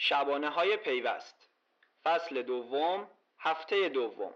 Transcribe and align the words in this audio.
شبانه 0.00 0.48
های 0.48 0.76
پیوست 0.76 1.48
فصل 2.04 2.42
دوم 2.42 3.10
هفته 3.38 3.88
دوم 3.88 4.34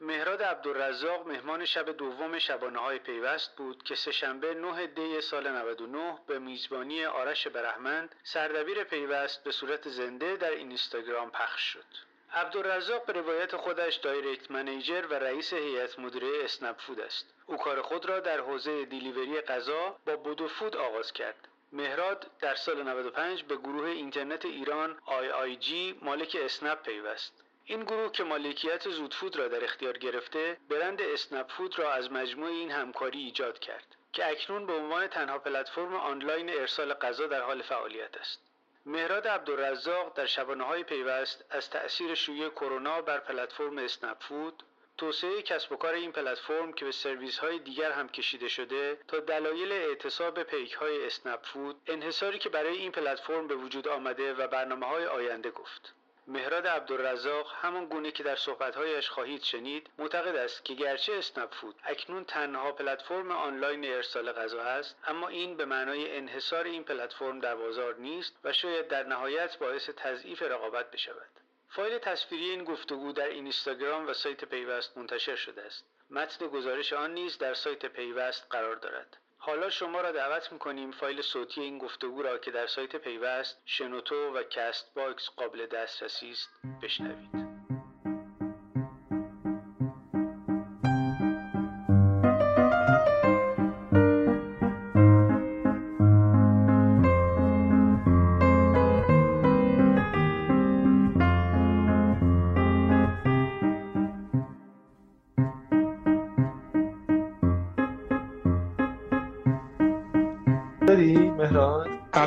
مهراد 0.00 0.42
عبدالرزاق 0.42 1.26
مهمان 1.26 1.64
شب 1.64 1.90
دوم 1.90 2.38
شبانه 2.38 2.78
های 2.78 2.98
پیوست 2.98 3.56
بود 3.56 3.82
که 3.82 3.94
سهشنبه 3.94 4.54
9 4.54 4.86
دی 4.86 5.20
سال 5.20 5.50
99 5.50 6.18
به 6.26 6.38
میزبانی 6.38 7.04
آرش 7.04 7.46
برهمند 7.46 8.14
سردبیر 8.22 8.84
پیوست 8.84 9.44
به 9.44 9.50
صورت 9.50 9.88
زنده 9.88 10.36
در 10.36 10.50
اینستاگرام 10.50 11.30
پخش 11.30 11.62
شد. 11.62 11.84
عبدالرزاق 12.32 13.04
به 13.06 13.12
روایت 13.12 13.56
خودش 13.56 13.94
دایرکت 13.94 14.50
منیجر 14.50 15.06
و 15.10 15.14
رئیس 15.14 15.52
هیئت 15.52 15.98
مدیره 15.98 16.44
اسنپ 16.44 16.80
فود 16.80 17.00
است. 17.00 17.34
او 17.46 17.56
کار 17.56 17.82
خود 17.82 18.06
را 18.06 18.20
در 18.20 18.40
حوزه 18.40 18.84
دیلیوری 18.84 19.40
غذا 19.40 19.96
با 20.06 20.16
بودو 20.16 20.48
فود 20.48 20.76
آغاز 20.76 21.12
کرد. 21.12 21.48
مهراد 21.76 22.30
در 22.40 22.54
سال 22.54 22.82
95 22.82 23.44
به 23.44 23.56
گروه 23.56 23.88
اینترنت 23.88 24.44
ایران 24.44 24.96
IIG 25.06 25.94
مالک 26.02 26.36
اسنپ 26.40 26.82
پیوست. 26.82 27.44
این 27.64 27.84
گروه 27.84 28.12
که 28.12 28.24
مالکیت 28.24 28.88
زودفود 28.88 29.36
را 29.36 29.48
در 29.48 29.64
اختیار 29.64 29.98
گرفته 29.98 30.56
برند 30.68 31.02
اسنپ 31.02 31.48
فود 31.48 31.78
را 31.78 31.92
از 31.92 32.12
مجموع 32.12 32.48
این 32.48 32.70
همکاری 32.70 33.18
ایجاد 33.18 33.58
کرد 33.58 33.96
که 34.12 34.30
اکنون 34.30 34.66
به 34.66 34.72
عنوان 34.72 35.06
تنها 35.06 35.38
پلتفرم 35.38 35.94
آنلاین 35.94 36.50
ارسال 36.50 36.94
غذا 36.94 37.26
در 37.26 37.40
حال 37.40 37.62
فعالیت 37.62 38.16
است 38.16 38.40
مهراد 38.86 39.28
عبدالرزاق 39.28 40.16
در 40.16 40.26
شبانه 40.26 40.64
های 40.64 40.84
پیوست 40.84 41.44
از 41.50 41.70
تأثیر 41.70 42.14
شیوع 42.14 42.48
کرونا 42.50 43.02
بر 43.02 43.18
پلتفرم 43.18 43.78
اسنپ 43.78 44.16
فود 44.20 44.62
توسعه 44.98 45.42
کسب 45.42 45.72
و 45.72 45.76
کار 45.76 45.94
این 45.94 46.12
پلتفرم 46.12 46.72
که 46.72 46.84
به 46.84 46.92
سرویس 46.92 47.38
های 47.38 47.58
دیگر 47.58 47.92
هم 47.92 48.08
کشیده 48.08 48.48
شده 48.48 48.98
تا 49.08 49.20
دلایل 49.20 49.72
اعتصاب 49.72 50.42
پیک 50.42 50.72
های 50.72 51.06
اسنپ 51.06 51.42
فود 51.42 51.76
انحصاری 51.86 52.38
که 52.38 52.48
برای 52.48 52.76
این 52.76 52.92
پلتفرم 52.92 53.48
به 53.48 53.54
وجود 53.54 53.88
آمده 53.88 54.34
و 54.34 54.48
برنامه 54.48 54.86
های 54.86 55.06
آینده 55.06 55.50
گفت. 55.50 55.94
مهراد 56.28 56.66
عبدالرزاق 56.66 57.52
همان 57.60 57.86
گونه 57.86 58.10
که 58.10 58.22
در 58.22 58.36
صحبتهایش 58.36 59.08
خواهید 59.08 59.42
شنید 59.42 59.90
معتقد 59.98 60.36
است 60.36 60.64
که 60.64 60.74
گرچه 60.74 61.14
اسنپ 61.14 61.54
فود 61.54 61.74
اکنون 61.84 62.24
تنها 62.24 62.72
پلتفرم 62.72 63.30
آنلاین 63.30 63.84
ارسال 63.84 64.32
غذا 64.32 64.62
است 64.62 64.96
اما 65.06 65.28
این 65.28 65.56
به 65.56 65.64
معنای 65.64 66.16
انحصار 66.16 66.64
این 66.64 66.84
پلتفرم 66.84 67.40
در 67.40 67.54
بازار 67.54 67.94
نیست 67.94 68.36
و 68.44 68.52
شاید 68.52 68.88
در 68.88 69.02
نهایت 69.02 69.58
باعث 69.58 69.90
تضعیف 69.90 70.42
رقابت 70.42 70.90
بشود. 70.90 71.45
فایل 71.68 71.98
تصویری 71.98 72.50
این 72.50 72.64
گفتگو 72.64 73.12
در 73.12 73.28
اینستاگرام 73.28 74.08
و 74.08 74.12
سایت 74.12 74.44
پیوست 74.44 74.98
منتشر 74.98 75.36
شده 75.36 75.62
است. 75.62 75.84
متن 76.10 76.46
گزارش 76.46 76.92
آن 76.92 77.14
نیز 77.14 77.38
در 77.38 77.54
سایت 77.54 77.86
پیوست 77.86 78.46
قرار 78.50 78.76
دارد. 78.76 79.16
حالا 79.38 79.70
شما 79.70 80.00
را 80.00 80.12
دعوت 80.12 80.52
می‌کنیم 80.52 80.90
فایل 80.90 81.22
صوتی 81.22 81.60
این 81.60 81.78
گفتگو 81.78 82.22
را 82.22 82.38
که 82.38 82.50
در 82.50 82.66
سایت 82.66 82.96
پیوست 82.96 83.62
شنوتو 83.64 84.32
و 84.32 84.42
کست 84.42 84.94
باکس 84.94 85.28
قابل 85.28 85.66
دسترسی 85.66 86.30
است 86.30 86.50
بشنوید. 86.82 87.55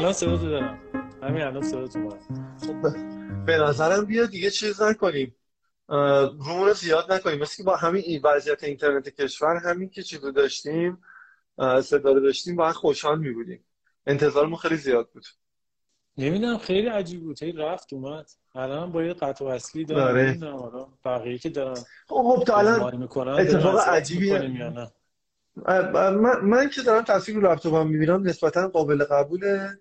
الان 0.10 0.18
صدا 0.18 0.38
تو 0.38 0.50
دارم. 0.50 0.80
همین 1.24 1.42
الان 1.42 1.62
صدا 1.62 1.88
تو 1.88 2.10
خب 2.62 2.82
به 3.46 3.58
نظرم 3.58 4.06
بیا 4.06 4.26
دیگه 4.26 4.50
چیز 4.50 4.82
نکنیم. 4.82 5.36
رومون 5.88 6.68
رو 6.68 6.74
زیاد 6.74 7.12
نکنیم. 7.12 7.40
مثل 7.40 7.58
که 7.58 7.64
با 7.64 7.76
همین 7.76 8.04
این 8.06 8.22
وضعیت 8.24 8.64
اینترنت 8.64 9.10
کشور 9.10 9.56
همین 9.56 9.90
که 9.90 10.04
چیزو 10.04 10.32
داشتیم 10.32 10.98
اه، 11.58 11.82
صدا 11.82 12.12
رو 12.12 12.20
داشتیم 12.20 12.56
باید 12.56 12.76
خوشحال 12.76 13.20
می 13.20 13.32
بودیم 13.32 13.66
انتظارمون 14.08 14.56
خیلی 14.56 14.76
زیاد 14.76 15.10
بود. 15.14 15.26
نمی‌دونم 16.18 16.58
خیلی 16.58 16.88
عجیب 16.88 17.24
بود. 17.24 17.44
هی 17.44 17.52
رفت 17.52 17.94
اومد. 17.94 18.30
الان 18.56 18.92
با 18.92 19.04
یه 19.04 19.14
قطع 19.14 19.46
وصلی 19.46 19.86
دارم. 19.86 20.46
آره. 20.56 20.86
بقیه 21.06 21.38
که 21.38 21.50
دارن 21.50 21.84
خب 22.08 22.36
خب 22.36 22.44
تا 22.48 22.58
الان 22.58 23.10
اتفاق 23.40 23.80
عجیبیه. 23.80 24.72
من, 25.94 26.40
من 26.42 26.70
که 26.70 26.82
دارم 26.82 27.04
تصویر 27.04 27.38
رو 27.38 27.52
لپتاپم 27.52 27.88
می‌بینم 27.88 28.28
نسبتا 28.28 28.68
قابل 28.68 29.04
قبوله. 29.04 29.80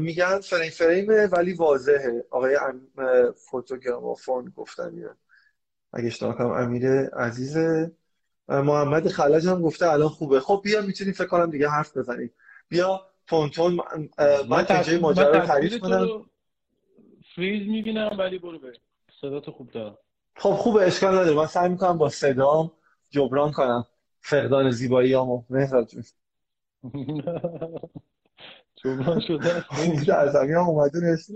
میگن 0.00 0.40
فریم 0.40 0.70
فریمه 0.70 1.26
ولی 1.26 1.52
واضحه. 1.52 2.24
آقای 2.30 2.56
ام... 2.56 2.88
فوتوگرامافون 3.32 4.52
گفتن 4.56 4.94
اینو. 4.94 5.08
اگه 5.92 6.06
اشتباه 6.06 6.36
کنم 6.38 6.50
امیر 6.50 6.88
عزیز 7.08 7.56
محمد 8.48 9.08
خلج 9.08 9.46
هم 9.46 9.62
گفته 9.62 9.90
الان 9.90 10.08
خوبه. 10.08 10.40
خب 10.40 10.60
بیا 10.64 10.80
می‌تونیم 10.82 11.12
فکر 11.12 11.26
کنم 11.26 11.50
دیگه 11.50 11.68
حرف 11.68 11.96
بزنیم. 11.96 12.30
بیا 12.68 13.06
تونتون 13.26 13.74
من 13.74 14.10
من 14.48 14.64
تصویر- 14.64 15.00
ماجرا 15.00 15.30
رو 15.30 15.46
تعریف 15.46 15.78
کنم. 15.78 16.08
فریز 17.34 17.68
می‌بینم 17.68 18.16
ولی 18.18 18.38
برو 18.38 18.58
بریم 18.58 18.80
صدا 19.20 19.40
تو 19.40 19.52
خوب 19.52 19.70
دارم. 19.70 19.98
خب 20.36 20.50
خوبه 20.50 20.86
اشکال 20.86 21.18
نداره. 21.18 21.36
من 21.36 21.46
سعی 21.46 21.68
می‌کنم 21.68 21.98
با 21.98 22.08
صدام 22.08 22.72
جبران 23.10 23.52
کنم. 23.52 23.84
فقدان 24.20 24.70
زیباییامو 24.70 25.44
مهراد 25.50 25.86
جون. 25.86 26.04
جبران 28.84 29.20
شده. 29.20 29.64
در 30.06 30.28
زمین 30.28 30.54
هم 30.54 30.68
اومده 30.68 31.00
نوشته 31.00 31.34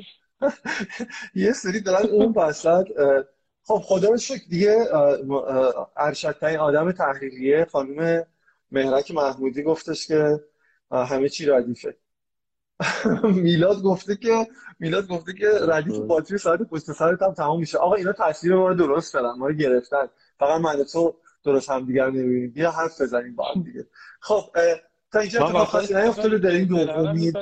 یه 1.35 1.53
سری 1.53 1.81
دارن 1.81 2.07
اون 2.07 2.33
وسط 2.37 2.87
خب 3.63 3.81
خدا 3.85 4.09
رو 4.09 4.17
شکر 4.17 4.45
دیگه 4.51 4.87
ارشدترین 5.97 6.59
آدم 6.59 6.93
تحریریه 6.93 7.67
خانم 7.73 8.27
مهرک 8.71 9.11
محمودی 9.11 9.63
گفتش 9.63 10.07
که 10.07 10.41
همه 10.93 11.29
چی 11.29 11.47
ردیفه. 11.47 11.97
میلاد 13.43 13.83
گفته 13.83 14.17
که 14.17 14.47
میلاد 14.79 15.09
گفته 15.09 15.33
که 15.33 15.47
ردیف 15.69 15.99
باتری 15.99 16.39
ساعت 16.39 16.63
پشت 16.63 16.93
سرت 16.93 17.23
هم 17.23 17.35
تمام 17.35 17.61
میشه. 17.61 17.79
آقا 17.79 17.95
اینا 17.95 18.13
تصویر 18.13 18.55
ما 18.55 18.69
رو 18.69 18.75
درست 18.75 19.13
کردن 19.13 19.33
ما 19.33 19.47
رو 19.47 19.55
گرفتن. 19.55 20.09
فقط 20.39 20.61
من 20.61 20.85
تو 20.93 21.17
درست 21.45 21.71
هم 21.71 21.87
دیگر 21.87 22.11
نمی‌بینیم. 22.11 22.51
بیا 22.51 22.71
حرف 22.71 23.01
بزنیم 23.01 23.35
با 23.35 23.45
هم 23.45 23.63
دیگه. 23.63 23.87
خب 24.21 24.45
تا 25.13 25.19
اینجا 25.19 25.47
اتفاق 25.47 25.67
خاصی 25.69 25.95
نیفتاده 25.95 26.39
داریم 26.39 26.69
برم 26.69 27.03
دومی 27.03 27.33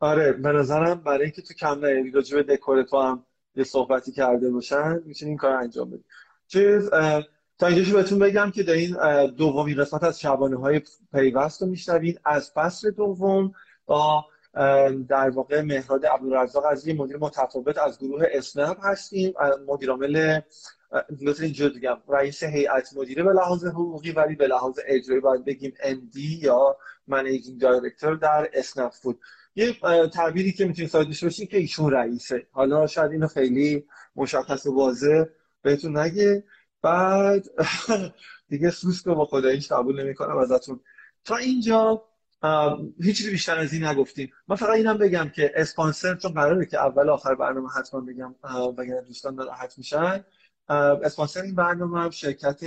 آره 0.00 0.32
به 0.32 0.52
نظرم 0.52 0.94
برای 0.94 1.22
اینکه 1.22 1.42
تو 1.42 1.54
کم 1.54 1.78
نیاری 1.78 2.10
راجع 2.10 2.42
به 2.42 2.56
دکور 2.56 2.82
تو 2.82 3.00
هم 3.00 3.26
یه 3.54 3.64
صحبتی 3.64 4.12
کرده 4.12 4.50
باشن 4.50 5.02
می‌تونی 5.04 5.28
این 5.28 5.38
کار 5.38 5.52
انجام 5.52 5.90
بدی. 5.90 6.04
چیز 6.48 6.90
تا 7.58 7.66
اینجاشو 7.66 7.96
بهتون 7.96 8.18
بگم 8.18 8.50
که 8.50 8.62
در 8.62 8.72
این 8.72 8.96
اه، 8.96 9.26
دومین 9.26 9.76
قسمت 9.76 10.04
از 10.04 10.20
شبانه 10.20 10.56
های 10.56 10.80
پیوست 11.12 11.62
رو 11.62 11.68
میشنوید. 11.68 12.20
از 12.24 12.50
فصل 12.54 12.90
دوم 12.90 13.54
با 13.86 14.24
در 15.08 15.30
واقع 15.30 15.60
مهراد 15.60 16.06
عبدالرزاق 16.06 16.64
از 16.70 16.86
یه 16.86 16.94
مدیر 16.94 17.16
متفاوت 17.16 17.78
از 17.78 17.98
گروه 17.98 18.24
اسنپ 18.32 18.76
هستیم. 18.82 19.32
اه، 19.40 19.50
لطفا 21.20 21.42
اینجا 21.44 21.68
بگم 21.68 21.96
رئیس 22.08 22.42
هیئت 22.42 22.96
مدیره 22.96 23.22
به 23.22 23.32
لحاظ 23.32 23.64
حقوقی 23.64 24.12
ولی 24.12 24.34
به 24.34 24.46
لحاظ 24.46 24.78
اجرایی 24.86 25.20
باید 25.20 25.44
بگیم 25.44 25.74
MD 25.80 26.16
یا 26.16 26.76
managing 27.06 27.60
director 27.60 28.16
در 28.16 28.50
اسنپ 28.52 28.92
فود. 28.92 29.20
یه 29.56 29.72
تعبیری 30.12 30.52
که 30.52 30.64
می‌تونید 30.64 30.90
ساده 30.90 31.04
داشته 31.04 31.26
باشین 31.26 31.46
که 31.46 31.56
ایشون 31.56 31.92
رئیسه. 31.92 32.46
حالا 32.52 32.86
شاید 32.86 33.10
اینو 33.10 33.26
خیلی 33.26 33.84
مشخص 34.16 34.66
و 34.66 34.74
واضح 34.74 35.24
بهتون 35.62 35.96
نگه. 35.96 36.44
بعد 36.82 37.46
دیگه 38.50 38.70
سوسک 38.70 39.06
رو 39.06 39.14
با 39.14 39.24
خداییش 39.24 39.72
قبول 39.72 40.02
نمی‌کنم 40.02 40.36
ازتون. 40.36 40.80
تا 41.24 41.36
اینجا 41.36 42.04
اه، 42.42 42.80
هیچ 43.02 43.16
چیزی 43.16 43.30
بیشتر 43.30 43.58
از 43.58 43.72
این 43.72 43.84
نگفتیم. 43.84 44.32
من 44.48 44.56
فقط 44.56 44.70
اینم 44.76 44.98
بگم 44.98 45.28
که 45.28 45.52
اسپانسر 45.56 46.14
چون 46.14 46.32
قراره 46.32 46.66
که 46.66 46.78
اول 46.78 47.08
آخر 47.08 47.34
برنامه 47.34 47.68
حتما 47.78 48.00
بگم 48.00 48.34
وگرنه 48.78 49.02
دوستان 49.02 49.34
ناراحت 49.34 49.78
میشن. 49.78 50.24
اسپانسر 51.04 51.42
این 51.42 51.54
برنامه 51.54 52.00
هم 52.00 52.10
شرکت 52.10 52.60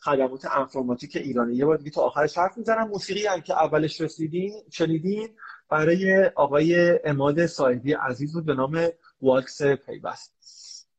خدمات 0.00 0.44
انفرماتیک 0.56 1.16
ایرانه 1.16 1.54
یه 1.54 1.64
بار 1.64 1.76
دیگه 1.76 1.90
تو 1.90 2.00
آخرش 2.00 2.38
حرف 2.38 2.58
می‌زنم. 2.58 2.88
موسیقی 2.88 3.26
هم 3.26 3.40
که 3.40 3.54
اولش 3.54 4.00
رسیدین 4.00 4.52
شنیدین 4.70 5.28
برای 5.70 6.30
آقای 6.34 7.00
اماد 7.04 7.46
صاحبی 7.46 7.92
عزیز 7.92 8.32
بود 8.32 8.44
به 8.44 8.54
نام 8.54 8.88
والکس 9.22 9.62
پیوست. 9.62 10.36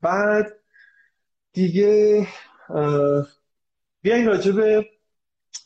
بعد 0.02 0.54
دیگه 1.54 2.28
بیاین 4.02 4.28
راجع 4.28 4.52
به 4.52 4.86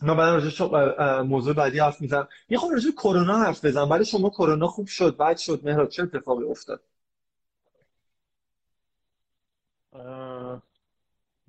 من 0.01 0.17
بعدا 0.17 0.33
راجع 0.33 1.21
موضوع 1.21 1.53
بعدی 1.53 1.79
حرف 1.79 2.01
می‌زنم. 2.01 2.27
یه 2.49 2.57
به 2.57 2.91
کرونا 2.91 3.37
حرف 3.37 3.65
بزن 3.65 3.89
برای 3.89 4.05
شما 4.05 4.29
کرونا 4.29 4.67
خوب 4.67 4.87
شد 4.87 5.17
بعد 5.17 5.37
شد 5.37 5.61
مهراد 5.63 5.89
چه 5.89 6.03
اتفاقی 6.03 6.43
افتاد؟ 6.43 6.83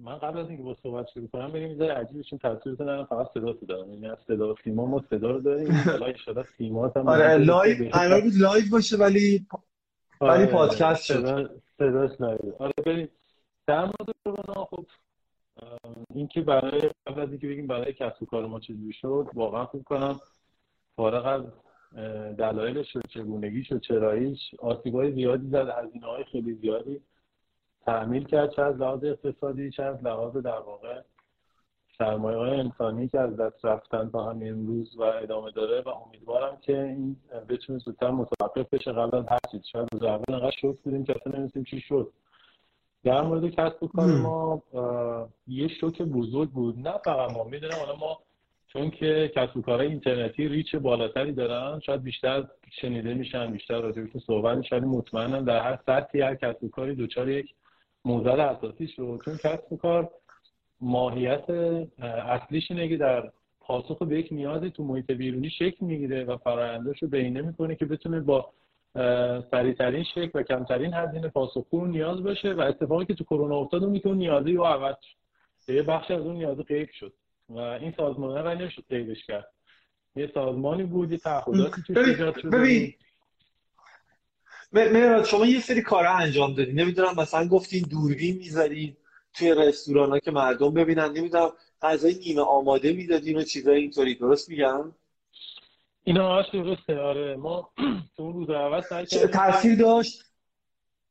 من 0.05 0.19
قبل 0.19 0.39
از 0.39 0.49
اینکه 0.49 0.63
با 0.63 0.77
صحبت 0.83 1.09
شروع 1.15 1.29
کنم 1.29 1.49
بریم 1.49 1.83
یه 1.83 2.23
چون 2.31 2.39
تصویرتون 2.39 2.89
الان 2.89 3.05
فقط 3.05 3.27
صدا 3.35 3.53
تو 3.53 3.67
دارم. 3.67 3.93
یعنی 3.93 4.07
از 4.07 4.19
صدا 4.27 4.55
سیما 4.65 4.87
ما 4.87 5.05
صدا 5.11 5.31
رو 5.31 5.41
داریم. 5.41 5.69
ان 6.07 6.17
شاء 6.17 6.43
سیما 6.59 6.93
هم 6.97 7.09
آره 7.09 7.37
live 7.37 7.89
قرار 7.89 8.21
بود 8.21 8.33
live 8.35 8.65
باشه 8.71 8.97
ولی 8.97 9.47
ولی 10.21 10.31
آره، 10.31 10.47
پادکست 10.47 11.05
شد. 11.05 11.15
صدا 11.15 11.49
صداش 11.79 12.21
live. 12.21 12.39
آره 12.59 12.73
بریم. 12.87 13.09
در 13.67 13.81
مورد 13.81 14.15
کرونا 14.25 14.65
خب 14.65 14.87
اینکه 16.15 16.41
برای 16.41 16.91
قبل 17.07 17.21
از 17.21 17.29
اینکه 17.29 17.49
بگیم 17.49 17.67
برای 17.67 17.93
کسب 17.93 18.23
و 18.23 18.27
کار 18.27 18.47
ما 18.47 18.61
چجوری 18.61 18.93
شد 18.93 19.27
واقعا 19.35 19.67
فکر 19.67 19.83
کنم. 19.83 20.21
فارغ 20.97 21.27
از 21.27 21.43
دلایلش 22.37 22.97
و 22.97 23.01
چگونگیش 23.09 23.73
و 23.73 23.79
چراییش 23.79 24.41
آسیبای 24.59 25.13
زیادی 25.13 25.49
زد 25.49 25.69
هزینه 25.69 26.07
های 26.07 26.25
خیلی 26.25 26.55
زیادی. 26.55 27.01
تحمیل 27.87 28.25
کرد 28.25 28.51
چه 28.51 28.63
از 28.63 28.77
لحاظ 28.77 29.05
اقتصادی 29.05 29.71
چه 29.71 29.83
از 29.83 30.05
لحاظ 30.05 30.37
در 30.37 30.59
واقع 30.59 31.01
سرمایه 31.99 32.39
های 32.39 32.61
انسانی 32.61 33.09
که 33.09 33.21
از 33.21 33.37
دست 33.37 33.65
رفتن 33.65 34.11
تا 34.11 34.31
همین 34.31 34.53
امروز 34.53 34.97
و 34.97 35.03
ادامه 35.03 35.51
داره. 35.51 35.81
و 35.81 35.89
امیدوارم 35.89 36.57
که 36.57 36.83
این 36.83 37.17
بتونه 37.49 37.79
زودتر 37.79 38.11
متوقف 38.11 38.75
بشه 38.75 38.93
قبل 38.93 39.19
از 39.19 39.25
هر 39.29 39.39
چیز. 39.51 39.61
شاید 39.73 39.89
روز 39.93 40.03
اول 40.03 40.35
انقدر 40.35 40.57
شوک 40.61 40.77
بودیم 40.85 41.05
که 41.05 41.13
اصلا 41.13 41.33
نمی‌دونستیم 41.33 41.65
چی 41.65 41.81
شد. 41.81 42.13
در 43.05 43.23
مورد 43.23 43.51
کسب 43.51 43.83
و 43.83 43.89
کار. 43.89 44.07
ما 44.07 44.63
یه 45.47 45.69
شوک 45.69 46.03
بزرگ 46.03 46.51
بود. 46.51 46.79
نه 46.79 46.93
فقط 47.05 47.33
ما. 47.33 47.45
می‌دونم 47.45 47.77
حالا 47.87 47.97
ما 47.97 48.19
چون 48.73 48.91
که 48.91 49.33
کسب 49.37 49.57
و 49.57 49.63
کارهای 49.63 49.89
اینترنتی 49.89 50.49
ریچ 50.49 50.77
بالاتری 50.77 51.33
دارن 51.33 51.81
شاید 51.81 52.03
بیشتر 52.03 52.45
شنیده 52.81 53.15
میشن 53.15 53.53
بیشتر 53.53 53.81
راجعشون 53.81 54.21
صحبت 54.27 54.73
ولی 54.73 54.87
مطمئنم 54.87 55.45
در 55.45 55.63
هر 55.63 55.79
سطحی 55.87 56.21
هر 56.21 56.35
کسب 56.35 56.65
و 56.65 56.69
کاری 56.69 56.95
دچار 56.95 57.29
یک 57.29 57.55
موزل 58.05 58.41
اساسی 58.41 58.87
شد 58.89 59.21
چون 59.25 59.35
کسب 59.35 59.73
و 59.73 59.77
کار 59.77 60.11
ماهیت 60.81 61.51
اه، 61.51 62.09
اصلیش 62.09 62.71
اینه 62.71 62.89
که 62.89 62.97
در 62.97 63.33
پاسخ 63.61 64.03
به 64.03 64.19
یک 64.19 64.29
نیازی 64.31 64.71
تو 64.71 64.85
محیط 64.85 65.11
بیرونی 65.11 65.51
شکل 65.51 65.87
می‌گیره 65.87 66.25
و 66.25 66.37
فرآینداش 66.37 67.03
رو 67.03 67.09
بهینه 67.09 67.43
می‌کنه 67.43 67.77
که 67.77 67.85
بتونه 67.85 68.21
با 68.21 68.53
سریعترین 69.51 70.05
شکل 70.05 70.31
و 70.35 70.43
کمترین 70.43 70.95
هزینه 70.95 71.29
پاسخگو 71.29 71.87
نیاز 71.87 72.23
باشه 72.23 72.53
و 72.53 72.61
اتفاقی 72.61 73.05
که 73.05 73.15
تو 73.15 73.25
کرونا 73.25 73.57
افتاد 73.57 73.85
اون 73.85 73.99
که 73.99 74.09
اون 74.09 74.17
نیازی 74.17 74.53
رو 74.53 74.65
عوض 74.65 74.97
شد. 75.01 75.73
یه 75.73 75.83
بخش 75.83 76.11
از 76.11 76.21
اون 76.21 76.35
نیاز 76.35 76.59
غیب 76.59 76.89
شد 76.91 77.13
و 77.49 77.59
این 77.59 77.95
سازمانه 77.97 78.43
رو 78.43 78.59
نمی‌شد 78.59 78.85
غیبش 78.89 79.27
کرد. 79.27 79.49
یه 80.17 80.31
سازمانی 80.35 80.85
بود 80.85 81.13
یه 81.13 81.19
تعهداتی 81.19 81.83
توش 81.87 81.97
ایجاد 81.97 82.39
شده 82.39 82.59
ببین 82.59 82.95
مهراد 84.73 85.25
شما 85.25 85.47
یه 85.47 85.61
سری 85.61 85.83
کارا 85.83 86.13
انجام 86.13 86.55
دادی. 86.55 86.73
نمی‌دونم 86.73 87.15
مثلا 87.17 87.49
گفتین 87.49 87.83
دوربین 87.91 88.37
می‌ذارین 88.37 88.97
توی 89.35 89.55
رستوران 89.55 90.11
ها 90.11 90.19
که 90.19 90.31
مردم 90.31 90.75
ببینن. 90.75 91.13
نمی‌دونم 91.13 91.53
غذای 91.83 92.15
نیمه 92.15 92.43
آماده 92.43 92.93
می‌دادین 92.93 93.39
و 93.39 93.43
چیزای 93.43 93.81
اینطوری. 93.81 94.15
درست 94.15 94.49
میگم؟ 94.49 94.93
اینا 96.05 96.37
همش 96.37 96.49
درسته. 96.53 96.99
آره. 97.01 97.37
ما 97.37 97.71
تو 98.17 98.23
اون 98.23 98.33
روز 98.33 98.51
اول 98.51 98.81
سعی 98.81 99.07
کردیم. 99.07 99.27
تاثیر 99.27 99.79
داشت؟ 99.79 100.25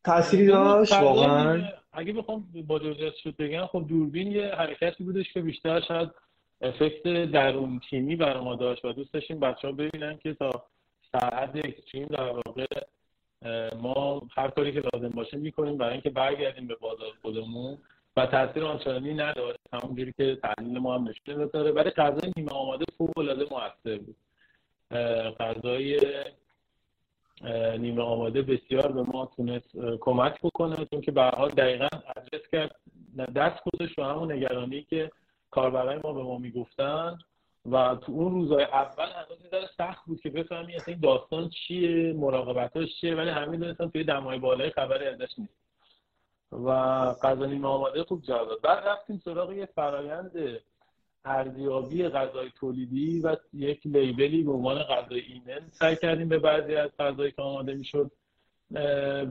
تأثیری 0.03 0.47
داشت؟ 0.47 0.93
واقعا؟ 0.93 1.63
اگه 1.93 2.13
بخوام 2.13 2.47
با 2.67 2.79
جزئیات 2.79 3.15
شد 3.15 3.35
بگم 3.35 3.65
خب 3.65 3.85
دوربین 3.89 4.31
یه 4.31 4.47
حرکتی 4.47 5.03
بودش 5.03 5.33
که 5.33 5.41
بیشتر 5.41 5.81
شاید 5.87 6.09
افکت 6.61 7.03
درون 7.31 7.81
تیمی 7.89 8.15
برای 8.15 8.43
ما 8.43 8.55
داشت 8.55 8.85
و 8.85 8.93
دوست 8.93 9.13
داشتیم 9.13 9.39
بچه 9.39 9.67
ها 9.67 9.73
ببینن 9.73 10.17
که 10.23 10.33
تا 10.33 10.65
سرحد 11.11 11.57
اکستریم 11.57 12.07
در 12.07 12.29
واقع 12.29 12.65
ما 13.81 14.21
هر 14.37 14.47
کاری 14.49 14.71
که 14.71 14.81
لازم 14.93 15.09
باشه 15.09 15.37
می‌کنیم 15.37 15.77
برای 15.77 15.93
اینکه 15.93 16.09
برگردیم 16.09 16.67
به 16.67 16.75
بازار 16.75 17.11
خودمون 17.21 17.77
و 18.17 18.25
تاثیر 18.25 18.65
آنچنانی 18.65 19.13
نداشت 19.13 19.59
همونجوری 19.73 20.13
که 20.17 20.37
تحلیل 20.43 20.79
ما 20.79 20.95
هم 20.95 21.09
نشون 21.09 21.49
داره 21.53 21.71
ولی 21.71 21.89
غذای 21.89 22.31
نیمه 22.37 22.51
آماده 22.51 22.85
فوق 22.97 23.17
العاده 23.17 23.45
موثر 23.51 23.97
بود. 23.97 24.15
غذای 25.39 25.99
نیمه 27.77 28.01
آماده 28.01 28.41
بسیار 28.41 28.91
به 28.91 29.01
ما 29.01 29.31
تونست 29.35 29.77
کمک 29.99 30.41
بکنه. 30.43 30.85
چون 30.85 31.01
که 31.01 31.11
به 31.11 31.23
حال 31.23 31.49
دقیقا 31.49 31.87
ادرس 32.15 32.41
کرد 32.51 32.75
دست 33.35 33.63
گذاشت 33.73 33.97
رو 33.97 34.03
همون 34.03 34.31
نگرانی 34.31 34.81
که 34.81 35.11
کاربرای 35.51 35.99
ما 36.03 36.13
به 36.13 36.23
ما 36.23 36.37
می‌گفتن 36.37 37.19
و 37.65 37.95
تو 37.95 38.11
اون 38.11 38.31
روزهای 38.31 38.63
اول 38.63 39.05
هنوز 39.05 39.51
ذره 39.51 39.69
سخت 39.77 40.05
بود 40.05 40.21
که 40.21 40.29
بفهمی 40.29 40.75
اصلا 40.75 40.93
این 40.93 41.01
داستان 41.03 41.49
چیه 41.49 42.13
مراقبتاش 42.13 42.95
چیه 43.01 43.15
ولی 43.15 43.29
همین 43.29 43.59
دونستن 43.59 43.89
توی 43.89 44.03
دمای 44.03 44.39
بالای 44.39 44.69
خبری 44.69 45.05
ازش 45.05 45.39
نیست. 45.39 45.53
و 46.51 46.69
غذا 47.13 47.45
نیمه 47.45 47.67
آماده 47.67 48.03
خوب 48.03 48.21
جواب 48.21 48.47
داد. 48.47 48.61
بعد 48.61 48.87
رفتیم 48.87 49.21
سراغ 49.25 49.51
یه 49.51 49.65
فرایند 49.65 50.59
ارزیابی 51.25 52.07
غذای 52.07 52.51
تولیدی 52.59 53.19
و 53.19 53.35
یک 53.53 53.79
لیبلی 53.85 54.43
به 54.43 54.51
عنوان 54.51 54.83
غذای 54.83 55.19
ایمن 55.19 55.67
سعی 55.71 55.95
کردیم 55.95 56.29
به 56.29 56.39
بعضی 56.39 56.75
از 56.75 56.89
غذایی 56.99 57.31
که 57.31 57.41
آماده 57.41 57.73
می‌شد 57.73 58.11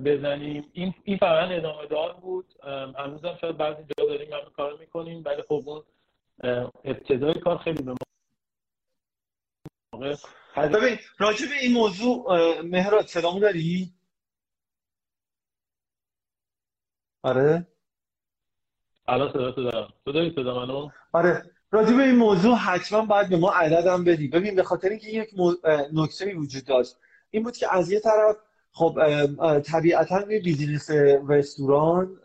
بزنیم. 0.04 0.64
این 0.72 0.94
این 1.04 1.16
فرآیند 1.16 1.52
ادامه 1.52 1.86
دار 1.86 2.12
بود. 2.12 2.44
ام، 2.62 2.94
هنوز 2.98 3.24
هم 3.24 3.36
شاید 3.40 3.56
بعضی 3.56 3.82
جا 3.98 4.06
داریم 4.06 4.32
همین 4.32 4.44
کار 4.56 4.76
می‌کنیم 4.80 5.22
ولی 5.26 5.42
خب 5.42 5.62
اون 5.66 5.82
ابتدای 6.84 7.34
کار 7.34 7.58
خیلی 7.58 7.82
به 7.82 7.90
ما 7.90 7.96
ببین 10.56 10.98
راجع 11.18 11.46
به 11.46 11.54
این 11.60 11.72
موضوع 11.72 12.60
مهراد 12.60 13.06
صدامو 13.06 13.40
داری؟ 13.40 13.94
آره. 17.22 17.66
الان 19.08 19.32
صدا 19.32 19.52
تو 19.52 19.62
دارم. 19.62 19.92
تو 20.04 20.12
داری 20.12 20.30
صدا 20.30 20.66
منو؟ 20.66 20.90
آره. 21.12 21.50
راجع 21.70 21.96
به 21.96 22.02
این 22.02 22.16
موضوع 22.16 22.56
حتما 22.56 23.04
باید 23.04 23.28
به 23.28 23.36
ما 23.36 23.50
عددم 23.50 24.04
بدی. 24.04 24.28
ببین 24.28 24.54
به 24.54 24.62
خاطر 24.62 24.88
اینکه 24.88 25.08
یک 25.08 25.28
مو... 25.36 25.54
نکته 25.92 26.34
وجود 26.34 26.64
داشت. 26.64 26.96
این 27.30 27.42
بود 27.42 27.56
که 27.56 27.74
از 27.74 27.92
یه 27.92 28.00
طرف 28.00 28.36
خب 28.72 28.98
طبیعتا 29.60 30.18
روی 30.18 30.40
بیزینس 30.40 30.90
رستوران 31.28 32.20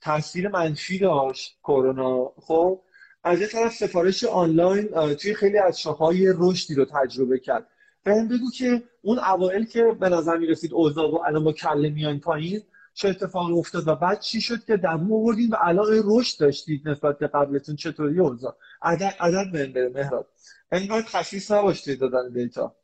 تاثیر 0.00 0.48
منفی 0.48 0.98
داشت 0.98 1.58
کرونا. 1.62 2.32
خب 2.36 2.82
از 3.24 3.40
یه 3.40 3.46
طرف 3.46 3.74
سفارش 3.74 4.24
آنلاین 4.24 5.14
توی 5.14 5.34
خیلی 5.34 5.58
از 5.58 5.80
شاخه‌های 5.80 6.32
رشدی 6.36 6.74
رو 6.74 6.84
تجربه 6.84 7.38
کرد. 7.38 7.66
بهم 8.04 8.28
بگو 8.28 8.50
که 8.58 8.82
اون 9.02 9.18
اوایل 9.18 9.64
که 9.64 9.96
به 10.00 10.08
نظر 10.08 10.36
می‌رسید 10.36 10.74
اوضاع 10.74 11.10
و 11.10 11.18
الان 11.26 11.44
با 11.44 11.52
کله 11.52 11.88
میان 11.90 12.20
پایین 12.20 12.62
چه 12.94 13.08
اتفاقی 13.08 13.52
افتاد 13.52 13.88
و 13.88 13.94
بعد 13.94 14.20
چی 14.20 14.40
شد 14.40 14.64
که 14.64 14.76
دووم 14.76 15.12
آوردین 15.12 15.48
و 15.50 15.56
الان 15.60 15.86
رشد 16.04 16.40
داشتید 16.40 16.88
نسبت 16.88 17.18
به 17.18 17.26
قبلتون؟ 17.26 17.76
چطوری 17.76 18.18
اوضاع؟ 18.18 18.56
عدد 18.82 19.14
عدد 19.20 19.52
بهم 19.52 19.72
بده 19.72 19.88
مهراد. 19.94 20.26
انقدر 20.72 21.06
خسیس 21.06 21.50
نباشید 21.50 22.00
دادن 22.00 22.32
data. 22.32 22.74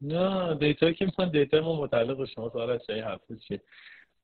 نه 0.00 0.54
data 0.60 0.92
که 0.92 1.04
می‌خوان 1.04 1.30
data 1.30 1.60
ما 1.60 1.82
متعلق 1.82 2.18
به 2.18 2.26
شما 2.26 2.50
سوال 2.50 2.70
از 2.70 2.80
چه 3.48 3.60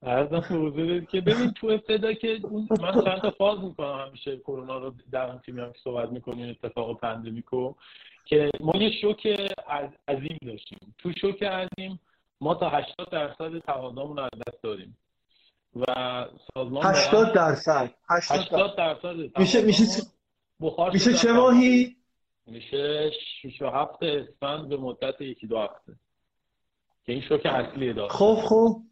عرضم 0.03 0.41
به 0.41 0.57
حضور 0.57 1.01
که 1.01 1.21
ببین 1.21 1.51
تو 1.51 1.67
ابتدا 1.67 2.13
که 2.13 2.41
اون 2.43 2.69
من 2.81 2.93
چند 3.05 3.21
تا 3.21 3.31
فاز 3.31 3.61
می‌کنم 3.61 4.07
همیشه 4.07 4.37
کرونا 4.37 4.79
رو. 4.79 4.95
در 5.13 5.31
اون 5.31 5.39
تیمی 5.39 5.61
هم 5.61 5.73
که 5.73 5.79
صحبت 5.85 6.09
می‌کنیم 6.09 6.51
اتفاق 6.51 7.01
pandemic 7.01 7.67
و 7.67 7.75
که 8.25 8.51
ما 8.61 8.77
یه 8.77 8.91
شوک 9.01 9.27
عظیم 10.09 10.39
داشتیم. 10.47 10.95
تو 10.99 11.13
شوک 11.21 11.43
عظیم 11.43 12.01
ما 12.41 12.55
تا 12.55 12.69
80 12.69 13.11
درصد 13.11 13.59
تقاضامون 13.59 14.17
رو 14.17 14.23
از 14.23 14.31
دست 14.47 14.63
دادیم. 14.63 14.97
و 15.77 15.85
سازمان 16.55 16.87
80 16.87 17.35
درصد. 17.35 17.95
80 18.09 18.77
درصد. 18.77 19.39
میشه 19.39 19.63
میشه 19.63 19.85
بخار 20.61 20.93
میشه 20.93 21.15
چه 21.15 21.33
ماهی؟ 21.33 21.97
میشه 22.47 23.11
6 23.43 23.63
و 23.63 23.71
7 23.71 24.03
اسفند 24.03 24.69
به 24.69 24.77
مدت 24.77 25.21
یکی 25.21 25.47
دو 25.47 25.59
هفته. 25.59 25.93
که 27.07 27.13
این 27.13 27.23
شوک 27.29 27.47
اصلی 27.47 27.93
داشت. 27.93 28.13
خب 28.13 28.39
خب. 28.45 28.83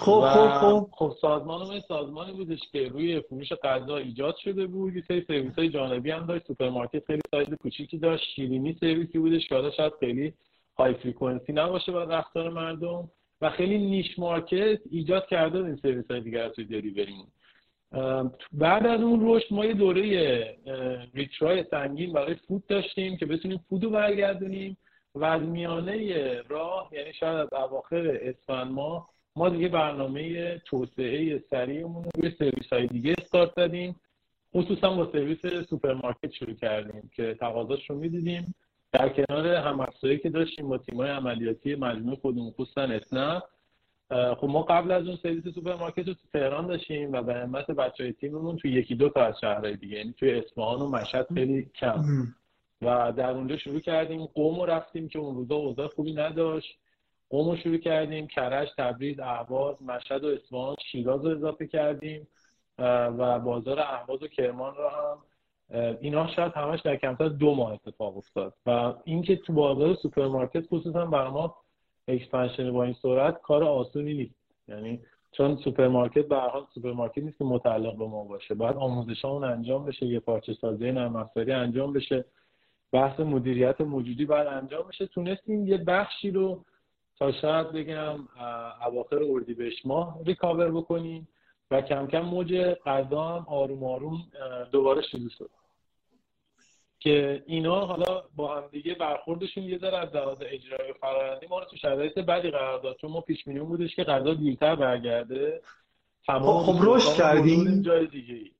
خب 0.00 0.20
خب 0.20 0.60
خب. 0.60 0.88
خب 0.92 1.16
سازمان 1.20 1.66
ما 1.66 1.80
سازمانی 1.80 2.32
بودش 2.32 2.60
که 2.72 2.88
روی 2.88 3.20
فروش 3.20 3.52
غذا 3.52 3.96
ایجاد 3.96 4.36
شده 4.36 4.66
بود. 4.66 4.96
یه 4.96 5.04
سری 5.08 5.24
سرویس 5.26 5.54
های 5.58 5.68
جانبی 5.68 6.10
هم 6.10 6.26
داشت. 6.26 6.46
سوپرمارکت 6.46 7.04
خیلی 7.06 7.20
سایز 7.30 7.48
کوچیکی 7.48 7.98
داشت. 7.98 8.24
شیرینی 8.34 8.76
سرویسی 8.80 9.18
بودش 9.18 9.48
که 9.48 9.54
حالا 9.54 9.70
شاید 9.70 9.92
خیلی 10.00 10.34
high 10.76 10.94
frequency 10.94 11.52
نباشه 11.52 11.92
برای 11.92 12.06
رفتار 12.08 12.50
مردم. 12.50 13.10
و 13.40 13.50
خیلی 13.50 13.78
niche 13.78 14.18
market 14.18 14.80
ایجاد 14.90 15.26
کرده 15.26 15.58
این 15.58 15.76
سرویس 15.76 16.10
های 16.10 16.20
دیگر 16.20 16.48
توی 16.48 16.64
delivery 16.64 17.09
مون 17.09 17.26
بعد 18.52 18.86
از 18.86 19.00
اون 19.00 19.20
رشد 19.22 19.46
ما 19.50 19.64
یه 19.64 19.74
دوره 19.74 20.58
retry 21.14 21.64
سنگین 21.70 22.12
برای 22.12 22.34
food 22.34 22.66
داشتیم 22.66 23.16
که 23.16 23.26
بتونیم 23.26 23.64
food 23.68 23.84
رو 23.84 23.90
برگردونیم. 23.90 24.76
و 25.14 25.24
از 25.24 25.42
میانه 25.42 26.42
راه 26.48 26.90
یعنی 26.92 27.12
شاید 27.12 27.36
از 27.36 27.52
اواخر 27.52 28.18
اسفند 28.22 28.72
ماه 28.72 29.08
ما 29.36 29.48
دیگه 29.48 29.68
برنامه 29.68 30.58
توسعه 30.58 31.44
سریعمون 31.50 32.04
رو 32.04 32.10
روی 32.14 32.30
سرویس 32.38 32.72
های 32.72 32.86
دیگه 32.86 33.14
استارت 33.18 33.52
زدیم 33.56 33.96
خصوصا 34.54 34.90
با 34.90 35.12
سرویس 35.12 35.46
سوپرمارکت 35.70 36.32
شروع 36.32 36.54
کردیم 36.54 37.10
که 37.14 37.36
تقاضاش 37.40 37.90
رو 37.90 37.96
می‌دیدیم. 37.96 38.54
در 38.92 39.08
کنار 39.08 39.46
هم 39.46 39.86
که 40.22 40.30
داشتیم 40.30 40.68
با 40.68 40.78
تیمای 40.78 41.10
عملیاتی 41.10 41.74
مجموعه 41.74 42.16
خودمون 42.16 42.50
خصوصا 42.50 42.82
اسنپ 42.82 43.42
خب 44.10 44.46
ما 44.48 44.62
قبل 44.62 44.90
از 44.90 45.06
اون 45.06 45.16
سرویس 45.16 45.48
سوپرمارکت 45.54 46.08
رو 46.08 46.14
تو 46.14 46.28
تهران 46.32 46.66
داشتیم 46.66 47.12
و 47.12 47.22
به 47.22 47.34
همت 47.34 47.66
بچه 47.66 48.04
های 48.04 48.12
تیممون 48.12 48.56
تو 48.56 48.68
یکی 48.68 48.94
دو 48.94 49.08
تا 49.08 49.26
از 49.26 49.34
شهرهای 49.40 49.76
دیگه 49.76 49.96
یعنی 49.96 50.12
توی 50.12 50.32
اصفهان 50.32 50.80
و 50.80 50.88
مشهد 50.88 51.26
خیلی 51.34 51.70
کم. 51.74 52.04
و 52.82 53.12
در 53.16 53.30
اونجا 53.30 53.56
شروع 53.56 53.80
کردیم. 53.80 54.24
قم 54.24 54.60
رو 54.60 54.66
رفتیم 54.66 55.08
که 55.08 55.18
اون 55.18 55.36
روزا 55.36 55.54
اوضاع 55.54 55.88
خوبی 55.88 56.12
نداشت. 56.12 56.78
قم 57.30 57.50
رو 57.50 57.56
شروع 57.56 57.76
کردیم 57.76 58.26
کرج 58.26 58.68
تبریز 58.78 59.20
اهواز 59.20 59.82
مشهد 59.82 60.24
و 60.24 60.28
اصفهان 60.28 60.76
شیراز 60.92 61.24
رو 61.24 61.30
اضافه 61.30 61.66
کردیم 61.66 62.28
و 62.78 63.38
بازار 63.38 63.80
اهواز 63.80 64.22
و 64.22 64.28
کرمان 64.28 64.74
رو 64.74 64.88
هم. 64.88 65.18
اینا 66.00 66.26
شاید 66.26 66.52
همش 66.52 66.80
در 66.80 66.96
کمتر 66.96 67.28
دو 67.28 67.54
ماه 67.54 67.72
اتفاق 67.72 68.16
افتاد. 68.16 68.54
و 68.66 68.94
اینکه 69.04 69.36
تو 69.36 69.52
بازار 69.52 69.94
سوپرمارکت 69.94 70.66
خصوصا 70.66 71.06
برای 71.06 71.30
ما 71.30 71.56
expansion 72.08 72.72
با 72.72 72.84
این 72.84 72.94
سرعت 73.02 73.40
کار 73.40 73.64
آسونی 73.64 74.14
نیست. 74.14 74.34
یعنی 74.68 75.00
چون 75.32 75.56
سوپرمارکت 75.56 76.28
به 76.28 76.36
هر 76.36 76.48
حال 76.48 76.66
سوپرمارکت 76.74 77.18
نیست 77.18 77.38
که 77.38 77.44
متعلق 77.44 77.96
به 77.96 78.06
ما 78.06 78.24
باشه. 78.24 78.54
باید 78.54 78.76
آموزش 78.76 79.24
اون 79.24 79.44
انجام 79.44 79.84
بشه 79.84 80.06
یکپارچه 80.06 80.52
سازی 80.52 80.92
نرم 80.92 81.30
انجام 81.36 81.92
بشه. 81.92 82.24
بحث 82.92 83.20
مدیریت 83.20 83.80
موجودی 83.80 84.24
باید 84.24 84.46
انجام 84.46 84.88
بشه. 84.88 85.06
تونستیم 85.06 85.66
یه 85.66 85.78
بخشی 85.78 86.30
رو 86.30 86.64
تا 87.20 87.32
شاید 87.32 87.72
بگم 87.72 88.28
اواخر 88.86 89.18
اردیبهشت 89.30 89.86
ماه 89.86 90.18
recover 90.24 90.70
بکنیم 90.70 91.28
و 91.70 91.82
کم 91.82 92.06
کم 92.06 92.20
موج 92.20 92.54
هم 92.86 93.46
آروم 93.48 93.84
آروم 93.84 94.26
دوباره 94.72 95.02
شروع 95.02 95.28
شد. 95.38 95.50
که 96.98 97.42
اینا 97.46 97.86
حالا 97.86 98.24
با 98.36 98.56
هم 98.56 98.66
دیگه 98.66 98.94
برخوردشون 98.94 99.64
یه 99.64 99.78
ذره 99.78 99.98
از 99.98 100.14
لحاظ 100.14 100.38
اجرای 100.40 100.92
فرآیندی 100.92 101.46
ما 101.46 101.58
رو 101.58 101.64
تو 101.64 101.76
شرایط 101.76 102.18
بدی 102.18 102.50
قرار 102.50 102.80
داد. 102.80 102.96
چون 102.96 103.10
ما 103.10 103.20
پیش 103.20 103.44
بینی 103.44 103.60
بودش 103.60 103.96
که 103.96 104.04
قضا 104.04 104.34
دیرتر 104.34 104.76
برگرده. 104.76 105.60
تمام 106.26 106.64
خب, 106.64 106.72
خب 106.72 106.78
رشد 106.82 107.16
کردیم 107.16 107.82
جای 107.82 108.06
دیگه 108.06 108.34
ای. 108.34 108.50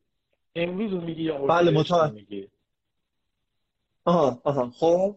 امروز 0.55 1.02
میگی 1.05 1.23
یا 1.23 1.38
بله 1.38 1.71
متوجه. 1.71 2.12
میگی 2.14 2.49
آها 4.05 4.40
آها. 4.45 4.71
خب 4.71 5.17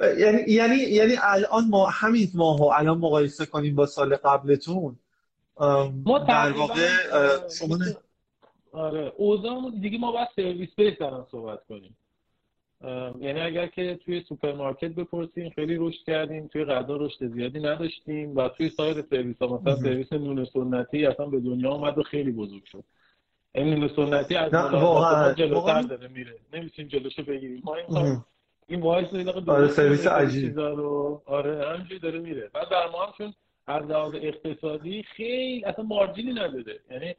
یعنی 0.00 0.42
یعنی 0.48 0.76
یعنی 0.76 1.14
الان 1.22 1.64
ما 1.70 1.86
همین 1.86 2.28
ماهو 2.34 2.64
الان 2.64 2.98
مقایسه 2.98 3.46
کنیم 3.46 3.74
با 3.74 3.86
سال 3.86 4.16
قبلتون. 4.16 4.96
ما 6.04 6.18
در 6.28 6.52
واقع 6.52 6.88
شما 7.58 7.78
آره 8.72 9.12
اوضاعمون 9.16 9.80
دیگه 9.80 9.98
ما 9.98 10.12
باید 10.12 10.28
service 10.36 10.70
base 10.76 10.98
دارن 10.98 11.24
صحبت 11.30 11.64
کنیم. 11.68 11.96
یعنی 13.20 13.40
اگر 13.40 13.66
که 13.66 14.00
توی 14.04 14.24
سوپرمارکت 14.28 14.88
بپرسیم 14.88 15.50
خیلی 15.50 15.76
رشد 15.80 16.04
کردیم 16.06 16.46
توی 16.46 16.64
غذا 16.64 16.96
رشد 16.96 17.26
زیادی 17.26 17.58
نداشتیم 17.60 18.36
و 18.36 18.48
توی 18.48 18.68
سایر 18.68 19.04
سرویس 19.10 19.38
ها 19.38 19.46
مثلا 19.46 19.76
سرویس 19.76 20.12
نون 20.12 20.44
سنتی 20.44 21.06
اصلا 21.06 21.26
به 21.26 21.40
دنیا 21.40 21.72
اومد 21.72 21.98
و 21.98 22.02
خیلی 22.02 22.32
بزرگ 22.32 22.64
شد. 22.64 22.84
این 23.54 23.74
نون 23.74 23.90
سنتی 23.96 24.36
از 24.36 24.54
واقعا. 24.54 25.32
جلوتر 25.32 25.82
داره 25.82 26.08
میره. 26.08 26.34
نمی‌تونیم 26.52 26.88
جلوشو 26.88 27.22
بگیریم. 27.22 27.62
ما 27.64 27.74
این 27.74 28.22
این 28.68 28.80
voice 28.80 29.08
آره 29.46 29.68
سرویس 29.68 30.06
عجیب. 30.06 30.60
رو. 30.60 31.22
آره 31.26 31.68
همینجوری 31.68 31.98
داره 31.98 32.18
میره. 32.18 32.50
بعد 32.54 32.70
در 32.70 32.90
ما 32.92 33.04
هم 33.06 33.12
چون 33.18 33.34
از 33.66 33.82
لحاظ 33.82 34.14
اقتصادی 34.14 35.02
خیلی 35.16 35.64
اصلا 35.64 35.84
مارجینی 35.84 36.32
نداره 36.32 36.80
یعنی 36.90 37.14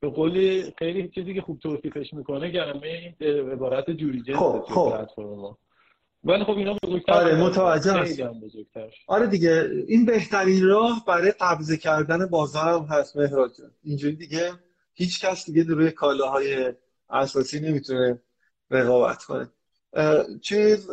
به 0.00 0.08
قول 0.08 0.62
خیلی 0.78 1.08
چیزی 1.08 1.34
که 1.34 1.40
خوب 1.40 1.58
توصیفش 1.58 2.12
می‌کنه 2.12 2.50
گرمه 2.50 3.14
این 3.20 3.28
عبارت 3.52 3.90
جوری 3.90 4.22
جنس 4.22 4.36
خب 4.36 4.64
خب. 4.68 5.56
ولی 6.24 6.44
خب 6.44 6.50
اینا 6.50 6.76
بزرگتر 6.82 7.12
آره 7.12 7.42
متوجه 7.42 8.30
آره 9.06 9.26
دیگه 9.26 9.70
این 9.88 10.06
بهترین 10.06 10.66
راه 10.66 11.04
برای 11.06 11.32
قبضه 11.40 11.76
کردن 11.76 12.26
بازار 12.26 12.64
هم 12.64 12.86
هست 12.90 13.16
مهراج 13.16 13.50
اینجوری 13.82 14.16
دیگه 14.16 14.52
هیچ 14.94 15.24
کس 15.24 15.46
دیگه 15.46 15.62
روی 15.62 15.90
کالاهای 15.90 16.72
اساسی 17.10 17.60
نمی‌تونه 17.60 18.20
رقابت 18.70 19.24
کنه. 19.24 19.50
چیز 20.40 20.88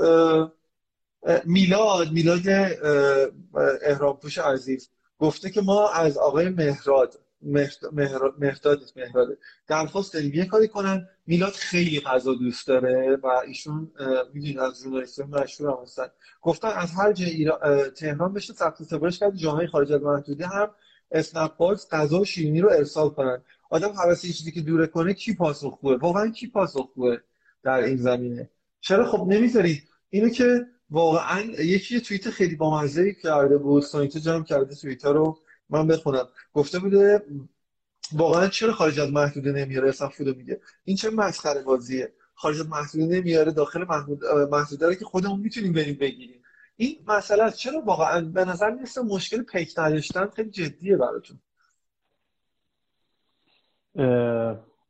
میلاد 1.46 2.12
میلاد 2.12 2.48
احرام 3.82 4.18
پوش 4.18 4.38
عزیز 4.38 4.90
گفته 5.20 5.50
که 5.50 5.62
ما 5.62 5.90
از 5.90 6.18
آقای 6.18 6.50
مهراد 6.50 7.20
مهرداد 7.42 8.84
مهراده 8.96 9.38
درخواست 9.68 10.14
داریم 10.14 10.34
یه 10.34 10.46
کاری 10.46 10.68
کنن. 10.68 11.08
میلاد 11.28 11.52
خیلی 11.52 12.00
غذا 12.00 12.34
دوست 12.34 12.68
داره 12.68 13.16
و 13.24 13.28
ایشون 13.48 13.92
می‌دونید 14.34 14.60
از 14.60 14.84
ژورنالیست 14.84 15.20
مشهور 15.20 15.72
هم 15.72 15.78
هستن. 15.84 16.08
گفتن 16.42 16.68
از 16.68 16.92
هر 16.92 17.14
جای 17.14 17.52
تهران 17.96 18.34
بشه 18.34 18.54
ثبت 18.54 18.84
سفارش 18.84 19.20
کرد. 19.20 19.36
جامعه 19.36 19.68
خارج 19.68 19.92
از 19.92 20.02
محدوده 20.02 20.48
هم 20.48 20.72
اسنپ 21.12 21.58
باکس 21.58 21.88
غذا 21.92 22.20
و 22.20 22.26
شیرینی 22.26 22.62
رو 22.62 22.70
ارسال 22.70 23.10
کنن. 23.10 23.42
آدم 23.70 23.90
هوس 23.90 24.22
چیزی 24.22 24.52
که 24.52 24.62
دوره 24.62 24.88
کنه 24.88 25.14
کی 25.14 25.36
پاسخگوه 25.36 25.96
واقعا 25.96 26.30
کی 26.30 26.48
پاسخگوه 26.48 27.18
در 27.64 27.80
این 27.80 27.98
زمینه؟ 27.98 28.50
چرا 28.88 29.06
خب 29.12 29.28
نمی‌ذارید 29.28 29.90
اینو 30.10 30.30
که 30.30 30.66
واقعا 30.90 31.42
یکی 31.42 32.02
توییت 32.02 32.30
خیلی 32.30 32.56
بامزه 32.56 33.14
کرده 33.14 33.58
بود 33.58 33.84
سایت 33.84 34.18
جمع 34.18 34.44
کرده 34.44 34.76
توییتر 34.76 35.14
رو 35.14 35.38
من 35.70 35.88
بخونم. 35.88 36.28
گفته 36.54 36.80
بوده 36.80 37.26
واقعا 38.12 38.48
چرا 38.48 38.74
خارج 38.74 39.00
از 39.00 39.12
محدوده 39.12 39.52
نمیاره 39.52 39.92
فودو 39.92 40.34
میگه 40.34 40.62
این 40.84 40.98
چه 40.98 41.10
مسخره 41.10 41.64
بازیه؟ 41.64 42.14
خارج 42.36 42.60
از 42.60 42.70
محدوده 42.70 43.06
نمیاره 43.06 43.52
داخل 43.52 43.84
محدود 43.84 44.26
محدوده 44.52 44.96
که 44.96 45.06
خودمون 45.06 45.40
می‌تونیم 45.40 45.74
بریم 45.74 45.96
بگیریم. 45.96 46.44
این 46.76 46.98
مسئله 47.08 47.52
چرا 47.52 47.82
واقعا؟ 47.82 48.22
به 48.22 48.46
نظر 48.46 48.70
می‌رسه 48.70 49.02
مشکل 49.02 49.44
پیک 49.44 49.80
نداشتن 49.80 50.28
خیلی 50.28 50.50
جدیه 50.50 50.98
براتون. 50.98 51.40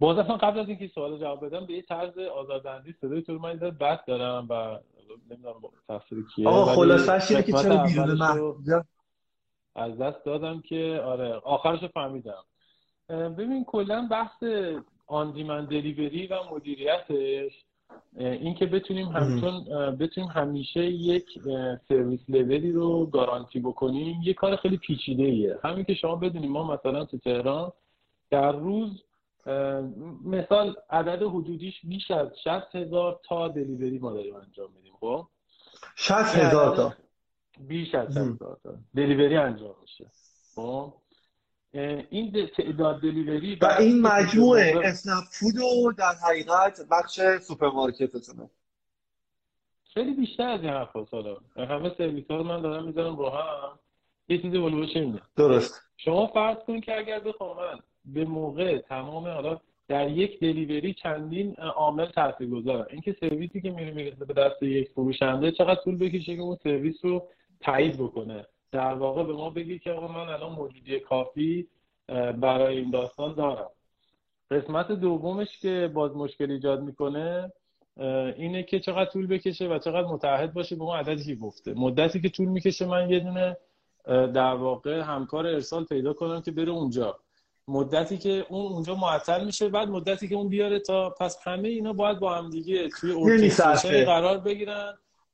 باز 0.05 0.17
اصلا 0.17 0.37
قبل 0.37 0.59
از 0.59 0.67
اینکه 0.67 0.87
سوال 0.87 1.19
جواب 1.19 1.45
بدم 1.45 1.65
به 1.65 1.73
یه 1.73 1.81
طرز 1.81 2.17
آزاداندی 2.17 2.95
صدای 3.01 3.21
تو 3.21 3.33
رو 3.33 3.39
من 3.39 3.53
بد 3.55 4.05
دارم 4.07 4.47
و 4.49 4.79
نمی‌دونم 5.29 5.55
تفسیر 5.89 6.25
کیه 6.35 6.47
آقا 6.47 6.65
خلاصش 6.65 7.31
اینه 7.31 7.43
که 7.43 7.51
چرا 7.51 7.83
بیرون 7.83 8.11
محدوده 8.11 8.83
از 9.75 9.97
دست 9.97 10.25
دادم 10.25 10.61
که 10.61 11.01
آره 11.05 11.33
آخرش 11.33 11.83
فهمیدم. 11.83 12.43
ببین 13.09 13.63
کلا 13.63 14.07
بحث 14.11 14.43
آن 15.07 15.31
دیمن 15.31 15.65
دلیوری 15.65 16.27
و 16.27 16.35
مدیریتش 16.51 17.65
این 18.17 18.55
که 18.55 18.65
بتونیم 18.65 19.07
همچون 19.07 19.63
بتونیم 19.95 20.29
همیشه 20.29 20.85
یک 20.85 21.39
سرویس 21.89 22.19
لولی 22.29 22.71
رو 22.71 23.05
گارانتی 23.05 23.59
بکنیم 23.59 24.21
یه 24.23 24.33
کار 24.33 24.55
خیلی 24.55 24.77
پیچیده 24.77 25.23
ایه 25.23 25.59
همین 25.63 25.83
که 25.83 25.93
شما 25.93 26.15
بدونیم 26.15 26.51
ما 26.51 26.73
مثلا 26.73 27.05
تو 27.05 27.17
تهران 27.17 27.71
در 28.31 28.51
روز 28.51 29.04
مثال 30.25 30.75
عدد 30.89 31.21
حدودیش 31.23 31.73
بیش 31.83 32.11
از 32.11 32.27
60 32.43 32.75
هزار 32.75 33.19
تا 33.23 33.47
دلیوری 33.47 33.99
ما 33.99 34.13
داریم 34.13 34.35
انجام 34.35 34.71
میدیم 34.71 34.93
خب؟ 34.99 35.27
60 35.95 36.13
هزار 36.13 36.75
تا. 36.75 36.93
بیش 37.59 37.95
از 37.95 38.07
60 38.07 38.17
هزار 38.17 38.59
تا 38.63 38.77
دلیوری 38.95 39.37
انجام 39.37 39.75
میشه 39.81 40.11
خب؟ 40.55 40.93
این 42.09 42.49
تعداد 42.57 43.01
دلیوری 43.01 43.55
و 43.55 43.65
این 43.79 44.01
مجموعه 44.01 44.81
اسنپ 44.83 45.23
فود 45.31 45.57
و 45.57 45.91
در 45.91 46.13
حقیقت 46.29 46.87
بخش 46.91 47.19
سوپرمارکتتونه. 47.41 48.49
خیلی 49.93 50.13
بیشتر 50.13 50.49
از 50.49 50.61
این 50.61 50.69
حرف 50.69 51.09
حالا. 51.11 51.37
همه 51.55 51.95
سرویس 51.97 52.27
ها 52.29 52.43
من 52.43 52.61
دارم 52.61 52.85
می‌ذارم 52.85 53.15
رو 53.15 53.29
هم. 53.29 53.79
یه 54.27 54.41
چیزی 54.41 54.57
اینه 54.57 55.21
درست. 55.35 55.81
شما 55.97 56.27
فرض 56.27 56.57
کنید 56.67 56.83
که 56.83 56.97
اگر 56.97 57.19
بخوام 57.19 57.57
من 57.57 57.79
به 58.05 58.25
موقع 58.25 58.77
تمام 58.77 59.27
حالا 59.27 59.59
در 59.87 60.09
یک 60.09 60.39
دلیوری 60.39 60.93
چندین 60.93 61.55
عامل 61.55 62.05
تاثیرگذاره. 62.05 62.87
اینکه 62.91 63.15
سرویسی 63.19 63.61
که 63.61 63.71
میره 63.71 63.91
می‌رسه 63.91 64.25
به 64.25 64.33
دست 64.33 64.63
یک 64.63 64.89
فروشنده 64.89 65.51
چقدر 65.51 65.81
طول 65.83 65.97
بکشه 65.97 66.35
که 66.35 66.41
اون 66.41 66.55
سرویس 66.63 67.05
رو 67.05 67.27
تایید 67.61 67.97
بکنه؟ 67.97 68.45
در 68.71 68.93
واقع 68.93 69.23
به 69.23 69.33
ما 69.33 69.49
بگی 69.49 69.79
که 69.79 69.91
آقا 69.91 70.07
من 70.07 70.33
الان 70.33 70.51
موجودی 70.51 70.99
کافی 70.99 71.67
برای 72.41 72.77
این 72.77 72.91
داستان 72.91 73.33
دارم. 73.33 73.69
قسمت 74.51 74.91
دومش 74.91 75.59
که 75.59 75.91
باز 75.93 76.15
مشکل 76.15 76.51
ایجاد 76.51 76.81
می‌کنه 76.81 77.51
اینه 78.37 78.63
که 78.63 78.79
چقدر 78.79 79.09
طول 79.09 79.27
بکشه 79.27 79.67
و 79.67 79.79
چقدر 79.79 80.07
متعهد 80.07 80.53
باشه 80.53 80.75
به 80.75 80.83
اون 80.83 80.97
عددی 80.97 81.23
که 81.23 81.35
گفته. 81.35 81.73
مدتی 81.73 82.21
که 82.21 82.29
طول 82.29 82.47
می‌کشه 82.47 82.85
من 82.85 83.09
یه 83.09 83.19
دونه 83.19 83.57
در 84.07 84.53
واقع 84.53 84.99
همکار 84.99 85.47
ارسال 85.47 85.85
پیدا 85.85 86.13
کنم 86.13 86.41
که 86.41 86.51
بره 86.51 86.71
اونجا. 86.71 87.19
مدتی 87.67 88.17
که 88.17 88.45
اون 88.49 88.71
اونجا 88.71 88.95
معطل 88.95 89.45
میشه 89.45 89.69
بعد 89.69 89.87
مدتی 89.87 90.27
که 90.27 90.35
اون 90.35 90.49
بیاره 90.49 90.79
تا 90.79 91.09
پس 91.09 91.37
همه 91.43 91.69
اینا 91.69 91.93
باید 91.93 92.19
با 92.19 92.35
هم 92.35 92.49
دیگه 92.49 92.89
توی 92.89 93.11
orchestration 93.11 94.05
قرار 94.05 94.37
بگیرن. 94.37 94.93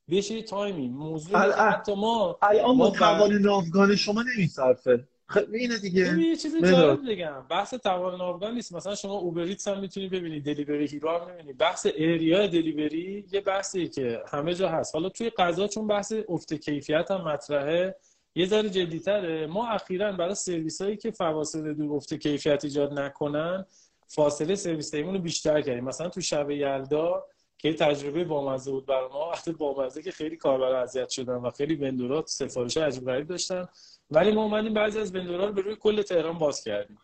بشه 0.09 0.41
time 0.41 0.73
ی. 0.73 0.89
موضوع 0.89 1.39
حتی 1.39 1.95
ما 1.95 2.37
الان 2.41 2.75
ما 2.75 2.89
توان 2.89 3.33
ناوگان 3.33 3.95
شما 3.95 4.23
نمیصرفه 4.35 5.07
خب 5.27 5.53
اینه 5.53 5.77
دیگه. 5.77 6.19
یه 6.19 6.35
چیزی 6.35 6.61
جالب 6.61 7.11
بگم. 7.11 7.45
بحث 7.49 7.73
توان 7.73 8.17
ناوگان 8.17 8.53
نیست. 8.53 8.73
مثلا 8.73 8.95
شما 8.95 9.13
Uber 9.13 9.40
Eats 9.40 9.67
هم 9.67 9.79
می‌تونی 9.79 10.09
ببینی. 10.09 10.39
Delivery 10.39 10.87
Hero 10.87 11.09
هم 11.09 11.27
می‌بینی 11.27 11.53
بحث 11.53 11.85
area 11.85 12.47
delivery 12.47 13.25
یه 13.31 13.41
بحثی 13.41 13.87
که 13.87 14.23
همه 14.27 14.53
جا 14.53 14.69
هست. 14.69 14.95
حالا 14.95 15.09
توی 15.09 15.29
غذا 15.29 15.67
چون 15.67 15.87
بحث 15.87 16.13
افت 16.29 16.53
کیفیت 16.53 17.11
هم 17.11 17.27
مطرحه 17.27 17.95
یه 18.35 18.45
ذره 18.45 18.69
جدیتره. 18.69 19.47
ما 19.47 19.67
اخیرا 19.67 20.11
برای 20.11 20.35
سرویس 20.35 20.81
هایی 20.81 20.97
که 20.97 21.11
فواصل 21.11 21.73
دور 21.73 21.95
افت 21.95 22.13
کیفیت 22.13 22.63
ایجاد 22.63 22.99
نکنن 22.99 23.65
فاصله 24.07 24.55
سرویس 24.55 24.95
رو 24.95 25.19
بیشتر 25.19 25.61
کردیم. 25.61 25.83
مثلا 25.83 26.09
تو 26.09 26.21
شب 26.21 26.49
یلدا 26.49 27.25
که 27.57 27.73
تجربه 27.73 28.23
بامزه 28.23 28.71
بود 28.71 28.85
برای 28.85 29.09
ما 29.09 29.29
وقتی 29.29 29.51
بامزه 29.51 30.01
که 30.01 30.11
خیلی 30.11 30.35
کاربر 30.35 30.75
اذیت 30.75 31.09
شدن 31.09 31.35
و 31.35 31.49
خیلی 31.49 31.75
وندورات 31.75 32.27
سفارش 32.27 32.77
عجیب 32.77 33.05
غریب 33.05 33.27
داشتن. 33.27 33.65
ولی 34.11 34.31
ما 34.31 34.43
اومدیم 34.43 34.73
بعضی 34.73 34.99
از 34.99 35.15
وندورها 35.15 35.45
رو 35.45 35.53
به 35.53 35.61
روی 35.61 35.75
کل 35.75 36.01
تهران 36.01 36.37
باز 36.37 36.63
کردیم. 36.63 36.97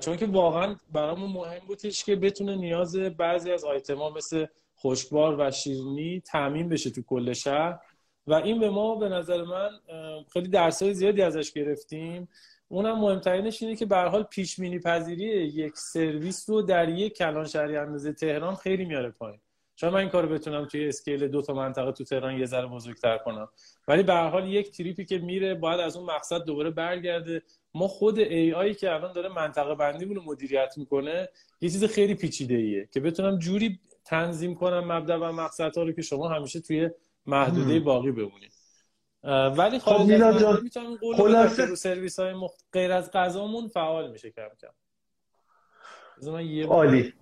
چون 0.00 0.16
که 0.16 0.26
واقعا 0.26 0.76
برامون 0.92 1.30
مهم 1.30 1.66
بودش 1.66 2.04
که 2.04 2.16
بتونه 2.16 2.56
نیاز 2.56 2.96
بعضی 2.96 3.52
از 3.52 3.64
آیتما 3.64 4.10
مثل 4.10 4.46
خشکبار 4.82 5.36
و 5.38 5.50
شیرینی 5.50 6.20
تعمین 6.20 6.68
بشه 6.68 6.90
تو 6.90 7.02
کل 7.02 7.32
شهر. 7.32 7.78
و 8.30 8.34
این 8.34 8.60
به 8.60 8.70
ما 8.70 8.94
به 8.94 9.08
نظر 9.08 9.42
من 9.42 9.70
خیلی 10.32 10.48
درسای 10.48 10.94
زیادی 10.94 11.22
ازش 11.22 11.52
گرفتیم. 11.52 12.28
اونم 12.68 12.98
مهمترینش 12.98 13.62
اینه 13.62 13.76
که 13.76 13.86
به 13.86 13.96
حال 13.96 14.22
پیش 14.22 14.60
بینی 14.60 14.78
پذیری 14.78 15.24
یک 15.24 15.76
سرویس 15.76 16.50
رو 16.50 16.62
در 16.62 16.88
یک 16.88 17.16
کلان 17.16 17.46
شهری 17.46 17.76
اندازه 17.76 18.12
تهران 18.12 18.54
خیلی 18.54 18.84
میاره 18.84 19.10
پایین. 19.10 19.40
شاید 19.76 19.92
من 19.92 20.00
این 20.00 20.08
کارو 20.08 20.28
بتونم 20.28 20.64
توی 20.66 20.88
scale 20.88 21.28
دو 21.28 21.42
تا 21.42 21.54
منطقه 21.54 21.92
تو 21.92 22.04
تهران 22.04 22.38
یه 22.38 22.46
ذره 22.46 22.66
بزرگتر 22.66 23.18
کنم. 23.18 23.48
ولی 23.88 24.02
به 24.02 24.14
حال 24.14 24.48
یک 24.48 24.70
trip 24.70 24.97
ی 24.97 25.04
که 25.04 25.18
میره 25.18 25.54
باید 25.54 25.80
از 25.80 25.96
اون 25.96 26.10
مقصد 26.10 26.44
دوباره 26.44 26.70
برگرده. 26.70 27.42
ما 27.74 27.88
خود 27.88 28.18
AI 28.18 28.74
که 28.74 28.94
الان 28.94 29.12
داره 29.12 29.28
منطقه 29.28 29.74
بندیمون 29.74 30.16
رو 30.16 30.22
مدیریت 30.22 30.74
می‌کنه 30.76 31.28
یه 31.60 31.70
چیز 31.70 31.84
خیلی 31.84 32.14
پیچیده 32.14 32.54
ایه 32.54 32.88
که 32.92 33.00
بتونم 33.00 33.38
جوری 33.38 33.80
تنظیم 34.04 34.54
کنم 34.54 34.92
مبدا 34.92 35.20
و 35.20 35.32
مقصدها 35.32 35.82
رو 35.82 35.92
که 35.92 36.02
شما 36.02 36.28
همیشه 36.28 36.60
توی 36.60 36.90
محدوده 37.26 37.80
باقی 37.80 38.10
بمونید 38.10 38.52
ولی 39.58 39.78
خب 39.78 40.00
میلاد 40.00 40.38
جان 40.38 40.98
خلاصه 41.16 41.64
رو 41.64 41.76
سرویس 41.76 42.18
های 42.18 42.32
مخ... 42.32 42.52
غیر 42.72 42.92
از 42.92 43.10
غذامون 43.10 43.68
فعال 43.68 44.10
میشه 44.10 44.30
کم 44.30 44.48
کم. 44.60 46.40
یه 46.40 46.66
عالی. 46.66 47.14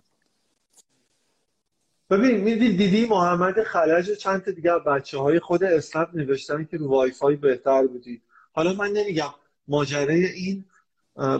ببین 2.10 2.36
میدی 2.36 2.76
دیدی 2.76 3.06
محمد 3.06 3.62
خلج 3.62 4.10
و 4.10 4.14
چند 4.14 4.42
تا 4.42 4.50
دیگه 4.50 4.78
بچه 4.78 5.18
های 5.18 5.40
خود 5.40 5.64
اسنپ 5.64 6.08
نوشتن 6.14 6.64
که 6.64 6.76
رو 6.76 6.88
وای 6.88 7.10
فای 7.10 7.36
بهتر 7.36 7.86
بودی 7.86 8.22
حالا 8.52 8.72
من 8.72 8.90
نمیگم 8.90 9.34
ماجرای 9.68 10.24
این 10.24 10.64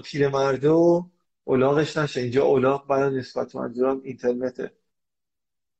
پیرمرده 0.04 0.68
و 0.68 1.02
اولاغش 1.44 1.96
نشه. 1.96 2.20
اینجا 2.20 2.44
اولاغ 2.44 2.86
برای 2.86 3.18
نسبت 3.18 3.56
منظورم 3.56 4.00
اینترنته. 4.04 4.72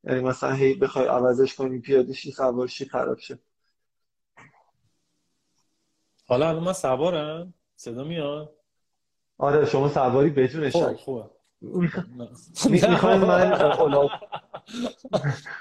یعنی 0.03 0.19
مثلا 0.19 0.51
هی 0.53 0.73
بخوای 0.73 1.07
عوضش 1.07 1.55
کنی 1.55 1.79
پیاده 1.79 2.13
شی 2.13 2.31
سوار 2.31 2.67
شی 2.67 2.85
خراب 2.85 3.17
شه. 3.17 3.39
حالا 6.27 6.49
الان 6.49 6.63
من 6.63 6.73
سوارم؟ 6.73 7.53
صدا 7.75 8.03
میاد؟ 8.03 8.55
آره 9.37 9.65
شما 9.65 9.89
سواری 9.89 10.29
بدون 10.29 10.69
شک. 10.69 10.95
خوبه. 10.95 11.29
می‌خواین 12.69 13.21
من 13.21 13.51
اولاغ 13.53 14.11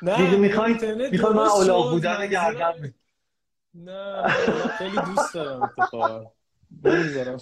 نه 0.02 0.36
می‌خواین 0.36 0.74
می‌خواین 1.10 1.36
من 1.36 1.46
اولاغ 1.46 1.90
بودن 1.90 2.26
گردم 2.26 2.94
نه 3.74 4.28
خیلی 4.78 4.96
دوست 4.96 5.34
دارم 5.34 5.62
اتفاقا. 5.62 6.30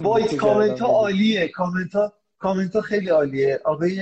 وای 0.01 0.37
کامنت 0.37 0.81
ها 0.81 0.89
عالیه 0.89 1.49
کامنت 1.49 1.95
ها 1.95 2.13
کامنت 2.39 2.77
ها 2.77 2.83
خیلی 2.83 3.09
عالیه. 3.09 3.61
آقای 3.65 4.01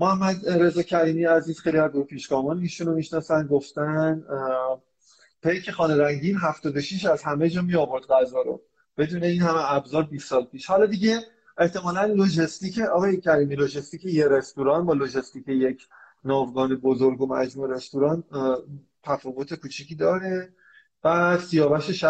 محمد 0.00 0.48
رضا 0.48 0.82
کریمی 0.82 1.24
عزیز 1.24 1.60
خیلی 1.60 1.78
از 1.78 1.90
پیشگامان 1.90 2.58
ایشون 2.58 2.86
رو 2.86 2.94
می‌شناسن 2.94 3.46
گفتن 3.46 4.24
پیک 5.42 5.70
خانه 5.70 5.96
رنگین 5.96 6.36
76 6.36 7.04
از 7.04 7.22
همه 7.22 7.50
جا 7.50 7.62
می 7.62 7.74
آورد 7.74 8.04
غذا 8.04 8.42
رو. 8.42 8.62
بدون 8.96 9.22
این 9.22 9.42
همه 9.42 9.74
ابزار 9.74 10.02
20 10.02 10.28
سال 10.28 10.44
پیش. 10.44 10.66
حالا 10.66 10.86
دیگه 10.86 11.20
احتمالا 11.58 12.04
لوجستیک 12.04 12.78
آقای 12.78 13.20
کریمی 13.20 13.56
لوجستیک 13.56 14.04
یه 14.04 14.28
رستوران 14.28 14.86
با 14.86 14.92
لوجستیک 14.92 15.48
یک 15.48 15.86
ناوگان 16.24 16.76
بزرگ 16.76 17.20
و 17.20 17.26
مجموع 17.26 17.74
رستوران 17.74 18.24
تفاوت 19.02 19.54
کوچیکی 19.54 19.94
داره. 19.94 20.52
بعد 21.02 21.40
سیاوش 21.40 22.04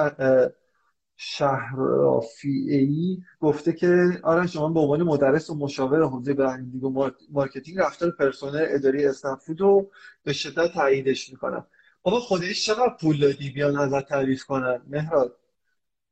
شهر 1.21 1.71
شهرافی 1.71 3.19
گفته 3.41 3.73
که 3.73 4.21
آره 4.23 4.47
شما 4.47 4.69
به 4.69 4.81
عنوان 4.81 5.03
مدرس 5.03 5.51
و 5.51 5.55
مشاور 5.55 6.03
حوزه 6.03 6.35
branding 6.35 6.85
و 6.85 7.11
marketing 7.31 7.79
رفتار 7.79 8.11
پرسنل 8.11 8.67
اداری 8.69 9.07
اسنپ 9.07 9.39
رو 9.59 9.91
به 10.25 10.33
شدت 10.33 10.73
تاییدش 10.73 11.31
می‌کنم. 11.31 11.67
بابا 12.03 12.21
خودش 12.21 12.67
چقدر 12.67 12.97
پول 13.01 13.21
دادی؟ 13.21 13.51
بیان 13.51 13.77
ازت 13.77 14.09
تعریف 14.09 14.45
کنن. 14.45 14.83
مهراد 14.89 15.37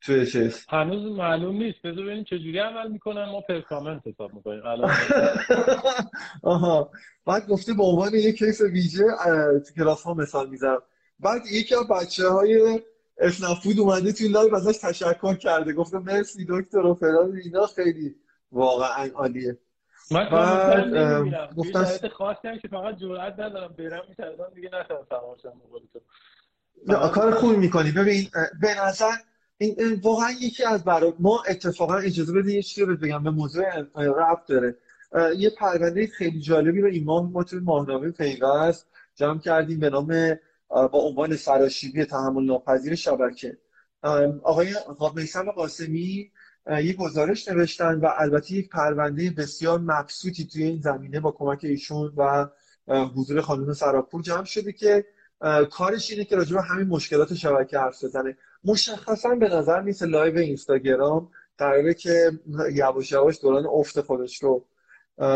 توی 0.00 0.26
چیز؟ 0.26 0.66
هنوز 0.68 1.18
معلوم 1.18 1.56
نیست. 1.56 1.78
بذار 1.84 2.04
ببینیم 2.04 2.24
چجوری 2.24 2.58
عمل 2.58 2.92
می‌کنن. 2.92 3.24
ما 3.24 3.40
per 3.40 3.60
comment 3.60 4.06
حساب 4.06 4.34
می‌کنیم. 4.34 4.62
آها. 6.42 6.90
بعد 7.26 7.48
گفته 7.48 7.74
به 7.74 7.82
عنوان 7.82 8.14
یک 8.14 8.38
case 8.38 8.60
ویژه 8.60 9.04
تو 9.66 9.74
کلاس 9.76 10.02
ها 10.02 10.14
مثال 10.14 10.50
می‌زنم. 10.50 10.82
بعد 11.20 11.46
یکی 11.52 11.74
از 11.74 11.88
بچه 11.88 12.28
های 12.28 12.80
اسنپ 13.18 13.49
فود 13.49 13.80
اومده 13.80 14.12
توی 14.12 14.28
live 14.28 14.54
ازش 14.54 14.78
تشکر 14.78 15.34
کرده. 15.34 15.72
گفته 15.72 15.98
مرسی 15.98 16.46
دکتر 16.48 16.78
و 16.78 16.94
فلان 16.94 17.36
اینا. 17.44 17.66
خیلی 17.66 18.16
واقعا 18.52 19.10
عالیه. 19.14 19.58
من 20.10 20.28
بعد 20.30 21.54
گفتم 21.56 22.08
خاصی 22.08 22.48
هم 22.48 22.58
که 22.58 22.68
فقط 22.68 22.96
جرئت 22.96 23.32
ندارم. 23.32 23.74
برم 23.78 24.02
میترسم 24.08 24.52
دیگه 24.54 24.70
نتونم 24.72 25.06
فراموشم 25.10 25.52
نه 26.86 27.10
کار 27.10 27.34
خوبی 27.34 27.56
می‌کنی. 27.56 27.92
ببین 27.92 28.28
به 28.60 28.80
نظر 28.80 29.12
این 29.58 30.00
واقعا 30.02 30.30
یکی 30.30 30.64
از 30.64 30.84
برای 30.84 31.12
ما 31.18 31.42
اتفاقا 31.48 31.96
اجازه 31.96 32.32
بده 32.32 32.52
یه 32.52 32.62
چیزی 32.62 32.86
بگم. 32.86 33.24
به 33.24 33.30
موضوع 33.30 33.64
ربط 33.96 34.48
داره. 34.48 34.76
یه 35.36 35.50
پرونده 35.50 36.06
خیلی 36.06 36.40
جالبی 36.40 36.80
رو 36.80 36.88
این 36.88 37.04
ماه 37.04 37.30
ما 37.30 37.44
توی 37.44 37.60
ماهنامه 37.60 38.10
پیوست 38.10 38.86
جمع 39.14 39.38
کردیم 39.38 39.80
به 39.80 39.90
نام 39.90 40.38
با 40.68 40.98
عنوان 40.98 41.36
سراشیبی 41.36 42.04
تحمل 42.04 42.44
ناپذیر 42.44 42.94
شبکه. 42.94 43.58
آقای 44.42 44.74
میسم 45.14 45.50
قاسمی 45.50 46.30
یک 46.70 46.96
گزارش 46.96 47.48
نوشتن 47.48 48.00
و 48.00 48.08
البته 48.18 48.54
یک 48.54 48.68
پرونده 48.68 49.30
بسیار 49.30 49.78
مبسوطی 49.78 50.44
توی 50.44 50.62
این 50.64 50.80
زمینه 50.80 51.20
با 51.20 51.30
کمک 51.30 51.60
ایشون 51.62 52.12
و 52.16 52.48
حضور 52.88 53.40
خانم 53.40 53.72
سراپور 53.72 54.22
جمع 54.22 54.44
شده 54.44 54.72
که 54.72 55.04
کارش 55.70 56.10
اینه 56.10 56.24
که 56.24 56.36
راجع 56.36 56.56
به 56.56 56.62
همین 56.62 56.88
مشکلات 56.88 57.34
شبکه 57.34 57.78
حرف 57.78 58.04
بزنه. 58.04 58.36
مشخصا 58.64 59.34
به 59.34 59.48
نظر 59.48 59.80
نیست 59.80 60.02
live 60.02 60.38
اینستاگرام 60.38 61.30
قراره 61.58 61.94
که 61.94 62.30
یواش 62.72 63.12
یواش 63.12 63.40
دوران 63.42 63.66
افت 63.66 64.00
خودش 64.00 64.42
رو 64.42 64.66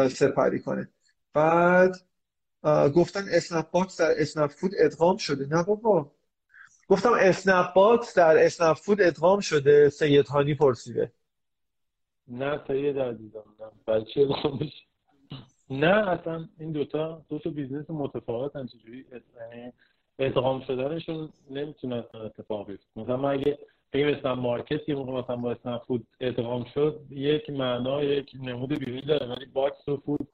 سپری 0.09 0.61
کنه. 0.61 0.89
بعد 1.35 1.97
گفتن 2.97 3.25
اسنپ 3.33 3.71
باکس 3.71 4.01
در 4.01 4.15
اسنپ 4.19 4.51
فود 4.51 4.71
ادغام 4.79 5.17
شده. 5.17 5.47
نه 5.47 5.65
بابا. 5.65 6.11
گفتم 6.89 7.13
اسنپ 7.21 7.75
باکس 7.75 8.19
در 8.19 8.45
اسنپ 8.45 8.77
فود 8.77 9.01
ادغام 9.01 9.41
شده. 9.41 9.89
سید 9.89 10.27
هانی 10.27 10.55
پرسیده. 10.55 11.13
نه 12.29 12.61
سید 12.67 12.99
عزیزم 12.99 13.45
نه 13.61 13.95
بچه 13.95 14.29
نه 15.71 16.09
اصلا 16.09 16.49
این 16.59 16.73
دوتا 16.73 17.25
دو 17.29 17.39
تا 17.39 17.51
business 17.51 17.91
متفاوت 17.91 18.67
چجوری 18.67 19.07
یعنی 19.11 19.73
ادغام 20.19 20.61
شدنشون 20.61 21.33
نمی‌تونه 21.51 22.05
اتفاق 22.15 22.67
بیفته. 22.67 23.01
مثلا 23.01 23.17
من 23.17 23.31
اگه 23.31 23.59
بگیم 23.93 24.09
اسنپ 24.09 24.39
مارکت 24.39 24.89
یه 24.89 24.95
موقع 24.95 25.13
مثلا 25.13 25.37
با 25.37 25.53
اسنپ 25.53 25.83
فود 25.83 26.07
ادغام 26.21 26.65
شد 26.75 27.01
یک 27.11 27.51
معنا 27.51 28.05
یک 28.05 28.31
نمود 28.41 28.79
بیرونی 28.79 29.01
داره 29.01 29.27
ولی 29.27 29.47
باکس 29.47 29.89
و 29.89 29.97
فود 29.97 30.29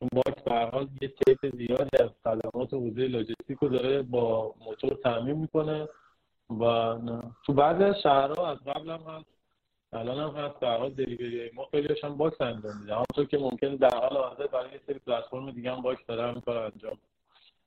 چون 0.00 0.08
باکس 0.12 0.42
به 0.42 0.54
حال 0.54 0.88
یه 1.02 1.08
تیپ 1.08 1.56
زیادی 1.56 2.02
از 2.02 2.10
خدمات 2.24 2.74
حوزه 2.74 3.06
لاجستیک 3.06 3.58
رو 3.60 3.68
داره 3.68 4.02
با 4.02 4.54
موتور 4.66 4.94
تامین 5.02 5.36
می‌کنه 5.36 5.88
و 6.60 6.94
تو 7.46 7.52
بعضی 7.52 7.84
از 7.84 7.94
شهرها 8.02 8.50
از 8.50 8.58
قبل 8.58 8.90
هم 8.90 9.00
هست 9.00 9.26
الان 9.92 10.18
هم 10.18 10.44
هست 10.44 10.60
به 10.60 10.66
حال 10.66 10.90
delivery 10.90 11.50
ما 11.54 11.68
خیلی 11.70 11.94
هم 12.04 12.16
باکس 12.16 12.40
انجام 12.40 12.80
میده 12.80 12.92
همونطور 12.92 13.24
که 13.24 13.38
ممکن 13.38 13.76
در 13.76 13.94
حال 13.94 14.16
حاضر 14.16 14.46
برای 14.46 14.72
یه 14.72 14.80
سری 14.86 14.98
پلتفرم 14.98 15.50
دیگه 15.50 15.72
هم 15.72 15.82
باکس 15.82 16.06
داره 16.08 16.22
همین 16.22 16.40
کار 16.40 16.56
انجام 16.56 16.98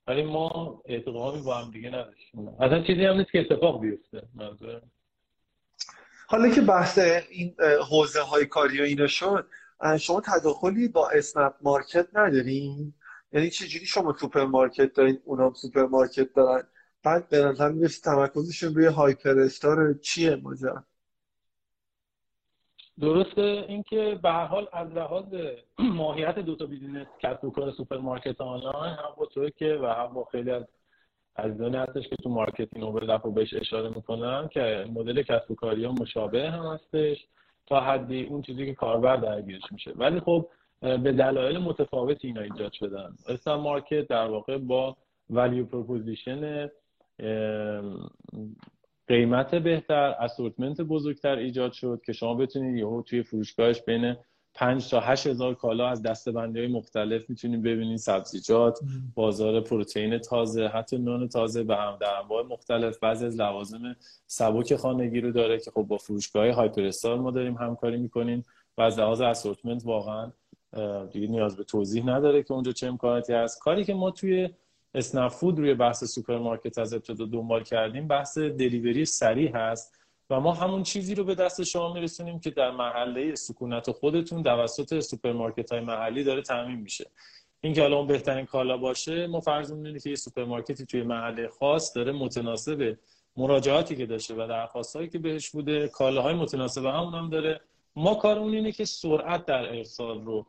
ولی 0.07 0.23
ما 0.23 0.81
ادغامی 0.85 1.41
با 1.41 1.55
هم 1.55 1.71
دیگه 1.71 1.89
نداشتیم. 1.89 2.47
اصلا 2.59 2.83
چیزی 2.83 3.05
هم 3.05 3.17
نیست 3.17 3.31
که 3.31 3.39
اتفاق 3.39 3.81
بیفته 3.81 4.23
منظور 4.35 4.81
حالا 6.27 6.49
که 6.49 6.61
بحث 6.61 6.99
این 7.29 7.55
حوزه 7.89 8.21
های 8.21 8.45
کاری 8.45 8.81
و 8.81 8.83
اینا 8.83 9.07
شد 9.07 9.47
شما 9.99 10.21
تداخلی 10.21 10.87
با 10.87 11.09
اسنپ 11.09 11.53
مارکت 11.61 12.07
ندارین 12.13 12.93
یعنی 13.33 13.49
چجوری 13.49 13.85
شما 13.85 14.13
سوپرمارکت 14.13 14.93
دارین 14.93 15.19
اونا 15.25 15.53
سوپرمارکت 15.53 16.33
دارن؟ 16.33 16.67
بعد 17.03 17.29
به 17.29 17.37
نظر 17.37 17.71
می‌رسه 17.71 18.01
تمرکزشون 18.01 18.75
روی 18.75 18.85
هایپر 18.85 19.39
استار 19.39 19.93
چیه 19.93 20.35
ماجرا؟ 20.35 20.83
درسته 22.99 23.65
اینکه 23.67 24.19
به 24.23 24.29
هر 24.29 24.45
حال 24.45 24.67
از 24.73 24.87
لحاظ 24.91 25.25
ماهیت 25.79 26.39
دو 26.39 26.55
تا 26.55 26.65
business 26.65 27.07
کسب 27.19 27.45
و 27.45 27.51
کار 27.51 27.71
سوپرمارکت 27.71 28.41
آنلاین 28.41 28.93
هم 28.93 29.09
با 29.17 29.49
که 29.49 29.79
و 29.81 29.85
هم 29.85 30.13
با 30.13 30.23
خیلی 30.31 30.51
از 30.51 30.63
عزیزانی 31.37 31.77
هستش 31.77 32.09
که 32.09 32.15
تو 32.15 32.29
marketing 32.29 32.83
overlap 32.83 33.25
رو 33.25 33.31
بهش 33.31 33.53
اشاره 33.53 33.89
می‌کنن 33.89 34.47
که 34.47 34.85
مدل 34.93 35.21
کسب 35.21 35.51
و 35.51 35.55
کاری 35.55 35.85
ها 35.85 35.91
مشابه 35.91 36.51
هم 36.51 36.65
هستش. 36.65 37.27
تا 37.67 37.81
حدی 37.81 38.23
اون 38.23 38.41
چیزی 38.41 38.65
که 38.65 38.73
کاربر 38.73 39.15
درگیرش 39.15 39.71
میشه. 39.71 39.91
ولی 39.95 40.19
خب 40.19 40.49
به 40.81 41.11
دلایل 41.11 41.57
متفاوتی 41.57 42.27
اینا 42.27 42.41
ایجاد 42.41 42.71
شدن. 42.71 43.15
اسم 43.27 43.55
مارکت 43.55 44.07
در 44.07 44.27
واقع 44.27 44.57
با 44.57 44.97
value 45.29 45.65
proposition 45.65 46.69
قیمت 49.07 49.55
بهتر 49.55 50.15
assortment 50.19 50.81
بزرگتر 50.81 51.35
ایجاد 51.35 51.71
شد 51.71 52.01
که 52.05 52.13
شما 52.13 52.35
بتونید 52.35 52.77
یهو 52.77 53.01
توی 53.01 53.23
فروشگاهش 53.23 53.81
بین 53.81 54.15
5 54.55 54.89
تا 54.89 54.99
8 54.99 55.27
هزار 55.27 55.53
کالا 55.53 55.87
از 55.87 56.01
دسته 56.01 56.30
بندی 56.30 56.59
های 56.59 56.67
مختلف 56.67 57.29
می‌تونید 57.29 57.61
ببینید 57.61 57.97
سبزیجات 57.97 58.79
بازار 59.15 59.61
پروتئین 59.61 60.17
تازه 60.17 60.67
حتی 60.67 60.97
نان 60.97 61.27
تازه 61.27 61.63
و 61.67 61.71
هم 61.71 61.97
در 62.01 62.15
انواع 62.23 62.43
مختلف. 62.43 62.99
بعضی 62.99 63.25
از 63.25 63.35
لوازم 63.35 63.95
سبک 64.27 64.75
خانگی 64.75 65.21
رو 65.21 65.31
داره 65.31 65.59
که 65.59 65.71
خب 65.71 65.81
با 65.81 65.97
فروشگاه 65.97 66.51
هایپر 66.51 66.83
استار 66.83 67.19
ما 67.19 67.31
داریم 67.31 67.53
همکاری 67.53 67.97
می‌کنیم 67.97 68.45
و 68.77 68.81
از 68.81 68.99
لحاظ 68.99 69.21
assortment 69.21 69.85
واقعا 69.85 70.31
دیگه 71.11 71.27
نیاز 71.27 71.57
به 71.57 71.63
توضیح 71.63 72.05
نداره 72.05 72.43
که 72.43 72.53
اونجا 72.53 72.71
چه 72.71 72.87
امکاناتی 72.87 73.33
هست. 73.33 73.59
کاری 73.59 73.83
که 73.83 73.93
ما 73.93 74.11
توی 74.11 74.49
اسنپ 74.95 75.31
فود 75.31 75.59
روی 75.59 75.73
بحث 75.73 76.03
سوپرمارکت 76.03 76.77
از 76.77 76.93
ابتدا 76.93 77.25
دنبال 77.25 77.63
کردیم 77.63 78.07
بحث 78.07 78.37
delivery 78.37 79.05
سریع 79.05 79.51
هست. 79.55 80.02
و 80.33 80.39
ما 80.39 80.53
همون 80.53 80.83
چیزی 80.83 81.15
رو 81.15 81.23
به 81.23 81.35
دست 81.35 81.63
شما 81.63 81.93
میرسونیم 81.93 82.39
که 82.39 82.49
در 82.49 82.71
محله 82.71 83.35
سکونت 83.35 83.91
خودتون 83.91 84.43
توسط 84.43 84.99
سوپرمارکت 84.99 85.71
های 85.71 85.81
محلی 85.81 86.23
داره 86.23 86.41
تامین 86.41 86.79
میشه. 86.79 87.05
این 87.61 87.73
که 87.73 87.81
حالا 87.81 87.97
اون 87.97 88.07
بهترین 88.07 88.45
کالا 88.45 88.77
باشه 88.77 89.27
ما 89.27 89.39
فرض 89.39 89.71
می‌کنیم 89.71 89.99
که 89.99 90.09
یه 90.09 90.15
سوپرمارکتی 90.15 90.85
توی 90.85 91.03
محله 91.03 91.47
خاص 91.47 91.95
داره 91.95 92.11
متناسب 92.11 92.97
مراجعاتی 93.37 93.95
که 93.95 94.05
داشته 94.05 94.33
و 94.33 94.47
درخواستایی 94.47 95.09
که 95.09 95.19
بهش 95.19 95.49
بوده 95.49 95.87
کالاهای 95.87 96.33
متناسب 96.33 96.85
همون 96.85 97.13
هم 97.13 97.29
داره. 97.29 97.61
ما 97.95 98.15
کارمون 98.15 98.53
اینه 98.53 98.71
که 98.71 98.85
سرعت 98.85 99.45
در 99.45 99.75
ارسال 99.75 100.21
رو 100.21 100.45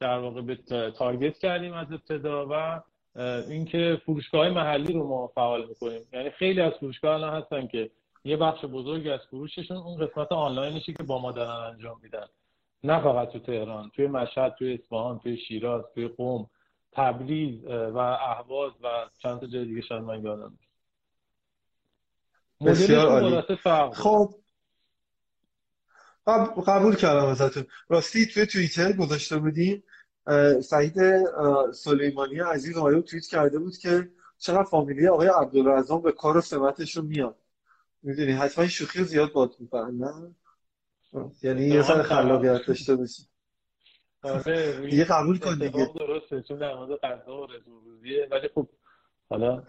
در 0.00 0.18
واقع 0.18 0.40
به 0.40 0.56
تارگت 0.90 1.38
کردیم 1.38 1.72
از 1.72 1.92
ابتدا 1.92 2.46
و 2.50 2.80
اینکه 3.50 4.00
فروشگاه 4.06 4.48
محلی 4.48 4.92
رو 4.92 5.08
ما 5.08 5.26
فعال 5.26 5.66
می‌کنیم. 5.68 6.02
یعنی 6.12 6.30
خیلی 6.30 6.60
از 6.60 6.72
فروشگاه 6.72 7.14
الان 7.14 7.42
هستن 7.42 7.66
که 7.66 7.90
یه 8.26 8.36
بخش 8.36 8.64
بزرگی 8.64 9.10
از 9.10 9.20
فروششون 9.30 9.76
اون 9.76 10.06
قسمت 10.06 10.32
آنلاینشی 10.32 10.94
که 10.94 11.02
با 11.02 11.18
ما 11.18 11.32
دارن 11.32 11.74
انجام 11.74 12.00
میدن. 12.02 12.26
نه 12.84 13.02
فقط 13.02 13.28
تو 13.28 13.38
تهران 13.38 13.90
توی 13.90 14.06
مشهد 14.06 14.54
توی 14.58 14.74
اصفهان 14.74 15.18
توی 15.18 15.36
شیراز 15.36 15.84
توی 15.94 16.08
قم 16.08 16.46
تبریز 16.92 17.64
و 17.64 17.98
اهواز 17.98 18.72
و 18.82 18.88
چند 19.18 19.40
تا 19.40 19.46
جای 19.46 19.64
دیگه 19.64 19.80
شاید 19.80 20.02
من 20.02 20.24
یادم 20.24 20.58
بسیار 22.66 23.06
عالی. 23.06 23.42
خب. 23.92 24.34
قبول 26.66 26.96
کردم 26.96 27.26
ازتون. 27.26 27.66
راستی 27.88 28.26
توی 28.26 28.46
توییتر 28.46 28.92
گذاشته 28.92 29.38
بودیم 29.38 29.82
سعید 30.60 30.94
سلیمانی 31.72 32.40
عزیز 32.40 32.76
آقای 32.76 33.02
توییت 33.02 33.26
کرده 33.26 33.58
بود 33.58 33.78
که 33.78 34.10
چقدر 34.38 34.64
فامیلی 34.64 35.08
آقای 35.08 35.28
عبدالرزان 35.28 36.02
به 36.02 36.12
کار 36.12 36.36
و 36.36 36.40
سمتشون 36.40 37.06
میاد. 37.06 37.36
می‌دونی 38.02 38.32
حتما 38.32 38.66
شوخی 38.66 39.04
زیاد 39.04 39.32
باد 39.32 39.54
می‌کنن 39.58 39.98
نه؟ 39.98 40.34
یعنی 41.42 41.66
یه 41.66 41.82
سر 41.82 42.02
خلاقیت 42.02 42.66
داشته 42.66 42.96
باشی. 42.96 43.22
آره 44.22 44.94
یه 44.94 45.04
قبول 45.04 45.38
کن 45.38 45.58
دیگه. 45.58 45.90
درسته 45.98 46.42
چون 46.42 46.58
در 46.58 46.74
مورد 46.74 47.00
غذا 47.00 47.36
و 47.36 47.46
روزیه 47.84 48.28
ولی 48.30 48.48
خب 48.54 48.68
حالا 49.30 49.62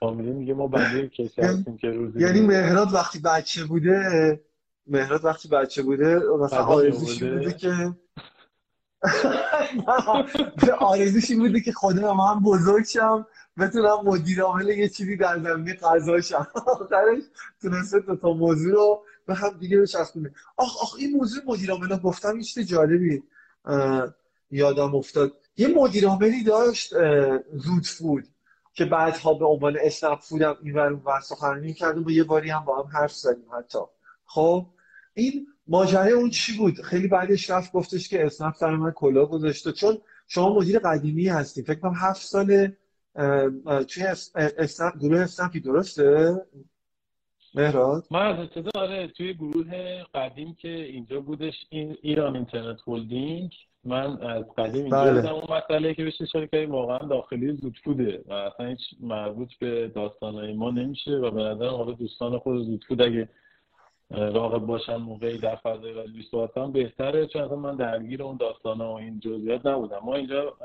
فامیلی 0.00 0.30
میگه 0.30 0.54
ما 0.54 0.66
بنده 0.66 1.08
کسی 1.08 1.42
هستیم 1.42 1.76
که 1.76 1.90
روزی 1.90 2.20
یعنی 2.20 2.40
مهراد 2.40 2.94
وقتی 2.94 3.18
بچه 3.18 3.64
بوده 3.64 4.40
مهراد 4.86 5.24
وقتی 5.24 5.48
بچه 5.48 5.82
بوده 5.82 6.18
مثلا 6.18 6.64
آرزوش 6.64 7.22
بوده 7.22 7.52
که 7.52 7.94
آرزوش 10.80 11.30
این 11.30 11.38
بوده 11.38 11.60
که 11.60 11.72
خدا 11.72 12.14
من 12.14 12.40
بزرگ 12.40 12.84
شم 12.84 13.26
بتونم 13.60 14.00
مدیر 14.04 14.40
عامل 14.40 14.68
یه 14.68 14.88
چیزی 14.88 15.16
در 15.16 15.38
زمینه 15.38 15.74
قضا 15.74 16.20
شم. 16.20 16.46
آخرش 16.66 17.22
تونسته 17.62 18.00
دو 18.00 18.16
تا 18.16 18.32
موضوع 18.32 18.72
رو 18.72 19.02
به 19.26 19.34
هم 19.34 19.50
دیگه 19.58 19.80
بچسبونه. 19.80 20.34
آخ 20.56 20.82
آخ 20.82 20.96
این 20.98 21.16
موضوع 21.16 21.42
مدیر 21.46 21.70
عامل 21.70 21.98
گفتم 21.98 22.28
این 22.28 22.42
چیز 22.42 22.68
جالبی 22.68 23.22
یادم 24.50 24.94
افتاد. 24.94 25.32
یه 25.56 25.68
مدیر 25.68 26.06
عاملی 26.06 26.44
داشت 26.44 26.94
زود 27.52 27.86
فود 27.86 28.24
که 28.74 28.84
بعدها 28.84 29.34
به 29.34 29.44
عنوان 29.46 29.76
اسنپ 29.80 30.18
فودم 30.20 30.56
این 30.62 30.74
ور 30.74 30.92
اون 30.92 31.20
سخنرانی 31.20 31.74
کردیم 31.74 32.04
و 32.04 32.10
یه 32.10 32.24
باری 32.24 32.50
هم 32.50 32.64
با 32.64 32.82
هم 32.82 32.90
حرف 32.92 33.12
زدیم 33.12 33.44
حتی. 33.58 33.78
خب 34.24 34.66
این 35.14 35.46
ماجرای 35.66 36.12
اون 36.12 36.30
چی 36.30 36.56
بود؟ 36.56 36.82
خیلی 36.82 37.08
بعدش 37.08 37.50
رفت 37.50 37.72
گفتش 37.72 38.08
که 38.08 38.26
اسنپ 38.26 38.54
سر 38.54 38.76
من 38.76 38.90
کلا 38.90 39.26
گذاشته 39.26 39.72
چون 39.72 39.98
شما 40.28 40.54
مدیر 40.54 40.78
قدیمی 40.78 41.28
هستی 41.28 41.62
فکر 41.62 41.80
کنم 41.80 41.94
هفت 41.96 42.26
سال 42.26 42.72
توی 43.88 44.04
اسنپ 44.34 44.98
گروه 44.98 45.20
اسنپی 45.20 45.60
درسته؟ 45.60 46.36
مهراد؟ 47.54 48.04
من 48.10 48.26
از 48.26 48.38
ابتدا 48.38 48.80
آره 48.80 49.08
توی 49.08 49.34
گروه 49.34 50.02
قدیم 50.14 50.54
که 50.54 50.68
اینجا 50.68 51.20
بودش 51.20 51.54
این 51.70 51.96
ایران 52.02 52.36
اینترنت 52.36 52.80
هولدینگ 52.86 53.54
من 53.84 54.22
از 54.22 54.44
قدیم 54.58 54.82
اینجا 54.82 55.04
بله. 55.04 55.20
بودم 55.20 55.34
اون 55.34 55.56
مسئله 55.56 55.94
که 55.94 56.04
بهش 56.04 56.20
اشاره 56.20 56.46
کردیم 56.46 56.70
واقعا 56.70 56.98
داخلی 56.98 57.52
زودفوده 57.52 58.24
و 58.26 58.32
اصلا 58.32 58.66
هیچ 58.66 58.80
مربوط 59.00 59.48
به 59.60 59.88
داستانهای 59.88 60.52
ما 60.52 60.70
نمیشه 60.70 61.10
و 61.10 61.30
به 61.30 61.42
نظرم 61.42 61.74
حالا 61.74 61.92
دوستان 61.92 62.38
خود 62.38 62.62
زودفود 62.62 63.02
اگه 63.02 63.28
راقب 64.10 64.66
باشن 64.66 64.96
موقعی 64.96 65.38
در 65.38 65.56
فضای 65.56 65.92
ولی 65.92 66.26
صحبت 66.30 66.58
هم 66.58 66.72
بهتره 66.72 67.26
چون 67.26 67.42
اصلا 67.42 67.56
من 67.56 67.76
درگیر 67.76 68.22
اون 68.22 68.36
داستان 68.36 68.80
و 68.80 68.92
این 68.92 69.20
جزئیات 69.20 69.66
نبودم. 69.66 69.98
ما 70.04 70.14
اینجا 70.14 70.56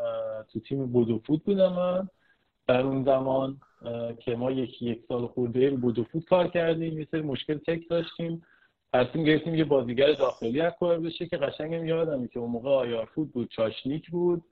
تو 0.53 0.59
تیم 0.59 0.85
بودو 0.85 1.19
فود 1.19 1.43
بودم 1.43 1.73
من. 1.73 2.09
در 2.67 2.81
اون 2.81 3.03
زمان 3.03 3.61
که 4.19 4.35
ما 4.35 4.51
یکی 4.51 4.85
یک 4.85 5.03
سال 5.07 5.27
خورده 5.27 5.69
بودو 5.69 6.03
فود 6.03 6.25
کار 6.25 6.47
کردیم 6.47 6.99
یه 6.99 7.07
سری 7.11 7.21
مشکل 7.21 7.57
تک 7.57 7.89
داشتیم. 7.89 8.43
تصمیم 8.93 9.25
گرفتیم 9.25 9.55
یه 9.55 9.63
بازیگر 9.63 10.13
داخلی 10.13 10.61
acquire 10.61 10.99
بشه 10.99 11.27
که 11.27 11.37
قشنگم 11.37 11.85
یادمه 11.85 12.27
که 12.27 12.39
اون 12.39 12.51
موقع 12.51 12.69
آیار 12.69 13.05
فود 13.05 13.31
بود 13.31 13.49
چاشنیک 13.49 14.09
بود. 14.09 14.43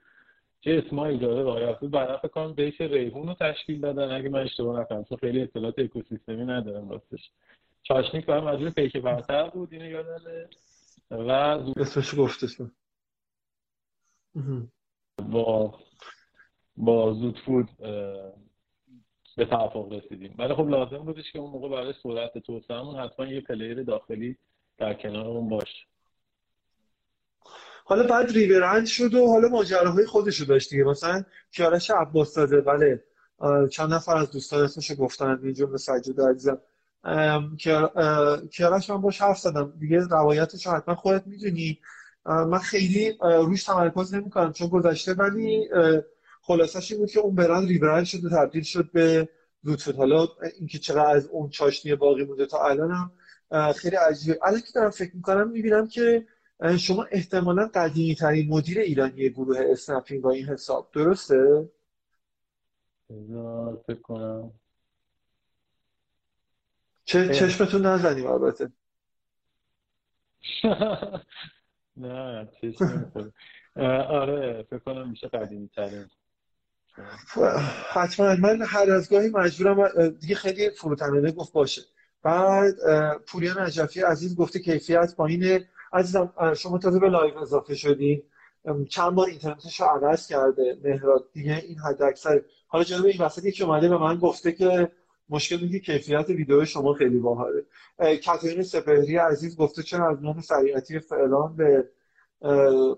چه 0.62 0.84
اسمایی 0.86 1.18
داره 1.18 1.44
آیار 1.44 1.74
فود 1.74 1.92
فکر 1.92 2.28
کنم 2.28 2.54
base 2.54 2.82
ریحون 2.82 3.28
رو 3.28 3.34
تشکیل 3.34 3.82
دادن. 3.82 4.12
اگه 4.12 4.30
من 4.30 4.40
اشتباه 4.40 4.80
نکنم 4.80 5.04
چون 5.04 5.18
خیلی 5.18 5.42
اطلاعات 5.42 5.80
اکوسیستمی 5.80 6.46
ندارم 6.46 6.90
راستش. 6.90 7.32
چاشنیک 7.84 8.26
برای 8.26 8.42
مجموع 8.42 8.70
پیک 8.70 8.98
برتر 8.98 9.50
بود 9.50 9.74
اینو 9.74 9.86
یادمه. 9.86 10.48
و 11.12 11.32
اسمش 11.78 12.16
گفته 12.18 12.48
با 15.32 15.74
با 16.78 17.14
زود 17.14 17.40
فود 17.46 17.70
به 19.38 19.46
توافق 19.46 19.94
رسیدیم. 19.94 20.36
ولی 20.40 20.54
خب 20.54 20.70
لازم 20.70 20.98
بودش 20.98 21.32
که 21.32 21.40
اون 21.40 21.52
موقع 21.52 21.70
برای 21.70 21.94
سرعت 22.04 22.38
توسعهمون 22.38 22.96
حتما 22.96 23.26
یه 23.26 23.42
player 23.42 23.84
داخلی 23.84 24.38
در 24.78 24.94
کنارمون 24.94 25.50
باشه. 25.50 25.86
حالا 27.86 28.08
بعد 28.08 28.32
ریورند 28.32 28.86
شد 28.86 29.14
و 29.14 29.28
حالا 29.28 29.48
ماجراهای 29.48 30.06
خودش 30.06 30.38
رو 30.38 30.46
داشت 30.46 30.70
دیگه. 30.70 30.84
مثلا 30.84 31.24
کیارش 31.52 31.92
عباس 31.92 32.34
داده 32.34 32.62
بله. 32.62 33.04
چند 33.72 33.94
نفر 33.94 34.18
از 34.18 34.32
دوستان 34.32 34.64
اسمش 34.64 34.90
رو 34.90 34.96
گفتن 34.96 35.40
اینجا 35.44 35.66
به 35.66 35.78
سجاد 35.78 36.22
عزیزم. 36.22 36.62
کیارش 38.52 38.90
من 38.90 39.02
باش 39.02 39.22
حرف 39.22 39.38
زدم. 39.38 39.74
دیگه 39.80 40.08
روایتش 40.08 40.68
حتما 40.68 40.96
خودت 40.96 41.28
می‌دونی. 41.28 41.80
من 42.26 42.58
خیلی 42.58 43.18
روش 43.22 43.64
تمرکز 43.64 44.14
نمی 44.14 44.30
کنم 44.30 44.54
چون 44.54 44.68
گذشته 44.68 45.14
ولی 45.14 45.70
خلاصش 46.46 46.92
این 46.92 47.00
بود 47.02 47.12
که 47.12 47.20
اون 47.20 47.36
برند 47.36 47.68
ریبرند 47.68 48.04
شد 48.04 48.26
و 48.26 48.30
تبدیل 48.30 48.64
شد 48.64 48.92
به 48.92 49.30
زودفود 49.64 49.96
حالا 49.96 50.28
اینکه 50.60 50.80
چقدر 50.80 51.16
از 51.16 51.28
اون 51.28 51.50
چاشنی 51.50 51.96
باقی 51.96 52.24
مونده 52.24 52.46
تا 52.46 52.66
الان 52.66 52.92
هم 52.92 53.12
خیلی 53.74 53.96
عجیبه. 53.96 54.40
الان 54.44 54.60
که 54.60 54.68
دارم 54.76 54.90
فکر 54.90 55.16
می‌کنم 55.16 55.50
می‌بینم 55.50 55.88
که 55.88 56.28
شما 56.80 57.04
احتمالا 57.04 57.70
قدیمی 57.74 58.16
ترین 58.16 58.50
مدیر 58.50 58.80
ایرانی 58.80 59.30
گروه 59.30 59.58
اسنپینگ 59.60 60.22
با 60.22 60.32
این 60.32 60.46
حساب. 60.46 60.90
درسته؟ 60.94 61.70
فکر 63.88 64.02
کنم. 64.02 64.52
چه 67.06 67.34
چشمتون 67.34 67.86
نزنیم 67.86 68.28
البته. 68.28 68.72
نه 71.98 72.50
چشم 72.62 73.12
آره 74.10 74.64
فکر 74.64 74.80
کنم 74.80 75.10
میشه 75.10 75.28
قدیمی 75.28 75.68
ترین 75.68 76.10
حتما. 77.92 78.36
من 78.36 78.62
هر 78.62 78.92
از 78.92 79.10
گاهی 79.10 79.30
مجبورم 79.30 80.10
دیگه 80.10 80.36
خیلی 80.36 80.70
فروتنانه 80.70 81.32
گفت 81.32 81.54
باشه. 81.54 81.82
بعد 82.24 82.76
پوریان 83.28 83.60
نجفی 83.60 84.02
عزیز 84.02 84.36
گفته 84.36 84.60
کیفیت 84.60 85.14
پایینه 85.18 85.68
عزیزم 85.94 86.34
شما 86.58 86.78
تازه 86.78 87.00
به 87.00 87.10
لایو 87.10 87.38
اضافه 87.38 87.76
شدین. 87.76 88.24
چند 88.90 89.12
بار 89.12 89.28
اینترنتش 89.28 89.82
رو 89.82 89.88
عوض 89.88 90.28
کرده 90.28 90.78
مهراد. 90.84 91.30
دیگه 91.34 91.64
این 91.68 91.78
حد 91.80 92.02
اکثر. 92.02 92.42
حالا 92.68 92.84
جناب 92.84 93.06
این 93.06 93.22
وسط 93.22 93.46
یکی 93.46 93.64
اومده 93.64 93.90
به 93.90 93.98
من 93.98 94.18
گفته 94.18 94.52
که 94.52 94.92
مشکل 95.30 95.60
میگه 95.62 95.80
کیفیت 95.80 96.30
ویدیو 96.30 96.66
شما 96.66 96.94
خیلی 96.94 97.20
باحاله. 97.20 97.66
کاترین 98.26 98.64
سپهری 98.64 99.18
عزیز 99.18 99.58
گفته 99.58 99.84
چرا 99.84 100.10
از 100.10 100.24
نام 100.24 100.42
سریعتی 100.42 101.00
فعلان 101.00 101.56
به 101.56 101.90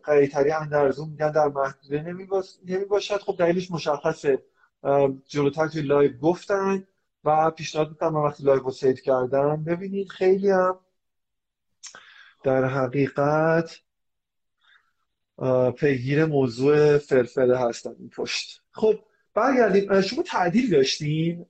قریتری 0.03 0.51
اندرزون 0.51 1.09
میگن 1.09 1.31
در 1.31 1.47
محدوده 1.47 2.01
نمی 2.01 2.85
باشد 2.85 3.17
خب 3.21 3.35
دلیلش 3.39 3.71
مشخصه. 3.71 4.43
جلوتر 5.25 5.67
توی 5.67 5.81
live 5.81 6.17
گفتن 6.17 6.87
و 7.23 7.51
پیشنهاد 7.51 7.89
می‌کنم 7.89 8.15
وقتی 8.15 8.43
live 8.43 8.59
رو 8.59 8.71
save 8.71 8.93
کردم 8.93 9.63
ببینید 9.63 10.09
خیلی 10.09 10.49
هم 10.49 10.79
در 12.43 12.65
حقیقت 12.65 13.79
پیگیر 15.77 16.25
موضوع 16.25 16.97
فرفره 16.97 17.57
هستن 17.57 17.95
این 17.99 18.09
پشت. 18.09 18.61
خب 18.71 18.99
برگردیم. 19.33 20.01
شما 20.01 20.23
تعدیل 20.23 20.69
داشتین؟ 20.69 21.45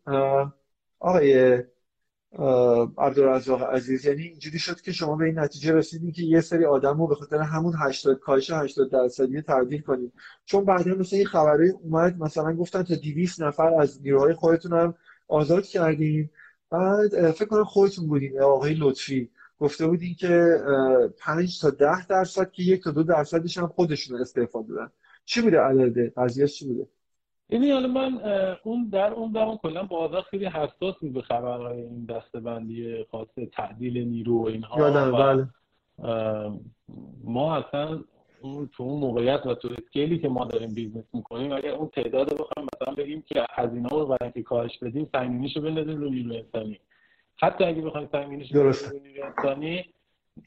آقای 1.00 1.64
عبدالرزاق 2.98 3.64
عزیز. 3.64 4.06
یعنی 4.06 4.24
اینجوری 4.24 4.60
شد 4.60 4.82
که 4.82 4.92
شما 4.92 5.16
به 5.16 5.26
این 5.26 5.40
نتیجه 5.40 5.74
رسیدین 5.74 6.12
که 6.12 6.22
یه 6.22 6.42
سری 6.42 6.66
آدم 6.66 6.98
رو 6.98 7.08
به 7.08 7.16
خاطر 7.16 7.38
همون 7.38 7.74
80 7.80 8.20
کاهش 8.20 8.52
80 8.52 8.92
درصدی 8.92 9.42
تعدیل 9.42 9.82
کنید 9.82 10.14
چون 10.46 10.66
بعدا 10.66 10.96
مثلا 10.96 11.18
این 11.18 11.28
خبری 11.28 11.70
اومد 11.70 12.18
مثلا 12.20 12.54
گفتن 12.54 12.84
تا 12.84 12.96
200 12.96 13.42
نفر 13.42 13.82
از 13.82 14.02
نیروهای 14.02 14.34
خودتون 14.34 14.74
هم 14.74 14.96
آزاد 15.28 15.66
کردین. 15.66 16.30
بعد 16.70 17.32
فکر 17.32 17.46
کنم 17.46 17.64
خودتون 17.64 18.08
بودین 18.08 18.42
آقای 18.42 18.74
لطفی. 18.74 19.30
گفته 19.60 19.88
بودین 19.88 20.16
که 20.16 20.58
5 21.18 21.60
تا 21.62 21.70
10 21.70 22.08
درصد 22.08 22.52
که 22.52 22.64
یک 22.64 22.84
تا 22.84 22.92
دو 22.92 23.04
درصدش 23.04 23.58
هم 23.58 23.68
خودشون 23.68 24.22
استفاده 24.22 24.68
دادن. 24.68 24.92
چی 25.26 25.42
بوده 25.42 25.60
عدد؟ 25.60 26.14
قضیه 26.18 26.48
چی 26.48 26.68
بوده؟ 26.68 26.88
یعنی 27.50 27.72
حالا 27.72 27.88
من 27.88 28.22
اون 28.64 28.90
در 28.90 29.14
اون 29.14 29.32
زمان 29.34 29.58
کلا 29.58 29.84
بازار 29.84 30.22
خیلی 30.22 30.46
حساس 30.46 30.96
به 31.02 31.22
خبرهای 31.22 31.82
این 31.82 32.06
دستبندی 32.06 33.04
خاص 33.12 33.28
تعدیل 33.54 34.08
نیرو 34.08 34.44
و 34.44 34.46
اینها 34.46 34.80
یادم 34.80 35.12
بله. 35.12 35.48
ما 37.24 37.56
اصلا 37.56 38.04
اون 38.42 38.70
تو 38.74 38.84
اون 38.84 39.00
موقعیت 39.00 39.46
و 39.46 39.56
تو 39.56 39.70
scale 39.78 40.13
ی 40.13 40.20
که 40.20 40.30
ما 40.30 40.46
داریم 40.46 40.74
business 40.74 41.06
می‌کنیم 41.14 41.52
اگر 41.52 41.72
اون 41.72 41.90
تعداد 41.90 42.34
بخوایم 42.34 42.68
مثلا 42.74 42.94
بگیم 42.94 43.24
که 43.28 43.46
هزینه 43.50 43.90
رو 43.90 44.06
برای 44.06 44.18
اینکه 44.22 44.44
کاهش 44.44 44.78
بدیم 44.78 45.10
سنگینیشو 45.12 45.62
بندازیم 45.62 45.98
رو 45.98 46.10
نیرو 46.10 46.34
انسانی. 46.34 46.80
حتی 47.38 47.64
اگه 47.64 47.82
بخوایم 47.82 48.08
بندازیم 48.12 48.58
رو 48.58 48.74
نیرو 49.04 49.26
انسانی 49.26 49.86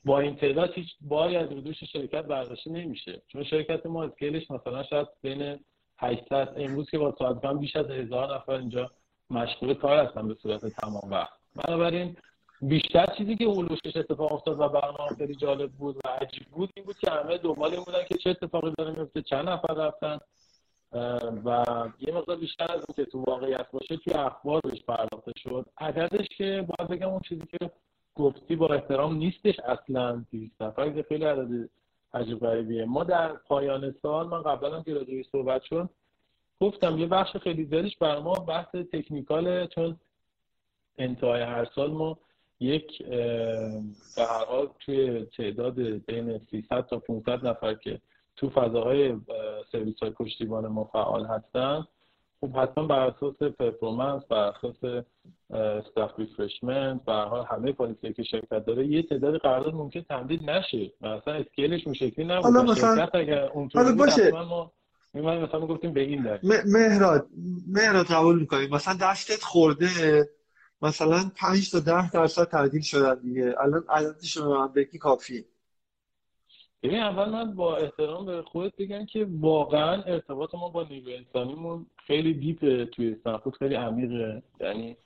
با 0.04 0.20
این 0.20 0.36
تعداد 0.36 0.72
هیچ 0.74 0.88
باری 1.00 1.36
از 1.36 1.48
دوش 1.48 1.84
شرکت 1.84 2.24
برداشته 2.24 2.70
نمیشه. 2.70 3.22
چون 3.28 3.44
شرکت 3.44 3.86
ما 3.86 4.04
scale 4.04 4.37
ش 4.37 4.50
مثلا 4.50 4.82
شاید 4.82 5.06
بین 5.22 5.58
800 5.98 6.54
امروز 6.56 6.90
که 6.90 6.98
با 6.98 7.14
ساعت 7.18 7.46
بیش 7.46 7.76
از 7.76 7.90
هزار 7.90 8.34
نفر 8.34 8.52
اینجا 8.52 8.90
مشغول 9.30 9.74
کار 9.74 9.98
هستن 9.98 10.28
به 10.28 10.34
صورت 10.34 10.66
تمام 10.66 11.10
وقت. 11.10 11.38
بنابراین 11.56 12.16
بیشتر 12.62 13.06
چیزی 13.18 13.36
که 13.36 13.44
اولوشش 13.44 13.96
اتفاق 13.96 14.32
افتاد 14.32 14.60
و 14.60 14.68
برنامه 14.68 15.16
خیلی 15.18 15.34
جالب 15.34 15.70
بود 15.72 15.96
و 15.96 16.08
عجیب 16.08 16.46
بود 16.46 16.70
این 16.76 16.86
بود 16.86 16.98
که 16.98 17.10
همه 17.10 17.38
دنبال 17.38 17.74
این 17.74 17.84
بودن 17.84 18.04
که 18.08 18.16
چه 18.16 18.30
اتفاقی 18.30 18.72
داره 18.78 18.98
میفته. 18.98 19.22
چند 19.22 19.48
نفر 19.48 19.74
رفتن 19.74 20.18
و 21.44 21.64
یه 22.00 22.14
مقدار 22.14 22.36
بیشتر 22.36 22.72
از 22.72 22.84
که 22.96 23.04
تو 23.04 23.20
واقعیت 23.20 23.66
باشه 23.72 23.96
توی 23.96 24.12
اخبار 24.14 24.60
بهش 24.60 24.82
پرداخته 24.82 25.32
شد. 25.36 25.66
عددش 25.78 26.26
که 26.36 26.66
باید 26.68 26.90
بگم 26.90 27.08
اون 27.08 27.20
چیزی 27.20 27.42
که 27.60 27.70
گفتی 28.14 28.56
با 28.56 28.66
احترام 28.66 29.14
نیستش 29.16 29.60
اصلا. 29.60 30.24
200 30.32 30.62
نفر 30.62 31.02
خیلی 31.08 31.24
عدد 31.24 31.68
عجیب 32.14 32.38
غریبیه. 32.38 32.84
ما 32.84 33.04
در 33.04 33.32
پایان 33.32 33.94
سال 34.02 34.26
من 34.26 34.42
قبلا 34.42 34.76
هم 34.76 34.82
که 34.82 34.94
راجعش 34.94 35.26
صحبت 35.32 35.62
شد 35.62 35.90
گفتم 36.60 36.98
یه 36.98 37.06
بخش 37.06 37.36
خیلی 37.36 37.64
زیادیش 37.64 37.96
بر 37.96 38.18
ما 38.18 38.32
بحث 38.32 38.68
تکنیکاله 38.92 39.66
چون 39.66 39.96
انتهای 40.98 41.42
هر 41.42 41.64
سال 41.74 41.90
ما 41.90 42.18
یک 42.60 43.02
به 44.16 44.24
هر 44.28 44.44
حال 44.44 44.68
توی 44.80 45.24
تعداد 45.24 45.80
بین 45.80 46.38
300 46.50 46.86
تا 46.86 46.98
500 46.98 47.46
نفر 47.46 47.74
که 47.74 48.00
تو 48.36 48.50
فضاهای 48.50 49.16
سرویس 49.72 49.98
های 50.02 50.10
پشتیبان 50.10 50.66
ما 50.66 50.84
فعال 50.84 51.26
هستن 51.26 51.86
خب 52.40 52.56
حتما 52.56 52.86
بر 52.86 53.06
اساس 53.06 53.42
performance 53.42 54.24
بر 54.24 54.36
اساس 54.36 55.04
staff 55.50 56.18
refreshment 56.18 57.04
بر 57.04 57.24
حال 57.24 57.46
همه 57.50 57.72
policy 57.72 58.12
که 58.12 58.22
شرکت 58.22 58.64
داره 58.64 58.86
یه 58.86 59.02
تعداد 59.02 59.36
قرارداد 59.36 59.74
ممکن 59.74 60.00
تمدید 60.00 60.50
نشه 60.50 60.92
مثلا 61.00 61.34
scale 61.34 61.71
ش 61.71 61.86
اون 61.86 61.94
شکلی 61.94 62.24
نبود. 62.24 62.44
حالا 62.44 62.62
مثلا 62.62 63.08
اگر 63.14 63.44
اونطوری 63.44 63.92
باشه. 63.92 64.30
ما 64.30 64.72
ما 65.14 65.40
مثلا 65.40 65.60
گفتیم 65.60 65.92
به 65.92 66.00
این 66.00 66.22
در 66.22 66.40
مهراد 66.66 67.28
مهراد 67.68 68.06
قبول 68.06 68.40
می‌کنیم 68.40 68.70
مثلا 68.70 68.98
دستت 69.02 69.42
خورده 69.42 69.88
مثلا 70.82 71.30
5 71.36 71.70
تا 71.70 71.80
10 71.80 72.10
درصد 72.10 72.44
تعدیل 72.44 72.82
شدن 72.82 73.20
دیگه. 73.20 73.54
الان 73.60 73.84
عددش 73.88 74.36
رو 74.36 74.58
من 74.58 74.72
بگی 74.72 74.98
کافیه. 74.98 75.44
ببین 76.82 77.00
اول 77.00 77.30
من 77.30 77.54
با 77.54 77.76
احترام 77.76 78.26
به 78.26 78.42
خودت 78.42 78.76
بگم 78.76 79.06
که 79.06 79.26
واقعا 79.40 80.02
ارتباط 80.02 80.54
ما 80.54 80.68
با 80.68 80.82
نیروی 80.82 81.16
انسانیمون 81.16 81.86
خیلی 82.06 82.34
دیپه 82.34 82.84
توی 82.84 83.12
استنفورد 83.12 83.56
خیلی 83.56 83.74
عمیقه. 83.74 84.42
یعنی 84.60 84.96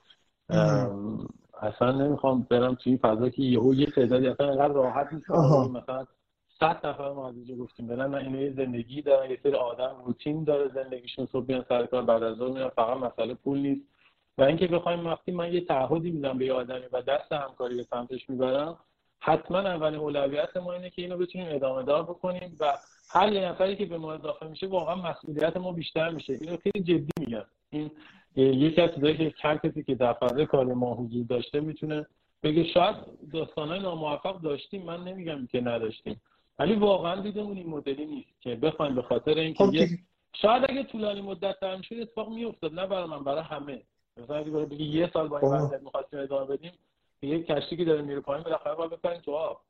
اصلا 1.61 1.91
نمی‌خوام 1.91 2.47
برم 2.49 2.75
توی 2.75 2.97
فضا 2.97 3.29
که 3.29 3.41
یهو 3.41 3.73
یه 3.73 3.85
تعدادی 3.85 4.27
اصلا 4.27 4.49
انقدر 4.49 4.73
راحت 4.73 5.13
نیست 5.13 5.29
مثلا 5.29 6.05
صد 6.59 6.85
نفر 6.85 7.11
ما 7.11 7.29
از 7.29 7.35
اینجا 7.35 7.55
گفتیم. 7.55 7.87
برن 7.87 8.05
من 8.05 8.17
اینو 8.17 8.41
یه 8.41 8.53
زندگی 8.53 9.01
دارن 9.01 9.31
یه 9.31 9.39
سری 9.43 9.53
آدم 9.53 9.95
روتین 10.05 10.43
داره 10.43 10.71
زندگیشون. 10.73 11.25
صبح 11.25 11.45
بیان 11.45 11.65
سر 11.69 11.85
کار 11.85 12.01
بعد 12.01 12.23
از 12.23 12.37
ظهر 12.37 12.69
فقط 12.69 12.97
مسئله 12.97 13.33
پول 13.33 13.57
نیست. 13.57 13.81
و 14.37 14.43
اینکه 14.43 14.67
بخوایم 14.67 15.07
وقتی 15.07 15.31
من 15.31 15.53
یه 15.53 15.65
تعهدی 15.65 16.11
میدم 16.11 16.37
به 16.37 16.45
یه 16.45 16.53
آدمی 16.53 16.85
و 16.91 17.01
دست 17.01 17.31
همکاری 17.31 17.75
به 17.75 17.83
سمتش 17.83 18.29
می‌برم 18.29 18.77
حتما 19.19 19.59
اولین 19.59 19.99
اولویت 19.99 20.57
ما 20.57 20.73
اینه 20.73 20.89
که 20.89 21.01
اینو 21.01 21.17
بتونیم 21.17 21.47
ادامه 21.55 21.83
دار 21.83 22.03
بکنیم 22.03 22.57
و 22.59 22.73
هر 23.09 23.33
یه 23.33 23.49
نفری 23.49 23.75
که 23.75 23.85
به 23.85 23.97
ما 23.97 24.13
اضافه 24.13 24.47
میشه 24.47 24.67
واقعا 24.67 24.95
مسئولیت 24.95 25.57
ما 25.57 25.71
بیشتر 25.71 26.09
میشه. 26.09 26.37
اینو 26.41 26.57
خیلی 26.57 26.83
جدی 26.83 27.11
میگم. 27.19 27.45
این 27.69 27.91
یکی 28.35 28.81
از 28.81 28.95
چیزایی 28.95 29.17
که 29.17 29.33
هر 29.41 29.57
کسی 29.57 29.83
که 29.83 29.95
در 29.95 30.13
فضای 30.13 30.45
کار 30.45 30.65
ما 30.65 30.93
حضور 30.93 31.25
داشته 31.25 31.59
می‌تونه 31.59 32.05
بگه 32.43 32.63
شاید 32.63 32.95
داستانهای 33.33 33.79
ناموفق 33.79 34.41
داشتیم 34.41 34.83
من 34.85 35.03
نمیگم 35.03 35.47
که 35.51 35.61
نداشتیم. 35.61 36.21
ولی 36.59 36.75
واقعا 36.75 37.21
دیدمون 37.21 37.57
این 37.57 37.69
مدلی 37.69 38.05
نیست 38.05 38.41
که 38.41 38.55
بخوایم 38.55 38.95
به 38.95 39.01
خاطر 39.01 39.33
اینکه 39.33 39.63
خب 39.63 39.73
شاید 40.41 40.63
اگه 40.69 40.83
طولانی 40.83 41.21
مدت 41.21 41.59
تر 41.59 41.75
می‌شد 41.75 41.95
اتفاق 41.99 42.29
میافتاد. 42.29 42.79
نه 42.79 42.87
برای 42.87 43.07
من 43.07 43.23
برای 43.23 43.43
همه. 43.43 43.81
مثلا 44.17 44.35
اگه 44.35 44.51
بگی 44.51 44.83
یه 44.83 45.09
سال 45.13 45.27
با 45.27 45.39
این 45.39 45.51
وضعیت 45.51 45.81
می‌خواستیم 45.81 46.19
ادامه 46.19 46.45
بدیم 46.45 46.71
یه 47.21 47.43
کشتی 47.43 47.77
که 47.77 47.85
داره 47.85 48.01
میره 48.01 48.19
پایین 48.19 48.43
بالاخره 48.43 48.75
باید 48.75 48.91
بپریم 48.91 49.21
تو 49.21 49.31
آب. 49.31 49.61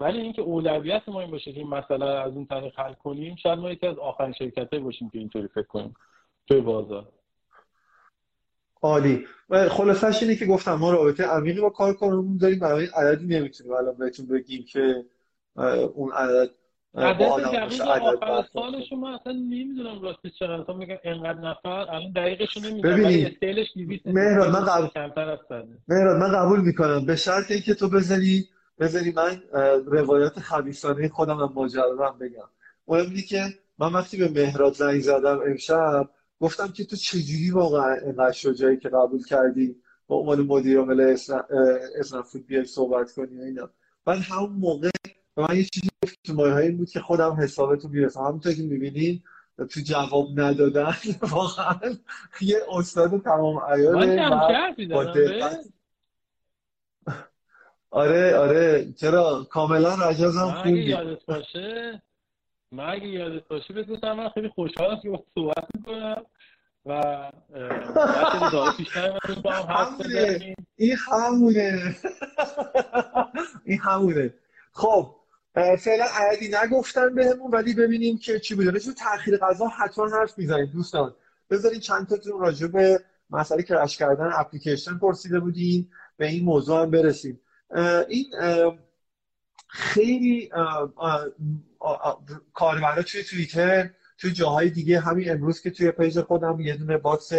ولی 0.00 0.20
اینکه 0.20 0.42
اولویت 0.42 1.08
ما 1.08 1.20
این 1.20 1.30
باشه 1.30 1.52
که 1.52 1.58
این 1.58 1.68
مسئله 1.68 2.04
از 2.04 2.32
اون 2.32 2.46
طریق 2.46 2.78
حل 2.80 2.92
کنیم 2.92 3.36
شاید 3.36 3.58
ما 3.58 3.70
یکی 3.70 3.86
از 3.86 3.98
آخرین 3.98 4.32
شرکت‌های 4.32 4.82
باشیم 4.82 5.10
که 5.10 5.18
اینطوری 5.18 5.48
فکر 5.48 5.66
کنیم 5.66 5.94
توی 6.48 6.60
بازار. 6.60 7.06
عالی. 8.82 9.26
خلاصش 9.70 10.22
اینه 10.22 10.36
که 10.36 10.46
گفتم 10.46 10.74
ما 10.74 10.92
رابطه 10.92 11.24
عمیقی 11.24 11.60
با 11.60 11.70
کار 11.70 11.94
کنمون 11.94 12.36
داریم 12.36 12.58
برای 12.58 12.86
عددی 12.86 13.26
نمی‌تونیم 13.26 13.72
الان 13.72 13.94
بهتون 13.98 14.26
بگیم 14.26 14.64
که 14.64 15.04
اون 15.94 16.12
عدد 16.12 16.50
عدد 16.94 17.22
آخر 17.22 18.44
سالش 18.52 18.92
من 18.92 19.14
اصلا 19.14 19.32
نمی‌دونم 19.32 20.02
راستش 20.02 20.38
چقدر 20.38 20.52
اصلا 20.52 20.76
میگم 20.76 20.96
انقدر 21.04 21.40
نفر 21.40 21.68
الان 21.68 22.12
دقیقش 22.12 22.56
نمی‌دونم 22.56 22.96
ببینید 22.96 23.26
استیلش 23.26 23.66
200 23.76 24.06
مهران 24.06 24.50
من 24.50 24.64
قبول 24.64 24.90
از 25.18 25.64
مهران 25.88 26.20
من 26.20 26.32
قبول 26.32 26.60
می‌کنم. 26.60 27.06
به 27.06 27.16
شرط 27.16 27.50
اینکه 27.50 27.74
تو 27.74 27.88
بذاری 27.88 28.48
بذاری 28.80 29.12
من 29.12 29.42
روایات 29.86 30.38
خبیثانه 30.38 31.08
خودم 31.08 31.36
هم 31.36 31.52
ماجرا 31.54 32.16
بگم. 32.20 32.48
اون 32.84 33.00
اینه 33.00 33.22
که 33.22 33.44
من 33.78 33.92
وقتی 33.92 34.16
به 34.16 34.28
مهراد 34.28 34.72
زنگ 34.72 35.00
زدم 35.00 35.40
امشب 35.46 36.08
گفتم 36.40 36.68
که 36.68 36.84
تو 36.84 36.96
چجوری 36.96 37.50
واقعا 37.50 37.94
اینقدر 37.94 38.32
شجاعی 38.32 38.76
که 38.76 38.88
قبول 38.88 39.24
کردی؟ 39.24 39.76
با 40.06 40.16
عنوان 40.16 40.40
مدیر 40.40 40.78
عامل 40.78 41.16
اسنفود 41.98 42.46
بیای 42.46 42.64
صحبت 42.64 43.12
کنی 43.12 43.38
و 43.38 43.42
اینا. 43.42 43.70
بعد 44.04 44.18
همون 44.18 44.52
موقع 44.52 44.90
و 45.36 45.42
من 45.42 45.56
یه 45.56 45.64
چیزی 45.64 45.88
تو 46.24 46.34
مایه 46.34 46.70
بود 46.70 46.90
که 46.90 47.00
خودم 47.00 47.32
حسابتون 47.32 47.90
می‌رسم. 47.90 48.20
همونطور 48.20 48.52
که 48.52 48.62
می‌بینین 48.62 49.22
تو 49.58 49.80
جواب 49.80 50.40
ندادن 50.40 50.94
واقعا 51.30 51.96
یه 52.40 52.56
استاد 52.72 53.22
تمام 53.22 53.60
عیاله 53.72 54.30
با 54.88 55.04
دقت. 55.04 55.66
آره 57.90 58.36
آره. 58.36 58.92
چرا؟ 58.96 59.46
کاملا 59.50 59.94
رجازم 59.94 60.50
خوندی. 60.62 60.80
یادت 60.80 61.24
باشه. 61.26 62.02
من 62.72 62.90
اگه 62.90 63.06
یادت 63.06 63.48
باشه 63.48 63.74
بگو 63.74 63.96
من 64.02 64.28
خیلی 64.28 64.48
خوشحالم 64.48 65.00
که 65.02 65.10
با 65.10 65.24
صحبت 65.34 65.66
می‌کنم 65.74 66.22
و 66.86 67.32
این 70.76 70.96
همونه. 71.06 71.96
این 73.64 73.78
همونه. 73.78 74.34
خب 74.72 75.14
فعلا 75.54 76.04
عددی 76.04 76.50
نگفتن 76.62 77.14
بهمون 77.14 77.50
ولی 77.50 77.74
ببینیم 77.74 78.18
که 78.18 78.40
چی 78.40 78.54
بوده. 78.54 78.80
چون 78.80 78.94
تاخیر 78.94 79.36
غذا 79.36 79.66
حتما 79.66 80.08
حرف 80.08 80.38
می‌زنید 80.38 80.72
دوستان. 80.72 81.14
بذارین 81.50 81.80
چند 81.80 82.08
تاتون 82.08 82.40
راجع 82.40 82.66
به 82.66 83.00
مسئله 83.30 83.62
crash 83.62 83.96
کردن 83.96 84.30
اپلیکیشن 84.34 84.98
پرسیده 84.98 85.40
بودین. 85.40 85.90
به 86.16 86.26
این 86.26 86.44
موضوع 86.44 86.82
هم 86.82 86.90
برسیم. 86.90 87.40
این 88.08 88.26
خیلی 89.68 90.50
کاربرا 92.54 93.02
توی 93.02 93.22
توییتر 93.24 93.90
توی 94.18 94.32
جاهای 94.32 94.70
دیگه 94.70 95.00
همین 95.00 95.30
امروز 95.30 95.62
که 95.62 95.70
توی 95.70 95.90
page 95.90 96.20
خودم 96.20 96.60
یه 96.60 96.76
دونه 96.76 96.98
box 96.98 97.32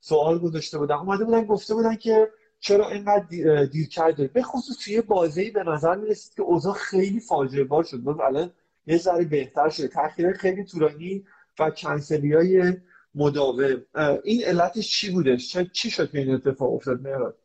سوال 0.00 0.38
گذاشته 0.38 0.78
بودن 0.78 0.94
اومده 0.94 1.24
بودن 1.24 1.44
گفته 1.44 1.74
بودن 1.74 1.96
که 1.96 2.30
چرا 2.60 2.88
اینقدر 2.88 3.26
دیر 3.64 3.88
کرده 3.88 4.26
به 4.28 4.42
خصوص 4.42 4.84
توی 4.84 5.00
بازی 5.00 5.50
به 5.50 5.62
نظر 5.62 5.94
می‌رسید 5.94 6.34
که 6.34 6.42
اوضاع 6.42 6.74
خیلی 6.74 7.20
فاجعه 7.20 7.64
بار 7.64 7.84
شد. 7.84 7.96
باز 7.96 8.20
الان 8.20 8.52
یه 8.86 8.96
ذره 8.96 9.24
بهتر 9.24 9.68
شده. 9.68 9.88
تاخیر 9.88 10.32
خیلی 10.32 10.64
طولانی 10.64 11.24
و 11.58 11.70
کنسلی 11.70 12.72
مداوم. 13.14 13.84
این 14.24 14.44
علتش 14.44 14.90
چی 14.90 15.10
بودش 15.10 15.56
چی 15.72 15.90
شد 15.90 16.10
که 16.10 16.18
این 16.18 16.34
اتفاق 16.34 16.72
افتاد 16.72 17.00
مهراد؟ 17.00 17.36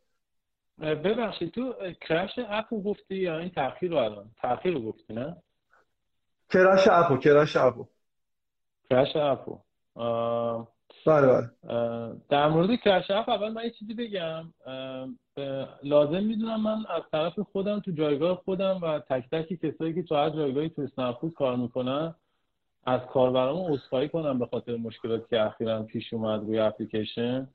ببخشید 0.79 1.51
تو 1.51 1.73
کرش 2.01 2.31
اپ 2.49 2.65
رو 2.73 2.81
گفتی 2.81 3.15
یا 3.15 3.39
این 3.39 3.49
تاخیر 3.49 3.91
رو 3.91 3.97
الان؟ 3.97 4.31
تاخیر 4.41 4.73
رو 4.73 4.81
گفتی 4.81 5.13
نه؟ 5.13 5.43
کرش 6.49 6.87
اپو 6.87 7.17
کرش 7.17 7.55
اپو 7.55 7.85
کرش 8.89 9.15
اپو 9.15 9.59
بله 11.05 11.27
بله. 11.27 11.49
در 12.29 12.47
مورد 12.47 12.79
کرش 12.79 13.11
اپ 13.11 13.29
اول 13.29 13.51
من 13.51 13.63
یه 13.63 13.69
چیزی 13.69 13.93
بگم. 13.93 14.53
لازم 15.83 16.23
می‌دونم 16.23 16.61
من 16.61 16.85
از 16.89 17.03
طرف 17.11 17.39
خودم 17.39 17.79
تو 17.79 17.91
جایگاه 17.91 18.35
خودم 18.45 18.79
و 18.81 18.99
تک 18.99 19.29
تک 19.31 19.53
کسایی 19.65 19.93
که 19.93 20.03
تو 20.03 20.15
هر 20.15 20.29
جایگاهی 20.29 20.69
تو 20.69 20.81
اسنپ 20.81 21.33
کار 21.33 21.55
می‌کنن 21.55 22.15
از 22.85 23.01
کاربرامو 23.01 23.73
عذرخواهی 23.73 24.09
کنم 24.09 24.39
به 24.39 24.45
خاطر 24.45 24.75
مشکلاتی 24.75 25.25
که 25.29 25.41
اخیرا 25.41 25.83
پیش 25.83 26.13
اومد 26.13 26.41
روی 26.41 26.59
اپلیکیشن. 26.59 27.47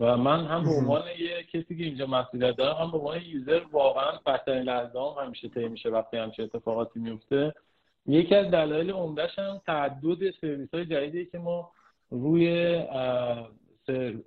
و 0.00 0.16
من 0.16 0.44
هم 0.44 0.64
به 0.64 0.70
عنوان 0.70 1.02
یه 1.18 1.42
کسی 1.42 1.76
که 1.76 1.84
اینجا 1.84 2.06
مسئولیت 2.06 2.56
دارم 2.56 2.76
هم 2.76 2.90
به 2.90 2.98
عنوان 2.98 3.22
یوزر 3.22 3.60
واقعا 3.72 4.18
بدترین 4.26 4.62
لحظه 4.62 4.98
هم 4.98 5.24
همیشه 5.24 5.48
طی 5.48 5.68
میشه 5.68 5.88
وقتی 5.88 6.16
همچین 6.16 6.44
اتفاقاتی 6.44 7.00
میفته 7.00 7.54
یکی 8.08 8.34
از 8.34 8.50
دلایل 8.50 8.90
عمدهش 8.90 9.38
هم 9.38 9.60
تعدد 9.66 10.30
سرویس 10.40 10.74
های 10.74 10.86
جدیدی 10.86 11.26
که 11.26 11.38
ما 11.38 11.72
روی 12.10 12.74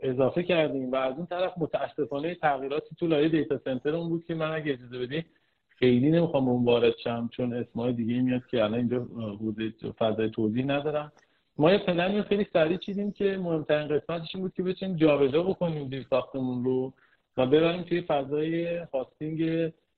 اضافه 0.02 0.44
کردیم 0.44 0.92
و 0.92 0.96
از 0.96 1.18
اون 1.18 1.26
طرف 1.26 1.54
متاسفانه 1.58 2.36
تغییراتی 2.36 2.96
تو 2.96 3.08
لایه 3.08 3.30
data 3.30 3.58
center 3.66 3.96
اون 3.96 4.10
بود 4.10 4.26
که 4.26 4.36
من 4.36 4.52
اگه 4.52 4.74
اجازه 4.74 5.00
بدی 5.00 5.26
خیلی 5.70 6.10
نمی‌خوام 6.12 6.50
اون 6.50 6.66
وارد 6.66 6.94
شم 7.04 7.30
چون 7.34 7.54
اسمای 7.54 7.94
دیگه 7.94 8.22
میاد 8.22 8.42
که 8.52 8.64
الان 8.64 8.74
اینجا 8.74 9.00
حوزه 9.40 9.74
فضای 10.00 10.30
توضیح 10.30 10.66
ندارم. 10.66 11.12
ما 11.58 11.72
یه 11.72 11.78
پلنی 11.78 12.22
خیلی 12.22 12.48
سریع 12.54 12.78
چیدیم 12.78 13.12
که 13.12 13.38
مهمترین 13.38 13.88
قسمتش 13.88 14.36
این 14.36 14.44
بود 14.44 14.54
که 14.54 14.64
بتونیم 14.64 14.96
جابجا 14.96 15.44
بکنیم 15.44 15.88
زیرساختمون 15.88 16.66
رو 16.66 16.94
و 17.38 17.46
ببریم 17.46 17.82
توی 17.82 18.02
فضای 18.02 18.78
hosting 18.94 19.40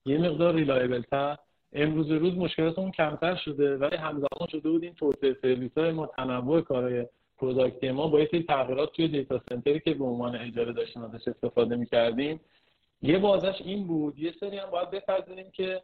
یه 0.06 0.17
مقدار 0.17 0.56
reliable 0.56 1.02
تر. 1.02 1.38
امروز 1.74 2.12
روز 2.12 2.34
مشکلاتمون 2.34 2.92
کمتر 2.92 3.36
شده 3.36 3.78
ولی 3.78 3.96
همزمان 3.96 4.48
شده 4.52 4.70
بود 4.70 4.84
این 4.84 4.94
توسعه 4.94 5.38
سرویس 5.42 5.78
های 5.78 5.92
ما 5.92 6.06
تنوع 6.06 6.62
کارهای 6.62 7.06
product 7.38 7.85
ی 7.85 7.92
ما 7.92 8.08
با 8.08 8.20
یه 8.20 8.44
تغییرات 8.48 8.92
توی 8.92 9.08
data 9.08 9.42
center 9.50 9.75
ی 9.75 9.80
که 9.80 9.94
به 9.94 10.04
عنوان 10.04 10.36
اجاره 10.36 10.74
داشتیم 10.74 11.04
ازش 11.04 11.28
استفاده 11.28 11.76
می‌کردیم. 11.76 12.40
یه 13.02 13.20
بخشش 13.20 13.62
این 13.66 13.88
بود 13.88 14.20
یه 14.20 14.34
سری 14.40 14.58
هم 14.58 14.70
باید 14.70 14.90
بپذیریم 14.90 15.52
که 15.52 15.82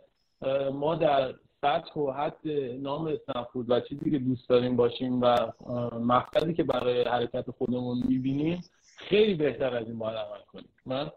ما 0.73 0.95
در 0.95 1.34
سطح 1.62 1.99
و 1.99 2.12
حد 2.12 2.47
نام 2.80 3.08
اسنپ 3.08 3.56
و 3.56 3.80
چیزی 3.80 4.12
که 4.12 4.19
دوست 4.19 4.49
داریم 4.49 4.75
باشیم 4.75 5.21
و 5.21 5.52
مقصدی 5.99 6.54
که 6.54 6.63
برای 6.63 7.04
حرکت 7.04 7.52
خودمون 7.52 8.04
می‌بینیم 8.08 8.62
خیلی 8.97 9.34
بهتر 9.34 9.75
از 9.75 9.88
این 9.88 9.99
باید 9.99 10.17
عمل 10.17 10.41
کنیم. 10.47 10.69
من 10.86 11.12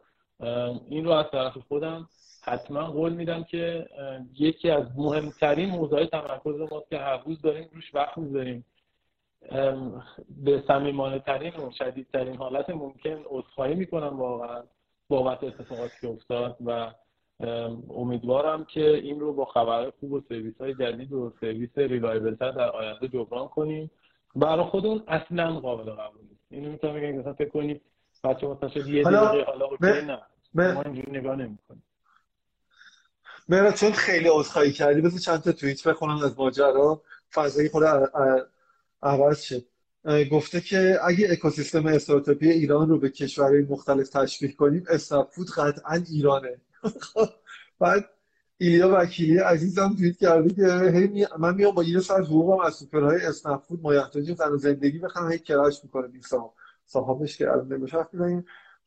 این 0.88 1.04
رو 1.04 1.10
از 1.10 1.26
طرف 1.32 1.58
خودم 1.68 2.08
حتما 2.44 2.82
قول 2.84 3.12
میدم 3.12 3.42
که 3.44 3.86
یکی 4.38 4.70
از 4.70 4.84
مهمترین 4.96 5.70
موضوع 5.70 6.06
تمرکز 6.06 6.72
ماست 6.72 6.90
که 6.90 6.98
هر 6.98 7.22
روز 7.26 7.42
داریم 7.42 7.68
روش 7.72 7.94
وقت 7.94 8.18
می‌ذاریم. 8.18 8.64
به 10.44 10.62
صمیمانه 10.68 11.18
ترین 11.18 11.52
و 11.56 11.70
شدیدترین 11.70 12.36
حالت 12.36 12.70
ممکن 12.70 13.22
عذرخواهی 13.26 13.74
می‌کنم 13.74 14.20
واقعا 14.20 14.62
بابت 15.08 15.44
اتفاقاتی 15.44 15.94
که 16.00 16.08
افتاد 16.08 16.56
و 16.66 16.92
امیدوارم 17.90 18.64
که 18.64 18.94
این 18.94 19.20
رو 19.20 19.32
با 19.32 19.44
خبرهای 19.44 19.92
خوب 20.00 20.12
و 20.12 20.20
سرویس 20.28 20.60
های 20.60 20.74
جدید 20.74 21.12
و 21.12 21.32
سرویس 21.40 21.70
ریلایبل 21.76 22.34
در 22.34 22.70
آینده 22.70 23.08
جبران 23.08 23.48
کنیم. 23.48 23.90
برای 24.36 24.64
خودمون 24.64 25.02
اصلا 25.08 25.60
قابل 25.60 25.90
قبول 25.90 26.22
نیست. 26.22 26.46
اینو 26.50 26.70
می‌تونم 26.70 26.94
بگم 26.94 27.12
مثلا 27.12 27.32
فکر 27.32 27.48
کنید 27.48 27.82
بچه 28.24 28.46
مثلا 28.46 28.68
یه 28.86 29.02
دقیقه 29.02 29.44
حالا 29.44 29.66
اوکی 29.66 30.06
نه. 30.06 30.18
ما 30.54 30.82
اینجوری 30.82 31.18
نگاه 31.18 31.36
نمی‌کنیم. 31.36 31.82
مهراد 33.48 33.72
چون 33.72 33.92
خیلی 33.92 34.28
عذرخواهی 34.32 34.72
کردی 34.72 35.00
بذار 35.00 35.18
چند 35.18 35.40
تا 35.40 35.52
توییت 35.52 35.88
بخونم 35.88 36.24
از 36.24 36.38
ماجرا. 36.38 37.02
فضایی 37.32 37.68
خود 37.68 37.82
عوض 39.02 39.40
شد 39.40 39.64
گفته 40.32 40.60
که 40.60 40.98
اگه 41.04 41.28
اکوسیستم 41.30 41.86
استارتاپی 41.86 42.50
ایران 42.50 42.88
رو 42.88 42.98
به 42.98 43.10
کشورهای 43.10 43.62
مختلف 43.62 44.08
تشبیه 44.08 44.52
کنیم 44.52 44.84
اسنپ 44.88 45.28
فود 45.30 45.50
قطعا 45.50 46.04
ایرانه. 46.10 46.60
بعد 47.80 48.08
ایلیا 48.58 48.90
وکیلی 48.94 49.38
عزیزم 49.38 49.94
توییت 49.98 50.16
کرده 50.16 50.54
که 50.54 50.98
هی 50.98 51.26
من 51.38 51.54
میام 51.54 51.74
با 51.74 51.84
یه 51.84 52.00
سر 52.00 52.20
حقوقم 52.20 52.64
از 52.64 52.74
سوپرهای 52.74 53.26
اسنپ 53.26 53.62
فود 53.62 53.82
مایحتاج 53.82 54.32
زن 54.32 54.56
زندگی 54.56 54.98
بخرم 54.98 55.32
هی 55.32 55.38
crash 55.38 55.80
می‌کنه 55.84 56.08
این 56.12 56.22
صاحبش 56.86 57.36
که 57.36 57.50
الان 57.50 57.72
نمیشه 57.72 58.06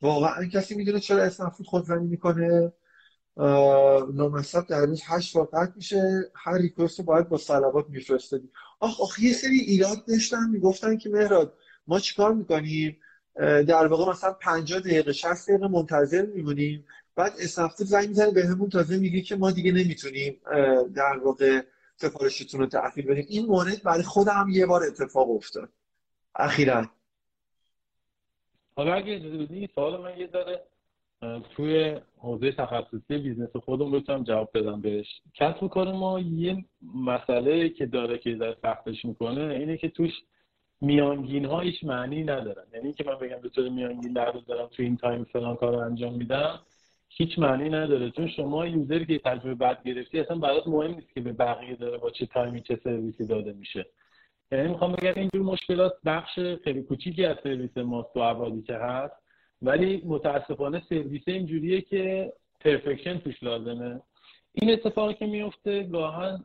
واقعا 0.02 0.46
کسی 0.46 0.74
می‌دونه 0.74 1.00
چرا 1.00 1.22
اسنپ 1.22 1.52
فود 1.52 1.66
خودزنی 1.66 2.06
می‌کنه؟ 2.06 2.72
نامصب 4.14 4.66
در 4.66 4.86
روز 4.86 5.02
هشت 5.06 5.36
بار 5.36 5.72
میشه. 5.76 6.30
هر 6.34 6.58
ریکوست 6.58 6.98
رو 6.98 7.04
باید 7.04 7.28
با 7.28 7.38
صلوات 7.38 7.86
میفرستدی 7.88 8.50
آخ 8.80 9.00
آخ 9.00 9.18
یه 9.18 9.32
سری 9.32 9.58
ایراد 9.58 10.04
داشتن 10.04 10.50
می‌گفتن 10.50 10.96
که 10.96 11.08
مهراد 11.08 11.54
ما 11.86 12.00
چیکار 12.00 12.34
می‌کنیم؟ 12.34 12.96
در 13.36 13.86
واقع 13.86 14.10
مثلا 14.10 14.32
50 14.32 14.80
دقیقه 14.80 15.12
60 15.12 15.48
دقیقه 15.48 15.68
منتظر 15.68 16.26
میمونیم. 16.26 16.86
بعد 17.16 17.32
اسنفت 17.40 17.84
زنگ 17.84 18.08
می‌زنه 18.08 18.44
همون 18.44 18.70
تازه 18.70 18.98
میگه 18.98 19.20
که 19.20 19.36
ما 19.36 19.50
دیگه 19.50 19.72
نمی‌تونیم 19.72 20.40
در 20.94 21.18
واقع 21.24 21.62
سفارشتون 21.96 22.60
رو 22.60 22.66
تأخیر 22.66 23.06
بدیم. 23.06 23.26
این 23.28 23.46
مورد 23.46 23.82
برای 23.82 24.02
خودم 24.02 24.46
یه 24.50 24.66
بار 24.66 24.82
اتفاق 24.82 25.30
افتاد. 25.30 25.68
اخیرا. 26.34 26.86
حالا 28.76 28.94
اگه 28.94 29.14
اجازه 29.14 29.36
بدی 29.36 29.68
سوال 29.74 30.00
من 30.00 30.18
یه 30.18 30.28
ذره 30.32 30.62
توی 31.56 31.96
حوزه 32.18 32.52
تخصصی 32.52 33.18
business 33.18 33.56
خودم 33.56 33.90
بتونم 33.90 34.24
جواب 34.24 34.50
بدم 34.54 34.80
بهش. 34.80 35.06
کسب 35.34 35.68
کار 35.68 35.92
ما 35.92 36.20
یه 36.20 36.64
مسئله 36.94 37.68
که 37.68 37.86
داره 37.86 38.18
که 38.18 38.34
در 38.34 38.56
سختش 38.62 39.04
می‌کنه 39.04 39.54
اینه 39.54 39.76
که 39.76 39.88
توش 39.88 40.10
میانگین 40.80 41.44
ها 41.44 41.62
معنی 41.82 42.24
ندارن 42.24 42.64
یعنی 42.74 42.92
که 42.92 43.04
من 43.04 43.14
بگم 43.14 43.40
به 43.42 43.48
طور 43.48 43.68
میانگین 43.68 44.12
در 44.12 44.32
روز 44.32 44.46
دارم 44.46 44.66
تو 44.66 44.82
این 44.82 44.96
time 44.96 45.24
فلان 45.24 45.56
کار 45.56 45.72
رو 45.72 45.78
انجام 45.78 46.14
میدم 46.14 46.60
هیچ 47.08 47.38
معنی 47.38 47.68
نداره. 47.68 48.10
چون 48.10 48.28
شما 48.28 48.66
user 48.66 48.98
ی 48.98 49.06
که 49.06 49.18
تجربه 49.18 49.54
بد 49.54 49.82
گرفتی 49.84 50.20
اصلا 50.20 50.38
برات 50.38 50.68
مهم 50.68 50.94
نیست 50.94 51.14
که 51.14 51.20
به 51.20 51.32
بقیه 51.32 51.76
داره 51.76 51.98
با 51.98 52.10
چه 52.10 52.26
time 52.26 52.53
ی 52.53 52.60
چه 52.60 52.80
سرویسی 52.84 53.26
داده 53.26 53.52
میشه. 53.52 53.86
یعنی 54.52 54.68
می‌خوام 54.68 54.92
بگم 54.92 55.12
اینجور 55.16 55.42
مشکلات 55.42 55.92
بخش 56.04 56.38
خیلی 56.64 56.82
کوچیکی 56.82 57.24
از 57.24 57.36
سرویس 57.42 57.76
ماست 57.76 58.16
و 58.16 58.20
ابعادی 58.20 58.62
که 58.62 58.74
هست. 58.74 59.25
ولی 59.62 60.02
متاسفانه 60.06 60.82
سرویس 60.88 61.22
اینجوریه 61.26 61.80
که 61.80 62.32
پرفکشن 62.60 63.18
توش 63.18 63.42
لازمه. 63.42 64.00
این 64.52 64.72
اتفاقی 64.72 65.14
که 65.14 65.26
میفته 65.26 65.82
گاهن 65.82 66.44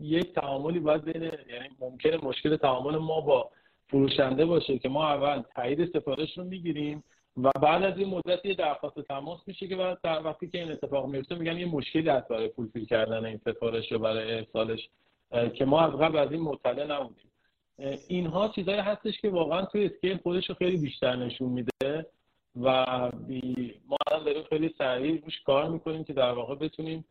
یک 0.00 0.34
تعاملی 0.34 0.80
باید 0.80 1.04
بین 1.04 1.22
یعنی 1.22 1.68
ممکنه 1.80 2.24
مشکل 2.24 2.56
تعامل 2.56 2.98
ما 2.98 3.20
با 3.20 3.50
فروشنده 3.88 4.44
باشه 4.44 4.78
که 4.78 4.88
ما 4.88 5.08
اول 5.08 5.42
تایید 5.54 5.92
سفارش 5.92 6.38
رو 6.38 6.44
می‌گیریم 6.44 7.04
و 7.36 7.50
بعد 7.62 7.82
از 7.82 7.98
این 7.98 8.08
مدت 8.08 8.44
یه 8.44 8.54
درخواست 8.54 9.00
تماس 9.00 9.40
میشه 9.46 9.68
که 9.68 9.76
بعد 9.76 9.98
در 10.02 10.24
وقتی 10.24 10.48
که 10.48 10.58
این 10.58 10.72
اتفاق 10.72 11.06
میفته 11.06 11.34
میگن 11.34 11.58
یه 11.58 11.66
مشکلی 11.66 12.08
هست 12.08 12.28
برای 12.28 12.48
فولفیل 12.48 12.84
کردن 12.84 13.24
این 13.24 13.40
سفارش 13.44 13.92
رو 13.92 13.98
برای 13.98 14.34
ارسالش 14.34 14.88
که 15.54 15.64
ما 15.64 15.80
از 15.80 15.92
قبل 15.92 16.18
از 16.18 16.32
این 16.32 16.40
مطلع 16.40 16.86
نبودیم. 16.86 17.30
اینها 18.08 18.48
چیزایی 18.48 18.78
هستش 18.78 19.20
که 19.20 19.30
واقعا 19.30 19.64
توی 19.64 19.84
اسکیل 19.86 20.16
خودش 20.16 20.48
رو 20.48 20.54
خیلی 20.54 20.76
بیشتر 20.76 21.16
نشون 21.16 21.48
میده. 21.48 22.06
و 22.62 22.70
ما 23.88 23.96
هم 24.12 24.24
داریم 24.24 24.42
خیلی 24.42 24.74
سریع 24.78 25.20
روش 25.24 25.40
کار 25.40 25.68
می‌کنیم 25.68 26.04
که 26.04 26.12
در 26.12 26.32
واقع 26.32 26.54
بتونیم 26.54 27.04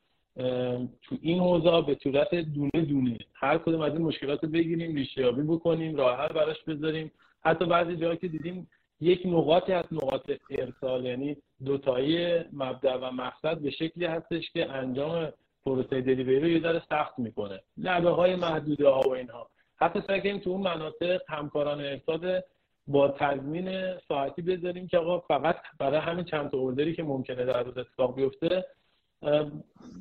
تو 1.02 1.18
این 1.22 1.40
حوزه 1.40 1.82
به 1.82 1.98
صورت 2.04 2.36
دونه 2.36 2.86
دونه 2.86 3.18
هر 3.34 3.58
کدوم 3.58 3.82
از 3.82 3.94
این 3.94 4.02
مشکلات 4.02 4.44
رو 4.44 4.50
بگیریم 4.50 4.96
ریشه‌یابی 4.96 5.42
بکنیم 5.42 5.96
راه 5.96 6.28
براش 6.28 6.64
بذاریم. 6.64 7.12
حتی 7.42 7.66
بعضی 7.66 7.96
جاها 7.96 8.16
که 8.16 8.28
دیدیم 8.28 8.68
یک 9.02 9.22
نقاطی 9.26 9.74
از 9.74 9.86
نقاط 9.92 10.32
ارسال 10.50 11.06
یعنی 11.06 11.38
دوتایی 11.66 12.40
مبدع 12.54 12.96
و 12.96 13.12
مقصد 13.12 13.58
به 13.58 13.72
شکلی 13.72 14.06
هستش 14.06 14.52
که 14.52 14.70
انجام 14.70 15.34
پروسه 15.66 16.02
دلیوری 16.02 16.40
رو 16.40 16.48
یه 16.48 16.62
ذره 16.62 16.82
سخت 16.90 17.20
می‌کنه. 17.20 17.60
لبه 17.78 18.10
های 18.10 18.36
محدوده 18.36 18.90
ها 18.90 19.02
و 19.02 19.12
اینها. 19.12 19.50
حتی 19.76 20.02
سعی 20.08 20.40
تو 20.40 20.50
اون 20.50 20.62
مناطق 20.62 21.22
همکاران 21.30 21.82
ارشاد 21.82 22.44
با 22.88 23.16
تضمین 23.20 23.98
ساعتی 24.08 24.42
بذاریم 24.42 24.88
که 24.88 24.98
آقا 24.98 25.20
فقط 25.20 25.56
برای 25.80 26.00
همین 26.00 26.26
چند 26.26 26.52
تا 26.52 26.58
اوردری 26.58 26.96
که 26.96 27.04
ممکنه 27.04 27.46
در 27.46 27.64
روز 27.64 27.78
اتفاق 27.78 28.16
بیفته 28.16 28.66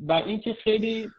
و 0.09 0.13
اینکه 0.13 0.55
خیلی 0.65 1.11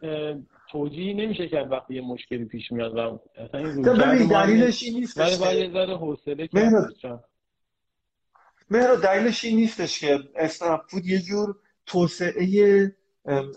توجیه 0.70 1.14
نمیشه 1.14 1.48
کرد 1.48 1.72
وقتی 1.72 1.94
یه 1.94 2.00
مشکلی 2.00 2.44
پیش 2.44 2.72
میاد 2.72 2.96
و 2.96 3.20
اصلا 3.36 3.60
این 3.60 3.82
دلیلش 4.26 4.82
این 4.82 4.94
نیستش 4.94 5.40
ولی 5.40 5.60
یه 5.60 5.72
ذره 5.72 5.96
حوصله 5.96 6.48
مهرا 8.70 8.96
دلیلش 8.96 9.44
این 9.44 9.56
نیستش 9.56 10.00
که 10.00 10.18
اسنپ 10.36 10.80
فود 10.88 11.06
یه 11.06 11.18
جور 11.18 11.56
توسعه 11.86 12.92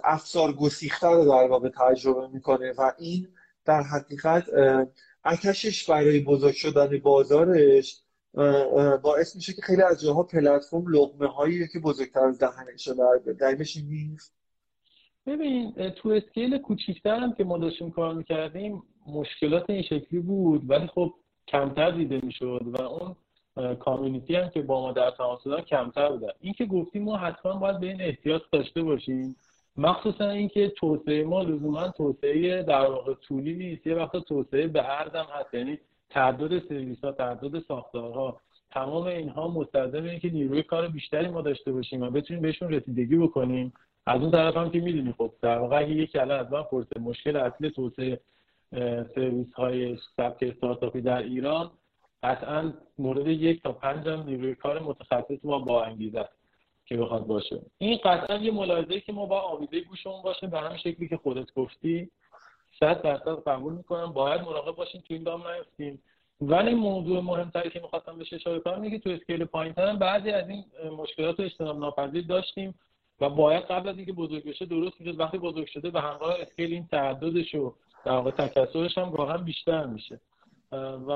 افزار 0.03 0.53
گسیخته 0.53 1.07
رو 1.07 1.25
در 1.25 1.47
واقع 1.47 1.69
تجربه 1.69 2.27
می‌کنه 2.27 2.73
و 2.77 2.91
این 2.99 3.27
در 3.65 3.81
حقیقت 3.81 4.43
اکشش 5.27 5.89
برای 5.89 6.19
بزرگ 6.19 6.53
شدن 6.53 6.97
بازارش 6.97 8.01
باعث 9.03 9.35
میشه 9.35 9.53
که 9.53 9.61
خیلی 9.61 9.81
از 9.81 10.01
جاها 10.01 10.23
پلتفرم 10.23 10.87
لقمه 10.87 11.27
هایی 11.27 11.67
که 11.67 11.79
بزرگتر 11.79 12.19
از 12.19 12.39
دهنش 12.39 12.87
دلیلش 13.39 13.77
نیست. 13.77 14.33
ببین 15.25 15.89
تو 15.89 16.09
اسکیل 16.09 16.57
کوچیکتر 16.57 17.15
هم 17.15 17.33
که 17.33 17.43
ما 17.43 17.57
داشتیم 17.57 17.91
کار 17.91 18.13
می‌کردیم 18.13 18.83
مشکلات 19.07 19.69
این 19.69 19.81
شکلی 19.81 20.19
بود. 20.19 20.69
ولی 20.69 20.87
خب 20.87 21.13
کمتر 21.47 21.91
دیده 21.91 22.19
می‌شد 22.23 22.61
و 22.65 22.81
اون 22.81 23.15
کامیونیتی 23.75 24.35
هم 24.35 24.49
که 24.49 24.61
با 24.61 24.81
ما 24.81 24.91
در 24.91 25.11
تماس 25.11 25.43
بودن 25.43 25.61
کمتر 25.61 26.09
بودن. 26.09 26.31
این 26.39 26.53
که 26.53 26.65
گفتیم 26.65 27.03
ما 27.03 27.17
حتما 27.17 27.53
باید 27.53 27.79
به 27.79 27.87
این 27.87 28.01
احتیاط 28.01 28.41
داشته 28.51 28.81
باشیم. 28.81 29.35
مخصوصا 29.77 30.29
اینکه 30.29 30.69
توسعه 30.69 31.23
ما 31.23 31.41
لزوما 31.41 31.87
توسعه 31.87 32.63
در 32.63 32.85
واقع 32.85 33.13
طولی 33.13 33.53
نیست. 33.53 33.87
یه 33.87 33.95
وقت 33.95 34.17
توسعه 34.17 34.67
به 34.67 34.81
عرض 34.81 35.15
هم 35.15 35.25
هست. 35.39 35.53
یعنی 35.53 35.79
تعداد 36.09 36.59
سرویس 36.59 37.03
ها 37.03 37.11
تعداد 37.11 37.59
ساختارها 37.59 38.41
تمام 38.71 39.03
اینها 39.03 39.47
مستلزم 39.47 40.03
اینه 40.03 40.19
که 40.19 40.29
نیروی 40.29 40.63
کار 40.63 40.87
بیشتری 40.87 41.27
ما 41.27 41.41
داشته 41.41 41.71
باشیم 41.71 42.01
و 42.01 42.09
بتونیم 42.09 42.41
بهشون 42.41 42.69
رسیدگی 42.69 43.15
بکنیم. 43.15 43.73
از 44.05 44.21
اون 44.21 44.31
طرف 44.31 44.57
هم 44.57 44.69
که 44.69 44.79
می‌دونی 44.79 45.13
خب 45.17 45.31
در 45.41 45.57
واقع 45.57 45.89
یکی 45.89 46.19
الان 46.19 46.39
از 46.39 46.51
من 46.51 46.63
پرسه 46.63 46.99
مشکل 46.99 47.35
اصلی 47.35 47.71
توسعه 47.71 48.19
سرویس 49.15 49.53
های 49.53 49.97
سبک 50.17 50.37
استارتاپی 50.43 51.01
در 51.01 51.21
ایران 51.21 51.71
قطعا 52.23 52.73
مورد 52.97 53.27
یک 53.27 53.63
تا 53.63 53.71
پنج 53.71 54.07
هم 54.07 54.23
نیروی 54.23 54.55
کار 54.55 54.79
متخصص 54.79 55.45
ما 55.45 55.59
با 55.59 55.83
انگیزه 55.83 56.19
است. 56.19 56.36
که 56.87 56.97
بخواد 56.97 57.27
باشه. 57.27 57.61
این 57.77 57.99
قطعا 58.03 58.37
یه 58.37 58.51
ملاحظه 58.51 58.99
که 58.99 59.13
ما 59.13 59.25
با 59.25 59.41
آویزه 59.41 59.81
گوشمون 59.81 60.21
باشه 60.21 60.47
به 60.47 60.59
همین 60.59 60.77
شکلی 60.77 61.07
که 61.07 61.17
خودت 61.17 61.53
گفتی. 61.53 62.09
صد 62.79 63.01
درصد 63.01 63.43
قبول 63.47 63.73
می‌کنم. 63.73 64.13
باید 64.13 64.41
مراقب 64.41 64.75
باشیم 64.75 65.03
تو 65.07 65.13
این 65.13 65.23
دام 65.23 65.43
نیفتیم 65.47 66.01
ولی 66.41 66.73
موضوع 66.73 67.21
مهمتری 67.21 67.69
که 67.69 67.79
می‌خواستم 67.79 68.17
بهش 68.17 68.33
اشاره 68.33 68.59
کنم 68.59 68.81
اینه 68.81 68.97
که 68.97 69.03
تو 69.03 69.09
scale 69.09 69.45
پایینتر 69.45 69.95
بعضی 69.95 70.31
از 70.31 70.49
این 70.49 70.65
مشکلات 70.97 71.39
اجتناب 71.39 71.79
ناپذیر 71.79 72.25
داشتیم 72.27 72.75
و 73.21 73.29
باید 73.29 73.63
قبل 73.63 73.89
از 73.89 73.97
اینکه 73.97 74.13
بزرگ 74.13 74.45
بشه 74.45 74.65
درست 74.65 75.01
می‌شد. 75.01 75.19
وقتی 75.19 75.37
بزرگ 75.37 75.67
شده 75.67 75.89
به 75.89 76.01
همراه 76.01 76.35
scale 76.41 76.73
این 76.73 76.87
تعددش 76.87 77.55
و 77.55 77.73
در 78.05 78.11
واقع 78.11 78.31
تکثرش 78.31 78.97
هم 78.97 79.09
واقعا 79.09 79.37
بیشتر 79.37 79.85
میشه. 79.85 80.19
و 81.07 81.11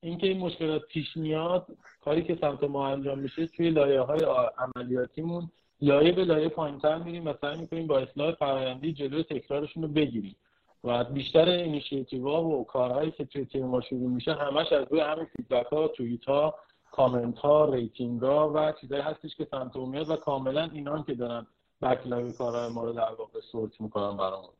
اینکه 0.00 0.26
این 0.26 0.38
مشکلات 0.38 0.82
پیش 0.82 1.16
میاد 1.16 1.66
کاری 2.04 2.22
که 2.22 2.38
سمت 2.40 2.64
ما 2.64 2.88
انجام 2.88 3.18
میشه 3.18 3.46
توی 3.46 3.70
لایه 3.70 4.00
های 4.00 4.20
عملیاتیمون 4.58 5.50
لایه 5.80 6.12
به 6.12 6.24
لایه 6.24 6.48
پایینتر 6.48 6.98
میریم 6.98 7.26
و 7.26 7.34
سعی 7.40 7.60
می‌کنیم 7.60 7.86
با 7.86 7.98
اصلاح 7.98 8.34
فرآیندی 8.34 8.92
جلوی 8.92 9.22
تکرارشون 9.22 9.82
رو 9.82 9.88
بگیریم. 9.88 10.36
و 10.84 11.04
بیشتر 11.04 11.48
اینیشیتیو 11.48 12.28
و 12.28 12.64
کارهایی 12.64 13.10
که 13.10 13.24
توی 13.24 13.44
تیم 13.44 13.66
ما 13.66 13.80
شروع 13.80 14.10
میشه 14.10 14.34
همش 14.34 14.72
از 14.72 14.86
روی 14.90 15.00
همین 15.00 15.26
feedback 15.36 15.66
ها 15.66 15.88
توییت 15.88 16.24
ها 16.24 16.54
کامنت 16.92 17.38
ها 17.38 17.74
rating 17.74 18.22
ها 18.22 18.52
و 18.54 18.72
چیزایی 18.80 19.02
هستش 19.02 19.36
که 19.36 19.48
سمت 19.50 19.76
میاد 19.76 20.10
و 20.10 20.16
کاملا 20.16 20.70
اینان 20.72 21.04
که 21.04 21.14
دارن 21.14 21.46
backlog 21.82 22.32
کارهای 22.32 22.72
ما 22.72 22.84
رو 22.84 22.92
در 22.92 23.12
واقع 23.18 23.40
sort 23.40 23.80
می‌کنن 23.80 24.16
برامون. 24.16 24.50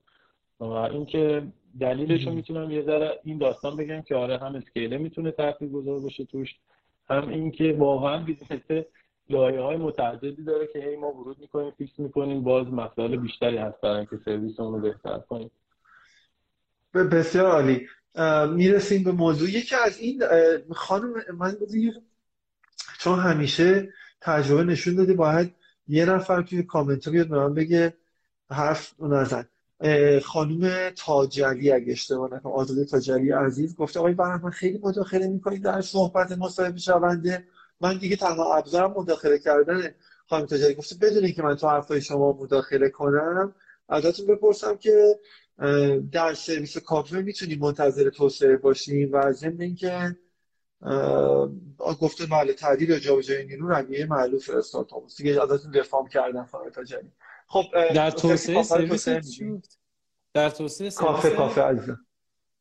و 0.60 0.64
اینکه 0.64 1.42
دلیلش 1.80 2.26
رو 2.26 2.32
می‌تونم 2.32 2.70
یه 2.70 2.82
ذره 2.82 3.20
این 3.24 3.38
داستان 3.38 3.76
بگم 3.76 4.02
که 4.02 4.14
آره 4.14 4.38
هم 4.38 4.54
scale 4.54 4.91
ه 4.91 4.98
می‌تونه 4.98 5.30
تاثیر 5.30 5.68
گذار 5.68 6.00
باشه 6.00 6.24
توش 6.24 6.54
هم 7.10 7.28
اینکه 7.28 7.72
واقعا 7.78 8.24
business 8.24 8.84
لایه 9.30 9.60
های 9.60 9.76
متعددی 9.76 10.44
داره 10.44 10.68
که 10.72 10.78
هی 10.78 10.96
ما 10.96 11.12
ورود 11.12 11.38
می‌کنیم 11.40 11.70
fix 11.78 11.98
می‌کنیم 11.98 12.42
باز 12.42 12.66
مسائل 12.66 13.16
بیشتری 13.16 13.56
هست 13.56 13.80
برای 13.80 13.96
اینکه 13.96 14.16
سرویس 14.24 14.60
رو 14.60 14.80
بهتر 14.80 15.18
کنیم. 15.18 15.50
بسیار 16.94 17.46
عالی. 17.46 17.88
می‌رسیم 18.54 19.04
به 19.04 19.12
موضوع. 19.12 19.48
یکی 19.48 19.74
از 19.86 19.98
این 19.98 20.22
خانم 20.70 21.14
من 21.38 21.56
چون 22.98 23.18
همیشه 23.18 23.88
تجربه 24.20 24.64
نشون 24.64 24.94
داده 24.94 25.14
باید 25.14 25.54
یه 25.88 26.04
نفر 26.04 26.42
توی 26.42 26.62
کامنت 26.62 27.08
بیاد 27.08 27.28
به 27.28 27.38
من 27.38 27.54
بگه 27.54 27.94
حرف 28.50 29.00
نزن. 29.00 29.48
خانم 30.24 30.90
تاجلی 30.90 31.72
اگه 31.72 31.92
اشتباه 31.92 32.34
نکنم 32.34 32.52
آزاده 32.52 32.84
تاجلی 32.84 33.30
عزیز 33.30 33.76
گفته 33.76 34.00
آقای 34.00 34.14
من 34.14 34.50
خیلی 34.50 34.78
مداخله 34.82 35.26
می‌کنید 35.26 35.62
در 35.62 35.80
صحبت 35.80 36.32
مصاحبه 36.32 36.78
شونده. 36.78 37.44
من 37.80 37.98
دیگه 37.98 38.16
تنها 38.16 38.56
ابزارم 38.56 38.94
مداخله 38.96 39.38
کردن 39.38 39.94
خانم 40.26 40.46
تاجلی. 40.46 40.74
گفته 40.74 40.96
بدون 41.00 41.32
که 41.32 41.42
من 41.42 41.54
تو 41.54 41.68
حرفای 41.68 42.00
شما 42.00 42.32
مداخله 42.32 42.88
کنم 42.88 43.54
ازتون 43.88 44.26
بپرسم 44.26 44.76
که 44.76 45.18
در 46.12 46.34
سرویس 46.34 46.78
کافه 46.78 47.20
می‌تونیم 47.20 47.58
منتظر 47.58 48.10
توسعه 48.10 48.56
باشیم 48.56 49.12
و 49.12 49.32
ضمن 49.32 49.60
اینکه 49.60 50.16
گفته 52.00 52.26
بله 52.26 52.52
تعدیل 52.52 52.92
و 52.92 52.98
جابجایی 52.98 53.46
نیرو 53.46 53.68
رویه 53.68 54.06
مألوف 54.06 54.50
استارتاپ 54.50 55.02
دیگه 55.16 55.42
ازتون 55.42 55.70
دفاع 55.70 56.08
کردن 56.08 56.44
خانم 56.44 56.70
تاجلی. 56.70 57.12
خب 57.48 57.64
در 57.94 58.10
توسعه 58.10 58.62
سرویس 58.62 59.08
در 60.34 60.50
توسعه 60.50 60.90
کافه 60.90 61.30
کافه 61.30 61.62
عزیزم. 61.62 62.06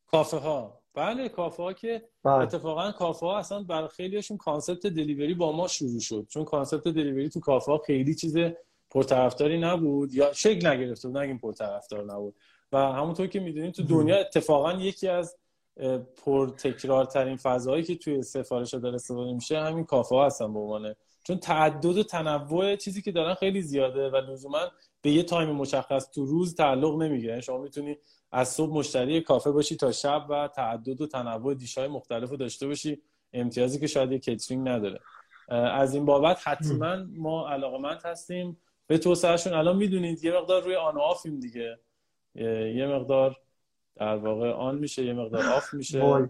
کافه 0.06 0.36
ها 0.36 0.80
بله 0.94 1.28
کافه 1.28 1.62
ها 1.62 1.72
که 1.72 2.08
بله. 2.24 2.34
اتفاقا 2.34 2.92
کافه 2.92 3.26
ها 3.26 3.38
اصلا 3.38 3.62
برای 3.62 3.88
خیلیشون 3.88 4.36
concept 4.36 4.86
delivery 4.86 5.34
با 5.34 5.52
ما 5.52 5.68
شروع 5.68 6.00
شد. 6.00 6.26
چون 6.30 6.44
concept 6.44 6.88
delivery 6.88 7.28
تو 7.28 7.40
کافه 7.40 7.72
ها 7.72 7.78
خیلی 7.78 8.14
چیز 8.14 8.36
پرطرفداری 8.90 9.60
نبود 9.60 10.14
یا 10.14 10.32
شکل 10.32 10.66
نگرفته 10.66 11.08
بود 11.08 11.18
نگیم 11.18 11.38
پرطرفدار 11.38 12.04
نبود. 12.04 12.34
و 12.72 12.78
همونطور 12.78 13.26
که 13.26 13.40
می‌دونیم 13.40 13.70
تو 13.70 13.82
دنیا 13.82 14.20
اتفاقا 14.20 14.72
یکی 14.72 15.08
از 15.08 15.36
پر 16.24 16.50
ترین 17.04 17.36
فضایی 17.36 17.82
که 17.82 17.96
توی 17.96 18.22
سفارش 18.22 18.74
داره 18.74 18.94
استفاده 18.94 19.32
میشه 19.32 19.60
همین 19.60 19.84
کافه 19.84 20.14
ها 20.14 20.26
هستن 20.26 20.52
به 20.52 20.58
عنوان 20.58 20.94
چون 21.28 21.38
تعدد 21.38 21.84
و 21.84 22.02
تنوع 22.02 22.76
چیزی 22.76 23.02
که 23.02 23.12
دارن 23.12 23.34
خیلی 23.34 23.62
زیاده 23.62 24.10
و 24.10 24.16
لزوما 24.16 24.58
به 25.02 25.10
یه 25.10 25.22
تایم 25.22 25.50
مشخص 25.50 26.10
تو 26.10 26.26
روز 26.26 26.54
تعلق 26.54 27.02
نمی‌گیره. 27.02 27.30
یعنی 27.30 27.42
شما 27.42 27.58
می‌تونی 27.58 27.96
از 28.32 28.48
صبح 28.48 28.74
مشتری 28.74 29.20
کافه 29.20 29.50
باشی 29.50 29.76
تا 29.76 29.92
شب 29.92 30.26
و 30.30 30.48
تعدد 30.48 31.00
و 31.00 31.06
تنوع 31.06 31.54
dish 31.54 31.81
ای 31.81 31.88
مختلف 31.88 32.30
رو 32.30 32.36
داشته 32.36 32.66
باشی. 32.66 33.02
امتیازی 33.32 33.80
که 33.80 33.86
شاید 33.86 34.12
یه 34.12 34.18
کیترینگ 34.18 34.68
نداره. 34.68 35.00
از 35.48 35.94
این 35.94 36.04
بابت 36.04 36.48
حتما 36.48 36.96
ما 37.16 37.50
علاقمند 37.50 38.00
هستیم. 38.04 38.56
به 38.86 38.98
توسعهشون 38.98 39.52
الان 39.52 39.76
می‌دونید 39.76 40.24
یه 40.24 40.32
مقدار 40.32 40.62
روی 40.62 40.74
on 40.74 40.98
off 40.98 41.23
یم 41.23 41.40
دیگه. 41.40 41.78
یه 42.74 42.86
مقدار 42.86 43.36
در 43.96 44.16
واقع 44.16 44.50
on 44.50 44.78
میشه 44.78 45.04
یه 45.04 45.12
مقدار 45.12 45.46
off 45.46 45.74
میشه. 45.74 46.28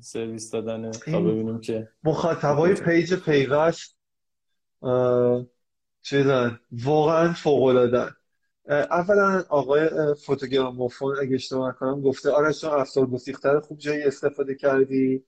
سرویس 0.00 0.50
دادن 0.50 0.90
تا 0.90 1.20
ببینیم 1.20 1.60
که 1.60 1.88
مخاطبای 2.04 2.74
پیج 2.74 3.14
پیوست 3.14 3.93
چیزن 6.02 6.60
واقعا 6.72 7.32
فوق 7.32 7.62
العاده 7.62 8.12
اولا 8.68 9.44
آقای 9.48 10.14
فوتوگراموفون 10.14 11.16
اگه 11.20 11.34
اشتباه 11.34 11.68
نکنم 11.68 12.00
گفته 12.00 12.30
آره 12.30 12.52
چون 12.52 12.70
افسار 12.70 13.06
گسیخته 13.06 13.60
خوب 13.60 13.78
جایی 13.78 14.02
استفاده 14.02 14.54
کردی. 14.54 15.24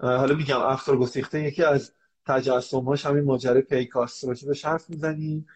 حالا 0.00 0.34
میگم 0.34 0.60
افسار 0.60 0.96
گسیخته 0.96 1.42
یکی 1.42 1.62
از 1.64 1.92
تجسمهاش 2.26 3.06
همین 3.06 3.24
ماجرای 3.24 3.62
پیک 3.62 3.99
هاست 3.99 4.26
باشه 4.26 4.46
به 4.46 4.54
حرف 4.64 4.90
می‌زنیم 4.90 5.46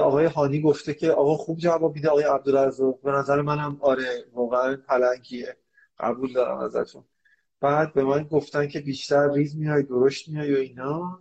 آقای 0.00 0.26
هانی 0.26 0.60
گفته 0.60 0.94
که 0.94 1.10
آقا 1.10 1.34
خوب 1.34 1.58
جواب 1.58 1.94
میده 1.94 2.08
آقای 2.08 2.24
عبدالرزاق. 2.24 3.00
به 3.00 3.10
نظر 3.10 3.42
منم 3.42 3.78
آره 3.80 4.24
واقعا 4.32 4.76
پلنگیه. 4.88 5.56
قبول 5.98 6.32
دارم 6.32 6.58
ازتون. 6.58 7.04
بعد 7.60 7.92
به 7.92 8.04
من 8.04 8.22
گفتن 8.22 8.68
که 8.68 8.80
بیشتر 8.80 9.32
ریز 9.32 9.56
میای 9.56 9.82
درشت 9.82 10.28
میای 10.28 10.54
و 10.54 10.58
اینا. 10.58 11.20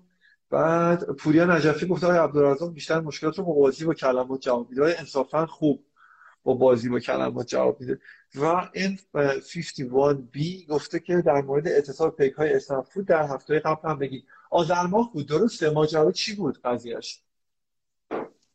بعد 0.51 1.03
پوریا 1.03 1.45
نجفی 1.45 1.87
گفته 1.87 2.07
آقای 2.07 2.19
عبدالرزاق 2.19 2.73
بیشتر 2.73 2.99
مشکلات 2.99 3.37
رو 3.37 3.43
با 3.43 3.53
بازی 3.53 3.85
با 3.85 3.93
کلمات 3.93 4.41
جواب 4.41 4.69
میده. 4.69 4.99
انصافا 4.99 5.45
خوب 5.45 5.85
با 6.43 6.53
بازی 6.53 6.89
با 6.89 6.99
کلمات 6.99 7.47
جواب 7.47 7.81
میده. 7.81 7.99
و 8.35 8.69
این 8.73 8.99
51B 9.17 10.67
گفته 10.69 10.99
که 10.99 11.21
در 11.21 11.41
مورد 11.41 11.67
اتصال 11.67 12.09
پیک 12.09 12.33
های 12.33 12.53
اسنپ 12.53 12.85
در 13.07 13.27
هفته 13.27 13.59
قبل 13.59 13.89
هم 13.89 13.99
بگید 13.99 14.25
آذر 14.49 14.85
ماه 14.85 15.13
بود. 15.13 15.27
درسته؟ 15.27 15.69
ماجرا 15.69 16.11
چی 16.11 16.35
بود 16.35 16.61
قضیهش 16.61 17.21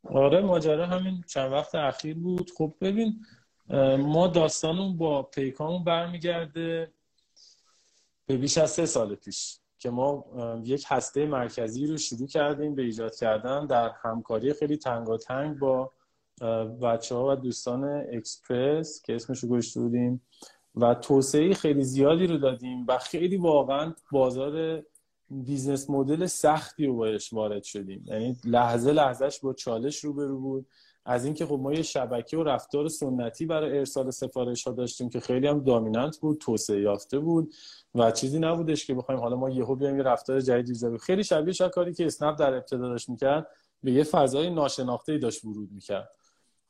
آره 0.04 0.40
ماجرا 0.40 0.86
همین 0.86 1.24
چند 1.26 1.52
وقت 1.52 1.74
اخیر 1.74 2.18
بود. 2.18 2.50
خب 2.58 2.74
ببین 2.80 3.26
ما 3.98 4.26
داستانمون 4.26 4.96
با 4.96 5.22
پیکامون 5.22 5.84
برمیگرده 5.84 6.92
به 8.26 8.36
بیش 8.36 8.58
از 8.58 8.70
سه 8.70 8.86
سال 8.86 9.14
پیش. 9.14 9.58
که 9.78 9.90
ما 9.90 10.24
یک 10.64 10.84
هسته 10.88 11.26
مرکزی 11.26 11.86
رو 11.86 11.96
شروع 11.96 12.26
کردیم 12.26 12.74
به 12.74 12.82
ایجاد 12.82 13.14
کردن 13.14 13.66
در 13.66 13.90
همکاری 14.02 14.52
خیلی 14.52 14.76
تنگاتنگ 14.76 15.58
با 15.58 15.92
بچه 16.82 17.14
ها 17.14 17.32
و 17.32 17.34
دوستان 17.34 17.84
اکسپرس 18.12 19.02
که 19.02 19.14
اسمش 19.14 19.38
رو 19.38 19.48
گشته 19.48 19.80
بودیم. 19.80 20.22
و 20.76 20.94
توسعه 20.94 21.54
خیلی 21.54 21.82
زیادی 21.82 22.26
رو 22.26 22.38
دادیم 22.38 22.84
و 22.88 22.98
خیلی 22.98 23.36
واقعا 23.36 23.94
بازار 24.12 24.82
business 25.30 25.90
model 25.90 26.26
سختی 26.26 26.86
رو 26.86 26.96
توش 26.96 27.32
وارد 27.32 27.62
شدیم. 27.62 28.04
یعنی 28.06 28.36
لحظه 28.44 28.92
لحظهش 28.92 29.40
با 29.40 29.52
چالش 29.52 30.04
روبرو 30.04 30.40
بود. 30.40 30.66
از 31.08 31.24
اینکه 31.24 31.46
خب 31.46 31.58
ما 31.62 31.72
یه 31.72 31.82
شبکه 31.82 32.36
و 32.36 32.42
رفتار 32.42 32.88
سنتی 32.88 33.46
برای 33.46 33.78
ارسال 33.78 34.10
سفارش 34.10 34.64
ها 34.64 34.72
داشتیم 34.72 35.08
که 35.08 35.20
خیلی 35.20 35.46
هم 35.46 35.60
dominant 35.60 36.18
بود 36.18 36.38
توسعه 36.38 36.80
یافته 36.80 37.18
بود 37.18 37.54
و 37.94 38.10
چیزی 38.10 38.38
نبودش 38.38 38.86
که 38.86 38.94
بخوایم 38.94 39.20
حالا 39.20 39.36
ما 39.36 39.50
یهو 39.50 39.74
بیایم 39.74 39.96
یه 39.96 40.02
رفتار 40.02 40.40
جدید 40.40 40.68
ایجاد 40.68 40.96
خیلی 40.96 41.24
شبیه 41.24 41.52
شد 41.52 41.70
کاری 41.70 41.94
که 41.94 42.06
اسنپ 42.06 42.38
در 42.38 42.54
ابتدا 42.54 42.88
داشت 42.88 43.08
می‌کرد 43.08 43.46
به 43.82 43.92
یه 43.92 44.04
فضای 44.04 44.50
ناشناخته 44.50 45.12
ای 45.12 45.18
داشت 45.18 45.44
ورود 45.44 45.68
می‌کرد. 45.72 46.10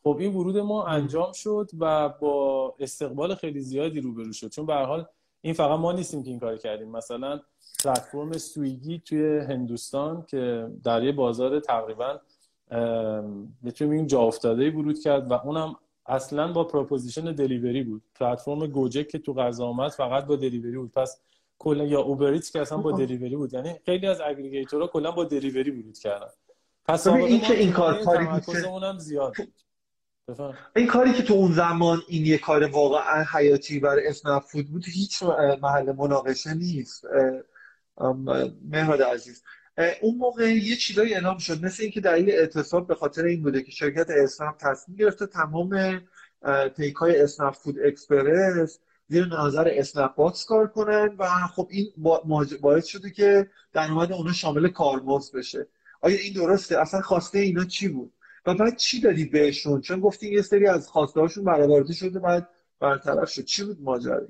خب 0.02 0.16
این 0.20 0.34
ورود 0.34 0.58
ما 0.58 0.86
انجام 0.86 1.32
شد 1.32 1.70
و 1.78 2.08
با 2.08 2.74
استقبال 2.78 3.34
خیلی 3.34 3.60
زیادی 3.60 4.00
روبرو 4.00 4.32
شد. 4.32 4.48
چون 4.48 4.66
به 4.66 4.74
حال 4.74 5.06
این 5.42 5.54
فقط 5.54 5.78
ما 5.78 5.92
نیستیم 5.92 6.22
که 6.22 6.30
این 6.30 6.40
کار 6.40 6.56
کردیم. 6.56 6.90
مثلا 6.90 7.40
پلتفرم 7.84 8.38
سویگی 8.38 8.98
توی 8.98 9.38
هندوستان 9.38 10.24
که 10.28 10.68
در 10.84 11.04
یه 11.04 11.12
بازار 11.12 11.60
تقریبا 11.60 12.20
می‌تونیم 13.62 13.92
این 13.92 14.06
جا 14.06 14.20
افتاده 14.20 14.70
ورود 14.70 14.98
کرد 15.00 15.30
و 15.30 15.32
اونم 15.32 15.76
اصلا 16.06 16.52
با 16.52 16.64
proposition 16.64 17.32
delivery 17.32 17.82
بود. 17.82 18.02
پلتفرم 18.14 18.66
گوجک 18.66 19.08
که 19.08 19.18
تو 19.18 19.34
غذا 19.34 19.66
آمد 19.66 19.90
فقط 19.90 20.24
با 20.24 20.36
delivery 20.36 20.78
بود. 20.78 20.92
پس 20.92 21.20
کلا 21.58 21.84
یا 21.84 22.00
اوبریتس 22.00 22.52
که 22.52 22.60
اصلا 22.60 22.78
با 22.78 22.92
delivery 22.92 23.36
بود. 23.36 23.54
یعنی 23.54 23.74
خیلی 23.86 24.06
از 24.06 24.20
aggregator 24.20 24.80
ها 24.80 24.86
کلا 24.86 25.10
با 25.10 25.24
delivery 25.24 25.70
ورود 25.70 25.98
کردن. 25.98 26.30
پس 26.84 27.06
این 27.06 27.40
که 27.40 27.54
این 27.54 27.72
کار 27.72 28.02
کاری 28.02 28.26
بود 28.26 28.56
اونم 28.56 28.98
زیاد 28.98 29.32
بود. 29.36 29.52
این 30.76 30.86
کاری 30.86 31.12
که 31.12 31.22
تو 31.22 31.34
اون 31.34 31.52
زمان 31.52 32.02
این 32.08 32.26
یه 32.26 32.38
کار 32.38 32.64
واقعا 32.64 33.24
حیاتی 33.32 33.80
برای 33.80 34.06
اسنپ 34.06 34.42
فود 34.42 34.66
بود 34.66 34.84
هیچ 34.86 35.22
محل 35.62 35.92
مناقشه 35.92 36.54
نیست. 36.54 37.04
مهراد 38.70 39.02
عزیز. 39.02 39.42
اون 40.00 40.16
موقع 40.16 40.54
یه 40.54 40.76
چیزایی 40.76 41.14
اعلام 41.14 41.38
شد. 41.38 41.64
مثل 41.64 41.82
اینکه 41.82 42.00
دلیل 42.00 42.30
اعتصاب 42.30 42.86
به 42.86 42.94
خاطر 42.94 43.24
این 43.24 43.42
بوده 43.42 43.62
که 43.62 43.70
شرکت 43.70 44.06
اسنپ 44.10 44.56
تصمیم 44.56 44.96
گرفته 44.96 45.26
تمام 45.26 46.00
پیک 46.76 46.94
های 46.94 47.20
اسنپ 47.20 47.54
فود 47.54 47.78
اکسپرس 47.84 48.80
زیر 49.08 49.26
نظر 49.26 49.68
اسنپ 49.72 50.14
باکس 50.14 50.44
کار 50.44 50.66
کنن 50.66 51.16
و 51.18 51.26
خب 51.28 51.68
این 51.70 51.92
باعث 52.60 52.86
شده 52.86 53.10
که 53.10 53.50
درآمد 53.72 54.12
اونا 54.12 54.32
شامل 54.32 54.68
کارمزد 54.68 55.36
بشه. 55.36 55.66
آیا 56.00 56.16
این 56.16 56.32
درسته؟ 56.32 56.80
اصلا 56.80 57.00
خواسته 57.00 57.38
اینا 57.38 57.64
چی 57.64 57.88
بود؟ 57.88 58.12
و 58.46 58.54
بعد 58.54 58.76
چی 58.76 59.00
دادی 59.00 59.24
بهشون؟ 59.24 59.80
چون 59.80 60.00
گفتی 60.00 60.30
یه 60.30 60.42
سری 60.42 60.66
از 60.66 60.88
خواسته 60.88 61.20
هاشون 61.20 61.44
برآورده 61.44 61.92
شده 61.92 62.18
بعد 62.18 62.48
برطرف 62.80 63.30
شد. 63.30 63.44
چی 63.44 63.64
بود 63.64 63.80
ماجرا؟ 63.80 64.28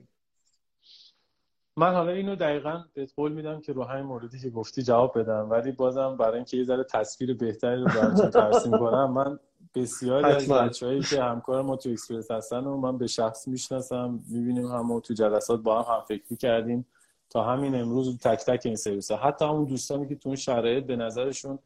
من 1.77 1.95
حالا 1.95 2.13
اینو 2.13 2.37
دقیقا 2.37 2.85
به 2.95 3.09
قول 3.17 3.33
میدم 3.33 3.61
که 3.61 3.73
رو 3.73 3.85
همین 3.85 4.05
موردی 4.05 4.39
که 4.39 4.51
گفتی 4.51 4.83
جواب 4.83 5.19
بدم 5.19 5.51
ولی 5.51 5.73
بازم 5.73 6.17
برای 6.17 6.35
اینکه 6.35 6.57
یه 6.57 6.65
ذره 6.65 6.85
تصویر 6.85 7.35
بهتری 7.35 7.81
رو 7.81 7.87
براتون 7.87 8.31
ترسیم 8.31 8.79
کنم 8.79 9.11
من 9.13 9.39
بسیاری 9.75 10.25
از 10.25 10.49
بچه‌هایی 10.49 11.01
که 11.01 11.23
همکار 11.23 11.63
ما 11.63 11.77
تو 11.77 11.91
اکسپرس 11.91 12.31
هستن 12.31 12.65
و 12.65 12.77
من 12.77 12.99
به 12.99 13.07
شخص 13.07 13.49
می‌شناسم 13.49 14.21
می‌بینیم 14.29 14.67
هم 14.67 15.01
تو 15.01 15.15
جلسات 15.15 15.61
با 15.61 15.83
هم 15.83 15.95
هم 15.95 16.01
فکر 16.01 16.35
کردیم. 16.35 16.87
تا 17.31 17.43
همین 17.45 17.75
امروز 17.75 18.19
تک 18.19 18.45
تک 18.45 18.63
این 18.65 18.77
سرویس 18.77 19.11
ها. 19.11 19.17
حتی 19.17 19.45
اون 19.45 19.65
دوستانی 19.65 20.09
که 20.09 20.15
تو 20.15 20.29
اون 20.29 20.37
شرایط 20.37 20.85
به 20.85 20.97
نظرشون 20.97 21.59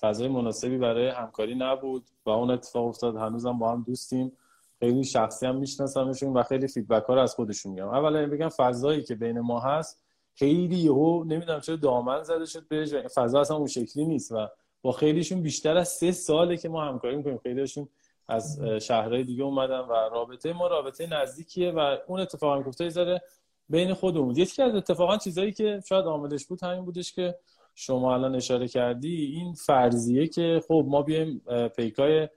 فضای 0.00 0.28
مناسبی 0.28 0.78
برای 0.78 1.08
همکاری 1.08 1.54
نبود 1.54 2.04
و 2.26 2.30
اون 2.30 2.50
اتفاق 2.50 2.86
افتاد 2.86 3.16
هنوزم 3.16 3.58
با 3.58 3.72
هم 3.72 3.82
دوستیم. 3.86 4.32
خیلی 4.80 5.04
شخصی 5.04 5.46
هم 5.46 5.56
میشناسمشون 5.56 6.32
و 6.32 6.42
خیلی 6.42 6.68
فیدبک 6.68 7.02
ها 7.02 7.14
رو 7.14 7.20
از 7.20 7.34
خودشون 7.34 7.72
میگم. 7.72 7.88
اولا 7.88 8.26
بگم 8.26 8.48
فضایی 8.48 9.02
که 9.02 9.14
بین 9.14 9.40
ما 9.40 9.60
هست 9.60 10.02
خیلی 10.34 10.76
یهو 10.76 11.24
نمی‌دونم 11.24 11.60
چرا 11.60 11.76
دامن 11.76 12.22
زده 12.22 12.46
شد 12.46 12.68
بهش 12.68 12.94
فضا 12.94 13.40
اصلا 13.40 13.56
اون 13.56 13.66
شکلی 13.66 14.04
نیست 14.04 14.32
و 14.32 14.48
با 14.82 14.92
خیلیشون 14.92 15.42
بیشتر 15.42 15.76
از 15.76 15.88
سه 15.88 16.12
ساله 16.12 16.56
که 16.56 16.68
ما 16.68 16.84
همکاری 16.84 17.16
می‌کنیم. 17.16 17.38
خیلیشون 17.38 17.88
از 18.28 18.60
شهرهای 18.80 19.24
دیگه 19.24 19.44
اومدن 19.44 19.78
و 19.78 19.92
رابطه 19.92 20.52
ما 20.52 20.66
رابطه 20.66 21.06
نزدیکیه 21.06 21.70
و 21.70 21.96
اون 22.06 22.20
اتفاق 22.20 22.56
هم 22.56 22.62
گفته 22.62 22.88
زده 22.88 23.22
بین 23.68 23.94
خودمون. 23.94 24.36
یکی 24.36 24.62
از 24.62 24.74
اتفاقا 24.74 25.16
چیزایی 25.16 25.52
که 25.52 25.80
شاید 25.88 26.04
عاملش 26.04 26.46
بود 26.46 26.62
همین 26.62 26.84
بودش 26.84 27.12
که 27.12 27.34
شما 27.74 28.14
الان 28.14 28.34
اشاره 28.34 28.68
کردی 28.68 29.24
این 29.24 29.52
فرضیه 29.52 30.26
که 30.26 30.62
خب 30.68 30.84
ما 30.88 31.02
بیایم 31.02 31.42
پیکای 31.76 32.28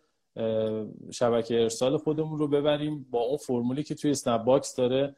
شبکه 1.12 1.62
ارسال 1.62 1.98
خودمون 1.98 2.40
رو 2.40 2.48
ببریم. 2.48 3.08
با 3.12 3.20
اون 3.20 3.38
فرمولی 3.38 3.84
که 3.84 3.96
توی 3.96 4.12
اسنپ 4.12 4.44
باکس 4.44 4.76
داره 4.76 5.16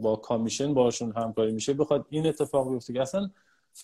با 0.00 0.16
commission 0.16 0.74
باشون 0.74 1.12
همکاری 1.16 1.52
میشه 1.52 1.74
بخواد 1.74 2.06
این 2.08 2.26
اتفاق 2.26 2.72
بیفته 2.72 2.92
که 2.92 3.02
اصلا 3.02 3.30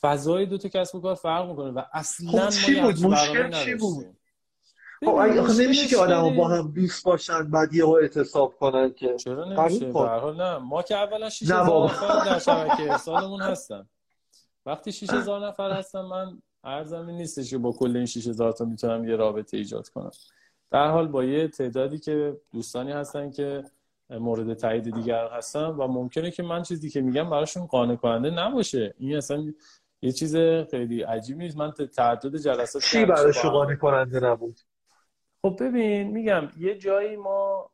فضای 0.00 0.46
دو 0.46 0.58
تا 0.58 0.68
کسب 0.68 0.94
و 0.94 1.00
کار 1.00 1.14
فرق 1.14 1.48
می‌کنه 1.48 1.70
و 1.70 1.82
اصلا 1.92 2.30
خب 2.30 2.50
چی 2.50 2.80
بود؟ 2.80 3.06
مشکل 3.06 3.50
چی 3.50 3.74
بود؟ 3.74 4.06
خب 5.00 5.08
آخه 5.08 5.62
نمیشه 5.62 5.86
که 5.86 5.96
آدم 5.96 6.36
با 6.36 6.48
هم 6.48 6.72
دوست 6.72 7.04
باشن 7.04 7.50
بعد 7.50 7.74
یه 7.74 7.88
اعتصاب 7.88 8.54
کنن 8.56 8.94
که 8.94 9.16
چرا 9.16 9.44
نمیشه؟ 9.44 9.86
به 9.86 10.32
نه. 10.36 10.58
ما 10.58 10.82
که 10.82 10.96
اولا 10.96 11.30
6000 11.30 11.84
نفر 11.84 12.24
در 12.24 12.38
شبکه 12.38 12.92
ارسالمون 12.92 13.40
هستن. 13.40 13.88
وقتی 14.66 14.92
6000 14.92 15.46
نفر 15.48 15.70
هستن 15.70 16.00
من 16.00 16.42
ارزم 16.64 17.10
نیستش 17.10 17.50
که 17.50 17.58
با 17.58 17.72
کل 17.72 17.96
این 17.96 18.06
6000 18.06 18.52
تا 18.52 18.64
می‌تونم 18.64 19.08
یه 19.08 19.16
رابطه 19.16 19.56
ایجاد 19.56 19.88
کنم. 19.88 20.10
در 20.70 20.90
حال 20.90 21.08
با 21.08 21.24
یه 21.24 21.48
تعدادی 21.48 21.98
که 21.98 22.36
دوستانی 22.52 22.92
هستن 22.92 23.30
که 23.30 23.64
مورد 24.10 24.54
تایید 24.54 24.94
دیگر 24.94 25.28
هستن 25.28 25.64
و 25.64 25.86
ممکنه 25.86 26.30
که 26.30 26.42
من 26.42 26.62
چیزی 26.62 26.90
که 26.90 27.00
میگم 27.00 27.30
براشون 27.30 27.66
قانع 27.66 27.96
کننده 27.96 28.30
نباشه. 28.30 28.94
این 28.98 29.16
اصلا 29.16 29.52
یه 30.02 30.12
چیز 30.12 30.36
خیلی 30.70 31.02
عجیب 31.02 31.38
نیست. 31.38 31.56
من 31.56 31.70
تعدد 31.70 32.36
جلسات 32.36 32.82
چی 32.82 33.04
براش 33.04 33.38
قانع 33.38 33.74
کننده 33.74 34.20
نبود؟ 34.20 34.60
خب 35.42 35.56
ببین 35.60 36.10
میگم 36.10 36.48
یه 36.58 36.78
جایی 36.78 37.16
ما 37.16 37.70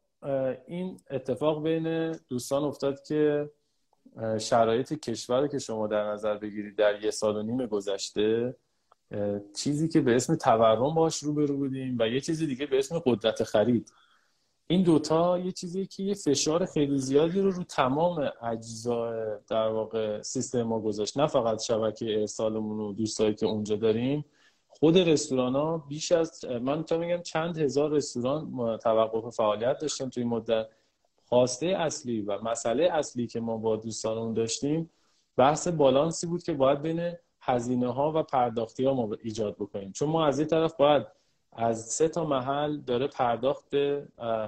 این 0.67 1.01
اتفاق 1.11 1.63
بین 1.63 2.13
دوستان 2.13 2.65
افتاد 2.65 3.03
که 3.03 3.51
شرایط 4.39 4.93
کشور 4.93 5.49
که 5.49 5.59
شما 5.59 5.87
در 5.87 6.05
نظر 6.05 6.39
بگیرید 6.39 6.77
در 6.77 7.05
یه 7.05 7.11
سال 7.11 7.37
و 7.37 7.43
نیم 7.43 7.67
گذشته 7.67 8.57
چیزی 9.57 9.89
که 9.89 10.01
به 10.01 10.17
اسم 10.17 10.35
تورم 10.35 10.95
باش 10.95 11.19
روبرو 11.19 11.57
بودیم 11.57 11.97
و 12.01 12.09
یه 12.09 12.21
چیزی 12.21 12.47
دیگه 12.47 12.67
به 12.67 12.79
اسم 12.79 13.03
قدرت 13.07 13.45
خرید. 13.45 13.93
این 14.67 14.83
دوتا 14.83 15.39
یه 15.39 15.53
چیزی 15.53 15.87
که 15.87 16.03
یه 16.03 16.15
فشار 16.15 16.67
خیلی 16.67 16.99
زیادی 16.99 17.41
رو 17.41 17.51
رو 17.51 17.65
تمام 17.65 18.31
اجزای 18.43 19.39
در 19.49 19.69
واقع 19.69 20.23
سیستم 20.23 20.63
ما 20.63 20.81
گذاشت. 20.81 21.19
نه 21.19 21.27
فقط 21.27 21.63
شبکه 21.63 22.21
ارسالمون 22.21 22.81
و 22.81 22.93
دوستایی 22.93 23.35
که 23.35 23.47
اونجا 23.47 23.77
داریم 23.77 24.25
خود 24.69 24.99
رستوران 24.99 25.55
ها 25.55 25.79
بیش 25.79 26.13
از 26.13 26.45
من 26.45 26.83
تا 26.83 26.99
میگم 26.99 27.23
چند 27.23 27.59
هزار 27.59 27.91
رستوران 27.91 28.79
توقف 28.79 29.37
فعالیت 29.37 29.79
داشتن 29.79 30.09
توی 30.11 30.25
مدت. 30.25 30.67
خواسته 31.25 31.67
اصلی 31.67 32.21
و 32.21 32.39
مسئله 32.43 32.85
اصلی 32.93 33.27
که 33.27 33.41
ما 33.41 33.57
با 33.57 33.77
دوستانمون 33.77 34.35
داشتیم 34.35 34.91
بحث 35.37 35.69
بالانسی 35.69 36.27
بود 36.27 36.43
که 36.43 36.53
باید 36.53 36.83
بین 36.83 37.13
هزینه 37.47 37.93
ها 37.93 38.13
و 38.15 38.23
پرداختی 38.23 38.85
ها 38.85 38.95
ما 38.95 39.17
ایجاد 39.23 39.55
بکنیم. 39.55 39.93
چون 39.93 40.09
ما 40.09 40.27
از 40.27 40.39
این 40.39 40.49
طرف 40.49 40.77
باید 40.77 41.07
از 41.53 41.87
سه 41.87 42.09
تا 42.09 42.25
محل 42.25 42.77
داره 42.77 43.07
پرداخت 43.07 43.75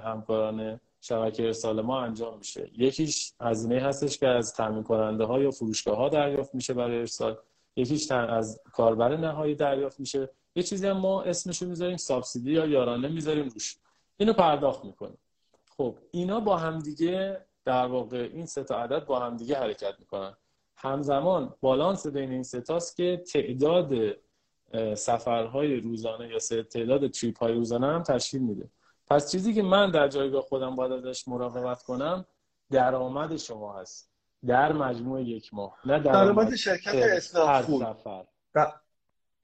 همکاران 0.03 0.79
شبکه 1.01 1.45
ارسال 1.45 1.81
ما 1.81 2.01
انجام 2.01 2.37
میشه. 2.37 2.69
یکیش 2.77 3.33
هزینه 3.41 3.79
هستش 3.81 4.17
که 4.17 4.27
از 4.27 4.53
تامین 4.53 4.83
کننده 4.83 5.23
ها 5.23 5.39
یا 5.39 5.51
فروشگاه 5.51 5.97
ها 5.97 6.09
دریافت 6.09 6.55
میشه 6.55 6.73
برای 6.73 6.99
ارسال. 6.99 7.37
یکیش 7.75 8.11
از 8.11 8.61
کاربر 8.73 9.17
نهایی 9.17 9.55
دریافت 9.55 9.99
میشه. 9.99 10.29
یه 10.55 10.63
چیزی 10.63 10.87
هم 10.87 10.97
ما 10.97 11.21
اسمشو 11.21 11.65
می‌ذاریم 11.65 11.97
سابسیدی 11.97 12.51
یا 12.51 12.65
یارانه 12.65 13.07
می‌ذاریم 13.07 13.49
روش. 13.49 13.77
اینو 14.17 14.33
پرداخت 14.33 14.85
می‌کنیم. 14.85 15.17
خب 15.77 15.95
اینا 16.11 16.39
با 16.39 16.57
همدیگه 16.57 17.41
در 17.65 17.85
واقع 17.85 18.29
این 18.33 18.45
سه 18.45 18.63
تا 18.63 18.75
عدد 18.75 19.05
با 19.05 19.19
همدیگه 19.19 19.55
حرکت 19.55 19.93
می‌کنن. 19.99 20.33
همزمان 20.77 21.53
بالانس 21.61 22.07
بین 22.07 22.31
این 22.31 22.43
ستاست 22.43 22.95
که 22.95 23.23
تعداد 23.33 23.93
سفرهای 24.95 25.79
روزانه 25.79 26.27
یا 26.27 26.39
تعداد 26.63 27.07
تریپ 27.07 27.39
های 27.39 27.53
روزانه 27.53 27.87
هم 27.87 28.03
تشکیل 28.03 28.41
میده. 28.41 28.69
پس 29.07 29.31
چیزی 29.31 29.53
که 29.53 29.63
من 29.63 29.91
در 29.91 30.07
جایگاه 30.07 30.41
خودم 30.41 30.75
باید 30.75 30.91
ازش 30.91 31.27
مراقبت 31.27 31.83
کنم 31.83 32.25
درآمد 32.71 33.37
شما 33.37 33.79
هست. 33.79 34.09
در 34.47 34.73
مجموع 34.73 35.21
یک 35.21 35.53
ماه 35.53 35.77
نه 35.85 35.99
درآمد 35.99 36.55
شرکت 36.55 36.95
اسنپ 36.95 37.63
سفر. 37.63 38.25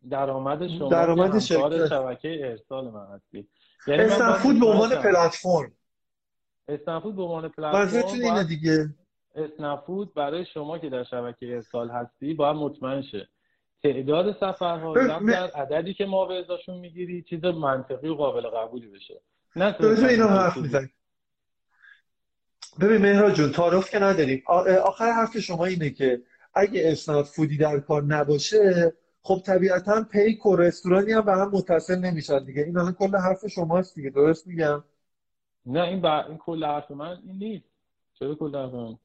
درآمد 0.09 0.67
شما 0.67 0.89
درآمد 0.89 1.39
شرکت. 1.39 1.87
شبکه 1.87 2.39
ارسال 2.41 2.91
من 2.91 3.07
هستی. 3.15 3.47
یعنی 3.87 4.03
استنفود 4.03 4.59
به 4.59 4.65
عنوان 4.65 4.89
پلتفرم. 4.89 5.71
استنفود 6.67 7.15
به 7.15 7.21
عنوان 7.21 7.49
پلتفرم 7.49 8.13
اینه 8.13 8.43
دیگه؟ 8.43 8.89
اسنفود 9.35 10.13
برای 10.13 10.45
شما 10.53 10.79
که 10.79 10.89
در 10.89 11.03
شبکه 11.03 11.45
ارسال 11.45 11.89
هستی 11.89 12.33
باید 12.33 12.55
مطمئن 12.55 13.01
شه. 13.01 13.27
تعداد 13.83 14.35
سفرها 14.39 14.93
در 14.93 15.51
عددی 15.55 15.93
که 15.93 16.05
ما 16.05 16.25
به 16.25 16.33
ازاشون 16.33 16.77
می‌گیری 16.77 17.21
چیز 17.21 17.45
منطقی 17.45 18.07
و 18.07 18.15
قابل 18.15 18.41
قبولی 18.41 18.87
بشه. 18.87 19.21
نه 19.55 19.75
اینا 19.81 20.27
حرف 20.27 20.57
می‌زنی. 20.57 20.89
ببین 22.81 22.97
مهرا 22.97 23.31
جون 23.31 23.51
تعارف 23.51 23.89
که 23.89 23.99
نداریم. 23.99 24.43
آخر 24.85 25.11
حرف 25.11 25.37
شما 25.37 25.65
اینه 25.65 25.89
که 25.89 26.21
اگه 26.53 26.91
اسناد 26.91 27.25
فودی 27.25 27.57
در 27.57 27.79
کار 27.79 28.03
نباشه 28.03 28.93
خب 29.21 29.41
طبیعتا 29.45 30.05
پیک 30.11 30.45
و 30.45 30.55
رستورانی 30.55 31.11
هم 31.11 31.21
به 31.21 31.31
هم 31.31 31.51
متصل 31.53 31.99
نمیشن 31.99 32.43
دیگه. 32.43 32.61
این 32.61 32.77
الان 32.77 32.93
کل 32.93 33.15
حرف 33.15 33.47
شماست 33.47 33.95
دیگه 33.95 34.09
درست 34.09 34.47
میگم؟ 34.47 34.83
نه 35.65 35.81
این 35.81 36.01
با... 36.01 36.23
این 36.23 36.37
کل 36.37 36.63
حرف 36.63 36.91
من 36.91 37.21
این 37.25 37.37
نیست. 37.37 37.65
چرا 38.13 38.35
کل 38.35 38.55
حرف 38.55 38.73
من؟ 38.73 38.97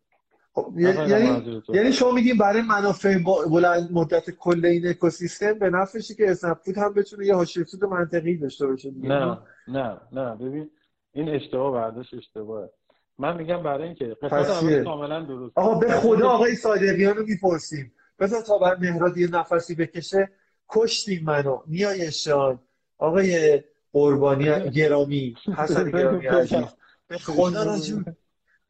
یعنی 0.77 1.63
یعنی 1.69 1.93
شما 1.93 2.13
میگیم 2.13 2.37
برای 2.37 2.63
منافع 2.63 3.19
بلند 3.51 3.93
مدت 3.93 4.31
کل 4.31 4.67
این 4.67 4.89
اکوسیستم 4.89 5.53
به 5.53 5.71
نفعشه 5.71 6.15
که 6.15 6.31
اسنپ 6.31 6.59
فود 6.65 6.79
هم 6.79 6.95
بتونه 6.95 7.27
یه 7.27 7.35
حاشیه 7.35 7.65
سود 7.65 7.85
منطقی 7.85 8.37
داشته 8.37 8.67
باشه 8.67 8.93
نه 9.03 9.39
نه؟ 9.69 10.01
نه 10.13 10.35
ببین 10.35 10.71
این 11.13 11.29
اشتباه 11.29 11.73
برداشت 11.73 12.15
اشتباهه. 12.15 12.71
من 13.19 13.37
میگم 13.37 13.63
برای 13.63 13.85
اینکه 13.85 14.17
قصد 14.23 14.85
کاملا 14.85 15.25
درست. 15.25 15.59
آقا 15.59 15.79
به 15.79 15.89
خدا 15.89 16.29
آقای 16.29 16.55
صادقیان 16.55 17.17
رو 17.17 17.25
می‌پرسیم. 17.27 17.93
بذار 18.19 18.43
تا 18.43 18.59
بر 18.59 18.77
مهراد 18.77 19.17
یه 19.17 19.31
نفسی 19.31 19.75
بکشه. 19.75 20.31
کشتیم 20.69 21.25
منو. 21.25 21.63
نیایشان 21.67 22.59
آقای 22.99 23.63
قربانی 23.93 24.71
گرامی 24.71 25.37
حسن 25.57 25.91
گرامی 25.91 26.27
عزیز. 26.27 26.65
به 27.09 27.19
خدا 27.19 27.63
راجون 27.63 28.05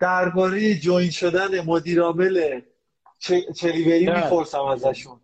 درباره 0.01 0.75
جوین 0.75 1.11
شدن 1.11 1.61
مدیر 1.61 2.01
عامل 2.01 2.61
چلیوری 3.57 4.07
می‌پرسم 4.07 4.61
ازشون. 4.61 5.21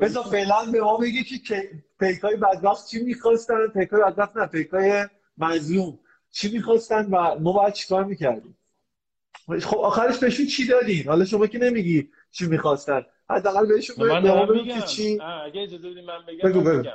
بذار 0.00 0.24
فعلا 0.24 0.64
به 0.72 0.80
ما 0.80 0.96
بگی 0.96 1.38
که 1.38 1.70
پیکای 2.00 2.36
بدبخت 2.36 2.86
چی 2.86 3.02
می‌خواستن 3.04 3.66
پیکای 3.66 4.00
بدبخت 4.00 4.36
نه 4.36 4.46
پیکای 4.46 5.06
مظلوم 5.38 5.98
چی 6.30 6.52
می‌خواستن 6.52 7.04
و 7.10 7.38
ما 7.38 7.52
باید 7.52 7.74
چیکار 7.74 8.04
می‌کردیم؟ 8.04 8.56
خب 9.62 9.78
آخرش 9.78 10.18
بهشون 10.18 10.46
چی 10.46 10.66
دادین؟ 10.66 11.08
حالا 11.08 11.24
شما 11.24 11.46
که 11.46 11.58
نمیگی 11.58 12.08
چی 12.30 12.46
می‌خواستن. 12.46 13.06
حداقل 13.30 13.66
بهشون 13.66 14.06
من 14.08 14.50
میگم. 14.50 14.80
چی. 14.80 15.20
اگه 15.20 15.62
اجازه 15.62 15.90
بدید 15.90 16.04
من 16.04 16.26
بگم 16.28 16.50
بگو 16.50 16.60
بگو. 16.60 16.88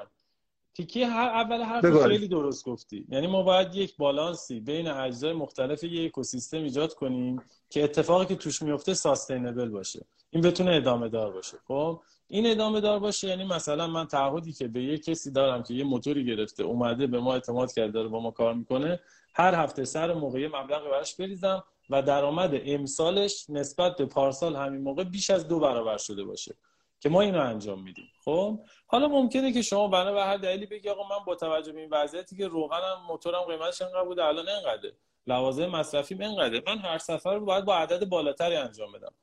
تیکی 0.74 1.04
هر 1.04 1.28
اول 1.28 1.62
حرف 1.62 2.08
خیلی 2.08 2.28
درست 2.28 2.66
گفتی. 2.66 3.06
یعنی 3.10 3.28
ما 3.28 3.44
باید 3.44 3.76
یک 3.76 3.98
بالانسی 3.98 4.60
بین 4.60 4.88
اجزای 4.88 5.34
مختلف 5.34 5.84
یک 5.84 6.12
اکوسیستم 6.12 6.58
ایجاد 6.58 6.94
کنیم 6.94 7.42
که 7.70 7.84
اتفاقی 7.84 8.26
که 8.26 8.36
توش 8.36 8.62
میفته 8.62 8.94
ساستینبل 8.94 9.70
باشه. 9.70 10.06
این 10.30 10.44
بتونه 10.44 10.72
ادامه 10.76 11.10
دار 11.10 11.32
باشه. 11.32 11.58
خب؟ 11.68 12.02
این 12.28 12.52
ادامه 12.52 12.82
دار 12.82 13.00
باشه 13.00 13.28
یعنی 13.28 13.44
مثلا 13.44 13.88
من 13.88 14.08
تعهدی 14.08 14.54
که 14.54 14.68
به 14.68 14.84
یه 14.84 14.98
کسی 14.98 15.32
دارم 15.32 15.64
که 15.64 15.74
یه 15.74 15.84
موتوری 15.84 16.26
گرفته 16.26 16.64
اومده 16.64 17.08
به 17.08 17.20
ما 17.20 17.34
اعتماد 17.34 17.74
کرده 17.74 17.92
داره 17.92 18.08
با 18.08 18.20
ما 18.20 18.32
کار 18.32 18.54
می‌کنه 18.54 19.00
هر 19.34 19.56
هفته 19.56 19.86
سر 19.86 20.14
موقع 20.14 20.48
مبلغ 20.48 20.84
براش 20.92 21.16
بریزم 21.16 21.64
و 21.90 22.02
درآمد 22.02 22.62
امسالش 22.66 23.46
نسبت 23.50 23.96
به 23.96 24.06
پارسال 24.06 24.56
همین 24.56 24.82
موقع 24.82 25.04
بیش 25.04 25.30
از 25.30 25.48
دو 25.48 25.60
برابر 25.60 25.98
شده 25.98 26.24
باشه. 26.24 26.56
که 27.02 27.10
ما 27.10 27.22
اینو 27.22 27.40
انجام 27.40 27.84
میدیم. 27.84 28.10
خب؟ 28.26 28.60
حالا 28.88 29.08
ممکنه 29.08 29.52
که 29.54 29.62
شما 29.62 29.88
بنا 29.88 30.14
به 30.14 30.22
هر 30.22 30.38
دلیلی 30.38 30.66
بگی 30.66 30.90
آقا 30.90 31.20
من 31.20 31.26
با 31.26 31.36
توجه 31.36 31.72
به 31.72 31.80
این 31.80 31.90
وضعیتی 31.90 32.38
که 32.38 32.48
روغنم 32.48 32.98
موتورم 33.08 33.42
قیمتش 33.42 33.82
انقدر 33.82 34.04
بوده 34.04 34.26
الان 34.26 34.50
انقدره. 34.50 34.94
لوازم 35.28 35.66
مصرفی 35.66 36.24
انقدره. 36.24 36.64
من 36.68 36.78
هر 36.78 36.98
سفر 36.98 37.36
رو 37.36 37.46
باید 37.46 37.66
با 37.66 37.76
عدد 37.76 38.06
بالاتری 38.06 38.56
انجام 38.56 38.92
بدم. 38.92 39.14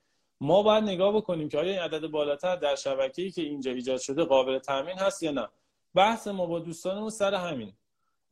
ما 0.40 0.62
باید 0.62 0.84
نگاه 0.84 1.16
بکنیم 1.16 1.48
که 1.48 1.58
آیا 1.58 1.70
این 1.70 1.80
عدد 1.80 2.06
بالاتر 2.06 2.56
در 2.56 2.76
شبکه‌ای 2.76 3.30
که 3.30 3.42
اینجا 3.42 3.70
ایجاد 3.70 4.00
شده 4.00 4.24
قابل 4.24 4.58
تامین 4.58 4.98
هست 4.98 5.22
یا 5.22 5.30
نه. 5.30 5.48
بحث 5.94 6.26
ما 6.26 6.46
با 6.46 6.58
دوستانمون 6.58 7.10
سر 7.10 7.34
همین. 7.34 7.72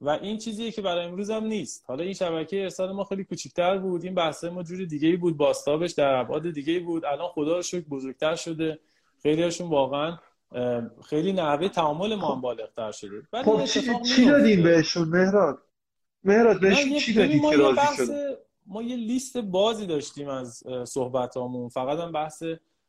و 0.00 0.10
این 0.10 0.38
چیزیه 0.38 0.72
که 0.72 0.82
برای 0.82 1.04
امروز 1.04 1.30
هم 1.30 1.44
نیست. 1.44 1.84
حالا 1.88 2.04
این 2.04 2.14
شبکه 2.14 2.62
ارسال 2.62 2.92
ما 2.92 3.04
خیلی 3.04 3.24
کوچیک‌تر 3.24 3.78
بود. 3.78 4.04
این 4.04 4.14
بحث 4.14 4.44
ما 4.44 4.62
جور 4.62 4.84
دیگه 4.84 5.16
بود. 5.16 5.36
باستابش 5.36 5.92
در 5.92 6.14
ابعاد 6.14 6.50
دیگه 6.50 6.80
بود. 6.80 7.04
الان 7.04 7.28
خدا 7.28 7.56
رو 7.56 7.62
شکر 7.62 7.88
بزرگتر 7.88 8.34
شده. 8.34 8.78
خیلی 9.26 9.42
هاشون 9.42 9.68
واقعا 9.68 10.18
خیلی 11.04 11.32
نحوه 11.32 11.68
تعامل 11.68 12.14
ما 12.14 12.34
هم 12.34 12.40
بالغتر 12.40 12.92
شده. 12.92 13.22
خب 13.44 13.64
چی, 14.02 14.26
دادیم 14.26 14.62
بهشون؟ 14.62 15.08
مهراد. 15.08 15.58
مهراد 16.24 16.60
بهشون 16.60 16.98
چی 16.98 17.14
دادیم 17.14 17.50
که 17.50 17.56
راضی 17.56 17.96
شد 17.96 18.38
ما 18.66 18.82
یه 18.82 18.96
لیست 18.96 19.36
بازی 19.36 19.86
داشتیم 19.86 20.28
از 20.28 20.62
صحبتامون. 20.84 21.68
فقط 21.68 21.98
هم 21.98 22.12
بحث 22.12 22.42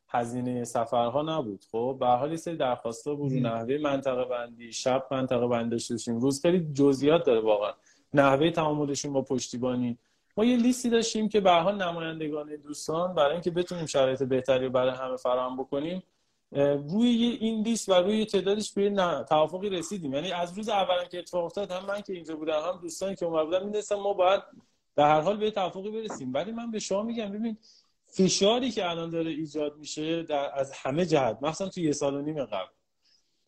هزینه 0.08 0.64
سفرها 0.64 1.22
نبود. 1.22 1.64
خب 1.72 1.96
به 2.00 2.06
حال 2.06 2.36
سری 2.36 2.56
درخواستا 2.56 3.14
بود 3.14 3.32
نحوه 3.32 3.78
منطقه 3.82 4.24
بندی 4.24 4.72
شب 4.72 5.06
منطقه 5.10 5.46
بندی 5.46 5.70
داشتیم 5.70 6.18
روز 6.18 6.42
خیلی 6.42 6.72
جزئیات 6.72 7.24
داره 7.24 7.40
واقعا. 7.40 7.72
نحوه 8.14 8.50
تعاملشون 8.50 9.12
با 9.12 9.22
پشتیبانی. 9.22 9.98
ما 10.36 10.44
یه 10.44 10.56
لیستی 10.56 10.90
داشتیم 10.90 11.28
که 11.28 11.40
به 11.40 11.50
حال 11.50 11.82
نمایندگان 11.82 12.56
دوستان 12.56 13.14
برای 13.14 13.32
اینکه 13.32 13.50
بتونیم 13.50 13.86
شرایط 13.86 14.22
بهتری 14.22 14.64
رو 14.64 14.70
برای 14.70 14.90
همه 14.90 15.16
فراهم 15.16 15.56
بکنیم 15.56 16.02
روی 16.52 17.38
این 17.40 17.62
لیست 17.62 17.88
و 17.88 17.92
روی 17.92 18.24
تعدادش 18.24 18.72
به 18.72 18.90
توافقی 19.28 19.68
رسیدیم. 19.68 20.14
یعنی 20.14 20.32
از 20.32 20.56
روز 20.58 20.68
اول 20.68 21.04
که 21.04 21.18
اتفاق 21.18 21.44
افتاد 21.44 21.70
هم 21.70 21.86
من 21.86 22.00
که 22.00 22.12
اینجا 22.12 22.36
بودم 22.36 22.60
هم 22.60 22.80
دوستانی 22.82 23.16
که 23.16 23.26
اومد 23.26 23.44
بودن 23.44 23.64
می‌دونستم 23.64 23.94
ما 23.94 24.12
باید 24.12 24.42
در 24.96 25.08
هر 25.08 25.20
حال 25.20 25.36
به 25.36 25.50
توافقی 25.50 25.90
برسیم. 25.90 26.34
ولی 26.34 26.52
من 26.52 26.70
به 26.70 26.78
شما 26.78 27.02
میگم 27.02 27.32
ببین 27.32 27.56
فشاری 28.06 28.70
که 28.70 28.90
الان 28.90 29.10
داره 29.10 29.30
ایجاد 29.30 29.76
میشه 29.76 30.22
در 30.22 30.50
از 30.54 30.72
همه 30.72 31.06
جهت 31.06 31.38
مثلا 31.42 31.68
تو 31.68 31.80
یه 31.80 31.92
سال 31.92 32.14
و 32.14 32.22
نیم 32.22 32.44
قبل 32.44 32.68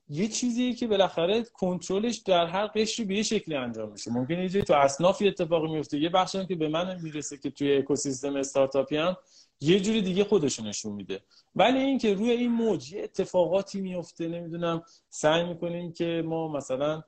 یه 0.08 0.28
چیزی 0.28 0.74
که 0.74 0.86
بالاخره 0.86 1.42
کنترلش 1.42 2.16
در 2.16 2.46
هر 2.46 2.66
قشری 2.66 3.06
به 3.06 3.14
یه 3.14 3.22
شکلی 3.22 3.54
انجام 3.54 3.92
میشه. 3.92 4.12
ممکنه 4.12 4.54
یه 4.54 4.62
تو 4.62 4.74
اصنافی 4.74 5.28
اتفاقی 5.28 5.68
میفته 5.68 5.98
یه 5.98 6.08
بخشی 6.08 6.46
که 6.46 6.54
به 6.54 6.68
من 6.68 7.00
می‌رسه 7.02 7.36
که 7.36 7.50
توی 7.50 7.76
اکوسیستم 7.76 8.36
استارتاپی 8.36 8.96
هم 8.96 9.16
یه 9.60 9.80
جوری 9.80 10.02
دیگه 10.02 10.24
خودشو 10.24 10.64
نشون 10.64 10.92
میده. 10.92 11.20
ولی 11.56 11.78
اینکه 11.78 12.14
روی 12.14 12.30
این 12.30 12.52
موج 12.52 12.92
یه 12.92 13.02
اتفاقاتی 13.02 13.80
میفته 13.80 14.28
نمی‌دونم 14.28 14.82
سعی 15.08 15.44
می‌کنیم 15.44 15.92
که 15.92 16.22
ما 16.26 16.48
مثلا 16.48 17.02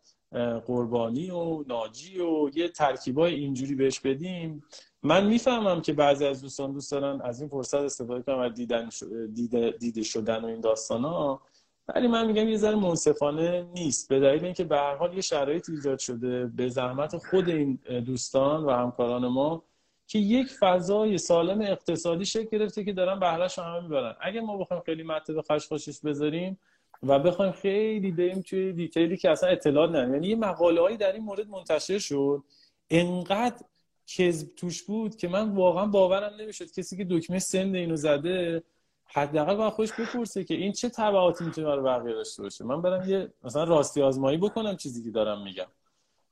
قربانی 0.66 1.30
و 1.30 1.64
ناجی 1.66 2.20
و 2.20 2.50
یه 2.54 2.68
ترکیبای 2.68 3.34
اینجوری 3.34 3.74
بهش 3.74 4.00
بدیم. 4.00 4.64
من 5.02 5.26
می‌فهمم 5.26 5.82
که 5.82 5.92
بعضی 5.92 6.26
از 6.26 6.42
دوستان 6.42 6.72
دوست 6.72 6.92
دارن 6.92 7.20
از 7.20 7.40
این 7.40 7.50
فرصت 7.50 7.74
استفاده 7.74 8.22
کنن 8.22 8.34
و 8.34 8.48
دیدن 8.48 8.88
دیده, 9.34 9.70
دیده 9.70 10.02
شدن 10.02 10.44
و 10.44 10.46
این 10.46 10.60
داستان 10.60 11.04
ها 11.04 11.42
ولی 11.88 12.08
من 12.08 12.26
میگم 12.26 12.48
یه 12.48 12.56
ذره 12.56 12.76
منصفانه 12.76 13.62
نیست. 13.74 14.08
به 14.08 14.20
دلیل 14.20 14.44
اینکه 14.44 14.64
به 14.64 14.76
هر 14.76 14.96
حال 14.96 15.14
یه 15.14 15.20
شرایط 15.20 15.70
ایجاد 15.70 15.98
شده. 15.98 16.46
به 16.46 16.68
زحمت 16.68 17.16
خود 17.16 17.48
این 17.48 17.78
دوستان 18.06 18.64
و 18.64 18.70
همکاران 18.70 19.28
ما 19.28 19.64
که 20.06 20.18
یک 20.18 20.48
فضای 20.48 21.18
سالم 21.18 21.60
اقتصادی 21.60 22.24
شکل 22.24 22.58
گرفته 22.58 22.84
که 22.84 22.92
دارن 22.92 23.20
بهرهش 23.20 23.58
همه 23.58 23.80
می‌برن. 23.80 24.16
اگه 24.20 24.40
ما 24.40 24.56
بخوایم 24.56 24.82
خیلی 24.86 25.02
مطلب 25.02 25.40
خشخاشش 25.40 26.00
بذاریم 26.00 26.58
و 27.02 27.18
بخوایم 27.18 27.52
خیلی 27.52 28.12
بریم 28.12 28.40
توی 28.40 28.72
دیتیلی 28.72 29.16
که 29.16 29.30
اصلا 29.30 29.48
اطلاع 29.48 29.88
نداریم. 29.88 30.14
یعنی 30.14 30.28
یه 30.28 30.36
مقاله 30.36 30.96
در 30.96 31.12
این 31.12 31.22
مورد 31.22 31.48
منتشر 31.48 31.98
شد. 31.98 32.42
انقدر 32.90 33.64
کذب 34.06 34.54
توش 34.56 34.82
بود 34.82 35.16
که 35.16 35.28
من 35.28 35.54
واقعا 35.54 35.86
باورم 35.86 36.34
نمی‌شد. 36.40 36.72
کسی 36.72 36.96
که 36.96 37.06
دکمه 37.10 37.38
سند 37.38 37.74
اینو 37.74 37.96
زده 37.96 38.62
حداقل 39.04 39.54
باید 39.54 39.72
خوش 39.72 39.92
بپرسه 39.92 40.44
که 40.44 40.54
این 40.54 40.72
چه 40.72 40.88
تبعاتی 40.88 41.44
می‌تونه 41.44 41.66
برای 41.66 41.84
بقیه 41.84 42.14
داشته 42.14 42.42
باشه. 42.42 42.64
من 42.64 42.82
برم 42.82 43.10
یه 43.10 43.32
مثلا 43.44 43.64
راستی 43.64 44.02
آزمایی 44.02 44.38
بکنم 44.38 44.76
چیزی 44.76 45.04
که 45.04 45.10
دارم 45.10 45.42
میگم. 45.42 45.66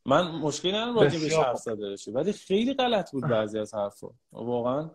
من 0.06 0.30
مشکلی 0.30 0.72
ندارم 0.72 0.94
راجع 0.94 1.18
بهش 1.18 1.34
حرف 1.34 1.56
زده 1.56 1.96
ولی 2.12 2.32
خیلی 2.32 2.74
غلط 2.74 3.12
بود 3.12 3.28
بعضی 3.28 3.58
از 3.58 3.74
حرفا. 3.74 4.08
واقعا 4.32 4.90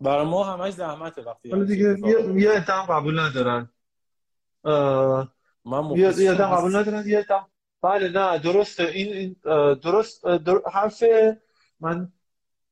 برای 0.00 0.26
ما 0.26 0.44
همش 0.44 0.72
زحمته 0.72 1.22
وقتی 1.22 1.50
حالا 1.50 1.64
دیگه 1.64 1.96
یه 2.34 2.50
اتهام 2.50 2.86
قبول 2.86 3.20
ندارن. 3.20 3.68
من 5.64 5.96
یه 5.96 6.30
اتهام 6.30 6.56
قبول 6.56 6.76
ندارن 6.76 7.08
یه 7.08 7.18
اتهام 7.18 7.46
بله 7.82 8.08
نه 8.08 8.38
درسته. 8.38 8.82
این 8.82 9.36
درست 9.74 10.24
در... 10.24 10.60
حرف 10.72 11.04
من 11.80 12.12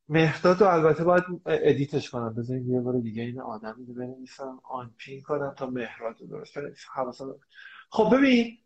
مهداد 0.09 0.63
البته 0.63 1.05
باید 1.05 1.25
ادیتش 1.47 2.11
کنم. 2.11 2.35
بذارید 2.35 2.69
یه 2.69 2.81
بار 2.81 2.99
دیگه 2.99 3.23
این 3.23 3.41
آدمی 3.41 3.87
رو 3.87 3.95
بنویسم 3.95 4.61
آن 4.65 4.95
پین 4.99 5.23
کنم 5.23 5.55
تا 5.57 5.67
مهراد 5.67 6.21
رو 6.21 6.27
درست 6.27 6.59
خب 7.91 8.17
ببین 8.17 8.59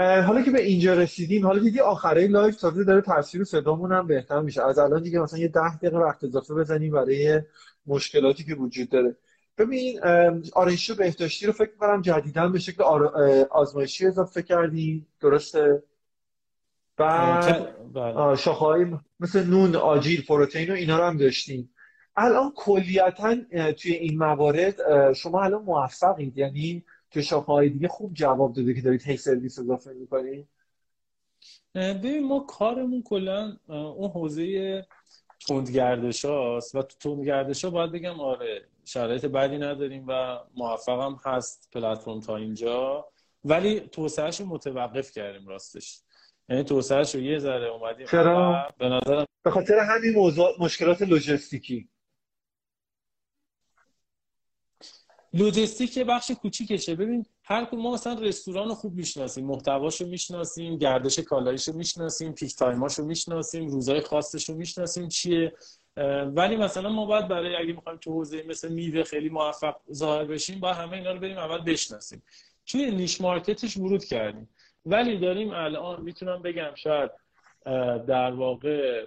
حالا 0.00 0.42
که 0.42 0.50
به 0.50 0.62
اینجا 0.62 0.94
رسیدیم 0.94 1.46
حالا 1.46 1.58
دیدی 1.58 1.80
آخره 1.80 2.26
لایف 2.26 2.56
تازه 2.56 2.84
داره 2.84 3.00
تصویر 3.00 3.44
صدامون 3.44 3.92
هم 3.92 4.06
بهتر 4.06 4.40
میشه. 4.40 4.62
از 4.62 4.78
الان 4.78 5.02
دیگه 5.02 5.20
مثلا 5.20 5.38
یه 5.38 5.48
ده 5.48 5.76
دقیقه 5.76 5.98
وقت 5.98 6.24
اضافه 6.24 6.54
بزنیم 6.54 6.92
برای 6.92 7.42
مشکلاتی 7.86 8.44
که 8.44 8.54
وجود 8.54 8.88
داره. 8.88 9.16
ببین 9.58 10.00
آرایشی 10.52 10.94
بهداشتی 10.94 11.46
رو 11.46 11.52
فکر 11.52 11.70
کنم 11.80 12.02
جدیدا 12.02 12.48
به 12.48 12.58
شکل 12.58 12.82
آزمایشی 13.50 14.06
اضافه 14.06 14.42
کردیم. 14.42 15.06
درسته؟ 15.20 15.82
بعد 16.96 17.68
بله. 17.94 18.36
شاخه‌های 18.36 18.86
مثل 19.20 19.46
نون 19.46 19.76
آجیل 19.76 20.24
پروتئین 20.26 20.70
و 20.70 20.74
اینا 20.74 20.98
رو 20.98 21.04
هم 21.04 21.16
داشتیم. 21.16 21.70
الان 22.16 22.52
کلیتا 22.56 23.36
توی 23.72 23.92
این 23.92 24.18
موارد 24.18 24.74
شما 25.12 25.42
الان 25.42 25.62
موفقید. 25.62 26.38
یعنی 26.38 26.84
تو 27.10 27.22
شاخه‌های 27.22 27.68
دیگه 27.68 27.88
خوب 27.88 28.14
جواب 28.14 28.52
داده 28.52 28.74
که 28.74 28.80
دارید 28.80 29.02
هی 29.02 29.16
سرویس 29.16 29.58
اضافه 29.58 29.92
می‌کنید 29.92 30.48
ببین 31.74 32.28
ما 32.28 32.40
کارمون 32.40 33.02
کلا 33.02 33.56
اون 33.68 34.10
حوزه 34.10 34.86
تندگردش 35.48 36.24
هاست 36.24 36.74
و 36.74 36.82
تو 36.82 36.96
تندگردش 36.98 37.64
ها 37.64 37.70
باید 37.70 37.92
بگم 37.92 38.20
آره 38.20 38.68
شرایط 38.84 39.26
بدی 39.26 39.58
نداریم 39.58 40.04
و 40.08 40.38
موفقم 40.54 41.20
هست 41.24 41.68
پلتفرم 41.72 42.20
تا 42.20 42.36
اینجا 42.36 43.06
ولی 43.44 43.80
توسعهش 43.80 44.40
رو 44.40 44.46
متوقف 44.46 45.12
کردیم 45.12 45.48
راستش. 45.48 46.00
یعنی 46.48 46.64
توسعهش 46.64 47.14
رو 47.14 47.20
یه 47.20 47.38
ذره 47.38 47.66
اومدیم 47.66 48.06
چرا؟ 48.06 48.68
به 48.78 48.88
نظرم 48.88 49.26
به 49.42 49.50
خاطر 49.50 49.78
همین 49.78 50.14
موضوع 50.14 50.48
مشکلات 50.60 51.02
لوجستیکی. 51.02 51.88
لوجستیک 55.34 55.96
یه 55.96 56.04
بخش 56.04 56.30
کوچیکشه. 56.30 56.94
ببین 56.94 57.26
هر 57.44 57.74
ما 57.74 57.94
مثلا 57.94 58.20
رستوران 58.20 58.68
رو 58.68 58.74
خوب 58.74 58.94
می‌شناسیم 58.94 59.46
محتواشو 59.46 60.06
می‌شناسیم 60.06 60.76
گردش 60.76 61.18
کالاییشو 61.18 61.72
می‌شناسیم 61.72 62.32
پیک 62.32 62.56
تایماشو 62.56 63.04
می‌شناسیم 63.04 63.68
روزای 63.68 64.00
خاصش 64.00 64.48
رو 64.48 64.54
می‌شناسیم 64.54 65.08
چیه؟ 65.08 65.52
ولی 66.34 66.56
مثلا 66.56 66.88
ما 66.88 67.06
باید 67.06 67.28
برای 67.28 67.56
اگه 67.56 67.72
می‌خوایم 67.72 67.98
تو 67.98 68.12
حوزه 68.12 68.42
مثل 68.48 68.72
میوه 68.72 69.02
خیلی 69.02 69.28
موفق 69.28 69.76
ظاهر 69.92 70.24
بشیم 70.24 70.60
با 70.60 70.72
همه 70.72 70.92
اینا 70.92 71.12
رو 71.12 71.20
بریم 71.20 71.38
اول 71.38 71.58
بشناسیم. 71.58 72.22
توی 72.66 72.90
نیش 72.90 73.20
مارکتش 73.20 73.76
ورود 73.76 74.04
کردیم. 74.04 74.48
ولی 74.86 75.18
داریم 75.18 75.50
الان 75.50 76.02
می‌تونم 76.02 76.42
بگم 76.42 76.74
شاید 76.74 77.10
در 78.06 78.32
واقع 78.32 79.04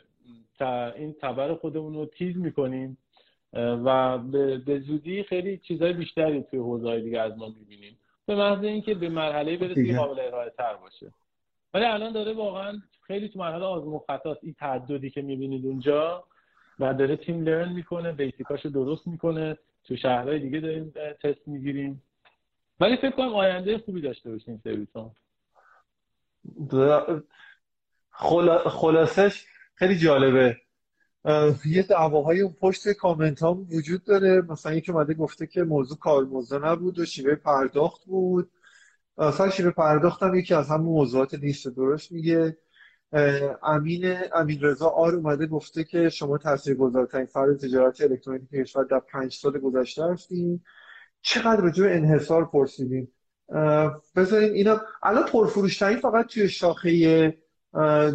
این 0.96 1.16
تبر 1.22 1.56
خودمون 1.56 1.94
رو 1.94 2.06
تیز 2.06 2.38
می‌کنیم. 2.38 2.98
و 3.54 4.18
به 4.66 4.80
زودی 4.80 5.24
خیلی 5.24 5.58
چیزهای 5.58 5.94
بیشتری 5.94 6.44
توی 6.44 6.60
حوزه 6.60 7.00
دیگه 7.02 7.22
از 7.22 7.38
ما 7.38 7.48
می‌بینیم. 7.48 7.98
به 8.26 8.36
محض 8.36 8.64
اینکه 8.64 8.94
به 8.96 9.10
مرحله 9.10 9.58
برسه 9.58 9.86
که 9.86 9.98
قابل 9.98 10.20
ارائه 10.20 10.50
تر 10.50 10.74
باشه. 10.74 11.14
ولی 11.74 11.86
الان 11.86 12.14
داره 12.14 12.34
واقعا 12.34 12.82
خیلی 13.08 13.30
تو 13.30 13.40
مرحله 13.40 13.64
آزمون 13.66 14.00
خطاست. 14.08 14.44
این 14.44 14.56
تعددی 14.60 15.10
که 15.10 15.22
می‌بینید 15.22 15.66
اونجا 15.66 16.24
و 16.80 16.94
داره 16.94 17.16
تیم 17.16 17.44
لرن 17.44 17.74
می‌کنه 17.74 18.12
بیسیکاشو 18.12 18.70
درست 18.70 19.08
می‌کنه. 19.08 19.58
تو 19.84 19.96
شهرهای 19.96 20.40
دیگه 20.40 20.60
داریم 20.60 20.94
تست 21.24 21.48
می‌گیریم. 21.48 22.04
ولی 22.80 22.98
فکر 22.98 23.12
کنم 23.12 23.36
آینده 23.36 23.78
خوبی 23.78 24.02
داشته 24.02 24.32
باشیم 24.32 24.62
سرویس 24.64 24.88
خلاصش 28.66 29.46
خیلی 29.76 29.98
جالبه. 29.98 30.58
یه 31.66 31.84
دعواهای 31.90 32.50
پشت 32.62 32.90
کامنت 32.90 33.40
ها 33.40 33.54
وجود 33.54 34.04
داره. 34.04 34.42
مثلا 34.42 34.74
یکی 34.74 34.92
اومده 34.92 35.14
گفته 35.14 35.48
که 35.48 35.64
موضوع 35.64 35.98
کارمزد 35.98 36.66
نبود 36.66 37.00
و 37.00 37.06
شیوه 37.06 37.36
پرداخت 37.36 38.06
بود. 38.06 38.52
اصلا 39.18 39.50
شیوه 39.50 39.72
پرداخت 39.72 40.24
هم 40.24 40.36
یکی 40.36 40.54
از 40.54 40.70
همون 40.70 40.86
موضوعات 40.86 41.34
نیست 41.34 41.68
درست 41.68 42.12
میگه. 42.12 42.58
امین 43.64 44.16
امین 44.34 44.62
رضا 44.62 44.88
آر 44.88 45.16
اومده 45.16 45.46
گفته 45.46 45.84
که 45.84 46.10
شما 46.10 46.38
تاثیرگذارترین 46.38 47.26
فرد 47.26 47.58
تجارت 47.58 48.02
الکترونیکی 48.02 48.62
کشور 48.64 48.84
در 48.84 49.00
پنج 49.00 49.34
سال 49.34 49.60
گذشته 49.60 50.04
هستیم 50.04 50.64
چقدر 51.22 51.62
راجع 51.62 51.84
به 51.84 51.96
انحصار 51.96 52.46
پرسیدیم 52.46 53.12
بذاریم 54.16 54.54
اینا 54.54 54.82
الان 55.04 55.26
پرفروشترین 55.26 55.98
فقط 55.98 56.26
توی 56.26 56.50
شاخه 56.50 57.38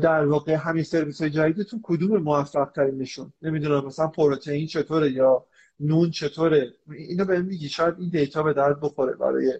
در 0.02 0.26
واقع 0.26 0.52
همین 0.52 0.82
سرویس 0.82 1.20
های 1.20 1.30
جدیدتون 1.30 1.80
کدوم 1.82 2.16
موفق 2.16 2.70
ترین 2.70 2.98
نشون 2.98 3.32
نمی‌دونم 3.42 3.86
مثلا 3.86 4.06
پروتئین 4.06 4.66
چطوره 4.66 5.11
یا 5.11 5.44
نون 5.80 6.11
چطوره؟ 6.11 6.72
اینو 6.90 7.24
بهم 7.24 7.44
میگی 7.44 7.68
شاید 7.68 7.94
این 7.98 8.09
دیتا 8.09 8.42
به 8.42 8.52
درد 8.52 8.80
بخوره 8.80 9.12
برای 9.12 9.52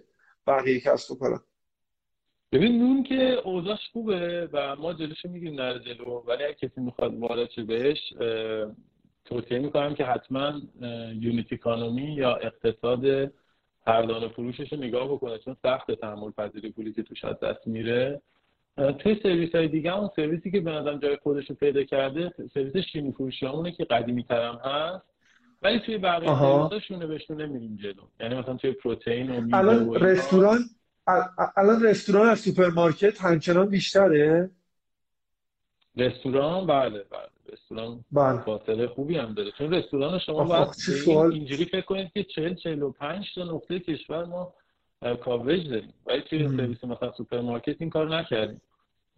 بقیه 0.47 0.79
کسب 0.79 1.11
و 1.11 1.15
کارا. 1.15 1.41
ببین 2.51 2.79
نون 2.79 3.03
که 3.03 3.41
اوضاعش 3.43 3.79
خوبه 3.93 4.49
و 4.53 4.75
ما 4.75 4.93
جلوشو 4.93 5.29
میگیم 5.29 5.53
نره 5.53 5.79
جلو 5.79 6.23
ولی 6.27 6.43
اگه 6.43 6.53
کسی 6.53 6.81
می‌خواد 6.81 7.15
وارد 7.15 7.49
شه 7.49 7.63
بهش 7.63 8.13
توصیه 9.25 9.59
می‌کنم 9.59 9.95
که 9.95 10.05
حتما 10.05 10.61
یونیتی 11.13 11.55
اکانومی 11.55 12.15
یا 12.15 12.35
اقتصاد 12.35 13.31
پردانه 13.85 14.27
فروشش 14.27 14.73
رو 14.73 14.79
نگاه 14.79 15.13
بکنه 15.13 15.37
چون 15.37 15.55
سخت 15.63 15.91
تحمل 15.91 16.31
پذیری 16.31 16.71
پولی 16.71 16.93
که 16.93 17.03
توش 17.03 17.23
از 17.23 17.39
دست 17.39 17.67
میره. 17.67 18.21
توی 18.79 19.19
سرویس 19.23 19.55
های 19.55 19.67
دیگه 19.67 19.97
اون 19.97 20.09
سرویسی 20.15 20.51
که 20.51 20.59
به 20.59 20.71
نظرم 20.71 20.99
جای 20.99 21.17
خودش 21.23 21.49
رو 21.49 21.55
پیدا 21.55 21.83
کرده 21.83 22.33
سرویس 22.53 22.77
شیمی 22.77 23.11
فروشی 23.11 23.45
همونه 23.45 23.71
که 23.71 23.83
قدیمی 23.83 24.23
ترم 24.23 24.55
هست. 24.55 25.05
ولی 25.61 25.79
توی 25.79 25.97
بقیه 25.97 26.39
سرویس 26.39 26.83
شونه 26.83 27.07
به 27.07 27.17
شونه 27.17 27.45
میریم 27.45 27.75
جلو. 27.75 28.03
یعنی 28.19 28.35
مثلا 28.35 28.55
توی 28.55 28.71
پروتئین 28.71 29.31
و 29.31 29.55
الان 29.55 29.95
رستوران 29.95 30.59
الان 31.55 31.83
رستوران 31.83 32.29
از 32.29 32.39
سوپرمارکت 32.39 33.21
همچنان 33.21 33.69
بیشتره؟ 33.69 34.49
رستوران؟ 35.97 36.67
بله 36.67 36.89
بله. 36.89 37.29
رستوران 37.53 38.05
بله. 38.11 38.41
فاصله 38.41 38.87
خوبی 38.87 39.17
هم 39.17 39.33
داره. 39.33 39.51
چون 39.57 39.73
رستوران 39.73 40.19
شما 40.19 40.43
باید 40.43 40.67
اینجوری 41.33 41.65
فکر 41.65 41.81
کنید 41.81 42.11
که 42.13 42.23
40 42.23 42.55
45 42.55 43.35
تا 43.35 43.43
نقطه 43.43 43.79
کشور 43.79 44.25
ما 44.25 44.53
coverage 45.23 45.69
داریم. 45.69 45.93
ولی 46.05 46.21
توی 46.21 46.47
سرویس 46.47 46.83
مثلا 46.83 47.11
سوپرمارکت 47.11 47.75
این 47.79 47.89
کار 47.89 48.17
نکردیم. 48.17 48.61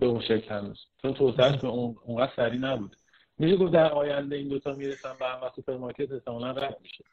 به 0.02 0.08
اون 0.08 0.22
شکل 0.22 0.56
هنوز 0.56 0.86
چون 1.02 1.14
توسعهش 1.14 1.62
به 1.62 1.68
اون 1.68 1.95
اونقدر 2.06 2.32
سریع 2.36 2.60
نبوده 2.60 2.97
میشه 3.38 3.58
گفت 3.58 3.74
در 3.74 3.91
آینده 3.91 4.36
این 4.36 4.47
دوتا 4.47 4.74
می‌رسن 4.74 5.14
به 5.20 5.26
هم 5.26 5.43
و 5.43 5.49
سوپرمارکت 5.56 6.12
احتمالا 6.12 6.52
رد 6.52 6.78
میشه. 6.82 7.04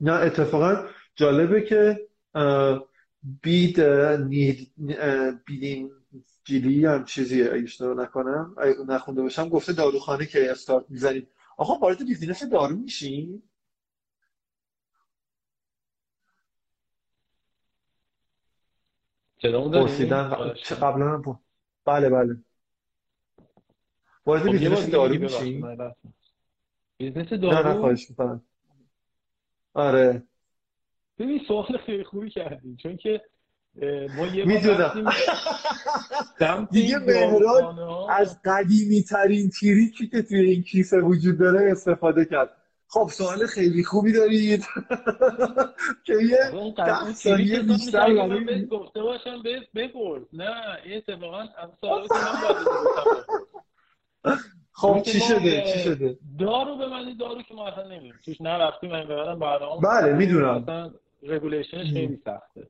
نه 0.00 0.12
اتفاقا 0.12 0.88
جالبه 1.16 1.62
که 1.62 2.08
بید 3.42 3.80
نید 3.80 4.72
بیدین 5.46 5.90
جیلی 6.44 6.86
هم 6.86 7.04
چیزی 7.04 7.42
اگه 7.42 7.82
نکنم 7.82 8.56
نخونده 8.88 9.22
باشم 9.22 9.48
گفته 9.48 9.72
داروخانه 9.72 10.26
که 10.26 10.50
استارت 10.50 10.84
می‌زنید 10.88 11.28
آقا 11.56 11.74
وارد 11.74 12.06
بیزینس 12.06 12.42
دارو 12.44 12.76
میشین 12.76 13.42
پرسیدن. 19.52 20.54
چه 20.64 20.74
قبلا 20.74 21.22
بله 21.84 22.08
بله. 22.08 22.36
وارد 24.26 24.42
خب، 24.42 24.50
business 24.50 24.90
دارو 24.90 25.14
میشی؟ 25.14 25.64
business 26.96 27.28
دارو؟ 27.28 27.68
نه 27.68 27.74
خواهش 27.74 28.10
می‌کنم. 28.10 28.42
آره. 29.74 30.22
ببین 31.18 31.40
سوال 31.48 31.78
خیلی 31.86 32.04
خوبی 32.04 32.30
کردیم 32.30 32.76
چون 32.76 32.96
که 32.96 33.22
ما 34.16 34.26
یه 34.26 34.44
می‌دونم. 34.44 35.08
دیگه 36.70 36.98
مهران 36.98 37.78
از 38.10 38.42
قدیمی 38.44 39.02
ترین 39.02 39.50
تریکی 39.50 40.08
که 40.08 40.22
توی 40.22 40.40
این 40.40 40.62
کیسه 40.62 41.00
وجود 41.00 41.38
داره 41.38 41.72
استفاده 41.72 42.24
کرد. 42.24 42.63
خب 42.94 43.08
سوال 43.08 43.46
خیلی 43.46 43.84
خوبی 43.84 44.12
دارید. 44.12 44.66
که 46.06 46.14
یه 46.22 46.72
ده 46.76 47.12
ثانیه 47.12 47.60
بیشتر 47.60 48.14
برای 48.14 48.66
گفته 48.66 49.02
باشم 49.02 49.42
بپرس 49.74 50.22
نه 50.32 50.50
این 50.84 50.96
اتفاقا 50.96 51.46
سوال 51.80 52.08
من 54.24 54.36
خب 54.72 55.02
چی 55.02 55.20
شده؟ 55.20 55.62
چی 55.72 55.78
شده؟ 55.78 56.18
دارو 56.38 56.76
به 56.76 56.86
من 56.88 57.16
دارو 57.20 57.42
که 57.42 57.54
ما 57.54 57.68
اصلا 57.68 57.84
نمی‌دونیم. 57.84 58.14
توش 58.24 58.40
نرفتیم 58.40 58.90
من 58.90 59.04
ببرم 59.04 59.38
برنامه 59.38 59.80
بله 59.80 60.12
می‌دونم. 60.12 60.94
رگولیشنش 61.22 61.92
خیلی 61.92 62.16
سخته. 62.24 62.66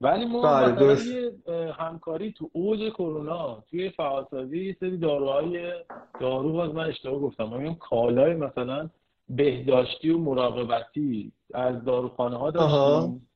ولی 0.00 0.24
ما 0.24 0.42
بله 0.42 1.32
همکاری 1.78 2.32
تو 2.32 2.50
اوج 2.52 2.92
کرونا 2.92 3.64
توی 3.70 3.90
فعالسازی 3.90 4.76
سری 4.80 4.96
داروهای 4.96 5.72
دارو 6.20 6.52
باز 6.52 6.74
من 6.74 6.84
اشتباه 6.84 7.20
گفتم. 7.20 7.44
ما 7.44 7.56
میگم 7.58 7.74
کالای 7.74 8.34
مثلا 8.34 8.90
بهداشتی 9.28 10.10
و 10.10 10.18
مراقبتی 10.18 11.32
از 11.54 11.84
داروخانه 11.84 12.36
ها 12.36 12.50
داشتیم. 12.50 13.28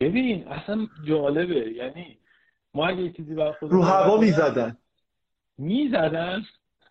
ببین 0.00 0.48
اصلا 0.48 0.86
جالبه. 1.04 1.72
یعنی 1.72 2.18
ما 2.74 2.86
اگه 2.86 3.12
چیزی 3.12 3.34
بر 3.34 3.56
رو 3.60 3.82
هوا 3.82 4.16
می‌زدن. 4.16 4.76
می‌زدن؟ 5.58 6.42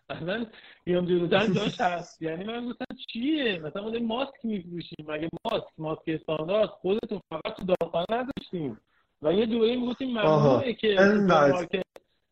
اصلا 0.08 0.46
میام 0.86 1.06
جلوتر 1.06 1.46
جاش 1.56 1.80
هست. 1.80 2.22
یعنی 2.22 2.44
من 2.44 2.64
مثلا 2.64 2.86
چیه؟ 3.08 3.58
مثلا 3.58 3.82
ما 3.82 3.98
ماسک 3.98 4.44
میفروشیم. 4.44 5.06
مگه 5.08 5.28
ماسک 5.44 5.66
ماسک 5.78 6.02
استاندارد؟ 6.06 6.68
خودتون 6.68 7.20
فقط 7.30 7.56
تو 7.56 7.64
داروخانه 7.64 8.06
نداشتیم. 8.10 8.80
و 9.22 9.32
یه 9.32 9.46
دوره 9.46 9.76
می‌گفتیم 9.76 10.10
ممنوعه 10.10 10.72
که 10.72 10.94
مارکت 11.28 11.82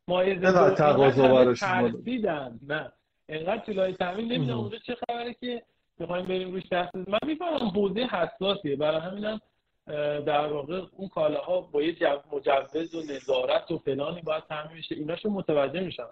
مایزه 0.08 0.74
تقاضا 0.74 1.54
ترسیدن. 1.54 2.60
نه. 2.68 2.92
انقدر 3.28 3.64
طولای 3.64 3.92
تامین 3.92 4.32
نمی‌دونم 4.32 4.58
اونجا 4.58 4.78
چه 4.78 4.94
خبره 4.94 5.34
که 5.34 5.62
بخوایم 6.00 6.26
بریم 6.26 6.52
روش 6.52 6.62
دست 6.72 6.94
من 6.94 7.18
می‌فهمم 7.26 7.68
حوزه 7.68 8.00
حساسیه. 8.00 8.76
برای 8.76 9.00
همینم 9.00 9.40
در 10.26 10.46
واقع 10.46 10.82
اون 10.96 11.08
کالاها 11.08 11.60
با 11.60 11.82
یه 11.82 11.96
مجوز 12.32 12.94
و 12.94 13.02
نظارت 13.12 13.70
و 13.70 13.78
فلانی 13.78 14.20
باید 14.20 14.44
تعمین 14.44 14.78
بشه. 14.78 14.94
ایناشو 14.94 15.30
متوجه 15.30 15.80
میشم. 15.80 16.08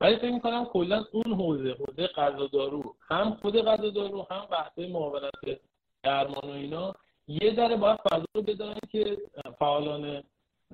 ولی 0.00 0.16
فکر 0.16 0.30
می‌کنم 0.30 0.64
کلا 0.64 1.04
اون 1.12 1.34
حوزه 1.34 1.72
حوزه 1.72 2.06
غذا 2.06 2.46
دارو 2.46 2.96
هم 3.08 3.34
خود 3.42 3.56
غذا 3.56 3.90
دارو 3.90 4.26
هم 4.30 4.46
بحث 4.50 4.78
معاونت 4.78 5.32
درمان 6.02 6.44
و 6.44 6.50
اینا 6.50 6.94
یه 7.28 7.54
ذره 7.56 7.76
باید 7.76 7.98
فضا 8.10 8.24
رو 8.34 8.42
بدارن 8.42 8.78
که 8.90 9.16
فعالان 9.58 10.22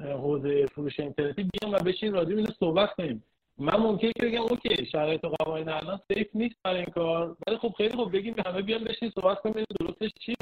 حوزه 0.00 0.66
فروش 0.66 1.00
اینترنتی 1.00 1.42
بیان 1.42 1.74
و 1.74 1.78
بشین 1.78 2.12
راجع 2.12 2.30
اینو 2.30 2.52
صحبت 2.60 2.94
کنیم. 2.94 3.24
من 3.59 3.76
ممکنه 3.76 4.12
که 4.12 4.26
بگم 4.26 4.42
اوکی 4.42 4.86
شرایط 4.86 5.24
و 5.24 5.28
قوانین 5.28 5.68
الان 5.68 6.00
سیف 6.09 6.26
نیست 6.34 6.56
برای 6.64 6.76
این 6.76 6.92
کار 6.94 7.36
ولی 7.46 7.56
خب 7.59 7.74
خیلی 7.76 7.96
خوب 7.96 8.12
بگیم 8.12 8.34
همه 8.46 8.62
بیان 8.62 8.84
بشین 8.84 9.12
صحبت 9.14 9.40
کنیم 9.40 9.64
درستش 9.80 10.11
چیه. 10.20 10.34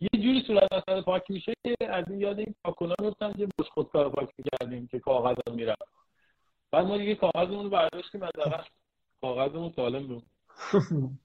یه 0.00 0.08
جوری 0.22 0.44
صورت 0.46 0.72
اثر 0.72 1.02
پاک 1.02 1.30
میشه 1.30 1.52
که 1.64 1.76
از 1.88 2.04
این 2.10 2.20
یاد 2.20 2.38
این 2.38 2.54
پاکونا 2.64 2.94
میفتن 3.02 3.32
که 3.32 3.46
بش 3.46 3.66
خودکار 3.74 4.10
پاک 4.10 4.28
می‌کردیم 4.38 4.86
که 4.86 4.98
کاغذ 4.98 5.36
می‌رفت. 5.50 5.88
بعد 6.72 6.86
ما 6.86 6.98
دیگه 6.98 7.14
کاغذمون 7.14 7.64
رو 7.64 7.70
برداشتیم 7.70 8.22
از 8.22 8.30
کاغذمون 9.20 9.72
سالم 9.76 10.06
بود. 10.06 10.22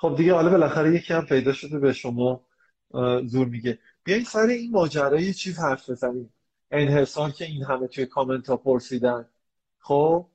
خب 0.00 0.16
دیگه 0.16 0.34
حالا 0.34 0.50
بالاخره 0.50 0.94
یکی 0.94 1.12
هم 1.12 1.26
پیدا 1.26 1.52
شده 1.52 1.78
به 1.78 1.92
شما 1.92 2.44
زور 3.24 3.46
میگه. 3.46 3.78
بیاین 4.04 4.24
سر 4.24 4.46
این 4.46 4.70
ماجرای 4.70 5.34
چیز 5.34 5.58
حرف 5.58 5.90
بزنیم؟ 5.90 6.32
انحصار 6.70 7.30
که 7.30 7.44
این 7.44 7.64
همه 7.64 7.86
توی 7.86 8.06
کامنت 8.06 8.48
ها 8.48 8.56
پرسیدن. 8.56 9.28
خب؟ 9.78 10.26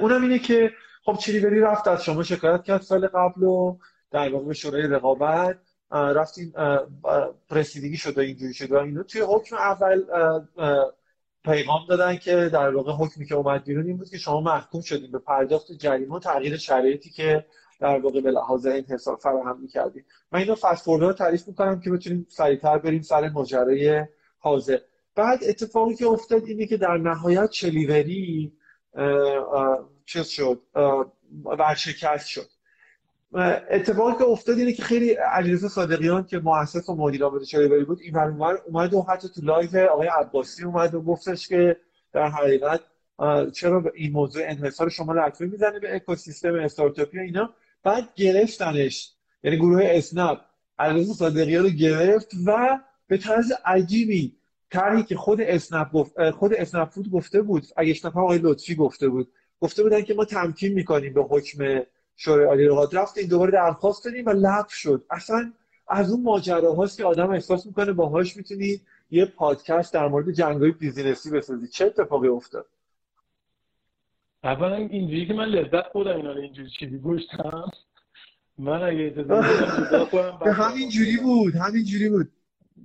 اونم 0.00 0.22
اینه 0.22 0.38
که 0.38 0.70
خب 1.04 1.16
چیلیوری 1.16 1.60
رفت 1.60 1.88
از 1.88 2.04
شما 2.04 2.22
شکایت 2.22 2.64
کرد 2.64 2.82
سال 2.82 3.06
قبل 3.06 3.42
و 3.42 3.78
در 4.10 4.32
واقع 4.32 4.44
به 4.44 4.54
شورای 4.54 4.82
رقابت 4.82 5.58
رفتین 5.90 6.52
پرسیدگی 7.48 7.96
شده 7.96 8.22
اینجوری 8.22 8.54
شده 8.54 8.82
اینو 8.82 9.02
توی 9.02 9.20
حکم 9.20 9.56
اول 9.56 10.02
پیغام 11.44 11.86
دادن 11.88 12.16
که 12.16 12.50
در 12.52 12.74
واقع 12.74 12.92
حکمی 12.92 13.26
که 13.26 13.34
اومد 13.34 13.64
بیرون 13.64 13.86
این 13.86 13.96
بود 13.96 14.08
که 14.08 14.18
شما 14.18 14.40
محکوم 14.40 14.80
شدین 14.80 15.10
به 15.10 15.18
پرداخت 15.18 15.72
جریمه 15.72 16.14
و 16.14 16.18
تغییر 16.18 16.56
شرایطی 16.56 17.10
که 17.10 17.46
در 17.80 17.98
واقع 17.98 18.20
به 18.20 18.30
لحاظ 18.30 18.66
این 18.66 18.84
حساب 18.84 19.18
فراهم 19.18 19.60
می‌کردیم 19.60 20.04
من 20.32 20.40
اینو 20.40 20.54
فست 20.54 20.88
فوروارد 20.88 21.12
تعریف 21.12 21.48
می‌کنم 21.48 21.80
که 21.80 21.90
بتونیم 21.90 22.26
سریعتر 22.28 22.78
بریم 22.78 23.02
سر 23.02 23.28
ماجرای 23.28 24.04
حاضر. 24.38 24.78
بعد 25.14 25.38
اتفاقی 25.48 25.94
که 25.94 26.06
افتاد 26.06 26.44
اینه 26.44 26.66
که 26.66 26.76
در 26.76 26.96
نهایت 26.96 27.50
چیلیوری 27.50 28.52
چیز 30.06 30.26
شد 30.26 30.60
ورشکست 31.44 32.26
شد. 32.26 32.46
اتفاقی 33.70 34.18
که 34.18 34.24
افتاد 34.24 34.58
اینه 34.58 34.72
که 34.72 34.82
خیلی 34.82 35.10
علیرضا 35.12 35.68
صادقیان 35.68 36.26
که 36.26 36.38
مؤسس 36.38 36.88
و 36.88 36.94
مدیر 36.94 37.24
عامل 37.24 37.44
چیلیوری 37.44 37.84
بود 37.84 38.00
این 38.00 38.16
اومد 38.16 38.94
و 38.94 39.02
حتی 39.02 39.28
تو 39.28 39.40
live 39.42 39.86
آقای 39.90 40.08
عباسی 40.08 40.64
اومد 40.64 40.94
و 40.94 41.02
گفتش 41.02 41.48
که 41.48 41.76
در 42.12 42.28
حقیقت 42.28 42.80
چرا 43.52 43.80
به 43.80 43.92
این 43.94 44.12
موضوع 44.12 44.42
انحصار 44.46 44.88
شما 44.88 45.12
لطمه 45.12 45.44
می‌زنه 45.44 45.78
به 45.78 45.96
اکوسیستم 45.96 46.54
استارتاپی 46.54 47.18
اینا. 47.18 47.54
بعد 47.82 48.08
گرفتنش 48.14 49.12
یعنی 49.42 49.56
گروه 49.56 49.82
اسنپ 49.84 50.38
علیرضا 50.78 51.12
صادقیان 51.12 51.64
رو 51.64 51.70
گرفت 51.70 52.30
و 52.46 52.78
به 53.06 53.18
طرز 53.18 53.52
عجیبی 53.64 54.36
طرحی 54.70 55.02
که 55.02 55.16
خود 55.16 55.40
اسنپ 55.40 55.92
گفت 55.92 56.30
خود 56.30 56.54
اسنپ 56.54 56.88
فود 56.88 57.10
گفته 57.10 57.42
بود. 57.42 57.66
اگه 57.76 57.90
اشتباه 57.90 58.24
آقای 58.24 58.38
لطفی 58.38 58.74
گفته 58.74 59.08
بود. 59.08 59.28
گفته 59.60 59.82
بودن 59.82 60.02
که 60.02 60.14
ما 60.14 60.24
تمکین 60.24 60.72
می‌کنیم 60.72 61.14
به 61.14 61.22
حکم 61.22 61.82
شورای 62.16 62.46
عالی 62.46 62.64
رقابت. 62.64 62.94
رفتیم 62.94 63.26
دوباره 63.26 63.50
درخواست 63.50 64.04
دادیم 64.04 64.26
و 64.26 64.30
لغو 64.30 64.68
شد. 64.68 65.04
اصلا 65.10 65.52
از 65.88 66.12
اون 66.12 66.22
ماجراهاست 66.22 66.98
که 66.98 67.04
آدم 67.04 67.30
احساس 67.30 67.66
می‌کنه 67.66 67.92
باهاش 67.92 68.36
می‌تونی 68.36 68.80
یه 69.10 69.24
پادکست 69.24 69.94
در 69.94 70.08
مورد 70.08 70.30
جنگای 70.30 70.70
business 70.70 71.23
ی 71.23 71.30
بسازی. 71.30 71.68
چه 71.68 71.86
اتفاقی 71.86 72.28
افتاد؟ 72.28 72.66
اولا 74.44 74.74
اینجوری 74.76 75.26
که 75.26 75.34
من 75.34 75.44
لذت 75.44 75.92
بردم 75.92 76.16
اینا 76.16 76.32
رو 76.32 76.40
اینجوری 76.40 76.70
چیزی 76.78 76.98
گوشتم. 76.98 77.70
من 78.58 78.82
اگه 78.82 79.10
به 80.44 80.52
همین 80.52 80.88
جوری 80.88 81.16
بود 81.16 81.54
همین 81.54 81.84
جوری 81.84 82.08
بود. 82.08 82.28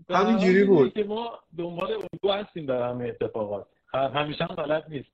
همین 0.09 0.37
جوری 0.37 0.63
بود. 0.63 0.93
که 0.93 1.03
ما 1.03 1.39
دنبال 1.57 1.91
الگو 1.91 2.31
هستیم 2.31 2.65
در 2.65 2.89
همه 2.89 3.05
اتفاقات. 3.07 3.67
همیشه 3.93 4.43
هم 4.43 4.55
غلط 4.55 4.89
نیست. 4.89 5.09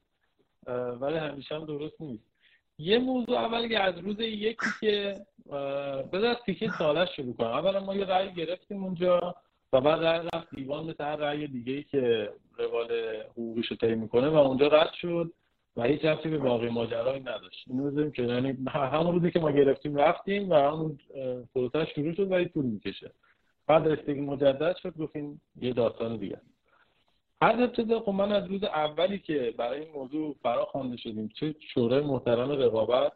ولی 1.02 1.18
همیشه 1.18 1.56
هم 1.56 1.66
درست 1.66 2.02
نیست. 2.02 2.24
یه 2.78 3.00
موضوع 3.00 3.38
اول 3.38 3.68
که 3.68 3.80
از 3.80 3.98
روز 3.98 4.20
یکی 4.20 4.66
که 4.80 5.16
بذار 6.14 6.36
تیکه 6.46 6.72
سالش 6.78 7.16
شروع 7.16 7.34
کنم. 7.34 7.48
اولا 7.48 7.80
ما 7.80 7.96
یه 7.96 8.06
رأی 8.06 8.34
گرفتیم 8.34 8.84
اونجا 8.84 9.36
و 9.74 9.82
بعد 9.82 10.04
رأی 10.04 10.28
رفت 10.34 10.56
دیوان 10.56 10.84
مثل 10.84 11.04
هر 11.04 11.16
رأی 11.16 11.48
دیگه 11.48 11.74
ای 11.74 11.84
که 11.84 12.30
روال 12.58 12.92
حقوقیش 13.32 13.68
رو 13.68 13.78
طی 13.78 13.96
می‌کنه 13.96 14.30
و 14.30 14.36
اونجا 14.36 14.68
رد 14.68 14.94
شد 14.94 15.32
و 15.78 15.84
هیچ 15.84 16.06
رفتی 16.06 16.30
به 16.30 16.38
باقی 16.38 16.70
ماجرایی 16.70 17.20
نداشت. 17.20 17.66
اینو 17.68 17.92
بذاریم 17.92 18.12
که 18.12 18.22
یعنی 18.22 18.58
همون 18.68 19.14
روزی 19.14 19.32
که 19.32 19.40
ما 19.40 19.52
گرفتیم 19.52 19.96
رفتیم 19.96 20.50
و 20.50 20.56
همون 20.56 21.00
پروسه 21.56 21.86
شروع 21.86 22.14
شد 22.14 22.32
ولی 22.32 22.46
طول 22.46 22.66
می‌کشه. 22.66 23.12
بعد 23.72 23.88
رسیدگی 23.88 24.22
مجدد 24.22 24.76
شد 24.76 24.98
گفتیم 24.98 25.42
یه 25.62 25.74
داستان 25.74 26.18
دیگه. 26.18 26.42
هر 27.42 27.64
ابتدا 27.64 28.00
خب 28.00 28.12
من 28.12 28.32
از 28.32 28.48
روز 28.48 28.64
اولی 28.64 29.20
که 29.20 29.54
برای 29.58 29.80
این 29.80 29.92
موضوع 29.92 30.36
فرا 30.44 30.66
خوانده 30.66 30.98
شدیم 30.98 31.30
چه 31.40 31.56
شورای 31.74 32.02
محترم 32.02 32.52
رقابت 32.52 33.12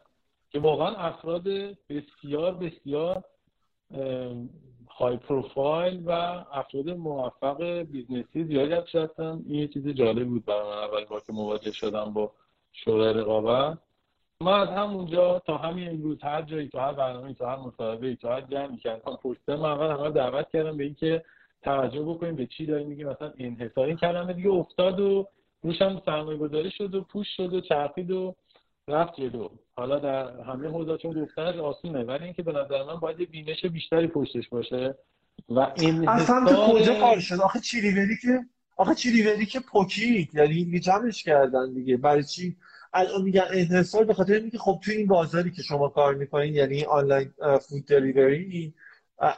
که 0.49 0.59
واقعا 0.59 0.95
افراد 0.95 1.43
بسیار 1.89 2.53
بسیار 2.53 3.23
های 4.97 5.17
پروفایل 5.17 6.03
و 6.05 6.11
افراد 6.51 6.89
موفق 6.89 7.63
business 7.63 8.34
ی 8.34 8.43
زیادی 8.43 8.99
هستن 8.99 9.43
این 9.47 9.59
یه 9.59 9.67
چیز 9.67 9.87
جالب 9.87 10.27
بود 10.27 10.45
برای 10.45 10.63
من 10.63 10.77
اول 10.77 11.05
بار 11.05 11.21
که 11.27 11.33
مواجه 11.33 11.71
شدم 11.71 12.13
با 12.13 12.31
شورای 12.73 13.13
رقابت. 13.13 13.77
ما 14.41 14.55
از 14.55 14.69
همونجا 14.69 15.39
تا 15.39 15.57
همین 15.57 15.89
امروز 15.89 16.17
هر 16.21 16.41
جایی 16.41 16.69
تو 16.69 16.79
هر 16.79 16.93
برنامه 16.93 17.33
تو 17.33 17.45
هر 17.45 17.55
مصاحبه 17.55 18.15
تو 18.15 18.27
هر 18.27 18.41
جمعی 18.41 18.77
که 18.77 18.91
اصلا 18.91 19.15
پشت 19.15 19.49
من 19.49 19.65
اول 19.65 19.91
همه 19.91 20.11
دعوت 20.11 20.49
کردم 20.49 20.77
به 20.77 20.83
اینکه 20.83 21.23
توجه 21.61 22.01
بکنیم 22.01 22.35
به 22.35 22.45
چی 22.45 22.65
داریم 22.65 22.87
میگیم 22.87 23.09
مثلا 23.09 23.33
انحصار 23.37 23.87
این 23.87 23.97
کلمه 23.97 24.33
دیگه 24.33 24.49
افتاد 24.49 24.99
و 24.99 25.27
روش 25.61 25.81
هم 25.81 26.01
سرمایه 26.05 26.37
گذاری 26.37 26.71
شد 26.71 26.95
و 26.95 27.01
push 27.01 27.27
شد 27.37 27.53
و 27.53 27.61
چرخید 27.61 28.11
و 28.11 28.35
رفت 28.87 29.15
جلو. 29.15 29.49
حالا 29.75 29.99
در 29.99 30.41
همه 30.41 30.67
حوزه 30.67 30.97
چون 30.97 31.23
گفتنش 31.23 31.55
آسونه 31.55 32.03
ولی 32.03 32.23
اینکه 32.23 32.43
به 32.43 32.51
نظر 32.51 32.83
من 32.83 32.95
باید 32.95 33.31
بینش 33.31 33.65
بیشتری 33.65 34.07
پشتش 34.07 34.49
باشه 34.49 34.95
و 35.49 35.71
این 35.75 36.09
اصلا 36.09 36.45
تو 36.45 36.73
کجا 36.73 36.99
کار 36.99 37.19
شد؟ 37.19 37.41
آخه 37.41 37.59
چیریوری 37.59 38.17
که 38.21 38.39
آخه 38.77 38.95
چیریوری 38.95 39.45
که 39.45 39.59
پوکید؟ 39.59 40.35
یعنی 40.35 40.79
جمعش 40.79 41.23
کردن 41.23 41.73
دیگه. 41.73 41.97
برای 41.97 42.23
چی؟ 42.23 42.55
الان 42.95 43.21
میگن 43.21 43.45
انحصار 43.53 44.03
به 44.05 44.13
خاطر 44.13 44.33
اینکه 44.33 44.57
خب 44.57 44.79
توی 44.83 44.95
این 44.95 45.07
بازاری 45.07 45.51
که 45.51 45.61
شما 45.61 45.89
کار 45.89 46.15
می‌کنین 46.15 46.55
یعنی 46.55 46.83
آنلاین 46.83 47.33
فود 47.69 47.85
دلیوری 47.85 48.73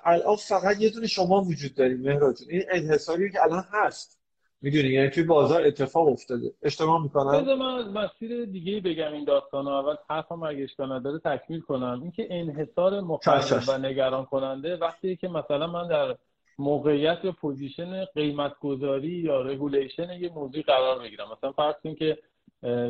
الان 0.03 0.36
فقط 0.36 0.82
یه 0.82 0.89
دونه 0.89 1.08
شما 1.08 1.41
وجود 1.41 1.76
داریم 1.76 2.01
مهراج 2.01 2.36
این 2.49 2.64
انحصاری 2.72 3.32
که 3.32 3.43
الان 3.43 3.64
هست. 3.72 4.18
می‌دونی؟ 4.62 4.89
یعنی 4.89 5.10
توی 5.10 5.24
بازار 5.24 5.68
اتفاق 5.68 6.08
افتاده. 6.08 6.53
اشتباه 6.62 7.03
می‌کنم؟ 7.03 7.41
بذار 7.41 7.55
من 7.55 7.76
از 7.76 7.88
مسیر 7.88 8.45
دیگه 8.45 8.82
بگم 8.82 9.14
این 9.14 9.26
داستان 9.26 9.68
اول 9.68 9.95
حرفم 10.10 10.43
اگه 10.43 10.64
اشکال 10.64 10.91
نداره 10.91 11.20
تکمیل 11.20 11.62
کنم. 11.62 11.99
اینکه 12.01 12.28
انحصار 12.30 13.01
مخرب 13.01 13.64
و 13.68 13.78
نگران 13.78 14.26
کننده 14.26 14.78
وقتی 14.78 15.16
که 15.16 15.28
مثلا 15.28 15.68
من 15.68 15.88
در 15.88 16.16
موقعیت 16.60 17.18
یا 17.24 17.32
position 17.32 18.05
قیمت 18.05 18.60
گذاری 18.62 19.08
یا 19.08 19.41
regulation 19.41 20.10
یه 20.10 20.30
موضوع 20.30 20.62
قرار 20.62 20.99
بگیرم 20.99 21.28
مثلا 21.38 21.51
فرض 21.51 21.76
که 21.99 22.18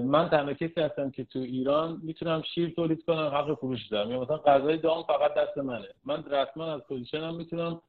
من 0.04 0.30
تنها 0.30 0.54
کسی 0.54 0.82
هستم 0.82 1.12
که 1.12 1.24
تو 1.24 1.40
ایران 1.40 2.02
می‌تونم 2.04 2.42
شیر 2.42 2.70
تولید 2.70 3.06
کنم 3.06 3.28
حق 3.28 3.54
فروش 3.54 3.88
دارم. 3.88 4.12
یا 4.12 4.20
مثلا 4.22 4.38
غذای 4.38 4.78
دام 4.78 5.04
فقط 5.04 5.34
دست 5.34 5.58
منه. 5.58 5.88
من 6.06 6.24
رسما 6.24 6.74
از 6.74 6.82
position 6.82 7.30
م 7.30 7.36
می‌تونم 7.36 7.82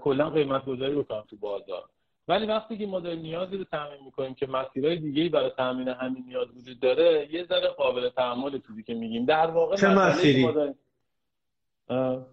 کلا 0.00 0.30
قیمت 0.30 0.64
گذاری 0.64 0.94
بکنم 0.94 1.24
تو 1.30 1.36
بازار. 1.36 1.84
ولی 2.28 2.46
وقتی 2.46 2.78
که 2.78 2.86
ما 2.86 3.00
داریم 3.00 3.20
نیازی 3.20 3.56
رو 3.56 3.64
تامین 3.64 4.04
می‌کنیم 4.04 4.34
که 4.34 4.46
مسیرهای 4.46 4.96
دیگه 4.96 5.28
برای 5.28 5.50
تامین 5.50 5.88
همین 5.88 6.24
نیاز 6.26 6.48
وجود 6.56 6.80
داره 6.80 7.28
یه 7.32 7.44
ذره 7.44 7.68
قابل 7.68 8.08
تحمل 8.08 8.58
چیزی 8.66 8.82
که 8.82 8.94
میگیم. 8.94 9.24
در 9.24 9.46
واقع 9.46 9.76
چه 9.76 9.88
مسیری؟ 9.88 10.48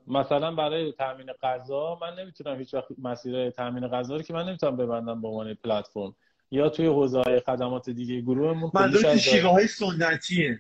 مثلا 0.07 0.51
برای 0.51 0.91
تامین 0.91 1.31
غذا 1.43 1.97
من 2.01 2.19
نمی‌تونم 2.19 2.59
هیچ 2.59 2.73
وقت 2.73 2.87
مسیر 2.97 3.49
تامین 3.49 3.87
غذا 3.87 4.15
رو 4.15 4.21
که 4.21 4.33
من 4.33 4.47
نمی‌تونم 4.49 4.77
ببندم 4.77 5.21
به 5.21 5.27
عنوان 5.27 5.53
پلتفرم. 5.53 6.15
یا 6.51 6.69
توی 6.69 6.87
حوزه 6.87 7.43
خدمات 7.45 7.89
دیگه 7.89 8.21
گروهمون 8.21 8.71
منظور 8.73 9.17
شیوه 9.17 9.49
های 9.49 9.67
سنتیه. 9.67 10.59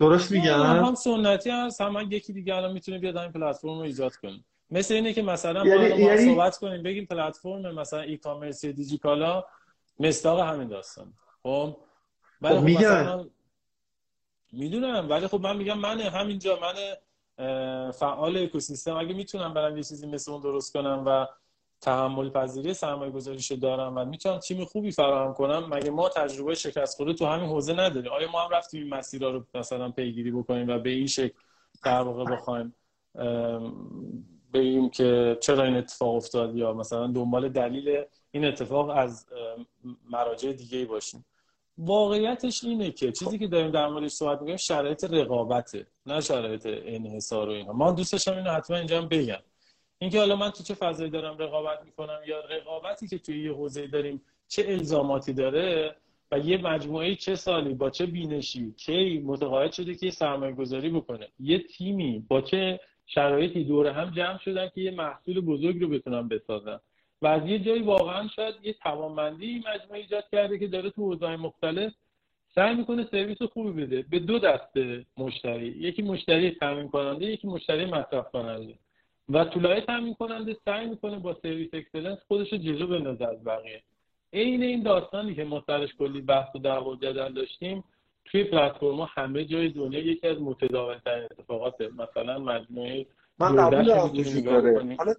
درست 0.00 0.32
میگم؟ 0.32 0.62
هم 0.62 0.94
سنتی 0.94 1.50
هست 1.50 1.80
هم 1.80 2.06
یکی 2.10 2.32
دیگه 2.32 2.54
الان 2.54 2.72
می‌تونه 2.72 2.98
بیاد 2.98 3.16
این 3.16 3.32
پلتفرم 3.32 3.70
رو 3.70 3.80
ایجاد 3.80 4.16
کنیم 4.16 4.44
مثل 4.70 4.94
اینه 4.94 5.12
که 5.12 5.22
مثلا 5.22 5.64
ما 5.64 5.68
یعنی, 5.68 6.02
یعنی... 6.02 6.34
صحبت 6.34 6.58
کنیم 6.58 6.82
بگیم 6.82 7.06
پلتفرم 7.06 7.74
مثلا 7.74 8.00
ای 8.00 8.16
کامرسی 8.16 8.72
دیجیکالا 8.72 9.44
مستاق 10.00 10.40
همین 10.40 10.68
داستان. 10.68 11.12
خب؟ 11.42 11.76
ولی 12.42 12.54
خب, 12.54 12.60
خب 12.60 12.64
میگن. 12.64 13.30
می‌دونم 14.52 15.10
ولی 15.10 15.26
خب 15.26 15.40
من 15.40 15.56
میگم 15.56 15.78
من 15.78 16.00
همینجا 16.00 16.58
من 16.60 16.74
فعال 17.90 18.36
اکوسیستم. 18.36 18.96
اگه 18.96 19.14
می‌تونم 19.14 19.54
برم 19.54 19.76
یه 19.76 19.82
چیزی 19.82 20.06
مثل 20.06 20.32
اون 20.32 20.40
درست 20.40 20.72
کنم 20.72 21.02
و 21.06 21.26
تحمل 21.80 22.30
پذیری 22.30 22.74
سرمایه 22.74 23.10
گذاریشو 23.10 23.54
دارم 23.54 23.96
و 23.96 24.04
می‌تونم 24.04 24.38
تیم 24.38 24.64
خوبی 24.64 24.90
فراهم 24.90 25.34
کنم 25.34 25.68
مگه 25.74 25.90
ما 25.90 26.08
تجربه 26.08 26.54
شکست 26.54 26.96
خورده 26.96 27.12
تو 27.12 27.26
همین 27.26 27.48
حوزه 27.48 27.72
نداریم؟ 27.72 28.12
آیا 28.12 28.30
ما 28.30 28.40
هم 28.40 28.50
رفتیم 28.50 28.82
این 28.82 28.94
مسیرها 28.94 29.30
رو 29.30 29.44
مثلا 29.54 29.90
پیگیری 29.90 30.30
بکنیم 30.30 30.68
و 30.68 30.78
به 30.78 30.90
این 30.90 31.06
شکل 31.06 31.34
در 31.84 32.02
واقع 32.02 32.24
بخوایم 32.24 32.74
بگیم 34.52 34.90
که 34.90 35.38
چرا 35.40 35.64
این 35.64 35.76
اتفاق 35.76 36.14
افتاد 36.14 36.56
یا 36.56 36.72
مثلا 36.72 37.06
دنبال 37.06 37.48
دلیل 37.48 38.04
این 38.30 38.44
اتفاق 38.44 38.88
از 38.88 39.26
مراجع 40.10 40.52
دیگه 40.52 40.78
ای 40.78 40.84
باشیم؟ 40.84 41.24
واقعیتش 41.78 42.64
اینه 42.64 42.90
که 42.90 43.12
چیزی 43.12 43.38
که 43.38 43.46
داریم 43.46 43.70
در 43.70 43.88
موردش 43.88 44.10
صحبت 44.10 44.38
می‌کنیم 44.38 44.56
شرایط 44.56 45.04
رقابته 45.04 45.86
نه 46.06 46.20
شرایط 46.20 46.66
انحصار 46.66 47.48
و 47.48 47.52
اینا 47.52 47.72
من 47.72 47.94
دوست 47.94 48.12
داشتم 48.12 48.36
اینو 48.36 48.50
حتما 48.50 48.76
اینجا 48.76 49.02
بگم. 49.02 49.42
اینکه 50.02 50.18
حالا 50.18 50.36
من 50.36 50.50
تو 50.50 50.62
چه 50.62 50.74
فضایی 50.74 51.10
دارم 51.10 51.38
رقابت 51.38 51.84
می‌کنم 51.84 52.18
یا 52.26 52.40
رقابتی 52.40 53.08
که 53.08 53.18
توی 53.18 53.44
یه 53.44 53.52
حوزه 53.52 53.86
داریم 53.86 54.22
چه 54.48 54.64
الزاماتی 54.68 55.32
داره 55.32 55.96
و 56.32 56.38
یه 56.38 56.58
مجموعه 56.58 57.14
چه 57.14 57.34
سالی 57.34 57.74
با 57.74 57.90
چه 57.90 58.06
بینشی 58.06 58.72
کی 58.72 59.18
متقاعد 59.18 59.72
شده 59.72 59.94
که 59.94 60.10
سرمایه 60.10 60.54
گذاری 60.54 60.90
بکنه. 60.90 61.28
یه 61.40 61.58
تیمی 61.58 62.24
با 62.28 62.40
چه 62.40 62.80
شرایطی 63.06 63.64
دور 63.64 63.86
هم 63.86 64.10
جمع 64.10 64.38
شدن 64.38 64.68
که 64.74 64.80
یه 64.80 64.90
محصول 64.90 65.40
بزرگ 65.40 65.80
رو 65.80 65.88
بتونن 65.88 66.28
بسازن. 66.28 66.80
و 67.22 67.26
از 67.26 67.46
یه 67.46 67.58
جایی 67.58 67.82
واقعا 67.82 68.28
شاید 68.28 68.54
یه 68.62 68.72
توانمندی 68.72 69.58
مجموعه 69.58 70.00
ایجاد 70.00 70.24
کرده 70.32 70.58
که 70.58 70.66
داره 70.66 70.90
تو 70.90 71.02
حوزه‌های 71.02 71.36
مختلف 71.36 71.92
سعی 72.54 72.74
می‌کنه 72.74 73.08
سرویس 73.10 73.42
خوبی 73.42 73.82
بده. 73.82 74.02
به 74.10 74.18
دو 74.18 74.38
دسته 74.38 75.06
مشتری. 75.16 75.66
یکی 75.66 76.02
مشتری 76.02 76.50
تامین 76.50 76.88
کننده 76.88 77.26
یکی 77.26 77.46
مشتری 77.46 77.84
مصرف 77.84 78.30
کننده 78.30 78.74
و 79.28 79.44
تو 79.44 79.58
لایه 79.58 79.80
تامین 79.80 80.14
کننده 80.14 80.56
سعی 80.64 80.86
می‌کنه 80.86 81.18
با 81.18 81.36
service 81.42 81.70
excellence 81.72 82.18
خودش 82.28 82.52
رو 82.52 82.58
جلو 82.58 82.86
بندازه 82.86 83.24
از 83.24 83.44
بقیه. 83.44 83.82
عین 84.32 84.62
این 84.62 84.82
داستانی 84.82 85.34
که 85.34 85.44
ما 85.44 85.64
سرش 85.66 85.94
کلی 85.98 86.20
بحث 86.20 86.56
و 86.56 86.58
دعوا 86.58 86.96
جدل 86.96 87.32
داشتیم 87.32 87.84
توی 88.24 88.44
پلتفرما 88.44 89.08
همه 89.14 89.44
جای 89.44 89.68
دنیا 89.68 90.00
یکی 90.00 90.28
از 90.28 90.38
متداولترین 90.40 91.24
اتفاقات 91.24 91.74
مثلا 91.80 92.38
مجموعه 92.38 93.06
من 93.38 93.56
قبول 93.56 93.92
حالا 94.98 95.14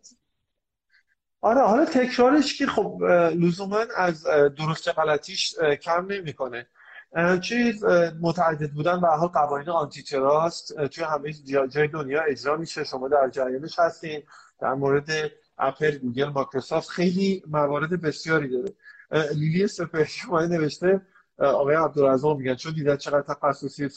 آره 1.41 1.61
حالا 1.61 1.85
تکرارش 1.85 2.57
که 2.57 2.65
خب 2.65 3.03
لزوما 3.35 3.85
از 3.97 4.23
درست 4.57 4.97
غلطیش 4.97 5.55
کم 5.59 6.05
نمی‌کنه. 6.09 6.67
چیز 7.41 7.86
متعدد 8.22 8.72
بودن 8.72 8.99
و 8.99 9.05
حال 9.05 9.28
قوانین 9.28 9.70
آنتی 9.70 10.03
تراست 10.03 10.86
توی 10.86 11.03
همه 11.03 11.34
جای 11.68 11.88
دنیا 11.88 12.22
اجرا 12.22 12.57
میشه. 12.57 12.84
شما 12.84 13.07
در 13.07 13.30
جریانش 13.30 13.80
هستین. 13.80 14.24
در 14.59 14.74
مورد 14.74 15.09
اپل 15.57 15.97
گوگل 15.97 16.30
مایکروسافت 16.30 16.89
خیلی 16.89 17.43
موارد 17.47 18.01
بسیاری 18.01 18.49
داره. 18.49 18.74
لیلی 19.36 19.68
سپر 19.68 20.03
شما 20.03 20.45
نوشته 20.45 21.01
آقای 21.38 21.76
عبدالرزاق 21.76 22.38
میگن 22.38 22.55
چون 22.55 22.74
دیدن 22.74 22.95
چقدر 22.95 23.34
تخصصی 23.34 23.89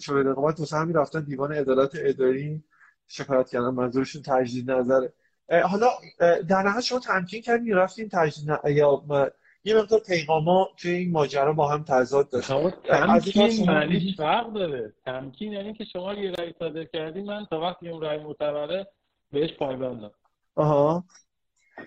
شده 0.00 0.30
رقابت 0.30 0.56
دوست 0.56 0.72
همین 0.72 0.96
رفتن 0.96 1.20
دیوان 1.20 1.52
عدالت 1.52 1.90
اداری 1.94 2.64
شکایت 3.06 3.48
کردن. 3.48 3.70
منظورشون 3.70 4.22
تجدید 4.22 4.70
نظره. 4.70 5.12
حالا 5.64 5.88
در 6.48 6.62
نهایت 6.62 6.84
شما 6.84 6.98
تمکین 6.98 7.42
کردین 7.42 7.74
رفتین 7.74 8.08
تجدید 8.12 8.58
یا 8.64 9.04
یه 9.64 9.76
مقدار 9.76 10.00
پیغاما 10.00 10.68
توی 10.76 10.90
این 10.90 11.12
ماجرا 11.12 11.52
با 11.52 11.68
هم 11.68 11.84
تضاد 11.84 12.30
داشت. 12.30 12.48
تمکین 12.84 13.66
معنیش 13.66 14.16
فرق 14.16 14.52
داره. 14.52 14.92
تمکین 15.04 15.52
یعنی 15.52 15.74
که 15.74 15.84
شما 15.84 16.14
یه 16.14 16.30
رأی 16.30 16.54
صادر 16.58 16.84
کردی 16.84 17.22
من 17.22 17.46
تا 17.50 17.60
وقتی 17.60 17.88
اون 17.88 18.02
رأی 18.02 18.18
معتبره 18.18 18.86
بهش 19.32 19.52
پایبندم 19.52 20.10
آها. 20.54 21.04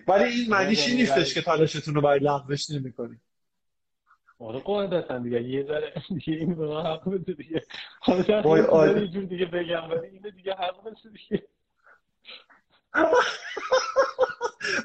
ولی 0.08 0.24
این 0.24 0.50
معنیش 0.50 0.88
این 0.88 0.96
نیستش 0.96 1.34
که 1.34 1.42
تلاشتون 1.42 1.94
رو 1.94 2.00
برای 2.00 2.18
لغوش 2.18 2.70
نمی‌کنی. 2.70 3.20
آره 4.38 4.58
قاعدتا 4.58 5.18
دیگه. 5.18 5.42
یه 5.42 5.64
ذره 5.64 5.92
دیگه 6.08 6.32
این 6.32 6.54
به 6.54 6.66
من 6.66 6.86
حق 6.86 7.10
بده 7.10 7.32
دیگه. 7.32 7.62
حالا 8.00 9.00
یه 9.00 9.08
جور 9.08 9.24
دیگه 9.24 9.46
بگم 9.46 9.90
ولی 9.90 10.06
اینه 10.06 10.30
دیگه 10.30 10.54
حق 10.54 10.84
بده 10.84 10.96
دیگه. 11.10 11.42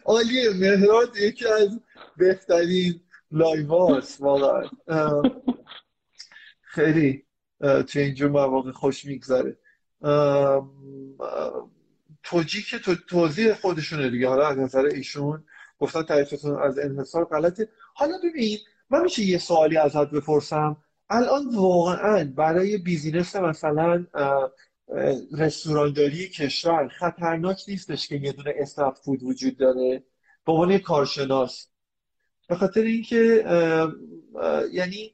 عالیه 0.05 0.49
مهراد 0.53 1.17
یکی 1.17 1.47
از 1.47 1.79
بهترین 2.17 3.01
لایواست 3.31 4.21
واقعا. 4.21 4.69
خیلی 6.61 7.25
تو 7.59 7.99
اینجور 7.99 8.29
مواقع 8.29 8.71
خوش 8.71 9.05
میگذره. 9.05 9.57
توجیه 12.23 12.61
که 12.61 12.95
توضیح 13.09 13.53
خودشونه 13.53 14.09
دیگه. 14.09 14.27
حالا 14.27 14.47
از 14.47 14.57
نظر 14.57 14.85
ایشون 14.85 15.43
گفتن 15.79 16.03
تعریفتون 16.03 16.61
از 16.61 16.79
انحصار 16.79 17.25
غلطه. 17.25 17.69
حالا 17.93 18.13
ببین 18.23 18.57
من 18.89 19.01
میشه 19.03 19.21
یه 19.21 19.37
سوالی 19.37 19.77
ازت 19.77 20.09
بپرسم. 20.09 20.77
الان 21.09 21.55
واقعا 21.55 22.33
برای 22.35 22.77
بیزینس 22.77 23.35
مثلا 23.35 24.05
رستورانداری 25.37 26.29
کشور 26.29 26.87
خطرناک 26.87 27.63
نیستش 27.67 28.07
که 28.07 28.15
یه 28.15 28.31
دونه 28.31 28.53
اسنپ 28.57 28.93
فود 28.93 29.23
وجود 29.23 29.57
داره. 29.57 30.03
به 30.45 30.51
عنوان 30.51 30.77
کارشناس. 30.77 31.67
به 32.47 32.55
خاطر 32.55 32.81
اینکه 32.81 33.45
یعنی 34.71 35.13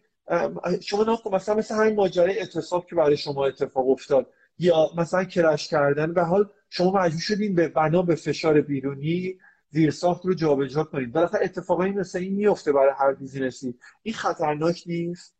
شما 0.81 1.03
نکن 1.03 1.35
مثلا 1.35 1.55
مثل 1.55 1.75
همین 1.75 1.95
ماجرای 1.95 2.39
اعتصاب 2.39 2.85
که 2.85 2.95
برای 2.95 3.17
شما 3.17 3.45
اتفاق 3.45 3.89
افتاد. 3.89 4.33
یا 4.59 4.89
مثلا 4.97 5.23
کرش 5.23 5.67
کردن. 5.67 6.13
به 6.13 6.23
حال 6.23 6.49
شما 6.69 6.91
مجبور 6.91 7.21
شدین 7.21 7.55
به 7.55 7.67
بنا 7.67 8.01
به 8.01 8.15
فشار 8.15 8.61
بیرونی 8.61 9.37
زیرساخت 9.69 10.25
رو 10.25 10.33
جابجا 10.33 10.83
کنید 10.83 11.11
بالاخره 11.11 11.45
اتفاقایی 11.45 11.91
مثل 11.91 12.19
این 12.19 12.33
میفته 12.33 12.71
برای 12.71 12.93
هر 12.97 13.13
بیزینسی. 13.13 13.75
این 14.03 14.15
خطرناک 14.15 14.83
نیست. 14.85 15.35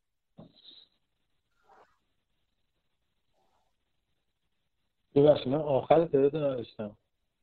ببخشید 5.16 5.48
من 5.48 5.60
آخر 5.60 6.06
تعداد 6.06 6.36
نداشتم. 6.36 6.98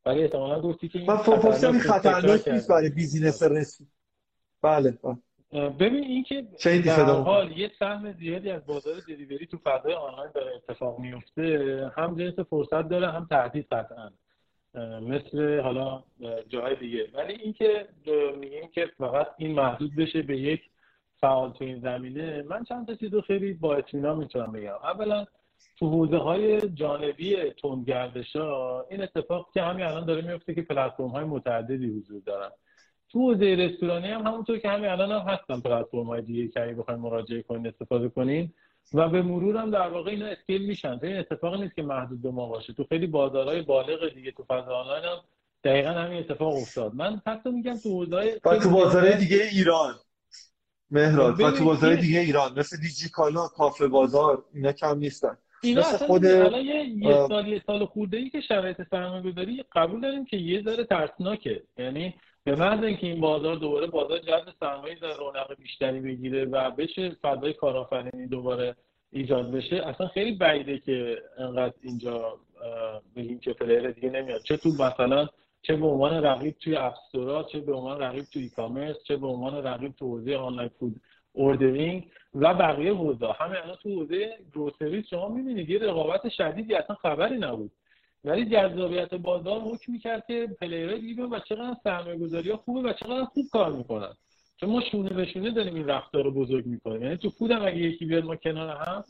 ولی 0.05 0.21
احتمالا 0.21 0.61
گفتی 0.61 0.89
که 0.89 0.99
من 0.99 1.17
این 1.63 1.79
خطرناک 1.79 2.47
نیست 2.47 2.69
برای 2.69 2.89
بیزینس 2.89 3.43
رسی 3.43 3.87
بله, 4.61 4.97
بله. 5.03 5.69
ببین 5.69 6.03
این 6.03 6.23
که 6.23 6.47
در 6.85 7.05
حال 7.05 7.57
یه 7.57 7.71
سهم 7.79 8.11
زیادی 8.11 8.49
از 8.49 8.65
بازار 8.65 8.93
دلیوری 9.07 9.45
تو 9.45 9.57
فضای 9.57 9.93
آنلاین 9.93 10.31
داره 10.35 10.55
اتفاق 10.55 10.99
میفته. 10.99 11.91
هم 11.95 12.15
جنس 12.15 12.39
فرصت 12.39 12.89
داره 12.89 13.11
هم 13.11 13.27
تهدید 13.29 13.67
قطعا. 13.71 14.11
مثل 15.01 15.59
حالا 15.59 16.03
جاهای 16.49 16.75
دیگه. 16.75 17.07
ولی 17.13 17.33
اینکه 17.33 17.87
میگیم 18.39 18.69
که 18.71 18.91
فقط 18.97 19.27
این 19.37 19.51
محدود 19.51 19.95
بشه 19.95 20.21
به 20.21 20.37
یک 20.37 20.61
فعال 21.21 21.51
تو 21.51 21.63
این 21.63 21.79
زمینه 21.79 22.41
من 22.41 22.63
چند 22.63 22.87
تا 22.87 22.95
چیزو 22.95 23.21
خیلی 23.21 23.53
با 23.53 23.75
اطمینان 23.75 24.17
می‌تونم 24.17 24.51
بگم. 24.51 24.75
اولا 24.83 25.25
تو 25.79 25.89
حوزه 25.89 26.17
های 26.17 26.69
جانبی 26.69 27.35
تندگردش 27.61 28.35
ها 28.35 28.85
این 28.89 29.03
اتفاق 29.03 29.49
که 29.53 29.61
همین 29.61 29.85
الان 29.85 30.05
داره 30.05 30.21
میفته 30.21 30.55
که 30.55 30.61
پلتفرم 30.61 31.07
های 31.07 31.23
متعددی 31.23 31.99
حضور 31.99 32.21
دارن. 32.25 32.51
تو 33.09 33.19
حوزه 33.19 33.45
رستورانی 33.45 34.07
هم 34.07 34.27
همونطور 34.27 34.57
که 34.57 34.69
همین 34.69 34.89
الان 34.89 35.11
هم 35.11 35.33
هستن 35.33 35.59
پلتفرم 35.59 36.05
های 36.05 36.21
دیگه 36.21 36.47
که 36.47 36.63
اگه 36.63 36.73
بخواید 36.73 36.99
مراجعه 36.99 37.41
کنین 37.41 37.67
استفاده 37.67 38.09
کنین. 38.09 38.53
و 38.93 39.09
به 39.09 39.21
مرور 39.21 39.57
هم 39.57 39.71
در 39.71 39.89
واقع 39.89 40.11
اینا 40.11 40.25
اسکیل 40.25 40.65
میشن. 40.67 40.99
این 41.03 41.17
اتفاق 41.17 41.61
نیست 41.61 41.75
که 41.75 41.81
محدود 41.81 42.21
به 42.21 42.31
ما 42.31 42.47
باشه. 42.47 42.73
تو 42.73 42.83
خیلی 42.83 43.07
بازارهای 43.07 43.61
بالغ 43.61 44.13
دیگه 44.13 44.31
تو 44.31 44.43
فضا 44.43 44.75
آنلاین 44.75 45.03
هم 45.03 45.17
دقیقا 45.63 45.89
همین 45.89 46.19
اتفاق 46.19 46.55
افتاد. 46.55 46.93
من 46.95 47.21
حتی 47.27 47.51
میگم 47.51 47.77
تو 47.77 47.89
حوزه 47.89 48.39
تو 48.39 48.69
بازارهای 48.69 49.17
دیگه 49.17 49.43
ایران. 49.51 49.93
مهراد 50.91 51.41
و 51.41 51.51
تو 51.51 51.65
بازارهای 51.65 52.01
دیگه 52.01 52.19
ایران. 52.19 52.59
مثل 52.59 52.77
دیجی 52.77 53.09
کالا 53.09 53.47
کافه 53.47 53.87
بازار 53.87 54.45
اینا 54.53 54.71
کم 54.71 54.97
نیستن. 54.97 55.37
اینا 55.63 55.81
اصلا 55.81 56.07
خود 56.07 56.25
الان 56.25 56.65
یه, 56.65 56.85
یه 56.85 57.27
سال 57.27 57.47
یه 57.47 57.61
سال 57.65 57.85
خورده 57.85 58.17
ای 58.17 58.29
که 58.29 58.41
شرایط 58.41 58.81
سرمایه‌گذاری 58.91 59.63
قبول 59.71 60.01
داریم 60.01 60.25
که 60.25 60.37
یه 60.37 60.61
ذره 60.61 60.83
ترسناکه. 60.83 61.63
یعنی 61.77 62.13
به 62.43 62.55
محض 62.55 62.83
اینکه 62.83 63.07
این 63.07 63.21
بازار 63.21 63.55
دوباره 63.55 63.87
بازار 63.87 64.19
جذب 64.19 64.53
سرمایه 64.59 64.95
در 64.95 65.13
رونق 65.13 65.55
بیشتری 65.61 65.99
بگیره 65.99 66.45
و 66.45 66.71
بشه 66.71 67.09
فضای 67.21 67.53
کارآفرینی 67.53 68.27
دوباره 68.27 68.75
ایجاد 69.11 69.51
بشه 69.51 69.75
اصلا 69.75 70.07
خیلی 70.07 70.31
بعیده 70.31 70.79
که 70.79 71.17
انقدر 71.37 71.73
اینجا 71.81 72.39
بگیم 73.15 73.39
که 73.39 73.53
player 73.53 73.91
دیگه 73.91 74.09
نمیاد. 74.09 74.41
چه 74.41 74.57
تو 74.57 74.69
مثلا 74.69 75.27
چه 75.61 75.75
به 75.75 75.85
عنوان 75.85 76.23
رقیب 76.23 76.55
توی 76.59 76.75
app 76.75 76.98
store 76.98 77.35
ا 77.35 77.43
چه 77.43 77.59
به 77.59 77.73
عنوان 77.73 77.99
رقیب 78.01 78.23
توی 78.33 78.49
commerce 78.49 78.95
چه 79.03 79.17
به 79.17 79.27
عنوان 79.27 79.63
رقیب 79.63 79.91
تو 79.91 80.05
حوزه 80.05 80.35
online 80.35 80.69
food. 80.79 81.01
Ordering 81.33 82.11
و 82.35 82.53
بقیه 82.53 82.93
حوزه. 82.93 83.27
همه 83.39 83.57
الان 83.63 83.75
تو 83.75 83.89
حوزه 83.89 84.37
grocery 84.53 85.03
شما 85.09 85.27
می‌بینید 85.27 85.69
یه 85.69 85.79
رقابت 85.79 86.29
شدیدی 86.29 86.75
اصلا 86.75 86.95
خبری 86.95 87.37
نبود. 87.37 87.71
ولی 88.23 88.45
جذابیت 88.45 89.13
بازار 89.13 89.61
حکم 89.61 89.91
می‌کرد 89.91 90.25
که 90.27 90.47
player 90.61 90.89
های 90.89 90.99
دیگه 91.01 91.23
و 91.23 91.39
چقدر 91.39 91.75
سرمایه 91.83 92.17
گذاری 92.17 92.49
ها 92.49 92.57
خوبه 92.57 92.89
و 92.89 92.93
چقدر 92.93 93.25
خوب 93.25 93.45
کار 93.51 93.71
می‌کنن. 93.71 94.13
چون 94.59 94.69
ما 94.69 94.81
شونه 94.81 95.09
به 95.09 95.25
شونه 95.25 95.51
داریم 95.51 95.75
این 95.75 95.87
رفتار 95.87 96.23
رو 96.23 96.31
بزرگ 96.31 96.65
می‌کنیم. 96.65 97.03
یعنی 97.03 97.17
تو 97.17 97.29
food 97.29 97.51
هم 97.51 97.65
اگه 97.65 97.77
یکی 97.77 98.05
بیاد 98.05 98.23
ما 98.23 98.35
کنار 98.35 98.69
هم 98.69 99.03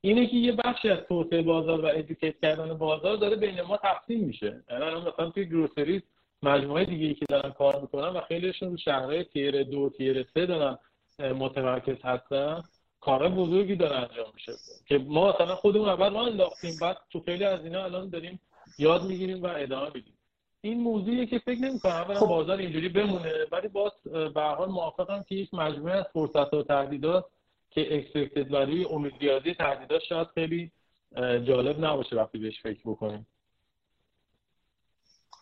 اینه 0.00 0.26
که 0.26 0.36
یه 0.36 0.52
بخشی 0.52 0.88
از 0.88 0.98
توسعه 1.08 1.42
بازار 1.42 1.80
و 1.80 1.86
ادوکیت 1.86 2.40
کردن 2.42 2.74
بازار 2.74 3.16
داره 3.16 3.36
بین 3.36 3.62
ما 3.62 3.76
تقسیم 3.76 4.24
میشه. 4.24 4.62
یعنی 4.70 4.84
مثلا 4.84 5.30
توی 5.30 5.44
گروسری 5.44 6.02
مجموعه 6.42 6.84
دیگه 6.84 7.14
که 7.14 7.26
دارن 7.28 7.50
کار 7.50 7.80
می‌کنن 7.80 8.08
و 8.08 8.20
خیلیشون 8.20 8.76
شهرهای 8.76 9.24
تیر 9.24 9.62
دو 9.62 9.90
تیر 9.90 10.26
سه 10.34 10.46
دارن. 10.46 10.78
متمرکز 11.20 11.96
هستن 12.04 12.62
کار 13.00 13.28
بزرگی 13.28 13.76
داره 13.76 13.96
انجام 13.96 14.26
میشه. 14.34 14.52
که 14.86 14.98
ما 14.98 15.32
مثلا 15.32 15.54
خودمون 15.54 15.88
اول 15.88 16.14
راه 16.14 16.26
انداختیم 16.26 16.74
بعد 16.80 16.96
تو 17.10 17.20
خیلی 17.20 17.44
از 17.44 17.64
اینا 17.64 17.84
الان 17.84 18.08
داریم 18.08 18.40
یاد 18.78 19.04
می‌گیریم 19.04 19.42
و 19.42 19.46
ادامه 19.46 19.90
میدیم. 19.94 20.14
این 20.60 20.80
موضوعیه 20.80 21.26
که 21.26 21.38
فکر 21.38 21.60
نمی‌کنم 21.60 21.92
اولا 21.92 22.20
خب. 22.20 22.26
بازار 22.26 22.58
اینجوری 22.58 22.88
بمونه 22.88 23.32
ولی 23.52 23.68
باز 23.68 23.92
به 24.34 24.42
حال 24.42 24.68
موافقم 24.68 25.24
که 25.28 25.34
یک 25.34 25.54
مجموعه 25.54 25.94
از 25.94 26.04
فرصت 26.12 26.54
و 26.54 26.62
تهدیدات 26.62 27.26
که 27.70 27.96
اکسپکتد 27.96 28.52
ولی 28.52 28.84
امید 28.84 29.12
ریاضی 29.20 29.54
تهدیدات 29.54 30.02
شاید 30.02 30.28
خیلی 30.34 30.72
جالب 31.16 31.84
نباشه 31.84 32.16
وقتی 32.16 32.38
بهش 32.38 32.60
فکر 32.62 32.80
بکنیم. 32.84 33.26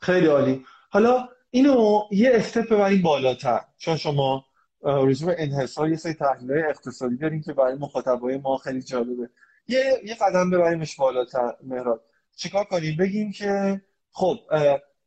خیلی 0.00 0.26
عالی. 0.26 0.64
حالا 0.90 1.28
اینو 1.50 2.02
یه 2.10 2.30
استپ 2.34 2.72
ببریم 2.72 3.02
بالاتر. 3.02 3.60
چون 3.78 3.96
شما 3.96 4.44
به 4.82 5.36
انحصار 5.38 5.90
یه 5.90 5.96
سری 5.96 6.14
تحلیل 6.14 6.52
اقتصادی 6.52 7.16
داریم 7.16 7.40
که 7.42 7.52
برای 7.52 7.74
مخاطبای 7.74 8.38
ما 8.38 8.56
خیلی 8.56 8.82
جالبه. 8.82 9.30
یه 9.68 10.00
یه 10.04 10.14
قدم 10.14 10.50
ببریمش 10.50 10.96
بالاتر 10.96 11.54
مهراد. 11.62 12.04
چیکار 12.36 12.64
کنیم؟ 12.64 12.96
بگیم 12.96 13.32
که 13.32 13.82
خب 14.10 14.38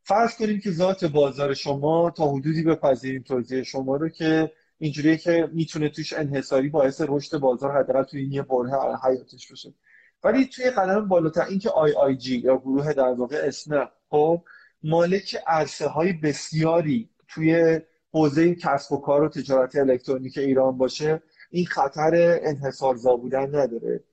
فرض 0.04 0.36
کنیم 0.36 0.60
که 0.60 0.72
ذات 0.72 1.06
بازار 1.06 1.54
شما 1.54 2.14
تا 2.18 2.32
حدودی 2.32 2.64
بپذیریم 2.64 3.22
توضیح 3.22 3.64
شما 3.64 3.96
رو 3.96 4.10
که 4.10 4.52
اینجوریه 4.78 5.18
که 5.18 5.50
می‌تونه 5.54 5.90
توش 5.90 6.14
انحصاری 6.14 6.70
باعث 6.70 7.02
رشد 7.08 7.38
بازار 7.38 7.78
حداقل 7.78 8.04
توی 8.04 8.22
این 8.22 8.32
یه 8.32 8.42
بره 8.42 8.98
حیاتش 9.04 9.52
بشه 9.52 9.74
ولی 10.24 10.46
توی 10.46 10.70
قدم 10.70 11.08
بالاتر 11.08 11.42
اینکه 11.42 11.70
آی 11.70 11.94
آی 11.94 12.16
جی 12.16 12.38
یا 12.38 12.58
گروه 12.58 12.94
در 12.94 13.14
واقع 13.14 13.42
اسنپ 13.44 13.90
خب 14.10 14.44
مالک 14.84 15.38
عرصه 15.48 15.88
های 15.88 16.14
بسیاری 16.14 17.10
توی 17.28 17.80
حوزه 18.12 18.56
کسب 18.56 18.92
و 18.92 19.02
کار 19.02 19.24
و 19.24 19.30
تجارت 19.30 19.76
الکترونیک 19.76 20.38
ایران 20.38 20.78
باشه 20.78 21.22
این 21.52 21.66
خطر 21.66 22.40
انحصارزا 22.44 23.16
بودن 23.16 23.56
نداره. 23.56 24.04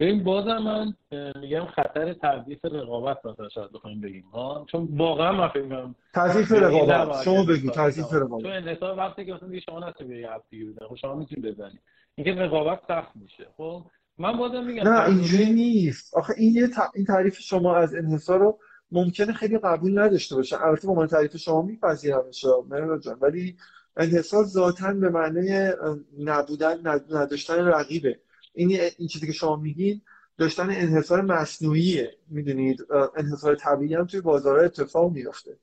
ببین 0.00 0.24
بازم 0.24 0.58
من 0.58 0.94
میگم 1.40 1.66
خطر 1.66 2.12
تضعیف 2.12 2.64
رقابت 2.64 3.26
مثلا 3.26 3.48
شاید 3.48 3.72
بخوایم 3.72 4.00
بگیم 4.00 4.24
ها؟ 4.32 4.66
چون 4.72 4.88
واقعا 4.90 5.32
من 5.32 5.48
فکر 5.48 5.62
می‌کنم 5.62 5.94
تضعیف 6.14 6.52
رقابت. 6.52 7.22
شما 7.22 7.44
بگو 7.44 7.70
تضعیف 7.70 8.12
رقابت. 8.12 8.42
چون 8.42 8.52
انحصار 8.52 8.98
وقتی 8.98 9.24
که 9.24 9.32
مثلا 9.32 9.48
دیگه 9.48 9.60
شما 9.60 9.88
نتونید 9.88 10.20
یه 10.20 10.28
دیگه 10.50 10.64
بزنید 10.64 10.88
خب 10.88 10.94
شما 10.94 11.14
می‌تونید 11.14 11.54
بزنید 11.54 11.80
اینکه 12.14 12.42
رقابت 12.42 12.80
سخت 12.88 13.16
میشه. 13.16 13.46
خب 13.56 13.82
من 14.18 14.36
بازم 14.36 14.64
میگم 14.64 14.88
نه 14.88 15.08
اینجوری 15.08 15.52
نیست. 15.52 16.16
آخه 16.16 16.34
این 16.36 16.54
یه 16.54 16.68
این 16.94 17.04
تعریف 17.04 17.38
شما 17.38 17.76
از 17.76 17.94
انحصار 17.94 18.38
رو 18.38 18.58
ممکنه 18.92 19.32
خیلی 19.32 19.58
قبول 19.58 19.98
نداشته 19.98 20.36
باشه. 20.36 20.66
البته 20.66 20.88
با 20.88 20.94
من 20.94 21.06
تعریف 21.06 21.36
شما 21.36 21.62
میپذیرم 21.62 22.24
مهران 22.68 23.00
جان. 23.00 23.18
ولی 23.20 23.56
انحصار 23.96 24.44
ذاتا 24.44 24.92
به 24.92 25.08
معنی 25.08 25.70
نبودن 26.18 26.80
نداشتن 27.10 27.64
رقیبه. 27.64 28.18
این 28.54 28.80
این 28.98 29.08
چیزی 29.08 29.26
که 29.26 29.32
شما 29.32 29.56
میگین 29.56 30.00
داشتن 30.38 30.70
انحصار 30.70 31.20
مصنوعیه 31.20 32.16
می‌دونید؟ 32.28 32.86
انحصار 33.16 33.54
طبیعی 33.54 33.94
هم 33.94 34.06
توی 34.06 34.20
بازارها 34.20 34.64
اتفاق 34.64 35.12
میفته 35.12 35.56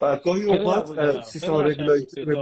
و 0.00 0.16
گاهی 0.16 0.44
اوقات 0.44 1.22
سیستم 1.24 1.54
رگولاتوری 1.54 2.36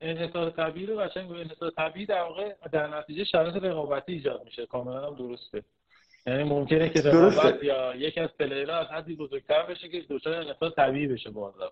انحصار 0.00 0.50
طبیعی 0.50 0.86
رو 0.86 0.96
قشنگ 0.96 1.30
انحصار 1.30 1.70
طبیعی 1.70 2.06
در 2.06 2.22
واقع 2.22 2.54
در 2.72 2.98
نتیجه 2.98 3.24
شرایط 3.24 3.56
رقابتی 3.56 4.12
ایجاد 4.12 4.44
میشه. 4.44 4.66
کاملا 4.66 5.06
هم 5.06 5.16
درسته. 5.16 5.62
یعنی 6.28 6.44
ممکنه 6.44 6.88
که 6.88 7.00
رقابت 7.00 7.62
یا 7.62 7.96
یکی 7.96 8.20
از 8.20 8.28
پلیرها 8.38 8.78
از 8.78 8.86
حدی 8.86 9.16
بزرگتر 9.16 9.62
بشه 9.70 9.88
که 9.88 10.02
دچار 10.10 10.34
انحصار 10.34 10.70
طبیعی 10.70 11.06
بشه 11.06 11.30
بازار 11.30 11.70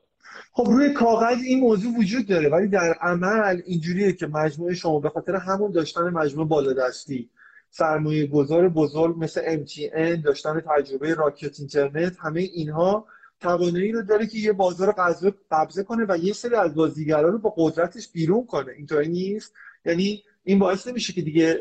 خب 0.52 0.64
روی 0.66 0.92
کاغذ 0.92 1.36
این 1.46 1.60
موضوع 1.60 1.92
وجود 1.98 2.28
داره 2.28 2.48
ولی 2.48 2.68
در 2.68 2.92
عمل 3.00 3.60
اینجوریه 3.66 4.12
که 4.12 4.26
مجموعه 4.26 4.74
شما 4.74 5.00
به 5.00 5.08
خاطر 5.08 5.36
همون 5.36 5.70
داشتن 5.70 6.02
مجموعه 6.02 6.48
بالادستی 6.48 7.30
سرمایه 7.70 8.26
گذار 8.26 8.68
بزرگ 8.68 9.16
مثل 9.18 9.64
MTN 9.64 10.24
داشتن 10.24 10.60
تجربه 10.60 11.14
راکت 11.14 11.60
اینترنت 11.60 12.16
همه 12.20 12.40
اینها 12.40 13.06
توانایی 13.40 13.92
رو 13.92 14.02
داره 14.02 14.26
که 14.26 14.38
یه 14.38 14.52
بازار 14.52 14.92
قبضه 14.92 15.34
قبضه 15.50 15.84
کنه 15.84 16.06
و 16.08 16.16
یه 16.16 16.32
سری 16.32 16.54
از 16.54 16.74
بازیگرا 16.74 17.28
رو 17.28 17.38
با 17.38 17.54
قدرتش 17.56 18.08
بیرون 18.08 18.46
کنه. 18.46 18.72
اینطوری 18.72 19.08
نیست؟ 19.08 19.54
یعنی 19.84 20.22
این 20.46 20.58
باعث 20.58 20.86
نمیشه 20.86 21.12
که 21.12 21.22
دیگه 21.22 21.58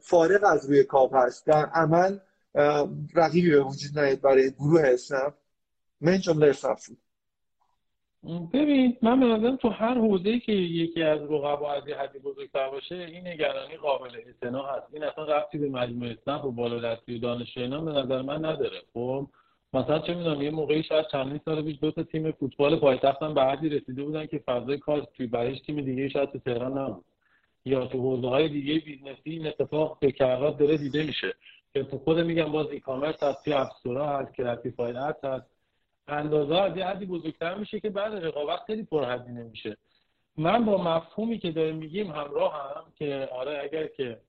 فارغ 0.00 0.40
از 0.44 0.70
روی 0.70 0.84
کاپ 0.84 1.14
هست. 1.14 1.46
در 1.46 1.66
عمل 1.74 2.18
رقیبی 3.14 3.50
به 3.50 3.60
وجود 3.60 3.98
نیاد 3.98 4.20
برای 4.20 4.50
گروه 4.50 4.82
اسنپ. 4.84 5.34
من 6.00 6.18
جمله 6.18 6.46
اسنپ 6.46 6.78
ببین 8.52 8.96
من 9.02 9.40
به 9.42 9.56
تو 9.56 9.68
هر 9.68 9.94
حوزه‌ای 9.94 10.40
که 10.40 10.52
یکی 10.52 11.02
از 11.02 11.20
رقبا 11.20 11.72
از 11.72 11.88
یه 11.88 11.96
حدی 11.96 12.18
بزرگتر 12.18 12.70
باشه 12.70 12.94
این 12.94 13.26
نگرانی 13.26 13.76
قابل 13.76 14.10
اعتنا 14.26 14.66
هست. 14.66 14.86
این 14.92 15.04
اصلا 15.04 15.24
رفتی 15.24 15.58
به 15.58 15.68
مجموعه 15.68 16.18
اسنپ 16.20 16.44
و 16.44 16.52
بالادستی 16.52 17.14
و 17.14 17.18
دانش 17.18 17.58
به 17.58 17.66
نظر 17.68 18.22
من 18.22 18.44
نداره. 18.44 18.82
خب 18.94 19.26
مثلا 19.74 19.98
چه 19.98 20.14
می‌دونم 20.14 20.42
یه 20.42 20.50
موقعی 20.50 20.82
شاید 20.82 21.06
چندین 21.12 21.40
سال 21.44 21.62
پیش 21.62 21.78
دو 21.80 21.90
تا 21.90 22.02
تیم 22.02 22.32
فوتبال 22.32 22.80
پایتخت 22.80 23.22
هم 23.22 23.34
به 23.34 23.42
حدی 23.42 23.68
رسیده 23.68 24.02
بودن 24.02 24.26
که 24.26 24.38
فضای 24.38 24.78
کار 24.78 25.06
توی 25.16 25.26
برایش 25.26 25.60
تیم 25.60 25.80
دیگه 25.80 26.08
شاید 26.08 26.32
تو 26.32 26.38
تهران 26.38 26.78
نبود. 26.78 27.04
یا 27.64 27.86
تو 27.86 27.98
حوزه 27.98 28.28
های 28.28 28.48
دیگه 28.48 28.78
business 28.78 29.24
ی 29.24 29.30
این 29.30 29.46
اتفاق 29.46 29.98
به 30.00 30.12
کرات 30.12 30.58
داره 30.58 30.76
دیده 30.76 31.04
میشه. 31.04 31.34
که 31.72 31.82
تو 31.82 31.98
خود 31.98 32.20
میگم 32.20 32.52
باز 32.52 32.70
e-commerce 32.70 33.22
هست 33.22 33.44
توی 33.44 33.52
app 33.52 33.74
store 33.74 34.11
ا 34.11 34.18
هست 34.18 34.34
classified 34.34 34.96
هست 34.96 35.24
هست. 35.24 35.46
اندازه 36.08 36.54
از 36.54 36.76
یه 36.76 36.86
حدی 36.86 37.06
بزرگتر 37.06 37.54
میشه 37.54 37.80
که 37.80 37.90
بعد 37.90 38.12
رقابت 38.12 38.60
خیلی 38.66 38.82
پرهزینه 38.82 39.42
میشه. 39.42 39.76
من 40.36 40.64
با 40.64 40.82
مفهومی 40.82 41.38
که 41.38 41.50
داریم 41.50 41.76
میگیم 41.76 42.10
همراه 42.10 42.54
هم 42.54 42.84
که 42.96 43.28
آره 43.32 43.60
اگر 43.62 43.86
که 43.86 44.20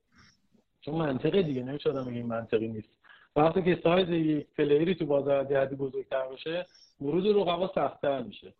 چون 0.82 0.96
منطقه 0.96 1.42
دیگه 1.42 1.64
نمیشه 1.64 1.90
آدم 1.90 2.06
بگیم 2.06 2.26
منطقی 2.26 2.68
نیست. 2.68 2.90
وقتی 3.36 3.64
که 3.64 3.82
سایز 3.84 4.10
یک 4.10 4.48
player 4.58 4.90
ی 4.90 4.96
تو 4.96 5.06
بازار 5.06 5.36
از 5.36 5.52
حدی 5.52 5.76
بزرگتر 5.76 6.28
باشه 6.28 6.66
ورود 7.02 7.28
رقبا 7.28 7.72
سختتر 7.76 8.22
میشه. 8.22 8.54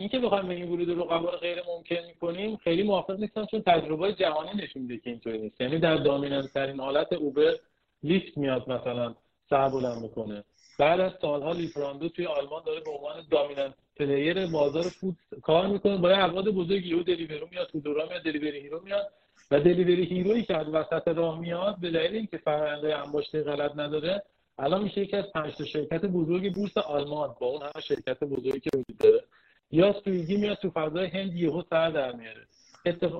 اینکه 0.00 0.18
بخوایم 0.18 0.48
این 0.48 0.68
ورود 0.68 0.88
رو 0.90 1.04
غیر 1.40 1.58
ممکن 1.68 2.06
می‌کنیم 2.06 2.56
خیلی 2.56 2.82
موافق 2.82 3.20
نیستم 3.20 3.46
چون 3.46 3.62
تجربه 3.62 4.12
جهانی 4.12 4.62
نشون 4.62 4.82
میده 4.82 4.98
که 4.98 5.10
اینطوری 5.10 5.38
نیست. 5.38 5.60
یعنی 5.60 5.78
در 5.78 5.96
dominant 5.96 6.52
ترین 6.52 6.80
حالت 6.80 7.12
اوبر 7.12 7.54
لیفت 8.02 8.38
میاد 8.38 8.70
مثلا 8.70 9.14
سر 9.50 9.68
بلند 9.68 10.02
می‌کنه. 10.02 10.44
بعد 10.78 11.00
از 11.00 11.12
سالها 11.22 11.52
لیفراندو 11.52 12.08
توی 12.08 12.26
آلمان 12.26 12.62
داره 12.66 12.80
به 12.80 12.90
عنوان 12.90 13.14
dominant 13.30 13.74
player 13.96 14.46
بازار 14.46 14.82
food 14.82 15.16
کار 15.42 15.66
می‌کنه. 15.66 15.96
با 15.96 16.10
افراد 16.10 16.48
بزرگی 16.48 16.88
یهو 16.88 17.02
دلیورو 17.02 17.48
میاد 17.50 17.70
دوردش 17.84 18.06
میاد 18.06 18.22
دلیوری 18.22 18.60
هیرو 18.60 18.80
میاد. 18.84 19.12
و 19.50 19.60
دلیوری 19.60 20.04
هیرویی 20.04 20.42
که 20.42 20.56
از 20.56 20.66
وسط 20.68 21.08
راه 21.08 21.40
میاد 21.40 21.80
به 21.80 21.90
دلیل 21.90 22.16
اینکه 22.16 22.36
فرآیند 22.36 22.84
انباشته 22.84 23.42
غلط 23.42 23.72
نداره 23.76 24.22
الان 24.58 24.82
میشه 24.82 25.00
یکی 25.00 25.16
از 25.16 25.24
پنج 25.34 25.56
تا 25.56 25.64
شرکت 25.64 26.04
بزرگ 26.04 26.54
بورس 26.54 26.78
آلمان 26.78 27.34
با 27.40 27.46
اون 27.46 27.62
همه 27.62 27.82
شرکت 27.82 28.24
بزرگی 28.24 28.60
که 28.60 28.70
وجود 28.74 28.98
داره 28.98 29.24
یا 29.72 29.92
سویگی 30.04 30.36
میاد 30.36 30.56
تو 30.56 30.70
فضای 30.70 31.06
هند 31.06 31.34
یهو 31.34 31.62
سر 31.70 31.90
در 31.90 32.12
میاره. 32.12 32.46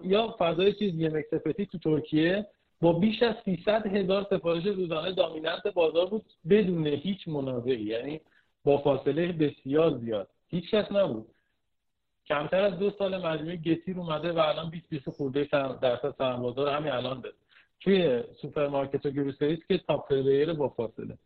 یا 0.05 0.37
فضای 0.39 0.73
چیز 0.73 0.95
یه 0.95 1.27
تو 1.73 1.79
ترکیه 1.79 2.47
با 2.81 2.93
بیش 2.93 3.23
از 3.23 3.35
300 3.45 3.87
هزار 3.87 4.27
سفارش 4.31 4.67
روزانه 4.67 5.13
دامیننت 5.13 5.67
بازار 5.75 6.07
بود 6.07 6.25
بدون 6.51 6.87
هیچ 6.87 7.29
منازعی. 7.29 7.83
یعنی 7.83 8.21
با 8.65 8.79
فاصله 8.79 9.33
بسیار 9.33 9.99
زیاد. 9.99 10.29
هیچ 10.49 10.71
کس 10.71 10.93
نبود. 10.93 11.27
کمتر 12.27 12.63
از 12.63 12.79
دو 12.79 12.91
سال 12.91 13.27
مجموعه 13.27 13.57
گتیر 13.57 13.99
اومده 13.99 14.33
و 14.33 14.39
الان 14.39 14.71
20 14.71 14.89
20 14.89 15.11
خورده 15.11 15.49
درصد 15.83 16.15
بازار 16.19 16.69
همین 16.69 16.93
الان 16.93 17.21
داره 17.21 17.35
توی 17.81 18.23
سوپرمارکت 18.43 19.07
و 19.07 19.11
groceries 19.11 19.59
که 19.69 19.79
تاپ 19.79 20.13
با 20.59 20.69
فاصله. 20.69 21.19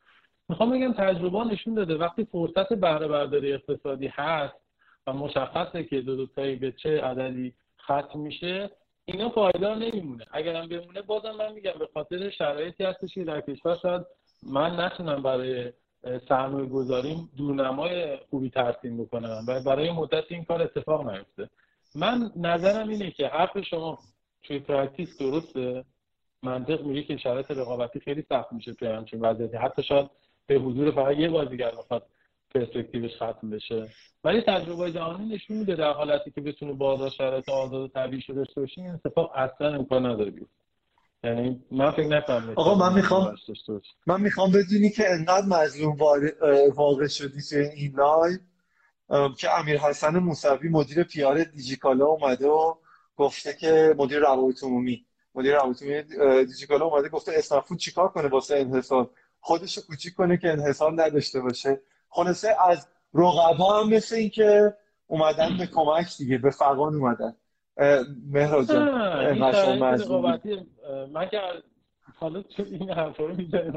می‌خوام 0.49 0.71
بگم 0.71 0.93
تجربه 0.93 1.45
نشون 1.45 1.75
داده. 1.75 1.95
وقتی 1.95 2.25
فرصت 2.25 2.73
بهره 2.73 3.09
برداری 3.09 3.53
اقتصادی 3.53 4.07
هست 4.07 4.64
و 5.07 5.13
مشخصه 5.13 5.85
که 5.85 6.01
دو 6.01 6.17
دوتایی 6.17 6.57
به 6.57 6.73
چه 6.73 7.01
عددی 7.01 7.55
ختم 7.83 8.19
میشه. 8.19 8.71
اینا 9.05 9.29
پایدار 9.29 9.77
نمیمونه. 9.77 10.25
اگرم 10.33 10.69
بمونه 10.69 11.03
بازم 11.03 11.31
من 11.31 11.53
میگم 11.53 11.73
به 11.79 11.89
خاطر 11.95 12.31
شرایطی 12.31 12.85
هستش 12.85 13.15
که 13.15 13.25
در 13.25 13.41
کشور 13.41 13.79
شاید 13.83 14.03
من 14.43 14.81
نتونم 14.81 15.23
برای 15.23 15.73
سرمایه 16.29 16.67
گذاریم 16.67 17.31
دورنمای 17.37 18.17
خوبی 18.31 18.51
ترسیم 18.51 19.05
بکنم. 19.05 19.45
و 19.49 19.61
برای 19.61 19.91
مدت 19.91 20.25
این 20.29 20.45
کار 20.45 20.63
اتفاق 20.63 21.11
نیفته. 21.11 21.51
من 21.95 22.31
نظرم 22.37 22.89
اینه 22.89 23.11
که 23.11 23.27
حرف 23.27 23.61
شما 23.61 23.99
توی 24.43 24.59
practice 24.59 25.19
درسته؟ 25.19 25.85
منطق 26.43 26.83
میگه 26.83 27.03
که 27.03 27.17
شرایط 27.17 27.51
رقابتی 27.51 28.01
خیلی 28.01 28.25
سخت 28.29 28.53
میشه 28.53 28.75
توی 28.75 28.89
همچین 28.89 29.21
وضعیتی. 29.21 29.57
حتی 29.57 29.83
شاید 29.83 30.11
به 30.47 30.55
حضور 30.55 30.91
فقط 30.91 31.17
یه 31.17 31.29
بازیگر 31.29 31.71
بخواد 31.71 32.07
پرسپکتیوش 32.55 33.17
ختم 33.17 33.51
بشه. 33.51 33.89
ولی 34.25 34.41
تجربه 34.41 34.93
جهانی 34.93 35.35
نشون 35.35 35.57
میده 35.57 35.75
در 35.75 35.93
حالتی 35.93 36.31
که 36.31 36.41
بتونه 36.41 36.73
بازار 36.73 37.11
شرایط 37.11 37.49
آزاد 37.49 37.81
و 37.83 37.89
طبیعی 37.89 38.23
داشته 38.29 38.61
باشه 38.61 38.81
این 38.81 38.91
اتفاق 38.91 39.33
اصلا 39.35 39.75
امکان 39.75 40.07
نداره 40.07 40.33
یعنی 41.25 41.65
من 41.71 41.91
فکر 41.91 42.09
نکنم 42.09 42.53
آقا 42.57 42.75
من 42.75 42.95
می‌خوام 42.95 43.37
من 44.07 44.21
می‌خوام 44.21 44.51
بدونی 44.51 44.91
که 44.91 45.11
انقدر 45.11 45.47
مظلوم 45.47 45.97
واقع 46.75 47.07
شدی 47.07 47.43
توی 47.51 47.59
این 47.59 47.95
لایو 47.97 48.39
که 49.39 49.59
امیر 49.59 49.79
حسن 49.79 50.19
موسوی 50.19 50.69
مدیر 50.69 51.03
PR 51.03 51.45
دیجیکالا 51.45 52.07
اومده 52.07 52.47
و 52.47 52.75
گفته 53.17 53.57
که 53.61 53.95
مدیر 53.99 54.19
روابط 54.19 54.65
عمومی 54.65 55.07
مدیر 55.35 55.55
روابط 55.55 55.83
عمومی 55.83 56.03
دیجیکالا 56.45 56.85
اومده 56.85 57.09
گفته 57.09 57.33
اسنپ‌فود 57.35 57.79
چیکار 57.79 58.09
کنه 58.09 58.29
واسه 58.29 58.57
انحصار؟ 58.57 59.11
خودشو 59.41 59.81
کوچیک 59.87 60.15
کنه 60.15 60.37
که 60.37 60.49
انحصار 60.49 60.93
نداشته 61.03 61.41
باشه. 61.41 61.81
خلاصه 62.15 62.49
از 62.69 62.89
رقبا 63.15 63.81
هم 63.81 63.89
مثل 63.89 64.17
این 64.17 64.31
که 64.31 64.75
اومدن 65.07 65.57
به 65.59 65.67
کمک 65.67 66.17
دیگه 66.19 66.39
به 66.39 66.51
فغان 66.51 66.95
اومدن. 66.95 67.37
مهراد 68.33 68.69
جان 68.69 69.79
من 71.13 71.29
که 71.29 71.41
حالا 72.17 72.43
تو 72.43 72.63
این 72.63 72.91
حرفا 72.91 73.25
رو 73.25 73.37
می‌زنی 73.37 73.71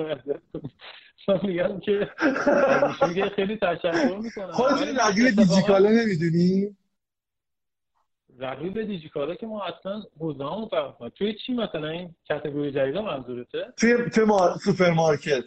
من 1.27 1.39
میگم 1.43 1.79
که 1.79 2.11
خیلی 3.35 3.57
تشکر 3.57 4.17
می‌کنم. 4.17 4.51
خودت 4.51 4.99
رقیب 4.99 5.29
دیجیکالا 5.29 5.89
نمی‌دونی؟ 5.89 6.77
رقیب 8.39 8.83
دیجیکالا 8.83 9.35
که 9.35 9.47
ما 9.47 9.63
اصلا 9.63 10.03
حوزه 10.19 10.43
هم 10.43 10.69
توی 11.09 11.35
چی 11.45 11.53
مثلا 11.53 11.87
این 11.87 12.15
category 12.29 12.71
جدید 12.71 12.97
منظورته؟ 12.97 13.73
توی 13.77 14.09
توی 14.09 14.25
سوپرمارکت. 14.63 15.43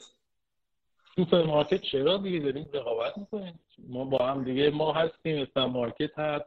سوپرمارکت 1.16 1.80
چرا 1.80 2.16
دیگه 2.16 2.38
داریم 2.38 2.66
رقابت 2.72 3.18
می‌کنیم؟ 3.18 3.60
ما 3.88 4.04
با 4.04 4.18
هم 4.26 4.44
دیگه 4.44 4.70
ما 4.70 4.92
هستیم 4.92 5.42
مثلا 5.42 5.68
market 5.68 6.18
هست 6.18 6.44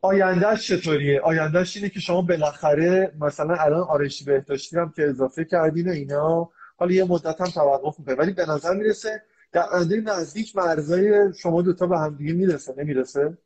آیندهش 0.00 0.68
چطوریه؟ 0.68 1.20
آیندهش 1.20 1.76
اینه 1.76 1.88
که 1.88 2.00
شما 2.00 2.22
بالاخره 2.22 3.12
مثلا 3.20 3.54
الان 3.54 3.80
آرشی 3.80 4.24
بهداشتی 4.24 4.76
هم 4.76 4.92
که 4.96 5.02
اضافه 5.02 5.44
کردین 5.44 5.88
و 5.88 5.92
اینا 5.92 6.50
حالا 6.78 6.92
یه 6.92 7.04
مدت 7.04 7.40
هم 7.40 7.46
توقف 7.46 7.98
می‌کنه. 7.98 8.14
ولی 8.14 8.32
به 8.32 8.42
نظر 8.42 8.74
می‌رسه 8.74 9.22
در 9.52 9.62
آینده 9.62 10.00
نزدیک 10.00 10.56
مرزای 10.56 11.34
شما 11.42 11.62
دوتا 11.62 11.86
به 11.86 11.98
هم 11.98 12.16
دیگه 12.16 12.32
می‌رسه 12.32 12.74
نمی‌رسه؟ 12.78 13.38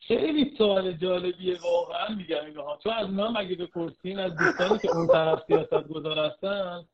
خیلی 0.00 0.54
سوال 0.58 0.92
جالبیه 0.92 1.58
واقعا 1.62 2.14
میگم 2.16 2.44
اینها 2.46 2.76
تو 2.82 2.90
از 2.90 3.08
من 3.10 3.42
مگه 3.42 3.56
بپرسین؟ 3.56 4.18
از 4.18 4.32
دوستانی 4.36 4.78
که 4.78 4.96
اون 4.96 5.06
طرف 5.06 5.42
سیاست 5.46 5.88
گذار 5.88 6.18
هستن 6.18 6.84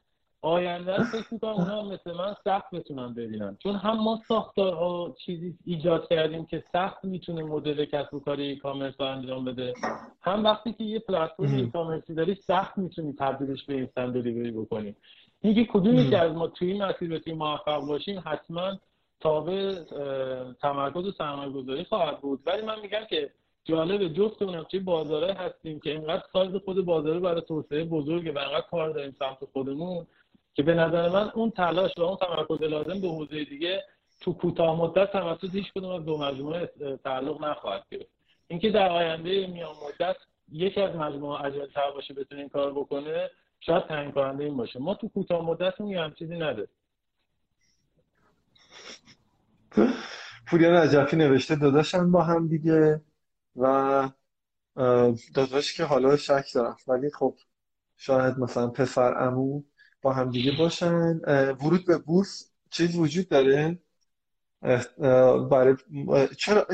آینده 0.43 0.97
رو 0.97 1.05
فکر 1.05 1.27
می‌کنم 1.35 1.53
اونا 1.53 1.83
مثل 1.83 2.13
من 2.13 2.35
سخت 2.45 2.71
بتونن 2.75 3.15
ببینن. 3.15 3.57
چون 3.63 3.75
هم 3.75 3.97
ما 3.97 4.21
ساختارها 4.29 5.15
چیزی 5.27 5.59
ایجاد 5.67 6.09
کردیم 6.09 6.47
که 6.47 6.65
سخت 6.73 7.05
می‌تونه 7.05 7.43
مدل 7.43 7.85
کسب 7.85 8.15
و 8.15 8.21
کار 8.21 8.37
ای 8.37 8.57
کامرس 8.57 8.95
رو 8.99 9.07
انجام 9.07 9.45
بده. 9.45 9.75
هم 10.23 10.45
وقتی 10.45 10.73
که 10.73 10.85
یه 10.85 10.99
پلتفرم 10.99 11.55
ای 11.55 11.67
کامرسی 11.67 12.15
داری 12.15 12.35
سخت 12.35 12.79
می‌تونی 12.79 13.13
تبدیلش 13.13 13.65
به 13.65 13.75
اینستنت 13.75 14.15
دلیوری 14.15 14.51
بکنی. 14.51 14.97
اینکه 15.41 15.65
کدومی 15.65 16.11
که 16.11 16.19
از 16.19 16.33
ما 16.33 16.47
توی 16.47 16.73
این 16.73 16.83
مسیر 16.83 17.11
بتونیم 17.11 17.39
موفق 17.39 17.87
باشیم 17.87 18.23
حتما 18.27 18.73
تابع 19.21 19.75
تمرکز 20.63 21.07
و 21.07 21.13
سرمایه 21.13 21.51
گذاری 21.51 21.85
خواهد 21.85 22.21
بود. 22.21 22.41
ولی 22.47 22.63
من 22.63 22.81
میگم 22.81 23.05
که 23.11 23.31
جالب 23.65 24.13
جفت 24.13 24.43
اونم 24.43 24.63
توی 24.63 24.81
بازاره 24.81 25.35
هستیم 25.35 25.81
که 25.81 25.91
اینقدر 25.91 26.23
سایز 26.33 26.55
خود 26.65 26.85
بازاره 26.85 27.21
برای 27.21 27.41
توسعه 27.41 27.85
بزرگه 27.85 28.33
و 28.33 28.39
اینقدر 28.39 28.67
کار 28.71 28.91
داریم 28.91 29.17
سمت 29.19 29.39
خودمون. 29.53 30.07
که 30.55 30.63
به 30.63 30.75
نظر 30.75 31.09
من 31.09 31.31
اون 31.35 31.51
تلاش 31.51 31.91
و 31.99 32.03
اون 32.03 32.17
تمرکز 32.17 32.63
لازم 32.63 33.01
به 33.01 33.09
حوزه 33.09 33.45
دیگه 33.45 33.85
تو 34.21 34.33
کوتاه 34.33 34.81
مدت 34.81 35.13
توسط 35.13 35.55
هیچ 35.55 35.73
کدوم 35.73 35.91
از 35.91 36.05
دو 36.05 36.19
مجموعه 36.19 36.71
تعلق 37.05 37.45
نخواهد 37.45 37.85
گرفت. 37.91 38.11
اینکه 38.49 38.71
در 38.71 38.89
آینده 38.89 39.47
میان 39.47 39.75
مدت 39.87 40.17
یکی 40.53 40.81
از 40.81 40.97
مجموعه 40.97 41.45
اجل 41.45 41.67
تر 41.67 41.91
باشه 41.91 42.15
بتونه 42.15 42.41
این 42.41 42.51
کار 42.51 42.73
بکنه 42.73 43.31
شاید 43.61 43.87
تعیین 43.87 44.13
کننده 44.13 44.45
این 44.45 44.57
باشه. 44.57 44.79
ما 44.79 44.95
تو 44.95 45.09
کوتاه 45.09 45.45
مدت 45.45 45.81
اون 45.81 45.95
هم 45.95 46.15
چیزی 46.15 46.39
نده 46.39 46.69
پوریا 50.47 50.85
نجفی 50.85 51.17
نوشته 51.17 51.57
داداشم 51.57 52.13
با 52.13 52.23
هم 52.23 52.49
دیگه 52.49 53.01
و 53.57 54.09
داداش 55.35 55.77
که 55.77 55.85
حالا 55.85 56.17
شک 56.17 56.45
دارم. 56.55 56.77
ولی 56.89 57.11
خب 57.11 57.35
شاید 57.97 58.39
مثلا 58.39 58.69
پسر 58.69 59.19
امو 59.19 59.63
با 60.03 60.13
هم 60.13 60.31
دیگه 60.31 60.53
باشن. 60.59 61.21
ورود 61.61 61.87
به 61.87 61.99
بورس 61.99 62.51
چیز 62.71 62.97
وجود 62.97 63.29
داره؟ 63.29 63.79
برای 65.51 65.77
چرا 66.37 66.67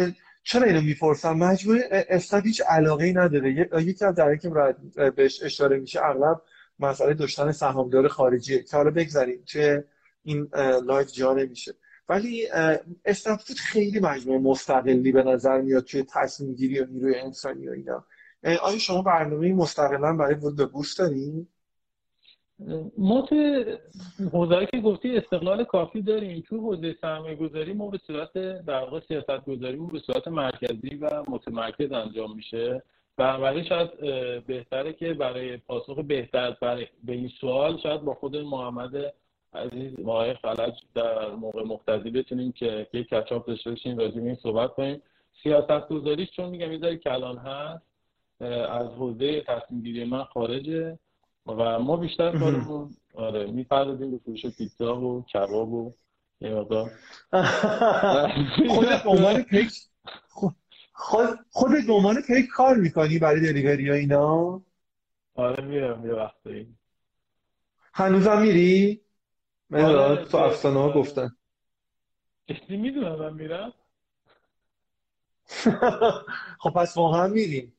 چرا 0.43 0.67
اینو 0.67 0.81
می‌پرسم؟ 0.81 1.33
مجموعه 1.33 2.07
اسنپ 2.09 2.43
هیچ 2.43 2.63
علاقه 2.69 3.05
ای 3.05 3.13
نداره 3.13 3.71
یکی 3.83 4.05
از 4.05 4.15
در 4.15 4.37
که 4.37 4.51
بهش 5.17 5.43
اشاره 5.43 5.79
میشه 5.79 6.05
اغلب 6.05 6.43
مسئله 6.79 7.15
داشتن 7.15 7.53
سهامدار 7.53 8.09
خارجی. 8.09 8.63
که 8.63 8.77
حالا 8.77 8.91
بگذاریم 8.91 9.43
چه 9.45 9.85
این 10.23 10.49
لایو 10.85 11.13
جا 11.13 11.35
نمیشه. 11.35 11.75
ولی 12.09 12.49
اسنپ‌فود 13.05 13.59
خیلی 13.59 14.01
مجموعه 14.01 14.39
مستقلی 14.39 15.13
به 15.13 15.23
نظر 15.23 15.61
میاد 15.61 15.85
توی 15.85 16.05
تصمیم 16.09 16.55
گیری 16.55 16.81
و 16.81 16.87
نیروی 16.87 17.15
انسانی 17.15 17.69
و 17.69 17.73
اینا. 17.73 18.05
آیا 18.63 18.79
شما 18.79 19.03
برنامه 19.03 19.53
مستقلا 19.53 20.13
برای 20.17 20.35
ورود 20.35 20.57
به 20.57 20.67
بورس 20.67 20.97
دارین؟ 20.97 21.49
ما 22.99 23.23
تو 23.23 23.65
حوزه 24.33 24.67
که 24.67 24.81
گفتی 24.81 25.17
استقلال 25.17 25.65
کافی 25.65 26.03
داریم. 26.03 26.45
تو 26.49 26.57
حوزه 26.57 26.97
سرمایه 27.01 27.35
گذاری 27.35 27.73
ما 27.73 27.89
به 27.89 27.99
صورت 28.07 28.33
در 28.65 28.81
واقع 28.81 29.01
سیاست 29.01 29.45
گذاری 29.45 29.77
به 29.77 29.99
صورت 29.99 30.29
مرکزی 30.29 30.95
و 30.95 31.23
متمرکز 31.29 31.93
انجام 31.93 32.37
میشه. 32.37 32.83
بنابراین 33.17 33.65
شاید 33.65 33.91
بهتره 34.47 34.93
که 34.93 35.15
برای 35.15 35.57
پاسخ 35.57 35.99
بهتر 35.99 36.57
برای 36.61 36.87
به 37.05 37.13
این 37.13 37.29
سوال 37.41 37.79
شاید 37.79 38.01
با 38.01 38.15
خود 38.15 38.37
محمد 38.37 39.15
عزیز 39.55 40.01
ماه 40.01 40.35
خلج 40.35 40.75
در 40.95 41.31
موقع 41.31 41.63
مختزی 41.63 42.11
بتونیم 42.11 42.53
که 42.53 42.87
یک 42.93 43.09
کچاپ 43.09 43.47
داشته 43.47 43.71
باشیم 43.71 43.99
راجع 43.99 44.21
این 44.21 44.35
صحبت 44.35 44.75
کنیم. 44.75 45.03
سیاست 45.43 45.89
گذاریش 45.89 46.31
چون 46.31 46.49
میگم 46.49 46.73
یه 46.73 46.97
کلان 46.97 47.37
هست 47.37 47.83
از 48.71 48.87
حوزه 48.87 49.41
تصمیم 49.41 49.83
گیری 49.83 50.05
من 50.05 50.25
خارجه. 50.25 50.99
و 51.47 51.79
ما 51.79 51.97
بیشتر 51.97 52.39
کارمون 52.39 52.95
آره 53.15 53.47
می‌پردازیم 53.47 54.11
به 54.11 54.19
فروش 54.19 54.47
پیتزا 54.47 55.01
و 55.01 55.25
کباب 55.25 55.73
و 55.73 55.95
یه 56.41 56.55
مقدار. 56.55 56.91
خودت 58.69 59.07
عنوان 59.07 59.43
پیک 59.43 59.73
خود 60.93 61.39
خودت 61.51 61.87
به 61.87 61.93
عنوان 61.93 62.23
پیک 62.23 62.47
کار 62.47 62.77
می‌کنی 62.77 63.19
برای 63.19 63.41
دلیوری 63.41 63.89
ها 63.89 63.95
اینا؟ 63.95 64.63
آره 65.35 65.65
میرم 65.65 66.07
یه 66.07 66.13
وقتی 66.13 66.77
هنوزم 67.95 68.43
میری؟ 68.43 69.01
من 69.71 69.85
آره 69.85 70.25
تو 70.25 70.37
افسانه 70.37 70.79
ها 70.79 70.93
گفتن. 70.93 71.37
کسی 72.49 72.77
می‌دونم 72.77 73.19
من 73.19 73.33
میرم. 73.35 73.73
خب 76.61 76.71
پس 76.71 76.97
واقعا 76.97 77.27
میریم. 77.27 77.76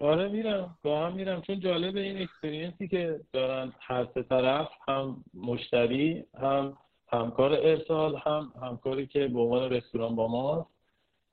آره 0.00 0.28
میرم. 0.28 0.78
با 0.82 1.06
هم 1.06 1.12
میرم. 1.12 1.40
چون 1.40 1.60
جالب 1.60 1.96
این 1.96 2.22
experience 2.22 2.82
ی 2.82 2.88
که 2.88 3.20
دارن 3.32 3.72
هر 3.80 4.06
سه 4.14 4.22
طرف 4.22 4.68
هم 4.88 5.24
مشتری 5.34 6.24
هم 6.40 6.76
همکار 7.08 7.52
ارسال 7.52 8.16
هم 8.16 8.52
همکاری 8.62 9.06
که 9.06 9.28
به 9.28 9.40
عنوان 9.40 9.70
رستوران 9.70 10.16
با 10.16 10.28
ما 10.28 10.66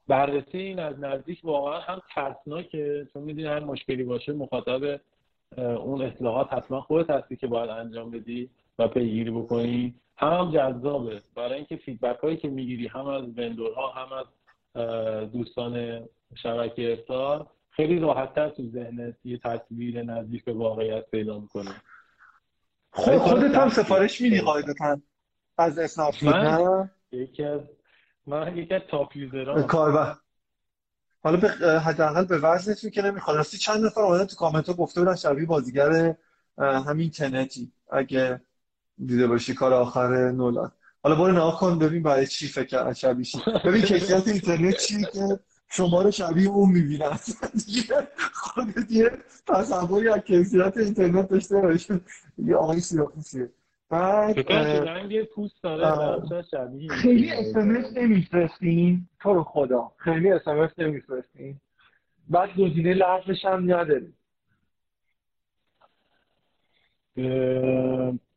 بررسی 0.07 0.57
این 0.57 0.79
از 0.79 0.99
نزدیک 0.99 1.39
واقعا 1.43 1.79
هم 1.79 2.01
ترسناکه. 2.15 3.07
چون 3.13 3.23
می‌دونی 3.23 3.47
هر 3.47 3.59
مشکلی 3.59 4.03
باشه 4.03 4.33
مخاطب 4.33 4.99
اون 5.57 6.01
اصلاحات 6.01 6.53
حتما 6.53 6.81
خودت 6.81 7.09
هستی 7.09 7.35
که 7.35 7.47
باید 7.47 7.69
انجام 7.69 8.11
بدی 8.11 8.49
و 8.79 8.87
پیگیری 8.87 9.31
بکنی. 9.31 9.93
هم 10.17 10.33
هم 10.33 10.51
جذابه. 10.51 11.21
برای 11.35 11.53
اینکه 11.53 11.75
feedback 11.76 12.19
هایی 12.19 12.37
که 12.37 12.47
می‌گیری 12.47 12.87
هم 12.87 13.07
از 13.07 13.23
vendor 13.38 13.84
ها 13.84 13.91
هم 13.91 14.07
از 14.13 15.31
دوستان 15.31 16.03
شبکه 16.35 16.91
ارسال 16.91 17.45
خیلی 17.76 17.99
راحتتر 17.99 18.49
تو 18.49 18.69
ذهنت 18.69 19.15
یه 19.23 19.38
تصویر 19.38 20.03
نزدیک 20.03 20.43
به 20.43 20.53
واقعیت 20.53 21.06
پیدا 21.11 21.39
می‌کنه. 21.39 21.76
خود 22.91 23.18
خودت 23.18 23.56
هم 23.56 23.69
سفارش 23.69 24.22
میدی 24.22 24.41
قاعدتا 24.41 25.02
از 25.57 25.80
اسنپ 25.80 26.14
من 26.23 26.89
یکی 27.11 27.43
از 27.43 27.61
من 28.27 28.57
یکی 28.57 28.73
از 28.73 28.81
تاپ 28.89 29.15
یوزرام 29.15 29.64
کار 29.64 30.18
حالا 31.23 31.38
به 31.38 31.80
حداقل 31.80 32.26
به 32.26 32.38
وزنتون 32.38 32.89
که 32.89 33.02
نمی‌خواد. 33.02 33.38
راستی 33.38 33.57
چند 33.57 33.85
نفر 33.85 34.02
اومدن 34.02 34.26
تو 34.26 34.35
کامنت 34.35 34.69
ها 34.69 34.73
گفته 34.73 34.99
بودن 35.02 35.15
شبیه 35.15 35.45
بازیگر 35.45 36.15
همین 36.57 37.10
تنتی. 37.10 37.72
اگه 37.91 38.41
دیده 39.06 39.27
باشی 39.27 39.53
کار 39.53 39.73
آخر 39.73 40.31
نولان. 40.31 40.72
حالا 41.03 41.15
برو 41.15 41.31
نگاه 41.31 41.60
کن 41.60 41.80
ببین 41.80 42.03
برای 42.03 42.27
چی 42.27 42.47
فکر 42.47 42.93
شبیه 42.93 43.26
ببین 43.65 43.81
کیفیت 43.81 44.27
اینترنت 44.27 44.77
چیه 44.77 45.07
که 45.14 45.39
شما 45.69 46.01
رو 46.01 46.11
شبیه 46.11 46.49
اون 46.49 46.71
می‌بینن 46.71 47.09
خودت 48.43 48.91
یه 48.91 49.11
تصوری 49.47 50.09
از 50.09 50.19
کیفیت 50.19 50.77
اینترنت 50.77 51.29
داشته 51.29 51.61
باشید 51.61 52.01
یه 52.37 52.55
آقای 52.55 52.79
سیاپوستیه 52.80 53.49
بعد 53.89 55.25
پوست 55.35 55.65
خیلی 56.89 57.31
اسمس 57.31 57.97
نمیفرستین. 57.97 59.07
تو 59.19 59.33
رو 59.33 59.43
خدا. 59.43 59.91
خیلی 59.97 60.31
اسمس 60.31 60.69
نمیفرستین. 60.77 61.59
بعد 62.29 62.49
گزینه 62.57 62.93
لغوش 62.93 63.45
هم 63.45 63.73
نداریم 63.73 64.17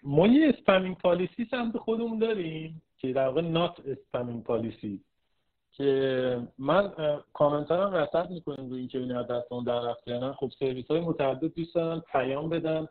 ما 0.03 0.27
یه 0.27 0.49
spamming 0.49 0.97
policy 0.97 1.49
سمت 1.51 1.77
خودمون 1.77 2.19
داریم 2.19 2.83
که 2.99 3.13
در 3.13 3.27
واقع 3.27 3.41
not 3.41 3.81
spamming 3.87 4.43
policy 4.43 5.01
که 5.79 6.41
من 6.59 6.93
کامنت 7.33 7.71
هم 7.71 7.95
رصد 7.95 8.31
می‌کنیم 8.31 8.71
روی 8.71 8.79
اینکه 8.79 8.99
این 8.99 9.17
از 9.17 9.27
دستمون 9.27 9.65
در 9.65 9.81
رفته 9.81 10.33
خب 10.33 10.51
سرویس 10.59 10.87
های 10.91 11.01
متعدد 11.01 11.55
دوست 11.55 11.75
دارن 11.75 12.03
پیام 12.13 12.49
بدن 12.49 12.89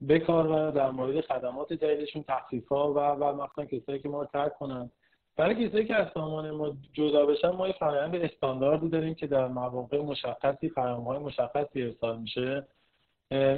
به 0.00 0.18
و 0.18 0.70
در 0.70 0.90
مورد 0.90 1.20
خدمات 1.20 1.72
جدیدشون 1.72 2.24
تخفیف 2.28 2.68
ها 2.68 2.92
و 2.92 2.98
و 2.98 3.32
مثلا 3.32 3.64
کسایی 3.64 3.98
که 3.98 4.08
ما 4.08 4.24
ترک 4.24 4.58
کنن. 4.58 4.90
برای 5.36 5.68
کسایی 5.68 5.84
که 5.84 5.94
از 5.94 6.06
سامان 6.14 6.50
ما 6.50 6.76
جدا 6.92 7.26
بشن 7.26 7.48
ما 7.50 7.66
یه 7.66 7.72
فرآیند 7.72 8.14
استانداردی 8.14 8.88
داریم 8.88 9.14
که 9.14 9.26
در 9.26 9.48
مواقع 9.48 9.98
مشخصی 9.98 10.68
های 10.76 11.18
مشخصی 11.18 11.82
ارسال 11.82 12.18
میشه. 12.18 12.66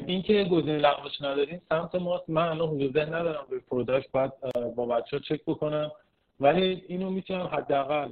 اینکه 0.07 0.44
گزینه 0.44 0.78
لغوش 0.78 1.20
نداریم 1.20 1.62
سمت 1.69 1.94
ماست. 1.94 2.31
من 2.31 2.48
الان 2.48 2.69
حضور 2.69 3.02
ندارم 3.02 3.47
روی 3.51 3.61
product 3.61 4.12
باید 4.12 4.32
با 4.77 4.86
بچه 4.86 5.16
ها 5.16 5.23
چک 5.23 5.44
بکنم. 5.47 5.90
ولی 6.40 6.85
اینو 6.89 7.11
می‌تونم 7.11 7.47
حداقل 7.47 8.09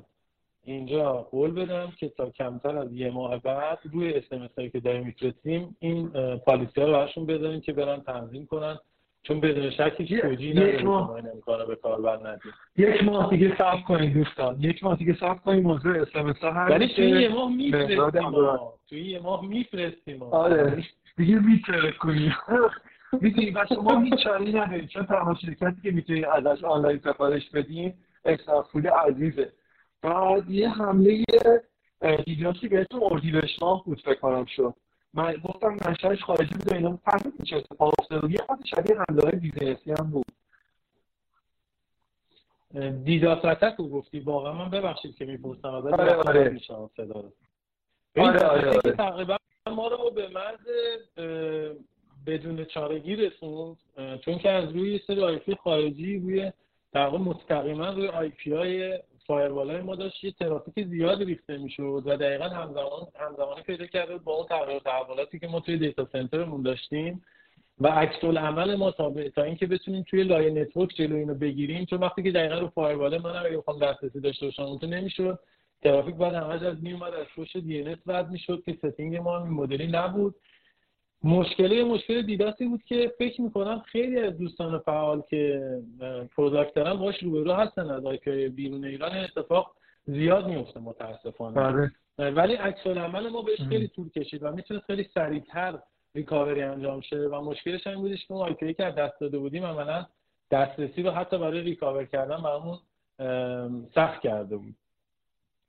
اینجا 0.72 1.12
قول 1.12 1.50
بدم 1.50 1.92
که 1.98 2.08
تا 2.08 2.30
کمتر 2.30 2.78
از 2.78 2.92
یه 2.92 3.10
ماه 3.10 3.38
بعد 3.38 3.78
روی 3.92 4.14
اسمس 4.14 4.50
هایی 4.56 4.70
که 4.70 4.80
داریم 4.80 5.06
میفرستیم 5.06 5.76
این 5.78 6.08
پالیسی 6.46 6.80
ها 6.80 6.86
رو 6.86 6.92
براشون 6.92 7.26
بذاریم 7.26 7.60
که 7.60 7.72
برن 7.72 8.00
تنظیم 8.00 8.46
کنن. 8.46 8.78
چون 9.22 9.40
بدون 9.40 9.70
شک 9.70 9.92
هیچ 9.96 10.20
توجیه 10.20 10.52
نداره 10.52 10.90
امکانه 11.34 11.64
به 11.64 11.76
کاربر 11.76 12.16
ندیم 12.16 12.52
یک 12.76 13.04
ماه 13.04 13.30
دیگه 13.30 13.56
صبر 13.58 13.80
کنید 13.80 14.14
دوستان. 14.14 14.56
یک 14.60 14.84
ماه 14.84 14.96
دیگه 14.96 15.14
صبر 15.14 15.38
کنید 15.38 15.64
موضوع 15.64 16.00
اس 16.00 16.08
ام 16.14 16.30
ها 16.30 16.52
هست 16.52 16.70
ولی 16.70 16.88
توی 16.88 17.08
یه 17.08 17.28
ماه 17.28 17.52
میفرستیم 17.56 18.32
توی 18.88 19.04
یه 19.04 19.20
ماه 19.20 19.46
میفرستیم 19.46 20.22
آره. 20.22 20.84
دیگه 21.16 21.38
میتره 21.38 21.92
کنیم. 21.92 22.34
می‌تونی 23.20 23.50
بس 23.50 23.72
ما 23.72 24.00
هیچ 24.00 24.14
چاره‌ای 24.24 24.52
نداریم. 24.52 24.86
چون 24.86 25.06
تنها 25.06 25.34
شرکتی 25.34 25.80
که 25.82 25.90
می‌تونی 25.90 26.24
ازش 26.24 26.64
آنلاین 26.64 26.98
سفارش 26.98 27.50
بدیم 27.50 27.94
اسنپ‌فود 28.24 28.86
عزیزه. 28.86 29.52
بعد 30.02 30.50
یه 30.50 30.68
حمله 30.68 31.24
DDoS 32.24 32.60
ی 32.60 32.68
بهتون 32.68 33.00
اردیبهشت 33.02 33.62
ماه 33.62 33.84
بود 33.84 34.00
فکر 34.00 34.20
کنم 34.20 34.44
شد 34.44 34.74
من 35.14 35.32
گفتم 35.44 35.76
منشأش 35.86 36.24
خارجی 36.24 36.54
بود 36.54 36.72
و 36.72 36.74
اینا 36.74 36.98
فهمید 37.04 37.42
چه 37.44 37.56
اتفاق 37.56 37.94
افتاد 37.98 38.24
و 38.24 38.30
یه 38.30 38.38
خود 38.46 38.58
شبیه 38.64 38.96
حمله 39.08 39.22
های 39.22 39.38
business 39.38 39.85
ی 39.85 39.90
هم 39.90 40.10
بود. 40.10 40.26
DDoS 43.04 43.44
attack 43.44 43.74
رو 43.78 43.88
گفتی؟ 43.88 44.20
واقعا 44.20 44.52
من 44.52 44.70
ببخشید 44.70 45.16
که 45.16 45.24
می‌پرسم 45.24 45.68
آره 45.68 46.14
آره. 46.14 46.58
صدا 46.96 47.20
رو. 47.20 47.32
آره 48.16 48.46
آره, 48.46 48.68
آره. 48.68 48.92
تقریبا 48.92 49.36
ما 49.66 49.88
رو 49.88 50.10
به 50.10 50.28
مرز 50.28 50.60
بیچارگی 52.26 53.16
رسوند 53.16 53.76
چون 54.24 54.38
که 54.38 54.50
از 54.50 54.72
روی 54.72 55.00
سری 55.06 55.24
IP 55.24 55.54
خارجی 55.54 56.18
روی 56.18 56.52
در 56.92 57.04
واقع 57.04 57.18
مستقیما 57.18 57.90
روی 57.90 58.08
IP 58.08 58.52
های 58.52 58.98
firewall 59.28 59.80
ما 59.80 59.94
داشت 59.94 60.24
یه 60.24 60.32
ترافیک 60.32 60.86
زیادی 60.86 61.24
ریخته 61.24 61.58
می‌شد 61.58 62.02
و 62.06 62.16
دقیقا 62.16 62.44
همزمان 62.44 63.06
همزمانی 63.20 63.62
پیدا 63.62 63.86
کرده 63.86 64.18
با 64.18 64.32
اون 64.32 64.46
تغییر 64.46 64.78
تحولاتی 64.78 65.38
که 65.38 65.46
ما 65.46 65.60
توی 65.60 65.78
data 65.78 66.08
center 66.12 66.46
مون 66.46 66.62
داشتیم. 66.62 67.22
و 67.80 67.88
عکس‌العمل 67.88 68.74
ما 68.74 68.90
تا, 68.90 69.14
تا 69.34 69.42
اینکه 69.42 69.66
بتونیم 69.66 70.04
توی 70.10 70.22
لایه 70.22 70.50
network 70.50 70.90
جلو 70.96 71.16
اینو 71.16 71.34
بگیریم 71.34 71.84
چون 71.84 71.98
وقتی 71.98 72.22
که 72.22 72.32
دقیقا 72.32 72.58
رو 72.58 72.68
firewall 72.68 73.18
من 73.18 73.36
اگه 73.36 73.56
بخوام 73.56 73.78
دسترسی 73.78 74.20
داشته 74.20 74.46
باشم 74.46 74.62
اون 74.62 74.78
تو 74.78 74.86
نمی‌شد. 74.86 75.38
ترافیک 75.82 76.14
بعد 76.14 76.34
همش 76.34 76.62
از 76.62 76.82
میومد 76.82 77.14
از 77.14 77.26
پشت 77.36 77.56
CDN 77.56 77.96
رد 78.06 78.30
می‌شد 78.30 78.62
که 78.66 78.72
setting 78.72 79.16
ما 79.16 79.38
این 79.38 79.52
مدلی 79.52 79.86
نبود. 79.86 80.34
مشکلی 81.24 81.82
مشکل 81.82 82.22
DDoS 82.22 82.57
ی 82.57 82.66
بود 82.66 82.82
که 82.82 83.12
فکر 83.18 83.42
می‌کنم 83.42 83.82
خیلی 83.86 84.20
از 84.20 84.38
دوستان 84.38 84.78
فعال 84.78 85.22
که 85.30 85.60
product 86.36 86.74
دارن 86.74 86.94
باش 86.94 87.22
روبرو 87.22 87.52
هستن 87.52 87.90
از 87.90 88.02
که 88.24 88.52
بیرون 88.56 88.84
ایران. 88.84 89.16
اتفاق 89.16 89.74
زیاد 90.06 90.46
میفته 90.46 90.80
متاسفانه. 90.80 91.90
بله. 92.18 92.30
ولی 92.30 92.54
عکس‌العمل 92.54 93.28
ما 93.28 93.42
بهش 93.42 93.60
خیلی 93.60 93.88
طول 93.88 94.08
کشید 94.10 94.42
و 94.42 94.52
می‌تونه 94.52 94.80
خیلی 94.80 95.08
سریعتر 95.14 95.78
recovery 96.14 96.62
انجام 96.62 97.00
شه 97.00 97.16
و 97.16 97.40
مشکلش 97.40 97.86
این 97.86 97.96
بودش 97.96 98.26
که 98.26 98.34
اون 98.34 98.46
IP 98.46 98.74
که 98.74 98.84
از 98.84 98.94
دست 98.94 99.20
داده 99.20 99.38
بودیم 99.38 99.64
عملا 99.64 100.06
دسترسی 100.50 101.02
رو 101.02 101.10
حتی 101.10 101.38
برای 101.38 101.60
recover 101.60 102.04
کردن 102.04 102.42
برامون 102.42 102.78
سخت 103.94 104.20
کرده 104.20 104.56
بود. 104.56 104.74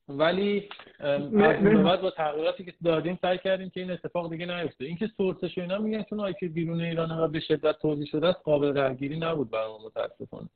ولی 0.09 0.69
از 0.99 1.31
بعد 1.31 2.01
با 2.01 2.11
تغییراتی 2.11 2.65
که 2.65 2.73
دادیم 2.83 3.19
سعی 3.21 3.37
کردیم 3.37 3.69
که 3.69 3.79
این 3.79 3.91
اتفاق 3.91 4.29
دیگه 4.29 4.45
نیفته. 4.45 4.85
اینکه 4.85 5.07
سورسش 5.17 5.57
و 5.57 5.61
اینا 5.61 5.77
میگن 5.77 6.03
چون 6.03 6.19
آیپی 6.19 6.47
بیرون 6.47 6.81
ایران 6.81 7.11
و 7.11 7.27
به 7.27 7.39
شدت 7.39 7.79
توضیح 7.79 8.05
شده 8.05 8.27
است 8.27 8.39
قابل 8.43 8.73
درگیری 8.73 9.19
نبود 9.19 9.49
برای 9.49 9.67
ما 9.67 9.79
متاسفانه. 9.85 10.49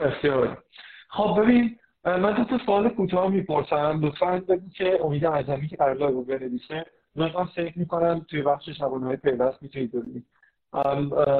بسیار 0.00 0.62
خب 1.08 1.40
ببین 1.42 1.78
من 2.04 2.34
دو 2.34 2.44
تا 2.44 2.64
سوال 2.66 2.88
کوتاه 2.88 3.28
می‌پرسم. 3.30 4.00
لطفا 4.02 4.42
بگو 4.48 4.68
که 4.68 4.98
امید 5.04 5.24
اعظمی 5.24 5.68
که 5.68 5.76
قرار 5.76 6.12
بود 6.12 6.26
بنویسه. 6.26 6.86
من 7.16 7.44
فکر 7.44 7.78
می‌کنم 7.78 8.26
توی 8.30 8.42
بخش 8.42 8.68
شبانه 8.68 9.06
های 9.06 9.16
پیوست 9.16 9.62
می‌تونید 9.62 9.92
ببینید. 9.92 10.26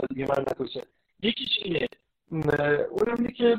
دیگه 0.09 0.27
من 0.29 0.41
نتوشه 0.41 0.83
یکیش 1.23 1.59
اینه 1.65 1.87
اونم 2.31 3.15
اینه 3.19 3.33
که 3.33 3.57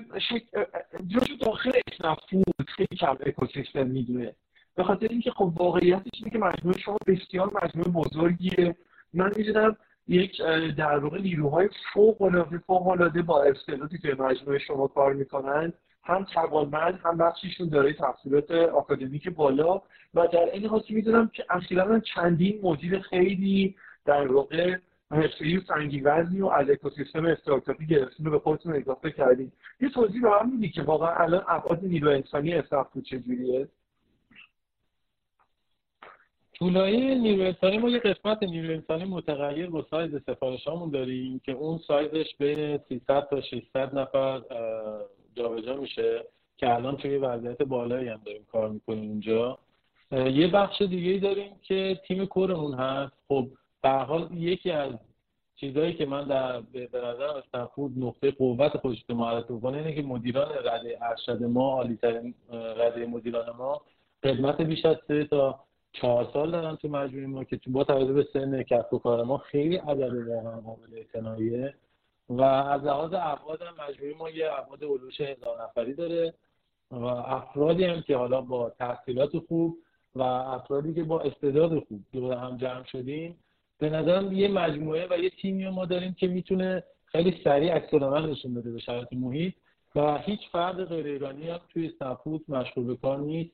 جاشو 1.07 1.35
داخل 1.41 1.71
اسنپفود 1.87 2.65
خیلی 2.67 2.97
کم 2.99 3.17
اکوسیستم 3.25 3.87
می‌دونه. 3.87 4.35
به 4.75 4.83
خاطر 4.83 5.07
اینکه 5.07 5.31
خب 5.31 5.53
واقعیتش 5.55 6.09
اینه 6.13 6.31
که 6.31 6.37
مجموعه 6.39 6.79
شما 6.79 6.97
بسیار 7.07 7.51
مجموعه 7.63 7.89
بزرگیه. 7.89 8.75
من 9.13 9.31
می‌دونم 9.37 9.77
یک 10.07 10.41
در 10.77 10.97
واقع 10.97 11.21
نیروهای 11.21 11.69
فوق 11.93 12.21
العاده 12.21 12.57
فوق 12.57 12.87
العاده 12.87 13.21
با 13.21 13.43
اصطلاحی 13.43 13.97
که 13.97 14.15
مجموعه 14.19 14.59
شما 14.59 14.87
کار 14.87 15.13
می‌کنن 15.13 15.73
هم 16.03 16.23
توانمند 16.23 16.99
هم 17.03 17.17
بخشیشون 17.17 17.69
داره 17.69 17.93
تحصیلات 17.93 18.51
آکادمیک 18.51 19.29
بالا. 19.29 19.81
و 20.13 20.27
در 20.27 20.49
این 20.53 20.65
حال 20.65 20.83
می‌دونم 20.89 21.27
که 21.33 21.45
اخیرا 21.49 21.99
چندین 21.99 22.59
مدیر 22.63 22.99
خیلی 22.99 23.75
در 24.05 24.27
واقع 24.31 24.77
حرفه‌ای 25.11 25.57
و 25.57 25.61
سنگی 25.61 25.99
وزنی 26.01 26.41
و 26.41 26.47
از 26.47 26.69
اکوسیستم 26.69 27.25
استارتاپی 27.25 27.85
گرفتین 27.85 28.25
رو 28.25 28.31
به 28.31 28.39
خودتون 28.39 28.75
اضافه 28.75 29.11
کردین. 29.11 29.51
یه 29.81 29.89
توضیح 29.89 30.21
به 30.21 30.29
هم 30.39 30.51
میدی 30.51 30.69
که 30.69 30.81
واقعا 30.81 31.15
الان 31.15 31.43
ابعاد 31.47 31.83
نیرو 31.83 32.09
انسانی 32.09 32.53
استارتاپ 32.53 33.03
چجوریه 33.03 33.67
طولایی 36.53 37.15
نیرو 37.15 37.43
انسانی 37.43 37.77
ما 37.77 37.89
یه 37.89 37.99
قسمت 37.99 38.43
نیرو 38.43 38.73
انسانی 38.73 39.05
متغیر 39.05 39.69
با 39.69 39.85
سایز 39.89 40.11
سفارشامون 40.25 40.89
داریم 40.89 41.39
که 41.39 41.51
اون 41.51 41.77
سایزش 41.77 42.35
بین 42.39 42.77
300 42.77 43.27
تا 43.29 43.41
600 43.41 43.95
نفر 43.99 44.41
جابجا 45.35 45.75
میشه 45.75 46.25
که 46.57 46.73
الان 46.75 46.97
توی 46.97 47.17
وضعیت 47.17 47.61
بالایی 47.61 48.07
هم 48.07 48.21
داریم 48.25 48.45
کار 48.51 48.69
می‌کنیم 48.69 49.09
اونجا 49.09 49.59
یه 50.11 50.47
بخش 50.47 50.81
دیگه 50.81 51.19
داریم 51.19 51.51
که 51.61 51.99
تیم 52.07 52.25
کورمون 52.25 52.73
هست. 52.73 53.13
خب 53.27 53.47
به 53.81 53.89
حال 53.89 54.27
یکی 54.31 54.71
از 54.71 54.93
چیزهایی 55.55 55.93
که 55.93 56.05
من 56.05 56.27
در 56.27 56.61
به 56.61 56.89
نظر 56.93 57.23
استنفورد 57.23 57.93
نقطه 57.97 58.31
قوت 58.31 58.77
خودش 58.77 59.03
رو 59.09 59.15
معرفی 59.15 59.53
اینه 59.53 59.95
که 59.95 60.01
مدیران 60.01 60.51
رده 60.65 60.97
ارشد 61.01 61.43
ما 61.43 61.73
عالیترین 61.73 62.33
رده 62.51 63.05
مدیران 63.05 63.55
ما 63.57 63.81
خدمت 64.23 64.61
بیش 64.61 64.85
از 64.85 64.97
سه 65.07 65.25
تا 65.25 65.59
چهار 65.91 66.29
سال 66.33 66.51
دارن 66.51 66.75
تو 66.75 66.87
مجموعه 66.87 67.27
ما 67.27 67.43
که 67.43 67.59
با 67.67 67.83
توجه 67.83 68.13
به 68.13 68.27
سن 68.33 68.63
کسب 68.63 68.93
و 68.93 68.99
کار 68.99 69.23
ما 69.23 69.37
خیلی 69.37 69.75
عدد 69.75 70.27
واقعا 70.27 70.61
قابل 70.61 70.95
اعتناییه 70.95 71.73
و 72.29 72.41
از 72.41 72.83
لحاظ 72.83 73.13
ابعاد 73.13 73.63
مجموعه 73.63 74.17
ما 74.17 74.29
یه 74.29 74.49
ابعاد 74.53 74.83
علوش 74.83 75.21
هزار 75.21 75.63
نفری 75.63 75.93
داره 75.93 76.33
و 76.91 77.05
افرادی 77.05 77.83
هم 77.83 78.01
که 78.01 78.17
حالا 78.17 78.41
با 78.41 78.69
تحصیلات 78.69 79.37
خوب 79.37 79.77
و 80.15 80.21
افرادی 80.21 80.93
که 80.93 81.03
با 81.03 81.21
استعداد 81.21 81.79
خوب 81.79 81.99
دور 82.13 82.33
هم 82.33 82.57
جمع 82.57 82.83
شدیم 82.83 83.37
به 83.79 83.89
نظرم 83.89 84.33
یه 84.33 84.47
مجموعه 84.47 85.07
و 85.09 85.17
یه 85.17 85.29
تیمی 85.29 85.69
ما 85.69 85.85
داریم 85.85 86.13
که 86.13 86.27
می‌تونه 86.27 86.83
خیلی 87.05 87.41
سریع 87.43 87.73
عکس 87.73 87.93
نشون 87.93 88.53
بده 88.53 88.71
به 88.71 88.79
شرایط 88.79 89.13
محیط 89.13 89.53
و 89.95 90.17
هیچ 90.17 90.39
فرد 90.51 90.85
غیر 90.85 91.05
ایرانی 91.05 91.49
هم 91.49 91.59
توی 91.73 91.93
سفود 91.99 92.45
مشغول 92.47 92.87
به 92.87 92.95
کار 92.95 93.19
نیست 93.19 93.51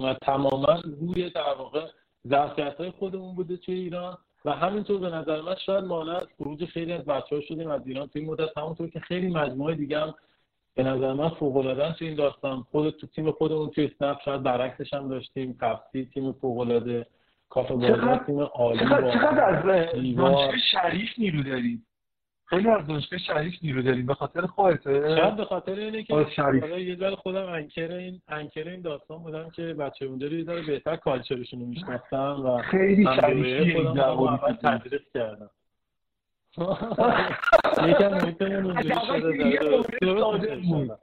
و 0.00 0.14
تماما 0.14 0.82
روی 1.00 1.30
در 1.30 1.54
واقع 1.58 1.86
ظرفیت 2.28 2.74
های 2.74 2.90
خودمون 2.90 3.34
بوده 3.34 3.56
توی 3.56 3.74
ایران 3.74 4.18
و 4.44 4.50
همینطور 4.50 5.00
به 5.00 5.10
نظر 5.10 5.40
من 5.40 5.54
شاید 5.66 5.84
مانع 5.84 6.20
خروج 6.38 6.64
خیلی 6.64 6.92
از 6.92 7.04
بچه 7.04 7.36
ها 7.36 7.42
شدیم 7.42 7.70
از 7.70 7.86
ایران. 7.86 8.08
توی 8.08 8.24
مدت 8.24 8.58
همونطور 8.58 8.88
که 8.88 9.00
خیلی 9.00 9.28
مجموعه 9.28 9.74
دیگه 9.74 9.98
هم 9.98 10.14
به 10.74 10.82
نظر 10.82 11.12
من 11.12 11.28
فوق 11.28 11.56
العاده 11.56 11.94
توی 11.94 12.06
این 12.08 12.16
داستان 12.16 12.62
خود 12.70 12.90
تو 12.90 13.06
تیم 13.06 13.30
خودمون 13.30 13.70
توی 13.70 13.84
اسنپ 13.84 14.18
شاید 14.24 14.42
برعکسش 14.42 14.94
هم 14.94 15.08
داشتیم 15.08 15.58
تفسیر 15.60 16.08
تیم 16.14 16.32
فوق 16.32 16.58
العاده 16.58 17.06
کافه 17.50 17.74
بازار 17.74 18.24
تیم 18.26 18.40
عالی 18.40 18.78
چقدر 18.78 19.44
از 19.44 19.64
دانشگاه 19.64 20.58
شریف 20.72 21.08
نیرو 21.18 21.42
داریم؟ 21.42 21.86
خیلی 22.44 22.68
از 22.68 22.86
دانشگاه 22.86 23.18
شریف 23.18 23.54
نیرو 23.62 23.82
داریم 23.82 24.06
به 24.06 24.14
خاطر 24.14 24.46
خودته؟ 24.46 25.16
شاید 25.16 25.36
به 25.36 25.44
خطر 25.44 25.72
اینه 25.72 26.02
که 26.02 26.14
یه 26.78 26.96
ذره 26.96 27.16
خودم 27.16 27.46
انکر 27.46 27.92
این 27.92 28.20
انکر 28.28 28.68
این 28.68 28.80
داستان 28.80 29.18
بودم 29.18 29.50
که 29.50 29.62
بچه 29.62 30.06
اونجا 30.06 30.26
رو 30.26 30.32
یه 30.32 30.44
بهتر 30.66 30.96
کالچرشون 30.96 31.60
رو 31.60 31.66
میشناختم 31.66 32.42
و 32.46 32.62
خیلی 32.62 33.04
شریفی 33.04 33.82
خودم 34.16 34.58
تدریس 34.62 35.02
کردم. 35.14 35.50
یکم 37.88 38.08
محیطمون 38.08 38.64
اونجوری 38.66 38.94
شده 39.06 40.96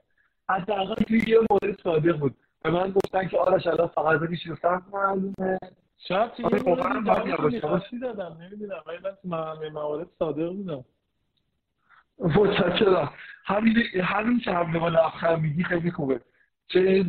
حداقل 0.48 0.94
توی 0.94 1.24
یه 1.26 1.38
مورد 1.50 1.80
صادق 1.82 2.16
بود. 2.16 2.34
به 2.62 2.70
من 2.70 2.90
گفتن 2.90 3.28
که 3.28 3.38
آرش 3.38 3.66
الان 3.66 3.86
فقط 3.86 4.20
بدی 4.20 4.36
63 4.36 4.68
معلومه. 4.92 5.58
شاید 5.98 6.30
مورد 6.66 7.60
خاصی 7.60 7.98
دادم. 7.98 8.38
نمی‌دونم. 8.40 8.82
ولی 8.86 8.98
من 9.04 9.10
تو 9.22 9.28
موارد 9.72 10.06
صادق 10.18 10.52
بودم. 10.52 10.84
متشکرم. 12.18 13.12
همین 13.44 13.76
همین 14.02 14.40
که 14.40 14.52
هم 14.52 14.72
به 14.72 14.98
آخر 14.98 15.36
میگی 15.36 15.64
خیلی 15.64 15.90
خوبه. 15.90 16.20
چه 16.68 17.04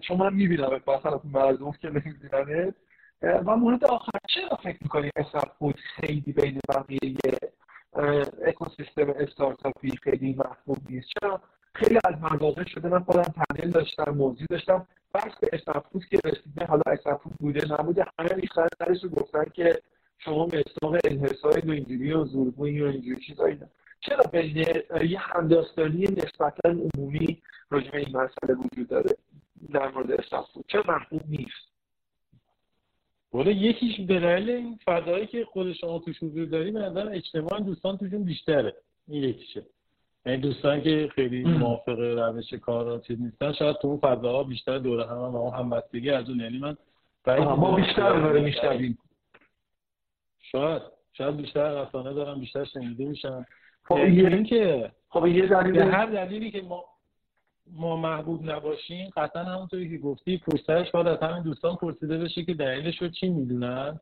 چون 0.00 0.16
من 0.16 0.34
می‌بینم 0.34 0.80
مثلا 0.86 1.20
مردم 1.24 1.72
که 1.72 1.88
نمیبیننه. 1.90 2.74
و 3.22 3.56
مورد 3.56 3.84
آخر 3.84 4.18
چرا 4.28 4.56
فکر 4.56 4.78
می‌کنی 4.80 5.10
اسنپ 5.16 5.52
فود 5.58 5.76
خیلی 5.76 6.32
بین 6.32 6.60
بقیه 6.68 7.14
اکوسیستم 8.46 9.10
استارتاپی 9.16 9.90
خیلی 10.02 10.34
محبوب 10.34 10.78
نیست؟ 10.90 11.08
چرا 11.08 11.40
خیلی 11.74 11.98
از 12.04 12.14
مواقع 12.20 12.64
شده 12.64 12.88
من 12.88 13.04
خودم 13.04 13.22
پنل 13.22 13.70
داشتم 13.70 14.10
موضوع 14.10 14.46
داشتم. 14.50 14.86
بحث 15.14 15.38
به 15.40 15.48
اسنپ 15.52 15.84
که 16.10 16.18
رسیده 16.24 16.66
حالا 16.66 16.82
اسنپ 16.86 17.20
بوده 17.40 17.72
نبوده 17.72 18.04
همه 18.18 18.28
ریختن 18.28 18.66
سرش 18.78 19.04
رو 19.04 19.10
گفتن 19.10 19.44
که 19.54 19.82
شما 20.18 20.46
مصداق 20.46 20.96
انحصار 21.04 21.66
و 21.66 21.70
اینجوری 21.70 22.12
و 22.12 22.24
زورگویی 22.24 22.80
و 22.80 22.86
اینجوری 22.86 23.20
چیزایی 23.26 23.58
چرا 24.00 24.22
بین 24.32 24.56
یه 25.08 25.18
همداستانی 25.18 26.02
نسبتا 26.02 26.68
عمومی 26.94 27.42
راجع 27.70 27.96
این 27.96 28.16
مسئله 28.16 28.54
وجود 28.54 28.88
داره 28.88 29.16
در 29.72 29.88
مورد 29.88 30.12
اسنپ 30.12 30.44
چرا 30.68 30.84
محبوب 30.88 31.22
نیست؟ 31.28 31.72
ولی 33.34 33.52
یکیش 33.52 34.00
دلیل 34.00 34.50
این 34.50 34.78
فضایی 34.84 35.26
که 35.26 35.44
خود 35.44 35.72
شما 35.72 35.98
توش 35.98 36.22
حضور 36.22 36.44
داری 36.44 36.70
به 36.70 36.80
نظر 36.80 37.08
اجتماع 37.08 37.60
دوستان 37.60 37.98
توشون 37.98 38.24
بیشتره. 38.24 38.76
این 39.08 39.24
یکیشه. 39.24 39.66
یعنی 40.26 40.38
دوستان 40.38 40.82
که 40.82 41.10
خیلی 41.14 41.44
موافق 41.44 41.98
روش 41.98 42.54
کار 42.54 42.84
را 42.84 42.98
چیز 42.98 43.20
نیستن 43.20 43.52
شاید 43.52 43.76
تو 43.76 43.88
اون 43.88 43.98
فضاها 43.98 44.42
بیشتر 44.42 44.78
دوره 44.78 45.06
هم 45.06 45.16
و 45.16 45.36
اون 45.36 45.54
همبستگی 45.54 46.10
از 46.10 46.28
اون 46.28 46.40
یعنی 46.40 46.58
من 46.58 46.76
ما 47.26 47.76
بیشتر 47.76 48.20
داره 48.20 48.40
میشنویم. 48.40 48.98
شاید 50.38 50.82
شاید 51.12 51.36
بیشتر 51.36 51.82
رسانه 51.82 52.12
دارم 52.12 52.40
بیشتر 52.40 52.64
شنیده 52.64 53.04
میشن. 53.04 53.46
خب 53.84 53.94
این 53.94 54.44
که 54.44 54.92
خب 55.08 55.26
یه 55.26 55.46
دلیل 55.46 55.78
هر 55.78 56.06
دلیلی 56.06 56.50
که 56.50 56.62
ما 56.62 56.84
ما 57.72 57.96
محبوب 57.96 58.50
نباشیم 58.50 59.10
قطعا 59.16 59.44
همونطوری 59.44 59.90
که 59.90 59.98
گفتی 59.98 60.38
پشترش 60.38 60.90
باید 60.90 61.06
از 61.06 61.18
همین 61.18 61.42
دوستان 61.42 61.76
پرسیده 61.76 62.18
بشه 62.18 62.44
که 62.44 62.54
دلیلش 62.54 63.02
رو 63.02 63.08
چی 63.08 63.28
می‌دونن؟ 63.28 64.00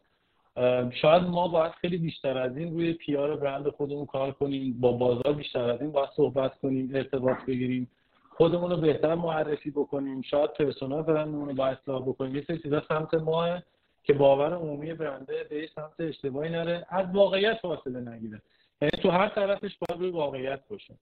شاید 0.90 1.22
ما 1.22 1.48
باید 1.48 1.72
خیلی 1.72 1.98
بیشتر 1.98 2.38
از 2.38 2.56
این 2.56 2.74
روی 2.74 2.92
پیار 2.92 3.36
برند 3.36 3.68
خودمون 3.68 4.06
کار 4.06 4.30
کنیم 4.32 4.80
با 4.80 4.92
بازار 4.92 5.32
بیشتر 5.32 5.70
از 5.70 5.80
این 5.80 5.92
باید 5.92 6.08
صحبت 6.16 6.58
کنیم 6.58 6.90
ارتباط 6.94 7.36
بگیریم. 7.48 7.90
خودمون 8.30 8.70
رو 8.70 8.76
بهتر 8.76 9.14
معرفی 9.14 9.70
بکنیم. 9.70 10.22
شاید 10.22 10.52
پرسونال 10.52 11.02
برندمون 11.02 11.48
رو 11.48 11.54
باید 11.54 11.78
اصلاح 11.82 12.02
بکنیم. 12.02 12.36
یه 12.36 12.44
سری 12.46 12.58
چیزا 12.58 12.82
سمت 12.88 13.14
ماه 13.14 13.62
که 14.04 14.12
باور 14.12 14.54
عمومی 14.54 14.94
برنده 14.94 15.46
به 15.50 15.68
سمت 15.74 16.00
اشتباهی 16.00 16.50
نره. 16.50 16.86
از 16.88 17.06
واقعیت 17.14 17.58
فاصله 17.62 18.00
نگیره. 18.00 18.42
یعنی 18.82 19.02
تو 19.02 19.10
هر 19.10 19.28
طرفش 19.28 19.76
باید 19.78 20.00
روی 20.00 20.10
واقعیت 20.10 20.60
باشه. 20.68 20.94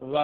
و 0.00 0.16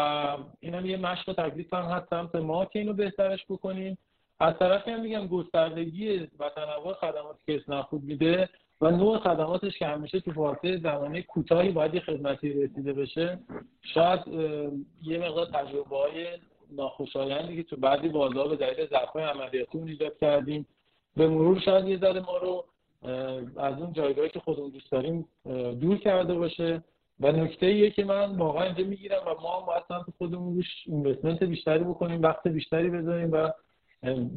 این 0.61 0.74
هم 0.74 0.86
یه 0.86 0.97
مشق 0.97 1.28
و 1.28 1.32
تکلیف 1.32 1.74
هم 1.74 1.85
هست 1.85 2.11
سمت 2.11 2.35
ما 2.35 2.65
که 2.65 2.78
اینو 2.78 2.93
بهترش 2.93 3.44
بکنیم. 3.48 3.98
از 4.40 4.59
طرفی 4.59 4.90
هم 4.90 5.01
میگم 5.01 5.27
گستردگی 5.27 6.19
و 6.19 6.48
تنوع 6.48 6.94
خدماتی 6.94 7.39
که 7.47 7.56
اسنپ 7.56 7.86
میده 7.93 8.48
و 8.81 8.91
نوع 8.91 9.19
خدماتش 9.19 9.79
که 9.79 9.87
همیشه 9.87 10.21
تو 10.21 10.33
فاصله 10.33 10.77
زمانی 10.77 11.23
کوتاهی 11.23 11.71
باید 11.71 11.95
یه 11.95 12.01
خدمتی 12.01 12.53
رسیده 12.53 12.93
بشه. 12.93 13.39
شاید 13.83 14.21
یه 15.03 15.19
مقدار 15.19 15.47
تجربه 15.47 15.97
های 15.97 16.27
ناخوشایندی 16.71 17.57
که 17.57 17.63
تو 17.63 17.77
بعضی 17.77 18.09
بازار 18.09 18.49
به 18.49 18.57
دلیل 18.57 18.87
ضعف‌های 18.87 19.25
عملیاتی 19.25 19.79
اون 19.79 19.89
ایجاد 19.89 20.19
کردیم. 20.19 20.67
به 21.17 21.29
مرور 21.29 21.61
شاید 21.61 21.89
یه 21.89 21.99
ذره 21.99 22.21
ما 22.21 22.37
رو 22.37 22.65
از 23.57 23.81
اون 23.81 23.93
جایگاهی 23.93 24.29
که 24.29 24.41
خودمون 24.41 24.71
دوست 24.71 24.93
داریم 24.93 25.29
دور 25.81 25.99
کرده 25.99 26.35
باشه. 26.35 26.83
و 27.21 27.33
نکته 27.33 27.67
ایه 27.67 27.91
که 27.91 28.05
من 28.05 28.37
واقعا 28.37 28.65
اینجا 28.65 28.85
می‌گیرم 28.85 29.23
و 29.27 29.41
ما 29.43 29.61
هم 29.61 29.67
باید 29.67 29.83
سمت 29.89 30.05
خودمون 30.19 30.55
روش 30.55 30.67
اینوستمنت 30.87 31.43
بیشتری 31.43 31.85
بکنیم 31.85 32.23
وقت 32.23 32.49
بیشتری 32.49 32.91
بذاریم 32.91 33.33
و 33.33 33.51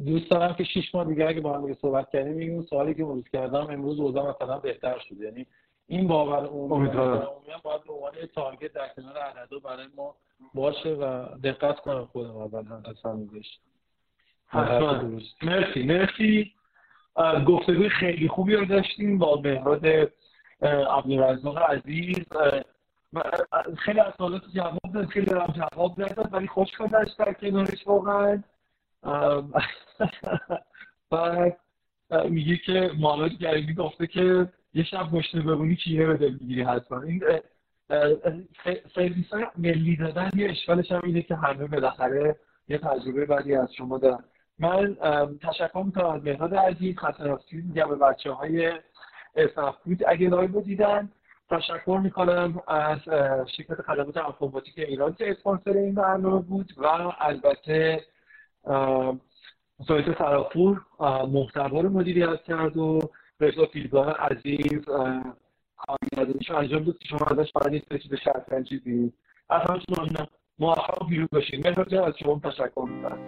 دوست 0.06 0.30
دارم 0.30 0.54
که 0.54 0.64
شش 0.64 0.94
ماه 0.94 1.04
دیگه 1.04 1.28
اگه 1.28 1.40
با 1.40 1.58
هم 1.58 1.74
صحبت 1.74 2.10
کردیم 2.10 2.32
میگیم 2.32 2.62
سوالی 2.62 2.94
که 2.94 3.02
امروز 3.02 3.28
کردم 3.32 3.66
امروز 3.70 4.00
اوضاع 4.00 4.30
مثلا 4.30 4.58
بهتر 4.58 4.98
شده. 4.98 5.24
یعنی 5.24 5.46
این 5.86 6.08
باور 6.08 6.46
عمومی 6.46 6.88
باید 6.88 7.84
به 7.84 7.92
عنوان 7.92 8.12
تارگت 8.34 8.72
در 8.72 8.88
کنار 8.96 9.16
عددا 9.18 9.58
برای 9.58 9.86
ما 9.96 10.14
باشه 10.54 10.88
و 10.88 11.24
دقت 11.44 11.80
کنم 11.80 12.04
خودم 12.04 12.36
اول 12.36 12.64
از 12.84 13.02
همینش 13.04 13.58
مرسی. 15.42 15.82
مرسی. 15.82 16.52
گفتگوی 17.46 17.88
خیلی 17.88 18.28
خوبی 18.28 18.54
رو 18.54 18.64
داشتیم 18.64 19.18
با 19.18 19.40
مهراد 19.40 19.86
عبدالرزاق 20.62 21.58
عزیز. 21.58 22.16
خیلی 23.78 24.00
از 24.00 24.12
سوالات 24.18 24.42
جواب 24.54 24.92
داد 24.94 25.06
خیلی 25.06 25.30
هم 25.30 25.46
جواب 25.46 26.02
نداد 26.02 26.34
ولی 26.34 26.46
خوش 26.46 26.68
داشت 26.92 27.18
در 27.18 27.32
کنارش 27.32 27.86
واقعا. 27.86 28.42
بعد 31.10 31.58
میگه 32.28 32.56
که 32.56 32.90
مالات 32.98 33.32
گریمی 33.32 33.74
گفته 33.74 34.06
که 34.06 34.48
یه 34.74 34.84
شب 34.84 35.10
گشنه 35.12 35.42
ببونی 35.42 35.76
چیه 35.76 36.06
بده 36.06 36.30
می‌گیری 36.30 36.62
حتما. 36.62 37.02
این 37.02 37.22
سرویس 38.94 39.32
های 39.32 39.46
ملی 39.56 39.96
دادن 39.96 40.30
یه 40.36 40.50
اشکالش 40.50 40.92
هم 40.92 41.00
اینه 41.04 41.22
که 41.22 41.34
همه 41.34 41.66
بالاخره 41.66 42.36
یه 42.68 42.78
تجربه 42.78 43.26
بعدی 43.26 43.54
از 43.54 43.74
شما 43.74 43.98
دارن. 43.98 44.24
من 44.58 44.96
تشکر 45.42 45.82
می‌کنم 45.86 46.06
از 46.06 46.24
مهراد 46.24 46.54
عزیز 46.54 46.96
خطرافتی 46.98 47.56
میگم 47.56 47.88
به 47.88 47.94
بچه 47.94 48.32
های 48.32 48.72
بود. 49.84 49.98
اگه 50.08 50.28
لایو 50.28 50.60
دیدن 50.60 51.08
تشکر 51.50 52.00
می‌کنم 52.02 52.62
از 52.68 52.98
شرکت 53.56 53.82
خدمات 53.82 54.16
انفورماتیک 54.16 54.78
ایران 54.78 55.14
که 55.14 55.30
اسپانسر 55.30 55.70
این 55.70 55.94
برنامه 55.94 56.42
بود 56.42 56.72
و 56.76 56.86
البته 57.18 58.04
سایت 59.88 60.18
سراپور 60.18 60.80
محتوا 61.32 61.80
رو 61.80 61.88
مدیریت 61.88 62.42
کرد 62.42 62.76
و 62.76 63.00
رضا 63.40 63.66
فیلگاه 63.66 64.10
عزیز 64.10 64.84
کارگردانیش 65.76 66.50
انجام 66.50 66.84
داد 66.84 66.96
شما 67.08 67.26
ازش 67.30 67.52
فقط 67.52 67.68
نیست 67.68 67.88
به 67.88 68.16
شرط 68.16 68.62
چیزی 68.68 69.12
از 69.50 69.62
همچنان 69.70 70.26
موفق 70.58 71.02
و 71.02 71.06
پیروز 71.06 71.28
باشید 71.32 71.68
مهران 71.68 72.04
از 72.04 72.14
شما 72.18 72.40
تشکر 72.44 72.86
می‌کنم. 72.88 73.18